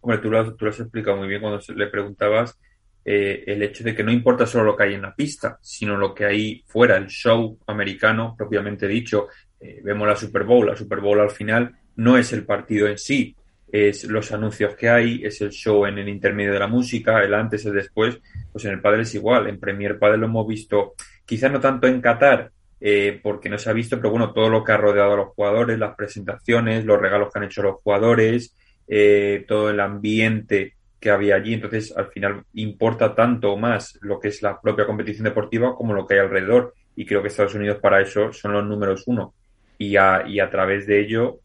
Hombre, 0.00 0.18
tú 0.18 0.30
lo, 0.30 0.56
tú 0.56 0.64
lo 0.64 0.70
has 0.72 0.80
explicado 0.80 1.16
muy 1.16 1.28
bien 1.28 1.40
cuando 1.40 1.60
le 1.76 1.86
preguntabas 1.86 2.58
eh, 3.04 3.44
el 3.46 3.62
hecho 3.62 3.84
de 3.84 3.94
que 3.94 4.02
no 4.02 4.10
importa 4.10 4.46
solo 4.46 4.64
lo 4.64 4.76
que 4.76 4.84
hay 4.84 4.94
en 4.94 5.02
la 5.02 5.14
pista, 5.14 5.58
sino 5.60 5.96
lo 5.96 6.12
que 6.12 6.24
hay 6.24 6.64
fuera, 6.66 6.96
el 6.96 7.06
show 7.06 7.56
americano 7.68 8.34
propiamente 8.36 8.88
dicho. 8.88 9.28
Eh, 9.60 9.80
vemos 9.84 10.08
la 10.08 10.16
Super 10.16 10.42
Bowl, 10.42 10.66
la 10.66 10.76
Super 10.76 11.00
Bowl 11.00 11.20
al 11.20 11.30
final 11.30 11.72
no 11.96 12.18
es 12.18 12.32
el 12.32 12.44
partido 12.44 12.88
en 12.88 12.98
sí, 12.98 13.36
es 13.70 14.04
los 14.04 14.32
anuncios 14.32 14.74
que 14.74 14.88
hay, 14.88 15.24
es 15.24 15.40
el 15.40 15.50
show 15.50 15.86
en 15.86 15.98
el 15.98 16.08
intermedio 16.08 16.52
de 16.52 16.58
la 16.58 16.66
música, 16.66 17.22
el 17.22 17.32
antes, 17.32 17.64
el 17.64 17.74
después, 17.74 18.18
pues 18.50 18.64
en 18.64 18.72
el 18.72 18.80
padre 18.80 19.02
es 19.02 19.14
igual, 19.14 19.46
en 19.46 19.58
Premier 19.58 19.98
Padre 19.98 20.18
lo 20.18 20.26
hemos 20.26 20.46
visto, 20.46 20.94
quizás 21.24 21.50
no 21.50 21.60
tanto 21.60 21.86
en 21.86 22.00
Qatar, 22.00 22.50
eh, 22.84 23.20
porque 23.22 23.48
no 23.48 23.58
se 23.58 23.70
ha 23.70 23.72
visto, 23.72 23.96
pero 23.96 24.10
bueno, 24.10 24.32
todo 24.32 24.48
lo 24.48 24.64
que 24.64 24.72
ha 24.72 24.76
rodeado 24.76 25.12
a 25.12 25.16
los 25.16 25.28
jugadores, 25.28 25.78
las 25.78 25.94
presentaciones, 25.94 26.84
los 26.84 27.00
regalos 27.00 27.32
que 27.32 27.38
han 27.38 27.44
hecho 27.44 27.62
los 27.62 27.76
jugadores, 27.76 28.56
eh, 28.88 29.44
todo 29.46 29.70
el 29.70 29.78
ambiente 29.78 30.74
que 30.98 31.10
había 31.10 31.36
allí. 31.36 31.54
Entonces, 31.54 31.96
al 31.96 32.08
final, 32.08 32.42
importa 32.54 33.14
tanto 33.14 33.56
más 33.56 33.96
lo 34.02 34.18
que 34.18 34.28
es 34.28 34.42
la 34.42 34.60
propia 34.60 34.84
competición 34.84 35.24
deportiva 35.24 35.76
como 35.76 35.94
lo 35.94 36.04
que 36.08 36.14
hay 36.14 36.20
alrededor. 36.20 36.74
Y 36.96 37.06
creo 37.06 37.22
que 37.22 37.28
Estados 37.28 37.54
Unidos 37.54 37.78
para 37.80 38.00
eso 38.00 38.32
son 38.32 38.52
los 38.52 38.64
números 38.64 39.04
uno. 39.06 39.32
Y 39.78 39.94
a, 39.94 40.24
y 40.26 40.40
a 40.40 40.50
través 40.50 40.84
de 40.88 41.00
ello 41.00 41.38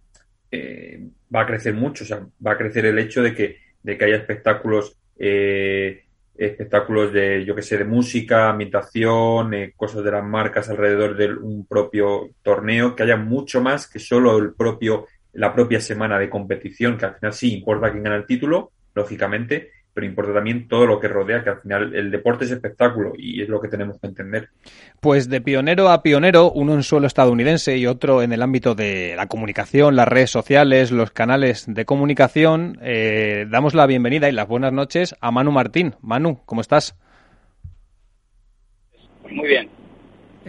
eh, 0.49 1.07
va 1.33 1.41
a 1.41 1.45
crecer 1.45 1.75
mucho. 1.75 2.03
O 2.03 2.07
sea, 2.07 2.25
va 2.45 2.53
a 2.53 2.57
crecer 2.57 2.87
el 2.87 2.97
hecho 2.97 3.21
de 3.21 3.35
que, 3.35 3.57
de 3.83 3.95
que 3.95 4.05
haya 4.05 4.15
espectáculos 4.15 4.97
eh, 5.19 6.05
espectáculos 6.37 7.11
de, 7.13 7.43
yo 7.45 7.55
que 7.55 7.61
sé, 7.61 7.77
de 7.77 7.85
música, 7.85 8.49
ambientación, 8.49 9.53
eh, 9.53 9.73
cosas 9.75 10.03
de 10.03 10.11
las 10.11 10.23
marcas 10.23 10.69
alrededor 10.69 11.15
de 11.15 11.33
un 11.33 11.65
propio 11.65 12.29
torneo, 12.43 12.95
que 12.95 13.03
haya 13.03 13.17
mucho 13.17 13.61
más 13.61 13.87
que 13.87 13.99
solo 13.99 14.37
el 14.37 14.53
propio, 14.53 15.07
la 15.33 15.53
propia 15.53 15.81
semana 15.81 16.19
de 16.19 16.29
competición, 16.29 16.97
que 16.97 17.05
al 17.05 17.15
final 17.15 17.33
sí 17.33 17.53
importa 17.53 17.91
quién 17.91 18.03
gana 18.03 18.15
el 18.15 18.25
título, 18.25 18.71
lógicamente, 18.93 19.71
pero 19.97 20.05
importa 20.05 20.31
también 20.31 20.67
todo 20.67 20.85
lo 20.85 20.99
que 20.99 21.07
rodea, 21.07 21.43
que 21.43 21.49
al 21.49 21.59
final 21.59 21.95
el 21.95 22.11
deporte 22.11 22.45
es 22.45 22.51
espectáculo 22.51 23.13
y 23.17 23.41
es 23.41 23.49
lo 23.49 23.59
que 23.59 23.67
tenemos 23.67 23.99
que 23.99 24.05
entender. 24.05 24.49
Pues 25.01 25.27
de 25.27 25.41
pionero 25.41 25.89
a 25.89 26.03
pionero, 26.03 26.51
uno 26.51 26.75
en 26.75 26.83
suelo 26.83 27.07
estadounidense 27.07 27.75
y 27.77 27.87
otro 27.87 28.21
en 28.21 28.31
el 28.31 28.43
ámbito 28.43 28.75
de 28.75 29.15
la 29.17 29.25
comunicación, 29.25 29.95
las 29.95 30.07
redes 30.07 30.29
sociales, 30.29 30.91
los 30.91 31.09
canales 31.09 31.65
de 31.67 31.85
comunicación, 31.85 32.77
eh, 32.83 33.47
damos 33.49 33.73
la 33.73 33.87
bienvenida 33.87 34.29
y 34.29 34.33
las 34.33 34.47
buenas 34.47 34.71
noches 34.71 35.15
a 35.19 35.31
Manu 35.31 35.51
Martín. 35.51 35.95
Manu, 35.99 36.41
¿cómo 36.45 36.61
estás? 36.61 36.95
Muy 39.31 39.47
bien. 39.47 39.76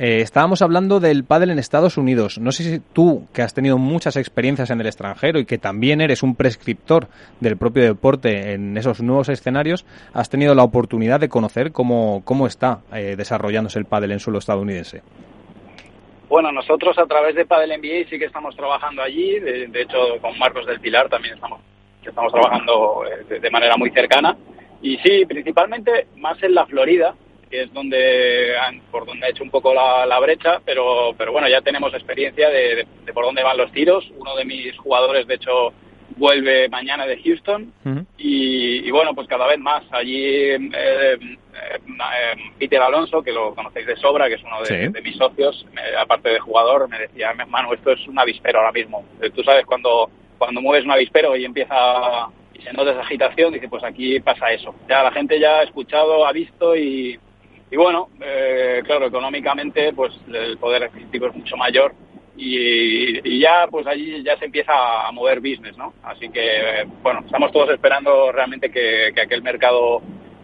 Eh, 0.00 0.20
estábamos 0.20 0.62
hablando 0.62 1.00
del 1.00 1.24
pádel 1.24 1.50
en 1.50 1.58
Estados 1.58 1.96
Unidos. 1.96 2.38
No 2.38 2.52
sé 2.52 2.62
si 2.62 2.78
tú, 2.78 3.26
que 3.34 3.42
has 3.42 3.52
tenido 3.52 3.78
muchas 3.78 4.16
experiencias 4.16 4.70
en 4.70 4.80
el 4.80 4.86
extranjero 4.86 5.40
y 5.40 5.44
que 5.44 5.58
también 5.58 6.00
eres 6.00 6.22
un 6.22 6.36
prescriptor 6.36 7.08
del 7.40 7.56
propio 7.56 7.82
deporte 7.82 8.52
en 8.52 8.76
esos 8.76 9.02
nuevos 9.02 9.28
escenarios, 9.28 9.84
has 10.14 10.30
tenido 10.30 10.54
la 10.54 10.62
oportunidad 10.62 11.18
de 11.18 11.28
conocer 11.28 11.72
cómo, 11.72 12.22
cómo 12.24 12.46
está 12.46 12.78
eh, 12.92 13.16
desarrollándose 13.16 13.80
el 13.80 13.86
pádel 13.86 14.12
en 14.12 14.20
suelo 14.20 14.38
estadounidense. 14.38 15.02
Bueno, 16.28 16.52
nosotros 16.52 16.96
a 16.96 17.06
través 17.06 17.34
de 17.34 17.44
Padel 17.44 17.70
NBA 17.80 18.08
sí 18.08 18.20
que 18.20 18.26
estamos 18.26 18.54
trabajando 18.54 19.02
allí. 19.02 19.40
De, 19.40 19.82
hecho, 19.82 19.98
con 20.20 20.38
Marcos 20.38 20.64
del 20.66 20.78
Pilar 20.78 21.08
también 21.08 21.34
estamos, 21.34 21.60
estamos 22.04 22.32
trabajando 22.32 23.02
eh, 23.04 23.40
de 23.40 23.50
manera 23.50 23.76
muy 23.76 23.90
cercana. 23.90 24.36
Y 24.80 24.96
sí, 24.98 25.26
principalmente 25.26 26.06
más 26.18 26.40
en 26.40 26.54
la 26.54 26.66
Florida, 26.66 27.16
que 27.48 27.62
es 27.62 27.72
donde 27.72 28.54
por 28.90 29.06
donde 29.06 29.26
ha 29.26 29.30
hecho 29.30 29.42
un 29.42 29.50
poco 29.50 29.74
la, 29.74 30.18
brecha, 30.20 30.60
pero, 30.64 31.14
pero 31.16 31.32
bueno, 31.32 31.48
ya 31.48 31.60
tenemos 31.60 31.92
experiencia 31.94 32.48
de, 32.50 32.86
por 33.12 33.24
dónde 33.24 33.42
van 33.42 33.56
los 33.56 33.72
tiros. 33.72 34.10
Uno 34.16 34.34
de 34.36 34.44
mis 34.44 34.76
jugadores, 34.78 35.26
de 35.26 35.34
hecho, 35.34 35.72
vuelve 36.16 36.68
mañana 36.68 37.06
de 37.06 37.22
Houston 37.22 37.72
y, 38.16 38.90
bueno, 38.90 39.14
pues 39.14 39.28
cada 39.28 39.46
vez 39.46 39.58
más. 39.58 39.84
Allí 39.90 40.24
eh, 40.24 40.68
eh, 40.72 41.78
Peter 42.58 42.80
Alonso, 42.80 43.22
que 43.22 43.32
lo 43.32 43.54
conocéis 43.54 43.86
de 43.86 43.96
sobra, 43.96 44.28
que 44.28 44.34
es 44.34 44.42
uno 44.42 44.62
de, 44.62 45.00
mis 45.02 45.16
socios, 45.16 45.66
aparte 45.98 46.30
de 46.30 46.40
jugador, 46.40 46.88
me 46.88 46.98
decía, 46.98 47.32
Manu, 47.48 47.72
esto 47.72 47.92
es 47.92 48.06
un 48.06 48.18
avispero 48.18 48.58
ahora 48.58 48.72
mismo. 48.72 49.04
Eh, 49.20 49.30
tú 49.30 49.42
sabes, 49.42 49.64
cuando, 49.64 50.10
cuando 50.36 50.60
mueves 50.60 50.84
un 50.84 50.92
avispero 50.92 51.36
y 51.36 51.44
empieza 51.44 52.28
y 52.54 52.62
se 52.62 52.72
nota 52.72 52.90
esa 52.90 53.00
agitación, 53.00 53.52
dice, 53.52 53.68
pues 53.68 53.84
aquí 53.84 54.18
pasa 54.20 54.50
eso. 54.50 54.74
Ya 54.88 55.02
la 55.02 55.12
gente 55.12 55.38
ya 55.38 55.58
ha 55.58 55.62
escuchado, 55.62 56.26
ha 56.26 56.32
visto 56.32 56.76
y, 56.76 57.18
y 57.70 57.76
bueno, 57.76 58.08
eh, 58.20 58.82
claro, 58.84 59.06
económicamente 59.06 59.92
pues 59.92 60.12
el 60.32 60.56
poder 60.58 60.84
adquisitivo 60.84 61.26
es 61.26 61.34
mucho 61.34 61.56
mayor 61.56 61.94
y, 62.36 63.40
ya 63.40 63.66
pues 63.70 63.86
allí 63.86 64.22
ya 64.22 64.36
se 64.38 64.46
empieza 64.46 64.72
a 65.06 65.10
mover 65.12 65.40
business, 65.40 65.76
¿no? 65.76 65.92
Así 66.02 66.28
que 66.28 66.86
bueno, 67.02 67.20
estamos 67.24 67.52
todos 67.52 67.70
esperando 67.70 68.32
realmente 68.32 68.70
que, 68.70 69.12
aquel 69.20 69.42
mercado 69.42 70.00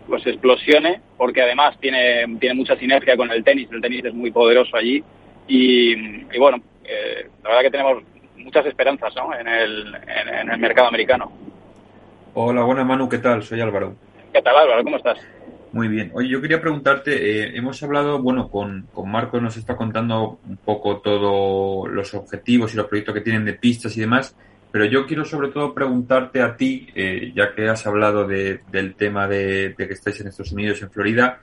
pues 0.08 0.26
explosione 0.26 1.00
porque 1.16 1.42
además 1.42 1.78
tiene, 1.80 2.26
tiene 2.38 2.54
mucha 2.54 2.76
sinergia 2.76 3.16
con 3.16 3.30
el 3.30 3.42
tenis, 3.44 3.68
el 3.70 3.80
tenis 3.80 4.04
es 4.04 4.14
muy 4.14 4.30
poderoso 4.30 4.76
allí 4.76 5.02
y, 5.46 5.94
bueno, 6.38 6.58
eh, 6.84 7.28
la 7.42 7.50
verdad 7.50 7.62
que 7.62 7.70
tenemos 7.70 8.02
muchas 8.36 8.66
esperanzas 8.66 9.14
¿no? 9.14 9.34
en, 9.34 9.46
el, 9.46 9.94
en 9.94 10.50
el 10.50 10.58
mercado 10.58 10.88
americano. 10.88 11.32
Hola, 12.34 12.64
buenas 12.64 12.84
Manu, 12.84 13.08
¿qué 13.08 13.18
tal? 13.18 13.42
Soy 13.42 13.60
Álvaro. 13.60 13.94
¿Qué 14.32 14.42
tal 14.42 14.56
Álvaro? 14.56 14.82
¿Cómo 14.82 14.96
estás? 14.96 15.18
Muy 15.74 15.88
bien. 15.88 16.12
Oye, 16.14 16.28
yo 16.28 16.40
quería 16.40 16.60
preguntarte, 16.60 17.10
eh, 17.16 17.50
hemos 17.56 17.82
hablado, 17.82 18.22
bueno, 18.22 18.48
con, 18.48 18.86
con 18.92 19.10
Marcos 19.10 19.42
nos 19.42 19.56
está 19.56 19.74
contando 19.76 20.38
un 20.48 20.56
poco 20.58 20.98
todos 20.98 21.90
los 21.90 22.14
objetivos 22.14 22.72
y 22.72 22.76
los 22.76 22.86
proyectos 22.86 23.12
que 23.12 23.22
tienen 23.22 23.44
de 23.44 23.54
pistas 23.54 23.96
y 23.96 24.00
demás, 24.00 24.36
pero 24.70 24.84
yo 24.84 25.04
quiero 25.04 25.24
sobre 25.24 25.48
todo 25.48 25.74
preguntarte 25.74 26.42
a 26.42 26.56
ti, 26.56 26.86
eh, 26.94 27.32
ya 27.34 27.52
que 27.56 27.68
has 27.68 27.84
hablado 27.88 28.24
de, 28.24 28.60
del 28.70 28.94
tema 28.94 29.26
de, 29.26 29.74
que 29.76 29.82
estáis 29.90 30.20
en 30.20 30.28
Estados 30.28 30.52
Unidos, 30.52 30.80
en 30.80 30.92
Florida, 30.92 31.40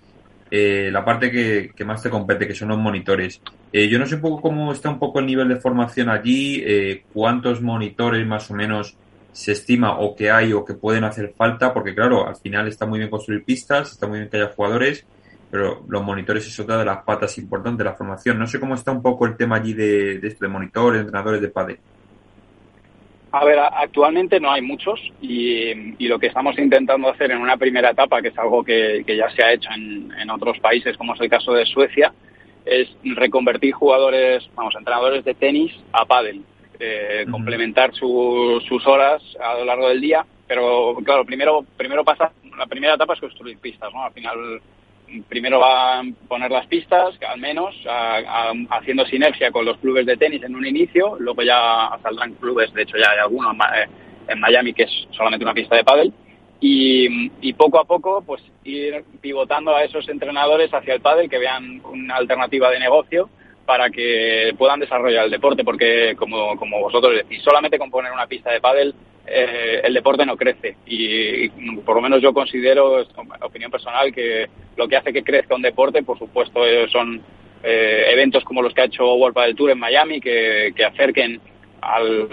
eh, 0.50 0.90
la 0.94 1.04
parte 1.04 1.30
que, 1.30 1.72
que, 1.76 1.84
más 1.84 2.02
te 2.02 2.10
compete, 2.10 2.48
que 2.48 2.56
son 2.56 2.70
los 2.70 2.78
monitores. 2.78 3.42
yo 3.74 4.00
no 4.00 4.06
sé 4.06 4.16
un 4.16 4.22
poco 4.22 4.42
cómo 4.42 4.72
está 4.72 4.90
un 4.90 5.00
poco 5.00 5.20
el 5.20 5.26
nivel 5.26 5.50
de 5.50 5.58
formación 5.58 6.08
allí, 6.08 7.04
cuántos 7.12 7.62
monitores 7.62 8.26
más 8.26 8.50
o 8.50 8.54
menos 8.54 8.96
se 9.32 9.54
estima 9.54 10.00
o 10.00 10.16
que 10.16 10.30
hay 10.32 10.54
o 10.54 10.66
que 10.66 10.74
pueden 10.74 11.04
hacer 11.04 11.34
falta, 11.36 11.74
porque 11.74 11.96
claro, 11.96 12.28
al 12.28 12.36
final 12.36 12.68
está 12.68 12.86
muy 12.86 13.00
bien 13.00 13.10
construir 13.10 13.44
pistas, 13.44 13.92
está 13.92 14.08
muy 14.08 14.20
bien 14.20 14.30
que 14.30 14.38
haya 14.38 14.54
jugadores, 14.54 15.06
pero 15.50 15.84
los 15.88 16.04
monitores 16.04 16.48
es 16.48 16.60
otra 16.60 16.78
de 16.78 16.86
las 16.86 17.04
patas 17.04 17.38
importantes 17.38 17.80
de 17.80 17.84
la 17.86 17.94
formación. 17.94 18.40
No 18.40 18.48
sé 18.48 18.60
cómo 18.60 18.76
está 18.76 18.92
un 18.92 19.02
poco 19.02 19.26
el 19.26 19.36
tema 19.36 19.58
allí 19.58 19.74
de, 19.74 20.20
de 20.20 20.38
de 20.40 20.48
monitores, 20.48 21.02
entrenadores 21.02 21.42
de 21.42 21.50
padre. 21.50 21.80
A 23.34 23.46
ver, 23.46 23.60
actualmente 23.60 24.42
no 24.42 24.52
hay 24.52 24.62
muchos 24.62 25.00
y, 25.22 25.74
lo 26.06 26.20
que 26.20 26.28
estamos 26.28 26.58
intentando 26.60 27.10
hacer 27.10 27.32
en 27.32 27.38
una 27.38 27.56
primera 27.56 27.92
etapa, 27.92 28.22
que 28.22 28.28
es 28.28 28.38
algo 28.38 28.62
que, 28.62 29.06
ya 29.08 29.30
se 29.30 29.42
ha 29.42 29.54
hecho 29.54 29.70
en, 29.74 30.12
en, 30.20 30.30
otros 30.30 30.60
países, 30.60 30.98
como 30.98 31.16
es 31.16 31.22
el 31.22 31.30
caso 31.30 31.54
de 31.54 31.66
Suecia, 31.66 32.14
es 32.66 32.90
reconvertir 33.04 33.74
jugadores, 33.74 34.50
vamos, 34.54 34.76
entrenadores 34.78 35.24
de 35.24 35.34
tenis 35.34 35.72
a 35.94 36.06
pádel. 36.06 36.44
Eh, 36.84 37.28
complementar 37.30 37.94
sus 37.94 38.88
horas 38.88 39.22
a 39.40 39.54
lo 39.54 39.66
largo 39.66 39.88
del 39.90 40.02
día. 40.02 40.26
Pero 40.48 40.96
claro, 41.06 41.24
primero, 41.24 41.64
primero 41.78 42.04
pasa, 42.04 42.32
la 42.58 42.66
primera 42.66 42.96
etapa 42.96 43.14
es 43.14 43.20
construir 43.20 43.60
pistas, 43.60 43.94
¿no? 43.94 44.04
Al 44.04 44.12
final, 44.14 44.60
primero 45.30 45.60
va 45.60 46.00
a 46.00 46.04
poner 46.28 46.50
las 46.50 46.66
pistas, 46.66 47.14
al 47.22 47.40
menos, 47.40 47.76
haciendo 48.72 49.06
sinergia 49.06 49.52
con 49.52 49.64
los 49.64 49.78
clubes 49.78 50.08
de 50.08 50.18
tenis 50.18 50.42
en 50.42 50.56
un 50.56 50.66
inicio, 50.66 51.18
luego 51.20 51.44
ya 51.44 51.92
saldrán 52.02 52.34
clubes, 52.34 52.74
de 52.74 52.82
hecho 52.82 52.98
ya 52.98 53.12
hay 53.12 53.20
algunos 53.20 53.56
en 54.28 54.40
Miami 54.40 54.74
que 54.74 54.84
es 54.84 55.08
solamente 55.12 55.46
una 55.46 55.54
pista 55.54 55.76
de 55.76 55.84
pádel. 55.84 56.12
Y, 56.60 57.32
y, 57.42 57.54
poco 57.54 57.80
a 57.80 57.86
poco 57.86 58.24
pues 58.26 58.42
ir 58.64 59.04
pivotando 59.20 59.76
a 59.76 59.84
esos 59.84 60.10
entrenadores 60.10 60.74
hacia 60.74 60.96
el 60.96 61.02
pádel 61.02 61.30
que 61.30 61.38
vean 61.38 61.82
una 61.84 62.16
alternativa 62.16 62.72
de 62.72 62.80
negocio 62.80 63.30
para 63.72 63.90
que 63.90 64.54
puedan 64.58 64.82
desarrollar 64.82 65.24
el 65.24 65.32
deporte, 65.32 65.64
porque 65.64 66.14
como, 66.18 66.58
como 66.58 66.82
vosotros 66.82 67.16
decís, 67.16 67.42
solamente 67.42 67.80
con 67.80 67.90
poner 67.90 68.12
una 68.12 68.28
pista 68.28 68.52
de 68.52 68.60
pádel 68.60 68.94
eh, 69.26 69.80
el 69.86 69.94
deporte 69.94 70.26
no 70.26 70.36
crece 70.36 70.76
y, 70.86 71.48
por 71.86 71.96
lo 71.96 72.02
menos 72.02 72.22
yo 72.22 72.34
considero, 72.34 73.02
opinión 73.40 73.72
personal, 73.72 74.14
que 74.14 74.50
lo 74.76 74.90
que 74.90 74.98
hace 74.98 75.14
que 75.14 75.24
crezca 75.24 75.56
un 75.56 75.62
deporte, 75.62 76.04
por 76.04 76.20
supuesto, 76.20 76.68
eh, 76.68 76.90
son 76.92 77.22
eh, 77.64 78.08
eventos 78.10 78.44
como 78.44 78.62
los 78.62 78.74
que 78.74 78.82
ha 78.82 78.86
hecho 78.92 79.14
World 79.16 79.36
Padel 79.36 79.56
Tour 79.56 79.72
en 79.72 79.80
Miami, 79.80 80.20
que, 80.20 80.74
que 80.76 80.84
acerquen 80.84 81.40
al, 81.80 82.28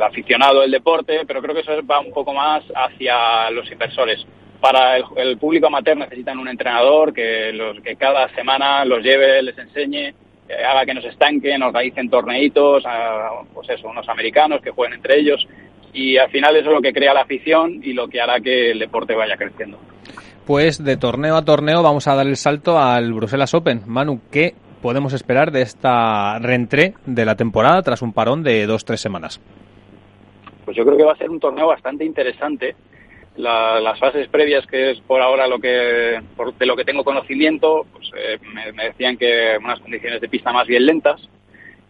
aficionado 0.00 0.62
del 0.62 0.72
deporte, 0.72 1.20
pero 1.24 1.40
creo 1.40 1.54
que 1.54 1.60
eso 1.60 1.86
va 1.86 2.00
un 2.00 2.12
poco 2.12 2.34
más 2.34 2.64
hacia 2.74 3.48
los 3.52 3.70
inversores. 3.70 4.26
Para 4.60 4.96
el, 4.96 5.38
público 5.38 5.68
amateur 5.68 5.96
necesitan 5.96 6.40
un 6.40 6.48
entrenador 6.48 7.14
que, 7.14 7.52
los, 7.52 7.80
que 7.80 7.94
cada 7.94 8.28
semana 8.30 8.84
los 8.84 9.04
lleve, 9.04 9.40
les 9.40 9.56
enseñe, 9.56 10.12
haga 10.54 10.84
que 10.86 10.94
nos 10.94 11.04
estanquen, 11.04 11.62
organicen 11.62 12.08
torneitos, 12.08 12.84
a, 12.86 13.30
pues 13.52 13.68
eso, 13.70 13.88
unos 13.88 14.08
americanos 14.08 14.60
que 14.62 14.70
jueguen 14.70 14.96
entre 14.96 15.18
ellos 15.18 15.46
y 15.92 16.16
al 16.16 16.30
final 16.30 16.56
eso 16.56 16.68
es 16.68 16.74
lo 16.74 16.82
que 16.82 16.92
crea 16.92 17.14
la 17.14 17.22
afición 17.22 17.80
y 17.82 17.92
lo 17.92 18.08
que 18.08 18.20
hará 18.20 18.40
que 18.40 18.70
el 18.70 18.78
deporte 18.78 19.14
vaya 19.14 19.36
creciendo. 19.36 19.78
Pues 20.46 20.82
de 20.82 20.96
torneo 20.96 21.36
a 21.36 21.44
torneo 21.44 21.82
vamos 21.82 22.08
a 22.08 22.14
dar 22.14 22.26
el 22.26 22.36
salto 22.36 22.78
al 22.78 23.12
Bruselas 23.12 23.52
Open. 23.54 23.82
Manu, 23.86 24.20
¿qué 24.30 24.54
podemos 24.80 25.12
esperar 25.12 25.50
de 25.50 25.62
esta 25.62 26.38
reentré 26.38 26.94
de 27.04 27.24
la 27.24 27.36
temporada 27.36 27.82
tras 27.82 28.00
un 28.02 28.12
parón 28.12 28.42
de 28.42 28.66
dos 28.66 28.84
tres 28.84 29.00
semanas? 29.00 29.40
Pues 30.64 30.76
yo 30.76 30.84
creo 30.84 30.96
que 30.96 31.04
va 31.04 31.12
a 31.12 31.18
ser 31.18 31.30
un 31.30 31.40
torneo 31.40 31.66
bastante 31.66 32.04
interesante. 32.04 32.76
Las 33.38 33.98
fases 33.98 34.28
previas, 34.28 34.66
que 34.66 34.90
es 34.90 35.00
por 35.00 35.20
ahora 35.20 35.46
lo 35.46 35.58
que 35.60 35.68
de 36.58 36.66
lo 36.66 36.76
que 36.76 36.84
tengo 36.84 37.04
conocimiento, 37.04 37.86
pues, 37.92 38.10
eh, 38.16 38.38
me, 38.74 38.84
decían 38.84 39.16
que 39.16 39.56
unas 39.62 39.78
condiciones 39.80 40.20
de 40.20 40.28
pista 40.28 40.52
más 40.52 40.66
bien 40.66 40.86
lentas. 40.86 41.20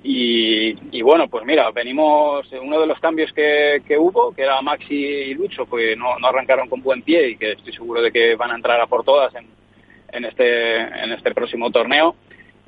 Y, 0.00 1.02
bueno, 1.02 1.28
pues 1.28 1.44
mira, 1.44 1.70
venimos, 1.72 2.46
uno 2.62 2.80
de 2.80 2.86
los 2.86 3.00
cambios 3.00 3.32
que, 3.32 3.82
hubo, 3.98 4.32
que 4.32 4.42
era 4.42 4.62
Maxi 4.62 4.94
y 4.94 5.34
Lucho, 5.34 5.66
pues 5.66 5.98
no, 5.98 6.18
no, 6.18 6.28
arrancaron 6.28 6.68
con 6.68 6.82
buen 6.82 7.02
pie 7.02 7.30
y 7.30 7.36
que 7.36 7.52
estoy 7.52 7.72
seguro 7.72 8.00
de 8.00 8.12
que 8.12 8.36
van 8.36 8.52
a 8.52 8.54
entrar 8.54 8.80
a 8.80 8.86
por 8.86 9.04
todas 9.04 9.34
en, 9.34 9.46
en, 10.12 10.24
este, 10.24 10.76
en 10.76 11.12
este 11.12 11.34
próximo 11.34 11.70
torneo. 11.70 12.14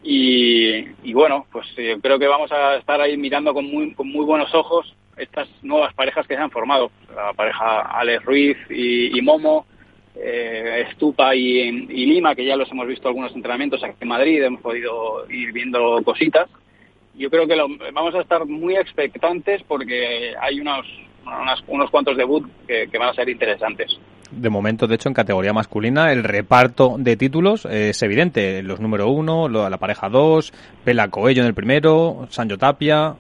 Y, 0.03 1.13
bueno, 1.13 1.47
pues 1.53 1.67
eh, 1.77 1.99
creo 2.03 2.19
que 2.19 2.27
vamos 2.27 2.51
a 2.53 2.77
estar 2.77 3.01
ahí 3.01 3.17
mirando 3.17 3.55
con 3.55 3.67
muy, 3.67 3.95
con 3.95 4.09
muy 4.09 4.25
buenos 4.25 4.53
ojos 4.55 4.95
estas 5.21 5.49
nuevas 5.63 5.95
parejas 5.95 6.27
que 6.27 6.35
se 6.35 6.41
han 6.41 6.51
formado. 6.51 6.91
La 7.15 7.33
pareja 7.33 7.83
Alex 7.83 8.25
Ruiz 8.25 8.57
y, 8.71 9.21
Momo, 9.23 9.67
eh, 10.17 10.87
Estupa 10.89 11.35
y, 11.35 11.71
Lima, 12.07 12.35
que 12.35 12.45
ya 12.45 12.57
los 12.57 12.71
hemos 12.71 12.87
visto 12.87 13.09
algunos 13.09 13.35
entrenamientos 13.35 13.83
aquí 13.85 13.97
en 14.01 14.09
Madrid, 14.09 14.43
hemos 14.43 14.61
podido 14.61 15.31
ir 15.31 15.53
viendo 15.53 16.03
cositas. 16.05 16.49
Yo 17.15 17.29
creo 17.29 17.47
que 17.47 17.57
vamos 17.93 18.15
a 18.15 18.21
estar 18.21 18.47
muy 18.47 18.77
expectantes 18.77 19.63
porque 19.65 20.35
hay 20.41 20.61
unos, 20.61 20.87
unos 21.67 21.91
cuantos 21.91 22.17
debut 22.17 22.49
que 22.67 22.99
van 22.99 23.11
a 23.11 23.15
ser 23.15 23.29
interesantes 23.29 23.99
de 24.31 24.51
momento, 24.51 24.87
de 24.87 24.95
hecho, 24.95 25.09
en 25.09 25.15
categoría 25.15 25.53
masculina, 25.53 26.13
el 26.13 26.25
reparto 26.25 26.97
de 26.99 27.17
títulos 27.17 27.65
es 27.67 28.03
evidente. 28.03 28.63
Los 28.63 28.81
número 28.81 29.09
uno, 29.09 29.49
la 29.49 29.79
pareja 29.79 30.09
dos, 30.09 30.53
Pela 30.85 31.09
Coello 31.09 31.43
en 31.43 31.49
el 31.49 31.55
primero, 31.55 32.27
Sancho 32.31 32.57
Tapia. 32.57 33.15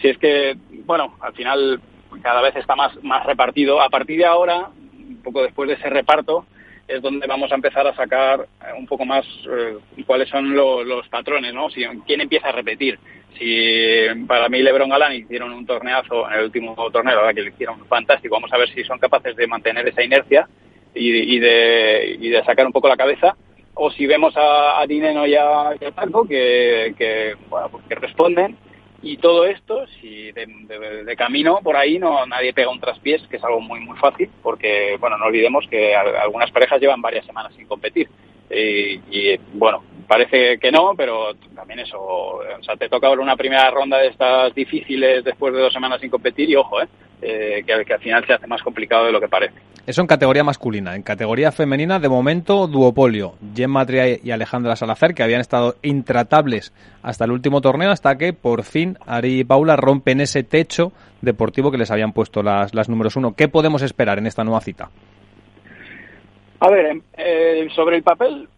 Sí, 0.00 0.08
es 0.08 0.18
que, 0.18 0.56
bueno, 0.86 1.16
al 1.20 1.34
final 1.34 1.80
cada 2.22 2.40
vez 2.40 2.56
está 2.56 2.74
más, 2.74 2.92
más 3.02 3.24
repartido. 3.26 3.80
A 3.80 3.90
partir 3.90 4.18
de 4.18 4.26
ahora, 4.26 4.70
un 4.96 5.22
poco 5.22 5.42
después 5.42 5.68
de 5.68 5.74
ese 5.74 5.90
reparto, 5.90 6.46
es 6.88 7.02
donde 7.02 7.26
vamos 7.26 7.52
a 7.52 7.54
empezar 7.54 7.86
a 7.86 7.94
sacar 7.94 8.40
eh, 8.40 8.72
un 8.76 8.86
poco 8.86 9.04
más 9.04 9.24
eh, 9.48 9.76
cuáles 10.06 10.28
son 10.28 10.54
los 10.54 11.08
patrones, 11.08 11.54
¿no? 11.54 11.70
Si, 11.70 11.84
quién 12.06 12.20
empieza 12.20 12.48
a 12.48 12.52
repetir. 12.52 12.98
Si 13.38 14.06
para 14.26 14.48
mí 14.48 14.60
LeBron 14.60 14.88
Galán 14.88 15.14
hicieron 15.14 15.52
un 15.52 15.64
torneazo 15.64 16.28
en 16.28 16.38
el 16.38 16.44
último 16.46 16.74
torneo, 16.90 17.20
que 17.32 17.42
le 17.42 17.50
hicieron 17.50 17.86
fantástico, 17.86 18.34
vamos 18.34 18.52
a 18.52 18.58
ver 18.58 18.68
si 18.70 18.82
son 18.84 18.98
capaces 18.98 19.36
de 19.36 19.46
mantener 19.46 19.86
esa 19.86 20.02
inercia 20.02 20.48
y, 20.92 21.38
de, 21.38 22.16
y 22.20 22.28
de 22.28 22.44
sacar 22.44 22.66
un 22.66 22.72
poco 22.72 22.88
la 22.88 22.96
cabeza. 22.96 23.36
O 23.74 23.90
si 23.92 24.06
vemos 24.06 24.34
a, 24.36 24.84
Dineno 24.88 25.26
y 25.26 25.36
a, 25.36 25.70
Paco 25.94 26.26
que, 26.26 26.92
que, 26.98 27.36
bueno, 27.48 27.68
pues 27.70 27.84
que 27.88 27.94
responden 27.94 28.56
y 29.02 29.16
todo 29.16 29.44
esto, 29.46 29.86
si 30.00 30.30
de, 30.32 31.16
camino 31.16 31.60
por 31.62 31.76
ahí 31.76 31.98
no 31.98 32.26
nadie 32.26 32.52
pega 32.52 32.70
un 32.70 32.80
traspiés, 32.80 33.22
que 33.28 33.36
es 33.36 33.44
algo 33.44 33.60
muy 33.60 33.80
muy 33.80 33.96
fácil, 33.98 34.30
porque 34.42 34.96
bueno, 35.00 35.16
no 35.16 35.26
olvidemos 35.26 35.66
que 35.68 35.94
algunas 35.94 36.50
parejas 36.50 36.80
llevan 36.80 37.00
varias 37.02 37.24
semanas 37.26 37.52
sin 37.54 37.66
competir. 37.66 38.08
Y, 38.52 39.36
bueno, 39.52 39.84
parece 40.08 40.58
que 40.58 40.72
no, 40.72 40.94
pero 40.96 41.34
también 41.54 41.80
eso, 41.80 42.00
o 42.00 42.62
sea, 42.62 42.76
te 42.76 42.88
toca 42.88 43.06
ahora 43.06 43.22
una 43.22 43.36
primera 43.36 43.70
ronda 43.70 43.98
de 43.98 44.08
estas 44.08 44.52
difíciles 44.54 45.22
después 45.22 45.54
de 45.54 45.60
dos 45.60 45.72
semanas 45.72 46.00
sin 46.00 46.10
competir 46.10 46.50
y 46.50 46.56
ojo, 46.56 46.82
¿eh? 46.82 46.88
Eh 47.22 47.62
que, 47.66 47.84
que, 47.84 47.94
al 47.94 48.00
final 48.00 48.26
se 48.26 48.32
hace 48.32 48.46
más 48.46 48.62
complicado 48.62 49.06
de 49.06 49.12
lo 49.12 49.20
que 49.20 49.28
parece. 49.28 49.54
Eso 49.86 50.00
en 50.00 50.06
categoría 50.06 50.44
masculina. 50.44 50.94
En 50.94 51.02
categoría 51.02 51.52
femenina, 51.52 51.98
de 51.98 52.08
momento, 52.08 52.66
duopolio. 52.66 53.34
Jen 53.54 53.70
Matria 53.70 54.18
y 54.22 54.30
Alejandra 54.30 54.76
Salazar, 54.76 55.14
que 55.14 55.22
habían 55.22 55.40
estado 55.40 55.76
intratables 55.82 56.72
hasta 57.02 57.24
el 57.24 57.32
último 57.32 57.60
torneo, 57.60 57.90
hasta 57.90 58.16
que 58.16 58.32
por 58.32 58.62
fin 58.62 58.96
Ari 59.06 59.40
y 59.40 59.44
Paula 59.44 59.76
rompen 59.76 60.20
ese 60.20 60.42
techo 60.42 60.92
deportivo 61.22 61.70
que 61.70 61.78
les 61.78 61.90
habían 61.90 62.12
puesto 62.12 62.42
las, 62.42 62.74
las 62.74 62.88
números 62.88 63.16
uno. 63.16 63.34
¿Qué 63.34 63.48
podemos 63.48 63.82
esperar 63.82 64.18
en 64.18 64.26
esta 64.26 64.44
nueva 64.44 64.60
cita? 64.60 64.90
A 66.60 66.70
ver, 66.70 66.86
em, 66.86 67.02
eh, 67.16 67.68
sobre 67.74 67.96
el 67.96 68.02
papel, 68.02 68.48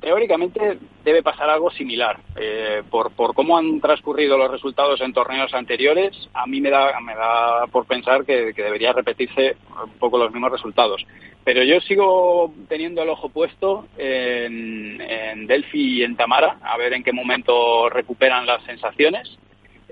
teóricamente 0.00 0.78
debe 1.04 1.22
pasar 1.22 1.50
algo 1.50 1.70
similar. 1.70 2.18
Eh, 2.36 2.82
por, 2.90 3.12
por 3.12 3.34
cómo 3.34 3.56
han 3.56 3.80
transcurrido 3.80 4.36
los 4.36 4.50
resultados 4.50 5.00
en 5.00 5.12
torneos 5.12 5.52
anteriores, 5.54 6.28
a 6.34 6.46
mí 6.46 6.60
me 6.60 6.70
da, 6.70 6.98
me 7.00 7.14
da 7.14 7.66
por 7.70 7.86
pensar 7.86 8.24
que, 8.24 8.52
debería 8.52 8.92
repetirse 8.92 9.56
un 9.84 9.98
poco 9.98 10.18
los 10.18 10.32
mismos 10.32 10.52
resultados. 10.52 11.04
Pero 11.44 11.62
yo 11.62 11.80
sigo 11.80 12.52
teniendo 12.68 13.02
el 13.02 13.08
ojo 13.08 13.28
puesto 13.28 13.86
en, 13.96 15.00
en 15.00 15.46
Delphi 15.46 15.98
y 15.98 16.02
en 16.02 16.16
Tamara, 16.16 16.58
a 16.62 16.76
ver 16.76 16.92
en 16.92 17.02
qué 17.02 17.12
momento 17.12 17.88
recuperan 17.88 18.46
las 18.46 18.62
sensaciones. 18.64 19.38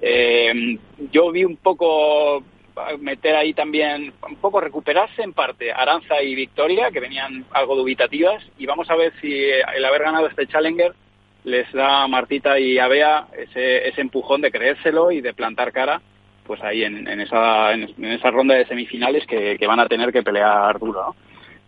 Eh, 0.03 0.79
yo 1.11 1.31
vi 1.33 1.45
un 1.45 1.57
poco 1.57 2.43
meter 2.99 3.35
ahí 3.37 3.55
también, 3.55 4.13
un 4.29 4.37
poco 4.37 4.61
recuperarse 4.61 5.23
en 5.23 5.33
parte 5.33 5.73
Aranza 5.73 6.23
y 6.23 6.35
Victoria, 6.35 6.91
que 6.91 7.01
venían 7.01 7.45
algo 7.53 7.77
dubitativas, 7.77 8.45
y 8.59 8.67
vamos 8.67 8.91
a 8.91 8.97
ver 8.97 9.13
si 9.21 9.33
el 9.33 9.85
haber 9.85 10.03
ganado 10.03 10.27
este 10.27 10.47
Challenger 10.47 10.93
les 11.45 11.71
da 11.73 12.03
a 12.03 12.09
Martita 12.09 12.59
y 12.59 12.79
a 12.79 12.89
Bea 12.89 13.29
ese, 13.37 13.89
ese 13.89 14.01
empujón 14.01 14.41
de 14.41 14.51
creérselo 14.51 15.13
y 15.13 15.21
de 15.21 15.33
plantar 15.33 15.73
cara 15.73 16.01
pues 16.47 16.63
ahí 16.63 16.85
en, 16.85 17.09
esa, 17.21 17.73
en, 17.73 18.05
esa 18.05 18.31
ronda 18.31 18.55
de 18.55 18.67
semifinales 18.67 19.27
que, 19.27 19.59
van 19.67 19.81
a 19.81 19.89
tener 19.89 20.13
que 20.13 20.23
pelear 20.23 20.79
duro. 20.79 21.15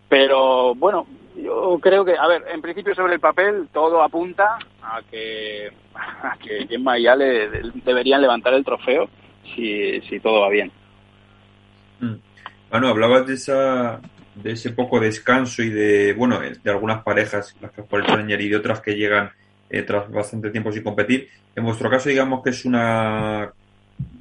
Pero 0.07 0.73
bueno, 0.75 1.05
yo 1.35 1.77
creo 1.81 2.05
que, 2.05 2.15
a 2.17 2.27
ver, 2.27 2.45
en 2.51 2.61
principio 2.61 2.95
sobre 2.95 3.15
el 3.15 3.19
papel 3.19 3.67
todo 3.73 4.01
apunta 4.01 4.57
a 4.81 5.01
que, 5.09 5.69
a 5.95 6.37
que 6.37 6.65
Gemma 6.67 6.97
y 6.97 7.07
Ale 7.07 7.49
deberían 7.83 8.21
levantar 8.21 8.53
el 8.53 8.65
trofeo 8.65 9.09
si, 9.53 10.01
si 10.01 10.19
todo 10.19 10.41
va 10.41 10.49
bien. 10.49 10.71
Bueno, 11.99 12.87
mm. 12.87 12.89
hablabas 12.89 13.27
de 13.27 13.33
esa 13.33 14.01
de 14.35 14.51
ese 14.51 14.71
poco 14.71 14.99
descanso 14.99 15.61
y 15.63 15.69
de, 15.69 16.13
bueno, 16.13 16.39
de 16.39 16.71
algunas 16.71 17.03
parejas, 17.03 17.55
las 17.61 17.71
que 17.71 17.83
por 17.83 17.99
el 17.99 18.05
Challenger 18.05 18.39
y 18.41 18.49
de 18.49 18.55
otras 18.55 18.79
que 18.79 18.95
llegan 18.95 19.31
eh, 19.69 19.81
tras 19.83 20.09
bastante 20.09 20.49
tiempo 20.49 20.71
sin 20.71 20.83
competir. 20.83 21.29
En 21.55 21.63
vuestro 21.63 21.89
caso, 21.89 22.09
digamos 22.09 22.43
que 22.43 22.51
es 22.51 22.65
una 22.65 23.51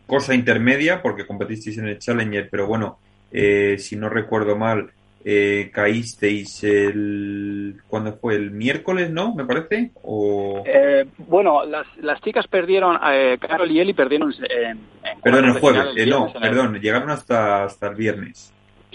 cosa 0.06 0.34
intermedia, 0.34 1.00
porque 1.02 1.26
competisteis 1.26 1.78
en 1.78 1.88
el 1.88 1.98
Challenger, 1.98 2.48
pero 2.50 2.66
bueno, 2.66 2.98
eh, 3.30 3.76
si 3.78 3.96
no 3.96 4.08
recuerdo 4.08 4.56
mal, 4.56 4.90
eh, 5.24 5.70
caísteis 5.72 6.62
el 6.62 7.76
cuando 7.88 8.16
fue 8.16 8.36
el 8.36 8.50
miércoles 8.52 9.10
no 9.10 9.34
me 9.34 9.44
parece 9.44 9.90
o 10.02 10.62
eh, 10.64 11.06
bueno 11.18 11.64
las, 11.64 11.86
las 11.98 12.20
chicas 12.20 12.46
perdieron 12.46 12.98
eh, 13.12 13.36
Carol 13.40 13.70
y 13.70 13.80
Eli 13.80 13.94
perdieron 13.94 14.32
en, 14.48 14.78
perdón 15.22 15.46
el 15.46 15.52
jueves 15.58 15.86
eh, 15.96 16.06
no 16.06 16.32
perdón 16.32 16.80
llegaron 16.80 17.10
hasta 17.10 17.64
hasta 17.64 17.88
el 17.88 17.96
viernes. 17.96 18.52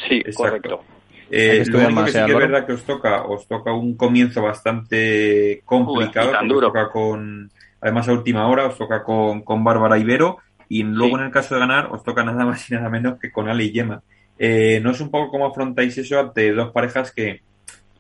Sí 0.08 0.24
correcto. 0.36 0.82
Eh, 1.30 1.64
lo 1.68 1.80
único 1.80 2.06
que 2.06 2.12
sí 2.12 2.20
que 2.26 2.32
es 2.32 2.38
verdad 2.38 2.66
que 2.66 2.74
os 2.74 2.84
toca 2.84 3.24
os 3.24 3.48
toca 3.48 3.74
un 3.74 3.96
comienzo 3.96 4.42
bastante 4.42 5.62
complicado 5.66 6.32
Uy, 6.42 6.52
os 6.52 6.62
toca 6.62 6.90
con 6.90 7.52
además 7.82 8.08
a 8.08 8.14
última 8.14 8.48
hora 8.48 8.68
os 8.68 8.78
toca 8.78 9.04
con 9.04 9.42
con 9.42 9.64
Bárbara 9.64 9.98
Ibero 9.98 10.38
y 10.70 10.84
luego 10.84 11.18
en 11.20 11.26
el 11.26 11.32
caso 11.32 11.56
de 11.56 11.62
ganar 11.62 11.90
os 11.92 12.04
toca 12.04 12.24
nada 12.24 12.46
más 12.46 12.70
y 12.70 12.74
nada 12.74 12.90
menos 12.90 13.20
que 13.20 13.32
con 13.32 13.50
Ale 13.50 13.66
y 13.66 13.72
Yema 13.72 14.02
eh, 14.38 14.80
¿No 14.82 14.92
es 14.92 15.02
un 15.02 15.12
poco 15.12 15.32
cómo 15.32 15.46
afrontáis 15.46 15.98
eso 15.98 16.20
ante 16.20 16.52
dos 16.52 16.72
parejas 16.72 17.14
que, 17.14 17.42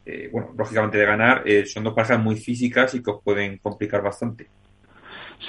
eh, 0.05 0.29
bueno, 0.31 0.49
lógicamente 0.57 0.97
de 0.97 1.05
ganar, 1.05 1.43
eh, 1.45 1.65
son 1.65 1.83
dos 1.83 1.93
parejas 1.93 2.19
muy 2.19 2.35
físicas 2.35 2.93
y 2.95 3.03
que 3.03 3.11
os 3.11 3.23
pueden 3.23 3.57
complicar 3.59 4.01
bastante? 4.01 4.47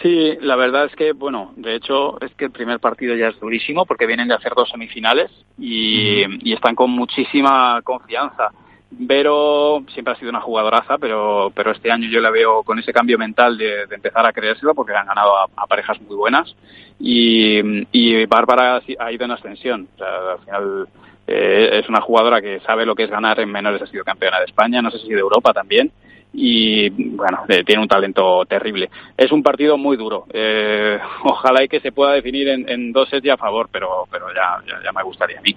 Sí, 0.03 0.37
la 0.41 0.57
verdad 0.57 0.87
es 0.87 0.97
que, 0.97 1.13
bueno, 1.13 1.53
de 1.57 1.77
hecho 1.77 2.21
es 2.21 2.35
que 2.35 2.47
el 2.47 2.51
primer 2.51 2.81
partido 2.81 3.15
ya 3.15 3.29
es 3.29 3.39
durísimo 3.39 3.87
porque 3.87 4.07
vienen 4.07 4.29
de 4.29 4.35
hacer 4.35 4.53
dos 4.55 4.69
semifinales 4.69 5.31
y, 5.57 6.49
y 6.49 6.53
están 6.53 6.75
con 6.75 6.91
muchísima 6.91 7.81
confianza. 7.83 8.51
Vero 8.99 9.85
siempre 9.93 10.15
ha 10.15 10.17
sido 10.17 10.31
una 10.31 10.41
jugadoraza, 10.41 10.99
pero, 10.99 11.53
pero 11.55 11.73
este 11.73 11.91
año 11.91 12.09
yo 12.09 12.21
la 12.21 12.31
veo 12.31 12.63
con 12.63 12.79
ese 12.79 12.93
cambio 12.93 13.19
mental 13.19 13.59
de, 13.59 13.83
empezar 13.91 14.25
a 14.25 14.33
creérselo 14.33 14.75
porque 14.75 14.95
han 14.95 15.07
ganado 15.07 15.33
a, 15.37 15.67
parejas 15.67 16.01
muy 16.03 16.17
buenas 16.17 16.55
y, 17.01 17.87
y 17.91 18.27
Bárbara 18.27 18.81
ha 18.99 19.13
ido 19.13 19.25
en 19.25 19.31
ascensión. 19.31 19.89
O 19.95 19.99
sea, 19.99 20.33
al 20.33 20.39
final 20.45 20.89
eh, 21.27 21.81
es 21.81 21.89
una 21.89 22.01
jugadora 22.01 22.41
que 22.41 22.61
sabe 22.61 22.87
lo 22.87 22.95
que 22.95 23.05
es 23.05 23.11
ganar 23.11 23.41
en 23.41 23.51
menores, 23.51 23.83
ha 23.83 23.87
sido 23.87 24.05
campeona 24.05 24.39
de 24.39 24.45
España, 24.45 24.83
no 24.83 24.91
sé 24.91 24.99
si 24.99 25.09
de 25.09 25.21
Europa 25.21 25.53
también. 25.53 25.91
Y 26.37 26.91
bueno, 26.91 27.45
tiene 27.65 27.81
un 27.81 27.89
talento 27.89 28.45
terrible. 28.47 28.91
Es 29.17 29.31
un 29.31 29.43
partido 29.43 29.79
muy 29.79 29.97
duro. 29.97 30.27
Eh, 30.33 30.99
ojalá 31.25 31.63
y 31.63 31.69
que 31.69 31.81
se 31.81 31.93
pueda 31.93 32.13
definir 32.13 32.49
en, 32.49 32.93
dos 32.93 33.09
sets 33.09 33.31
a 33.31 33.37
favor, 33.37 33.69
pero, 33.71 34.07
pero 34.11 34.27
ya, 34.35 34.61
ya, 34.83 34.93
me 34.93 35.03
gustaría 35.05 35.39
a 35.39 35.43
mí. 35.43 35.57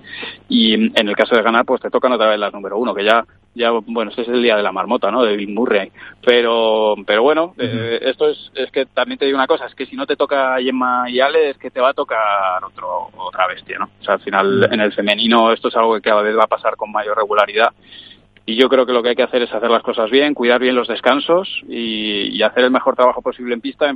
Y 0.49 0.73
en 0.73 1.07
el 1.07 1.15
caso 1.15 1.35
de 1.35 1.41
ganar, 1.41 1.65
pues 1.65 1.81
te 1.81 1.89
tocan 1.89 2.11
otra 2.11 2.29
vez 2.29 2.39
las 2.39 2.53
número 2.53 2.77
uno, 2.77 2.93
que 2.93 3.03
ya, 3.03 3.25
ya 3.55 3.71
bueno, 3.71 4.11
este 4.11 4.21
es 4.21 4.27
el 4.27 4.43
día 4.43 4.55
de 4.55 4.61
la 4.61 4.71
marmota, 4.71 5.09
¿no? 5.09 5.23
De 5.23 5.35
Bill 5.35 5.53
Murray. 5.53 5.91
Pero, 6.23 6.95
pero 7.07 7.23
bueno, 7.23 7.55
eh, 7.57 7.99
esto 8.03 8.29
es, 8.29 8.51
es 8.53 8.71
que 8.71 8.85
también 8.85 9.17
te 9.17 9.25
digo 9.25 9.37
una 9.37 9.47
cosa, 9.47 9.65
es 9.65 9.73
que 9.73 9.87
si 9.87 9.95
no 9.95 10.05
te 10.05 10.15
toca 10.15 10.57
Gemma 10.59 11.09
y 11.09 11.19
Ale, 11.19 11.49
es 11.49 11.57
que 11.57 11.71
te 11.71 11.81
va 11.81 11.89
a 11.89 11.93
tocar 11.93 12.63
otro, 12.63 13.09
otra 13.17 13.47
bestia, 13.47 13.79
¿no? 13.79 13.89
O 13.99 14.03
sea, 14.03 14.15
al 14.15 14.21
final 14.21 14.69
en 14.71 14.79
el 14.79 14.93
femenino 14.93 15.51
esto 15.51 15.69
es 15.69 15.75
algo 15.75 15.95
que 15.95 16.01
cada 16.01 16.21
vez 16.21 16.37
va 16.37 16.43
a 16.43 16.47
pasar 16.47 16.75
con 16.75 16.91
mayor 16.91 17.17
regularidad 17.17 17.73
y 18.47 18.55
yo 18.55 18.69
creo 18.69 18.85
que 18.85 18.93
lo 18.93 19.03
que 19.03 19.09
hay 19.09 19.15
que 19.15 19.23
hacer 19.23 19.41
es 19.41 19.53
hacer 19.53 19.69
las 19.69 19.83
cosas 19.83 20.09
bien, 20.09 20.33
cuidar 20.33 20.61
bien 20.61 20.73
los 20.73 20.87
descansos 20.87 21.61
y, 21.67 22.41
hacer 22.41 22.63
el 22.63 22.71
mejor 22.71 22.95
trabajo 22.95 23.21
posible 23.21 23.53
en 23.53 23.59
pista. 23.59 23.93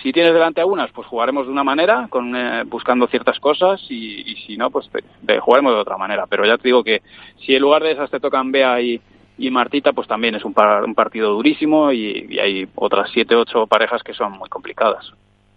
Si 0.00 0.12
tienes 0.12 0.32
delante 0.32 0.60
algunas, 0.60 0.92
pues 0.92 1.08
jugaremos 1.08 1.46
de 1.46 1.52
una 1.52 1.64
manera, 1.64 2.06
con, 2.08 2.36
eh, 2.36 2.62
buscando 2.64 3.08
ciertas 3.08 3.40
cosas, 3.40 3.84
y, 3.90 4.36
si 4.46 4.56
no, 4.56 4.70
pues 4.70 4.88
jugaremos 5.40 5.74
de 5.74 5.80
otra 5.80 5.96
manera. 5.96 6.28
Pero 6.28 6.46
ya 6.46 6.58
te 6.58 6.68
digo 6.68 6.84
que 6.84 7.02
si 7.44 7.56
en 7.56 7.62
lugar 7.62 7.82
de 7.82 7.90
esas 7.90 8.08
te 8.08 8.20
tocan 8.20 8.52
Bea 8.52 8.80
y, 8.80 9.00
Martita, 9.50 9.92
pues 9.92 10.06
también 10.06 10.36
es 10.36 10.44
un, 10.44 10.54
un 10.84 10.94
partido 10.94 11.32
durísimo 11.32 11.90
y, 11.90 12.38
hay 12.38 12.68
otras 12.76 13.10
siete, 13.12 13.34
ocho 13.34 13.66
parejas 13.66 14.04
que 14.04 14.14
son 14.14 14.30
muy 14.30 14.48
complicadas. 14.48 15.12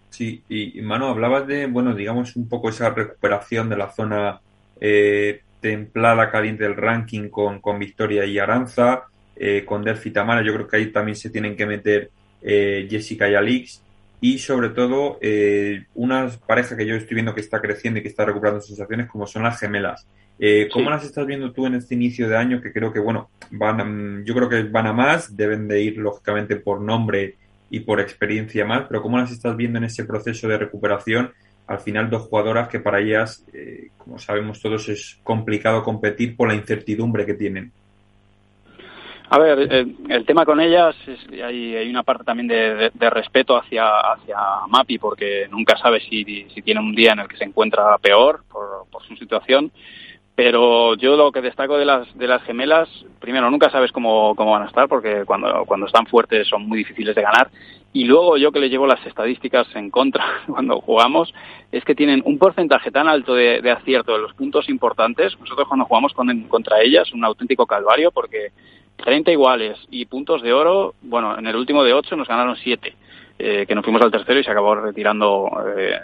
Sí, 0.10 0.41
y 0.49 0.82
Manu, 0.82 1.06
hablabas 1.06 1.45
de, 1.45 1.68
bueno, 1.68 1.94
digamos 1.94 2.36
un 2.36 2.49
poco 2.49 2.70
esa 2.70 2.90
recuperación 2.90 3.70
de 3.70 3.78
la 3.78 3.91
zona 3.91 4.40
eh, 4.82 5.41
templada 5.64 6.30
caliente 6.30 6.64
del 6.64 6.76
ranking 6.76 7.30
con, 7.30 7.61
con 7.61 7.80
Victoria 7.80 8.26
y 8.26 8.38
Aranza, 8.38 9.03
eh, 9.38 9.64
con 9.65 9.81
Delphi 9.81 10.11
Tamara, 10.11 10.44
yo 10.44 10.53
creo 10.53 10.68
que 10.68 10.77
ahí 10.77 10.91
también 10.91 11.15
se 11.15 11.30
tienen 11.30 11.56
que 11.56 11.65
meter 11.65 12.11
eh, 12.41 12.85
Jessica 12.90 13.30
y 13.30 13.35
Alix, 13.35 13.81
y 14.19 14.38
sobre 14.40 14.69
todo 14.69 15.18
eh, 15.22 15.85
una 15.95 16.30
pareja 16.45 16.76
que 16.76 16.85
yo 16.85 16.95
estoy 16.95 17.15
viendo 17.15 17.34
que 17.34 17.41
está 17.41 17.61
creciendo 17.61 17.99
y 17.99 18.03
que 18.03 18.10
está 18.10 18.26
recuperando 18.26 18.61
sensaciones 18.61 19.07
como 19.07 19.26
son 19.26 19.44
las 19.44 19.60
gemelas. 19.60 20.06
Eh, 20.40 20.68
¿Cómo 20.72 20.90
las 20.90 21.06
estás 21.06 21.26
viendo 21.26 21.53
tú 21.53 21.65
en 21.65 21.76
este 21.76 21.95
inicio 21.95 22.27
de 22.27 22.35
año? 22.35 22.61
Que 22.61 22.73
creo 22.73 22.91
que, 22.91 22.99
bueno, 22.99 23.30
van 23.52 24.26
yo 24.26 24.34
creo 24.34 24.49
que 24.49 24.64
van 24.64 24.88
a 24.88 24.94
más, 24.94 25.35
deben 25.35 25.68
de 25.68 25.81
ir 25.81 25.98
lógicamente 25.98 26.57
por 26.57 26.81
nombre 26.81 27.35
y 27.69 27.80
por 27.81 27.99
experiencia 28.02 28.65
más, 28.65 28.85
pero 28.88 29.02
¿cómo 29.02 29.18
las 29.18 29.31
estás 29.31 29.56
viendo 29.56 29.77
en 29.77 29.85
ese 29.85 30.03
proceso 30.03 30.48
de 30.48 30.57
recuperación 30.57 31.31
al 31.68 31.80
final 31.80 32.10
dos 32.10 32.23
jugadoras 32.23 32.68
que 32.68 32.80
para 32.80 32.99
ellas, 32.99 33.45
eh, 33.53 33.90
como 33.98 34.19
sabemos 34.19 34.61
todos, 34.61 34.90
es 34.90 35.19
complicado 35.23 35.84
competir 35.84 36.35
por 36.35 36.48
la 36.48 36.56
incertidumbre 36.56 37.26
que 37.26 37.34
tienen. 37.34 37.72
A 39.30 39.40
ver, 39.40 39.57
el, 40.10 40.26
tema 40.26 40.45
con 40.45 40.60
ellas, 40.60 40.95
es, 41.07 41.19
hay, 41.41 41.76
hay, 41.76 41.90
una 41.90 42.03
parte 42.03 42.23
también 42.23 42.48
de, 42.48 43.10
respeto 43.10 43.57
hacia, 43.57 43.88
hacia 43.88 44.38
Mapi, 44.68 44.99
porque 44.99 45.48
nunca 45.49 45.76
sabe 45.77 46.02
si, 46.02 46.23
si, 46.53 46.61
tiene 46.61 46.81
un 46.81 46.94
día 46.94 47.14
en 47.14 47.19
el 47.19 47.27
que 47.27 47.38
se 47.38 47.45
encuentra 47.45 47.98
peor 47.98 48.44
por, 48.52 48.85
por 48.91 49.03
su 49.03 49.15
situación 49.15 49.72
pero 50.35 50.95
yo 50.95 51.15
lo 51.15 51.31
que 51.31 51.41
destaco 51.41 51.77
de 51.77 51.85
las 51.85 52.18
de 52.18 52.27
las 52.27 52.41
gemelas 52.44 52.90
primero 53.19 53.49
nunca 53.52 53.69
sabes 53.69 53.91
cómo, 53.91 54.35
cómo 54.35 54.52
van 54.52 54.64
a 54.64 54.68
estar 54.68 54.88
porque 54.88 55.26
cuando 55.26 55.64
cuando 55.65 55.85
están 55.85 56.07
fuertes 56.07 56.48
son 56.48 56.68
muy 56.68 56.80
difíciles 56.80 57.15
de 57.15 57.22
ganar 57.22 57.49
y 57.94 58.06
luego 58.06 58.38
yo 58.38 58.52
que 58.52 58.60
le 58.60 58.70
llevo 58.70 58.88
las 58.88 59.06
estadísticas 59.06 59.68
en 59.76 59.91
contra 59.91 60.41
cuando 60.48 60.82
jugamos 60.82 61.34
es 61.72 61.86
que 61.86 61.95
tienen 61.95 62.22
un 62.26 62.38
porcentaje 62.38 62.91
tan 62.91 63.07
alto 63.07 63.36
de, 63.36 63.60
acierto 63.72 64.14
de 64.14 64.20
los 64.20 64.34
puntos 64.34 64.68
importantes 64.68 65.40
nosotros 65.40 65.68
cuando 65.68 65.86
jugamos 65.86 66.14
con, 66.14 66.41
contra 66.44 66.82
ellas 66.82 67.14
un 67.14 67.24
auténtico 67.24 67.65
calvario 67.65 68.11
porque 68.11 68.52
30 68.98 69.32
iguales 69.32 69.78
y 69.90 70.06
puntos 70.06 70.41
de 70.41 70.53
oro 70.53 70.95
bueno 71.02 71.38
en 71.38 71.48
el 71.48 71.56
último 71.56 71.84
de 71.84 71.94
8 71.94 72.15
nos 72.15 72.28
ganaron 72.28 72.56
7 72.57 72.95
eh, 73.39 73.65
que 73.68 73.76
nos 73.76 73.84
fuimos 73.84 74.01
al 74.01 74.11
tercero 74.11 74.39
y 74.39 74.43
se 74.43 74.51
acabó 74.51 74.76
retirando 74.76 75.49
eh, 75.76 75.99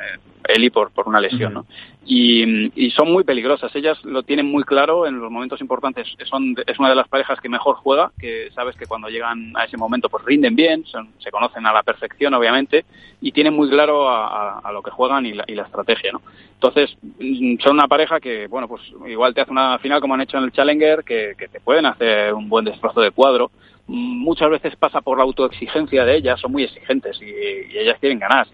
Eli 0.47 0.69
por, 0.69 0.91
por 0.91 1.07
una 1.07 1.21
lesión, 1.21 1.53
¿no? 1.53 1.65
Y, 2.05 2.89
son 2.91 3.11
muy 3.11 3.23
peligrosas. 3.23 3.73
Ellas 3.75 4.03
lo 4.03 4.23
tienen 4.23 4.47
muy 4.47 4.63
claro 4.63 5.05
en 5.05 5.19
los 5.19 5.31
momentos 5.31 5.61
importantes. 5.61 6.07
Son, 6.25 6.55
es 6.65 6.79
una 6.79 6.89
de 6.89 6.95
las 6.95 7.07
parejas 7.07 7.39
que 7.39 7.49
mejor 7.49 7.75
juega, 7.75 8.11
que 8.19 8.49
sabes 8.55 8.75
que 8.75 8.87
cuando 8.87 9.09
llegan 9.09 9.53
a 9.55 9.65
ese 9.65 9.77
momento 9.77 10.09
pues 10.09 10.25
rinden 10.25 10.55
bien, 10.55 10.83
se 10.85 11.31
conocen 11.31 11.67
a 11.67 11.73
la 11.73 11.83
perfección, 11.83 12.33
obviamente, 12.33 12.85
y 13.21 13.31
tienen 13.31 13.55
muy 13.55 13.69
claro 13.69 14.09
a, 14.09 14.71
lo 14.73 14.81
que 14.81 14.91
juegan 14.91 15.25
y 15.27 15.33
la, 15.33 15.45
y 15.47 15.53
la, 15.53 15.63
estrategia, 15.63 16.11
¿no? 16.11 16.21
Entonces, 16.55 16.97
mm, 17.01 17.59
son 17.59 17.73
una 17.73 17.87
pareja 17.87 18.19
que, 18.19 18.47
bueno, 18.47 18.67
pues 18.67 18.81
igual 19.07 19.33
te 19.33 19.41
hace 19.41 19.51
una 19.51 19.77
final 19.77 20.01
como 20.01 20.15
han 20.15 20.21
hecho 20.21 20.37
en 20.37 20.45
el 20.45 20.51
Challenger, 20.51 21.03
que, 21.03 21.35
que 21.37 21.47
te 21.47 21.59
pueden 21.59 21.85
hacer 21.85 22.33
un 22.33 22.49
buen 22.49 22.65
destrozo 22.65 23.01
de 23.01 23.11
cuadro. 23.11 23.51
Muchas 23.91 24.49
veces 24.49 24.75
pasa 24.75 25.01
por 25.01 25.17
la 25.17 25.23
autoexigencia 25.23 26.05
de 26.05 26.17
ellas, 26.17 26.39
son 26.39 26.51
muy 26.51 26.63
exigentes 26.63 27.19
y, 27.21 27.25
y 27.25 27.77
ellas 27.77 27.97
quieren 27.99 28.19
ganar 28.19 28.47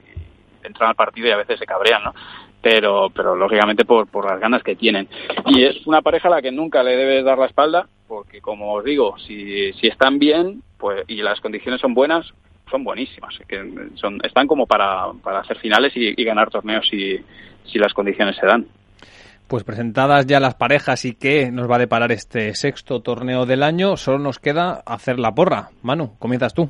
entran 0.66 0.90
al 0.90 0.96
partido 0.96 1.28
y 1.28 1.32
a 1.32 1.38
veces 1.38 1.60
se 1.60 1.66
cabrean, 1.66 2.04
¿no? 2.04 2.14
Pero, 2.62 3.12
pero 3.16 3.36
lógicamente 3.36 3.86
por, 3.86 4.08
por 4.08 4.26
las 4.26 4.40
ganas 4.40 4.64
que 4.64 4.76
tienen. 4.76 5.08
Y 5.46 5.64
es 5.64 5.86
una 5.86 6.02
pareja 6.02 6.28
a 6.28 6.32
la 6.32 6.42
que 6.42 6.52
nunca 6.52 6.82
le 6.82 6.98
debes 6.98 7.24
dar 7.24 7.38
la 7.38 7.46
espalda, 7.46 7.88
porque 8.08 8.42
como 8.42 8.74
os 8.74 8.84
digo, 8.84 9.18
si, 9.20 9.72
si 9.74 9.88
están 9.88 10.18
bien 10.18 10.62
pues 10.78 11.04
y 11.08 11.22
las 11.22 11.40
condiciones 11.42 11.80
son 11.80 11.94
buenas, 11.94 12.26
son 12.72 12.84
buenísimas. 12.84 13.38
Que 13.48 13.90
son, 13.96 14.20
están 14.24 14.48
como 14.48 14.66
para, 14.66 15.12
para 15.24 15.40
hacer 15.40 15.60
finales 15.60 15.94
y, 15.96 16.24
ganar 16.24 16.50
torneos 16.50 16.88
si, 16.90 17.20
si 17.66 17.78
las 17.78 17.94
condiciones 17.94 18.36
se 18.36 18.48
dan. 18.48 18.66
Pues 19.48 19.64
presentadas 19.64 20.26
ya 20.26 20.40
las 20.40 20.56
parejas 20.56 21.06
y 21.06 21.14
qué 21.14 21.52
nos 21.52 21.70
va 21.70 21.76
a 21.76 21.80
deparar 21.80 22.12
este 22.12 22.56
sexto 22.56 23.02
torneo 23.02 23.46
del 23.46 23.62
año, 23.62 23.96
solo 23.96 24.18
nos 24.18 24.40
queda 24.40 24.82
hacer 24.86 25.20
la 25.20 25.34
porra. 25.36 25.70
Manu, 25.84 26.18
comienzas 26.18 26.54
tú. 26.54 26.70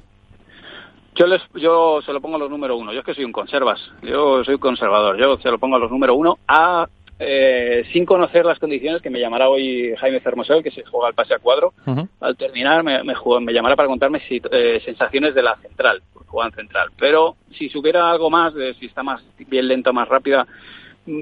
Yo, 1.15 1.27
les, 1.27 1.41
yo 1.53 2.01
se 2.05 2.11
lo 2.11 2.19
pongo 2.19 2.35
a 2.35 2.39
los 2.39 2.49
número 2.49 2.75
uno. 2.75 2.91
Yo 2.91 2.99
es 2.99 3.05
que 3.05 3.13
soy 3.13 3.23
un 3.23 3.31
conservas. 3.31 3.79
Yo 4.03 4.43
soy 4.43 4.57
conservador. 4.57 5.17
Yo 5.17 5.37
se 5.37 5.49
lo 5.49 5.57
pongo 5.57 5.77
a 5.77 5.79
los 5.79 5.89
número 5.89 6.15
uno 6.15 6.37
a, 6.45 6.89
eh, 7.17 7.85
sin 7.93 8.05
conocer 8.05 8.45
las 8.45 8.59
condiciones 8.59 9.01
que 9.01 9.09
me 9.09 9.21
llamará 9.21 9.47
hoy 9.47 9.95
Jaime 9.97 10.19
Fermosel, 10.19 10.61
que 10.61 10.71
se 10.71 10.83
juega 10.83 11.07
al 11.07 11.13
pase 11.13 11.33
a 11.33 11.39
cuadro. 11.39 11.73
Al 12.19 12.35
terminar 12.35 12.83
me, 12.83 13.01
me, 13.03 13.13
me, 13.39 13.53
llamará 13.53 13.77
para 13.77 13.87
contarme 13.87 14.19
si, 14.27 14.41
eh, 14.51 14.81
sensaciones 14.83 15.33
de 15.33 15.43
la 15.43 15.55
central, 15.61 16.01
juegan 16.27 16.51
central. 16.51 16.89
Pero 16.99 17.37
si 17.57 17.69
supiera 17.69 18.11
algo 18.11 18.29
más, 18.29 18.53
de 18.53 18.73
si 18.73 18.87
está 18.87 19.01
más 19.01 19.23
bien 19.47 19.69
lenta, 19.69 19.93
más 19.93 20.09
rápida, 20.09 20.45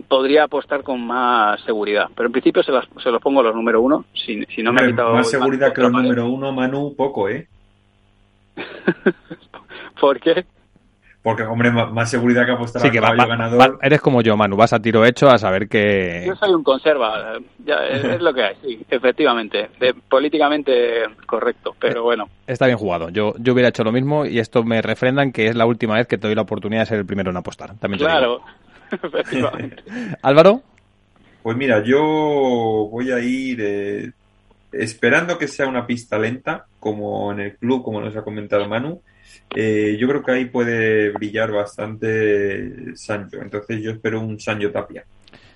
podría 0.08 0.44
apostar 0.44 0.84
con 0.84 1.06
más 1.06 1.62
seguridad. 1.62 2.10
Pero 2.16 2.28
en 2.28 2.32
principio 2.32 2.64
se, 2.64 2.72
las, 2.72 2.86
se 3.02 3.10
los 3.10 3.22
pongo 3.22 3.42
a 3.42 3.44
los 3.44 3.56
número 3.56 3.82
uno. 3.82 4.06
Si, 4.14 4.44
si 4.46 4.64
no 4.64 4.74
me 4.74 4.84
ha 4.84 4.88
quitado 4.88 5.14
más 5.14 5.30
seguridad 5.30 5.74
que 5.74 5.82
los 5.82 5.92
número 5.92 6.30
uno, 6.30 6.52
Manu, 6.52 6.96
poco, 6.96 7.30
¿eh? 7.30 7.48
¿Por 10.00 10.20
qué? 10.20 10.46
Porque, 11.24 11.44
hombre, 11.44 11.72
más 11.72 12.12
seguridad 12.12 12.46
que 12.46 12.52
apostar 12.52 12.82
sí, 12.82 12.92
que 12.92 13.00
va, 13.00 13.16
ganador. 13.16 13.80
eres 13.82 14.02
como 14.02 14.22
yo, 14.22 14.36
Manu, 14.36 14.58
vas 14.58 14.74
a 14.74 14.82
tiro 14.82 15.06
hecho 15.06 15.30
a 15.30 15.38
saber 15.38 15.70
que... 15.70 16.26
Yo 16.28 16.36
soy 16.36 16.54
un 16.54 16.64
conserva, 16.64 17.38
es, 17.66 18.22
lo 18.22 18.34
que 18.34 18.44
hay, 18.44 18.56
sí, 18.62 18.86
efectivamente, 18.90 19.70
políticamente 20.10 21.04
correcto, 21.26 21.78
pero 21.80 22.00
eh, 22.00 22.04
bueno. 22.04 22.28
Está 22.46 22.66
bien 22.66 22.78
jugado, 22.78 23.08
yo, 23.08 23.36
yo 23.40 23.54
hubiera 23.54 23.70
hecho 23.70 23.86
lo 23.86 23.94
mismo 23.94 24.26
y 24.26 24.40
esto 24.40 24.66
me 24.66 24.82
refrendan 24.82 25.32
que 25.32 25.48
es 25.48 25.56
la 25.56 25.66
última 25.66 25.96
vez 25.96 26.08
que 26.08 26.18
te 26.18 26.28
doy 26.28 26.36
la 26.36 26.42
oportunidad 26.42 26.82
de 26.82 26.88
ser 26.88 27.00
el 27.00 27.06
primero 27.06 27.32
en 27.32 27.38
apostar. 27.38 27.74
También 27.80 28.00
claro. 28.00 28.42
Álvaro. 30.22 30.62
Pues 31.42 31.58
mira, 31.58 31.84
yo 31.84 32.02
voy 32.92 33.12
a 33.12 33.20
ir 33.20 33.60
eh, 33.62 34.12
esperando 34.72 35.38
que 35.38 35.48
sea 35.48 35.68
una 35.68 35.86
pista 35.86 36.18
lenta, 36.18 36.66
como 36.80 37.32
en 37.32 37.40
el 37.40 37.56
club, 37.58 37.84
como 37.84 38.00
nos 38.00 38.16
ha 38.16 38.24
comentado 38.24 38.68
Manu 38.68 39.02
eh, 39.56 39.98
yo 40.00 40.08
creo 40.08 40.24
que 40.24 40.32
ahí 40.32 40.46
puede 40.46 41.12
brillar 41.12 41.52
bastante 41.52 42.96
Sancho. 42.96 43.42
Entonces 43.42 43.82
yo 43.82 43.92
espero 43.92 44.22
un 44.22 44.40
Sancho 44.40 44.72
Tapia. 44.72 45.04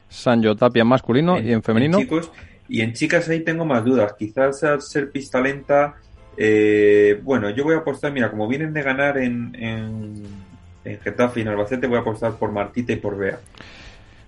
Sancho 0.08 0.56
Tapia 0.56 0.82
en 0.82 0.88
masculino 0.88 1.40
y 1.40 1.52
en 1.52 1.64
femenino. 1.64 1.98
chicos, 2.00 2.32
y 2.70 2.82
en 2.82 2.94
chicas 2.94 3.28
ahí 3.30 3.42
tengo 3.42 3.66
más 3.66 3.84
dudas. 3.84 4.14
Quizás 4.18 4.64
al 4.64 4.82
ser 4.82 5.10
pista 5.10 5.42
lenta, 5.42 5.96
eh, 6.38 7.20
bueno, 7.24 7.50
yo 7.50 7.64
voy 7.64 7.76
a 7.76 7.80
apostar, 7.80 8.12
mira, 8.12 8.30
como 8.30 8.48
vienen 8.48 8.74
de 8.74 8.84
ganar 8.84 9.18
en, 9.18 9.56
en, 9.56 10.24
en 10.88 11.00
Getafe 11.00 11.40
y 11.40 11.44
en 11.44 11.50
Albacete, 11.50 11.88
voy 11.88 11.98
a 11.98 12.02
apostar 12.02 12.34
por 12.34 12.52
Martita 12.52 12.94
y 12.94 12.98
por 12.98 13.18
Bea. 13.18 13.40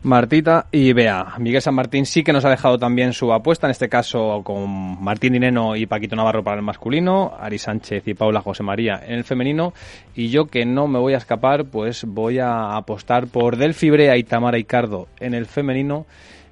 Martita 0.02 0.68
y 0.72 0.94
Bea. 0.94 1.34
Miguel 1.40 1.62
San 1.62 1.76
Martín 1.76 2.06
sí 2.06 2.24
que 2.24 2.32
nos 2.32 2.46
ha 2.46 2.50
dejado 2.50 2.78
también 2.78 3.12
su 3.12 3.34
apuesta, 3.34 3.68
en 3.68 3.72
este 3.72 3.90
caso 3.90 4.42
con 4.46 5.04
Martín 5.04 5.34
Dineno 5.34 5.76
y 5.76 5.88
Paquito 5.88 6.16
Navarro 6.16 6.42
para 6.42 6.56
el 6.56 6.64
masculino, 6.64 7.34
Ari 7.38 7.58
Sánchez 7.58 8.08
y 8.08 8.14
Paula 8.14 8.40
José 8.40 8.64
María 8.64 9.02
en 9.06 9.16
el 9.16 9.26
femenino, 9.26 9.74
y 10.16 10.30
yo 10.30 10.46
que 10.46 10.66
no 10.66 10.88
me 10.88 11.00
voy 11.00 11.16
a 11.16 11.18
escapar, 11.18 11.66
pues 11.66 12.06
voy 12.06 12.40
a 12.40 12.78
apostar 12.78 13.28
por 13.28 13.58
Delphi 13.58 13.90
Brea 13.90 14.16
y 14.16 14.24
Tamara 14.24 14.58
Icardo 14.58 15.10
en 15.20 15.34
el 15.34 15.48
femenino, 15.48 16.06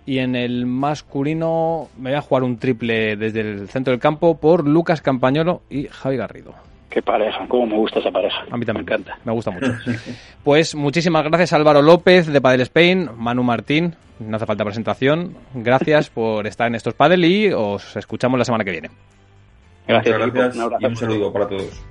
y 0.05 0.19
en 0.19 0.35
el 0.35 0.65
masculino 0.65 1.87
me 1.97 2.09
voy 2.09 2.17
a 2.17 2.21
jugar 2.21 2.43
un 2.43 2.57
triple 2.57 3.15
desde 3.15 3.41
el 3.41 3.69
centro 3.69 3.91
del 3.91 4.01
campo 4.01 4.37
por 4.37 4.67
Lucas 4.67 5.01
Campañolo 5.01 5.61
y 5.69 5.87
Javi 5.87 6.17
Garrido. 6.17 6.66
Qué 6.89 7.01
pareja, 7.01 7.45
cómo 7.47 7.65
me 7.65 7.75
gusta 7.75 7.99
esa 7.99 8.11
pareja. 8.11 8.45
A 8.49 8.57
mí 8.57 8.65
también. 8.65 8.85
Me 8.85 8.93
encanta. 8.93 9.17
Me 9.23 9.31
gusta 9.31 9.51
mucho. 9.51 9.67
Pues 10.43 10.75
muchísimas 10.75 11.25
gracias 11.25 11.51
Álvaro 11.51 11.81
López 11.81 12.27
de 12.27 12.39
Padel 12.39 12.61
Spain, 12.61 13.09
Manu 13.17 13.43
Martín, 13.43 13.95
no 14.19 14.37
hace 14.37 14.45
falta 14.45 14.63
presentación. 14.63 15.35
Gracias 15.53 16.09
por 16.13 16.47
estar 16.47 16.67
en 16.67 16.75
estos 16.75 16.93
Padel 16.93 17.25
y 17.25 17.51
os 17.51 17.97
escuchamos 17.97 18.39
la 18.39 18.45
semana 18.45 18.63
que 18.63 18.71
viene. 18.71 18.89
Gracias, 19.87 20.17
gracias 20.17 20.57
y 20.79 20.85
un 20.85 20.95
saludo 20.95 21.33
para 21.33 21.47
todos. 21.47 21.83